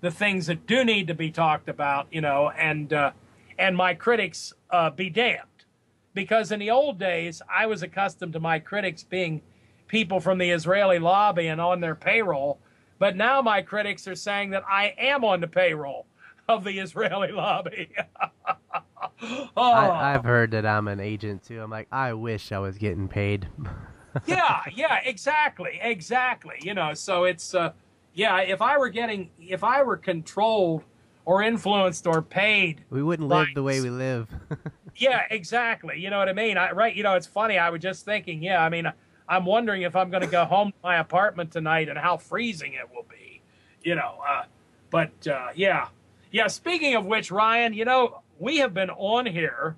[0.00, 3.10] the things that do need to be talked about, you know, and uh,
[3.58, 5.66] and my critics uh, be damned,
[6.14, 9.42] because in the old days I was accustomed to my critics being
[9.88, 12.60] people from the Israeli lobby and on their payroll,
[12.98, 16.06] but now my critics are saying that I am on the payroll
[16.48, 17.90] of the Israeli lobby.
[19.54, 21.60] oh, I, I've heard that I'm an agent too.
[21.60, 23.48] I'm like, I wish I was getting paid.
[24.26, 26.56] yeah, yeah, exactly, exactly.
[26.62, 27.72] You know, so it's uh,
[28.14, 28.40] yeah.
[28.40, 30.84] If I were getting, if I were controlled
[31.24, 34.28] or influenced or paid, we wouldn't live the way we live.
[34.96, 35.98] yeah, exactly.
[35.98, 36.56] You know what I mean?
[36.56, 36.94] I, right?
[36.94, 37.58] You know, it's funny.
[37.58, 38.42] I was just thinking.
[38.42, 38.90] Yeah, I mean,
[39.28, 42.74] I'm wondering if I'm going to go home to my apartment tonight and how freezing
[42.74, 43.40] it will be.
[43.82, 44.44] You know, uh,
[44.90, 45.88] but uh, yeah,
[46.32, 46.46] yeah.
[46.48, 49.76] Speaking of which, Ryan, you know, we have been on here.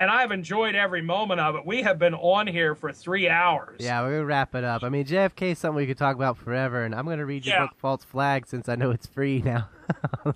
[0.00, 1.66] And I've enjoyed every moment of it.
[1.66, 3.78] We have been on here for three hours.
[3.80, 4.84] yeah, we're gonna wrap it up.
[4.84, 7.56] I mean, JFK is something we could talk about forever, and I'm gonna read your
[7.56, 7.62] Yeah.
[7.66, 9.68] book, False Flag, since I know it's free now.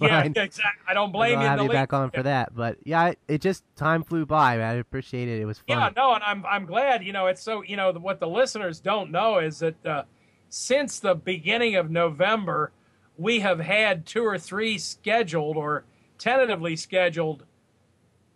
[0.00, 0.64] Yeah, exactly.
[0.88, 1.50] I don't blame I'll you.
[1.52, 2.54] in have you back on for that.
[2.56, 4.56] But yeah, it, it just time flew by.
[4.56, 4.68] Man.
[4.68, 5.40] I appreciate it.
[5.40, 5.78] It was fun.
[5.78, 7.04] Yeah, no, and I'm I'm glad.
[7.04, 10.02] You know, it's so you know what the listeners don't know is that uh,
[10.48, 12.72] since the beginning of November,
[13.16, 15.84] we have had two or three scheduled or
[16.18, 17.44] tentatively scheduled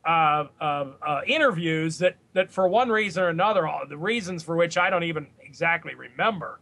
[0.06, 4.56] uh, uh, uh, interviews that that for one reason or another, all the reasons for
[4.56, 6.60] which I don't even exactly remember,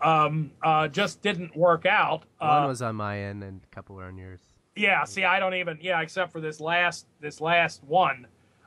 [0.00, 2.24] um, uh, just didn't work out.
[2.38, 4.40] One Uh, was on my end, and a couple were on yours.
[4.74, 8.26] Yeah, see, I don't even yeah, except for this last this last one.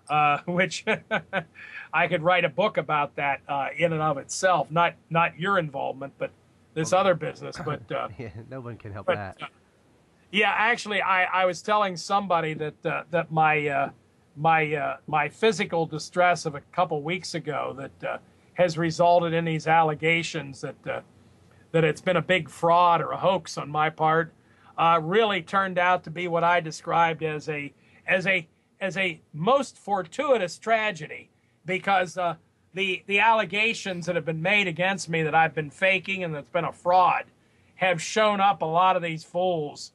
[0.09, 0.85] uh, which
[1.93, 4.71] I could write a book about that uh, in and of itself.
[4.71, 6.31] Not not your involvement, but
[6.73, 7.57] this other business.
[7.65, 9.37] But uh, yeah, no one can help but, that.
[10.31, 13.89] yeah, actually, I, I was telling somebody that uh, that my uh,
[14.39, 18.17] my uh, my physical distress of a couple weeks ago that uh,
[18.53, 21.01] has resulted in these allegations that uh,
[21.71, 24.33] that it's been a big fraud or a hoax on my part
[24.77, 27.73] uh, really turned out to be what I described as a
[28.07, 28.47] as a
[28.79, 31.29] as a most fortuitous tragedy
[31.65, 32.35] because uh,
[32.73, 36.49] the the allegations that have been made against me that I've been faking and that's
[36.49, 37.25] been a fraud
[37.75, 39.91] have shown up a lot of these fools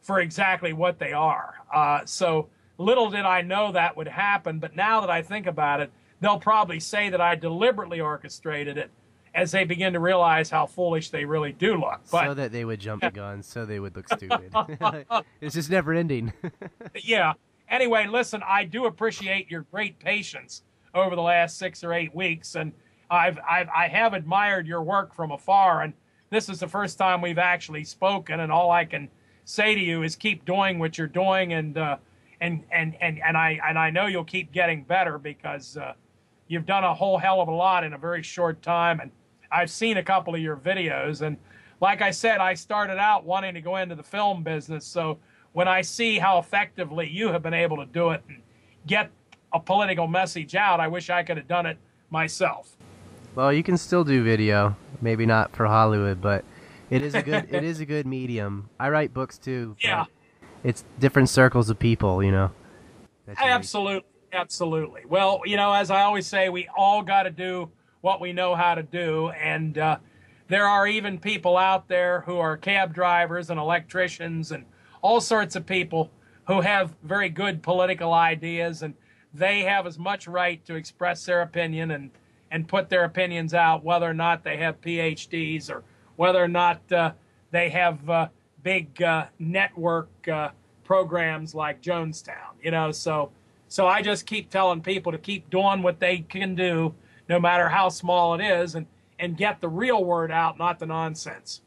[0.00, 1.54] for exactly what they are.
[1.72, 2.48] Uh, so
[2.82, 6.38] little did I know that would happen, but now that I think about it, they'll
[6.38, 8.90] probably say that I deliberately orchestrated it
[9.34, 12.00] as they begin to realize how foolish they really do look.
[12.10, 14.52] But so that they would jump the gun, so they would look stupid.
[15.40, 16.32] it's just never ending.
[17.02, 17.32] yeah.
[17.68, 20.62] Anyway, listen, I do appreciate your great patience
[20.94, 22.72] over the last six or eight weeks, and
[23.10, 25.94] I've, I've I have admired your work from afar, and
[26.30, 29.08] this is the first time we've actually spoken, and all I can
[29.44, 31.96] say to you is keep doing what you're doing, and uh,
[32.42, 35.94] and and and and I and I know you'll keep getting better because uh,
[36.48, 39.10] you've done a whole hell of a lot in a very short time, and
[39.50, 41.36] I've seen a couple of your videos, and
[41.80, 45.18] like I said, I started out wanting to go into the film business, so
[45.52, 48.42] when I see how effectively you have been able to do it and
[48.86, 49.10] get
[49.52, 51.78] a political message out, I wish I could have done it
[52.10, 52.76] myself.
[53.36, 56.44] well, you can still do video, maybe not for Hollywood, but
[56.90, 58.68] it is a good it is a good medium.
[58.80, 59.76] I write books too.
[59.80, 60.04] but Yeah.
[60.64, 62.50] It's different circles of people, you know.
[63.36, 65.02] Absolutely, absolutely.
[65.08, 68.54] Well, you know, as I always say, we all got to do what we know
[68.54, 69.98] how to do, and uh,
[70.48, 74.64] there are even people out there who are cab drivers and electricians and
[75.00, 76.10] all sorts of people
[76.46, 78.94] who have very good political ideas, and
[79.32, 82.10] they have as much right to express their opinion and
[82.50, 85.82] and put their opinions out, whether or not they have PhDs or
[86.16, 87.12] whether or not uh,
[87.50, 88.28] they have uh,
[88.62, 90.50] big uh, network uh,
[90.84, 92.54] programs like Jonestown.
[92.62, 93.30] You know, so
[93.68, 96.94] so I just keep telling people to keep doing what they can do,
[97.28, 98.86] no matter how small it is, and
[99.18, 101.62] and get the real word out, not the nonsense.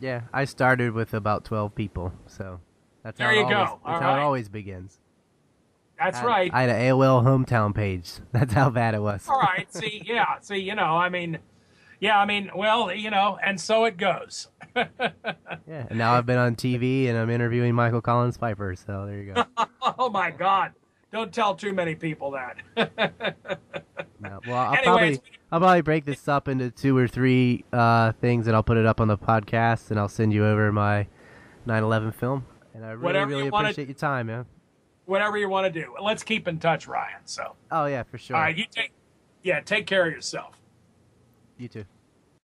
[0.00, 2.60] Yeah, I started with about twelve people, so
[3.02, 3.56] that's There how it you go.
[3.56, 4.98] always, All that's how it always begins.
[5.98, 6.50] That's I- right.
[6.52, 8.10] I had an AOL hometown page.
[8.32, 9.26] That's how bad it was.
[9.30, 9.66] All right.
[9.72, 10.38] See, yeah.
[10.42, 11.38] See, you know, I mean,
[12.00, 14.48] yeah, I mean, well, you know, and so it goes.
[15.68, 18.76] Yeah, and now I've been on TV and I'm interviewing Michael Collins Piper.
[18.76, 19.44] So there you go.
[19.98, 20.72] oh my God!
[21.10, 22.56] Don't tell too many people that.
[24.20, 24.84] No, well, I'll Anyways.
[24.84, 25.20] probably
[25.52, 28.86] I'll probably break this up into two or three uh, things, and I'll put it
[28.86, 31.06] up on the podcast, and I'll send you over my
[31.66, 32.46] 9/11 film.
[32.74, 34.46] And I really, you really wanna- appreciate your time, man.
[35.04, 35.94] Whatever you want to do.
[36.02, 37.20] Let's keep in touch, Ryan.
[37.26, 38.36] So, Oh yeah, for sure.
[38.36, 38.92] all right, you take,
[39.42, 40.56] yeah, take care of yourself.
[41.58, 41.95] You too.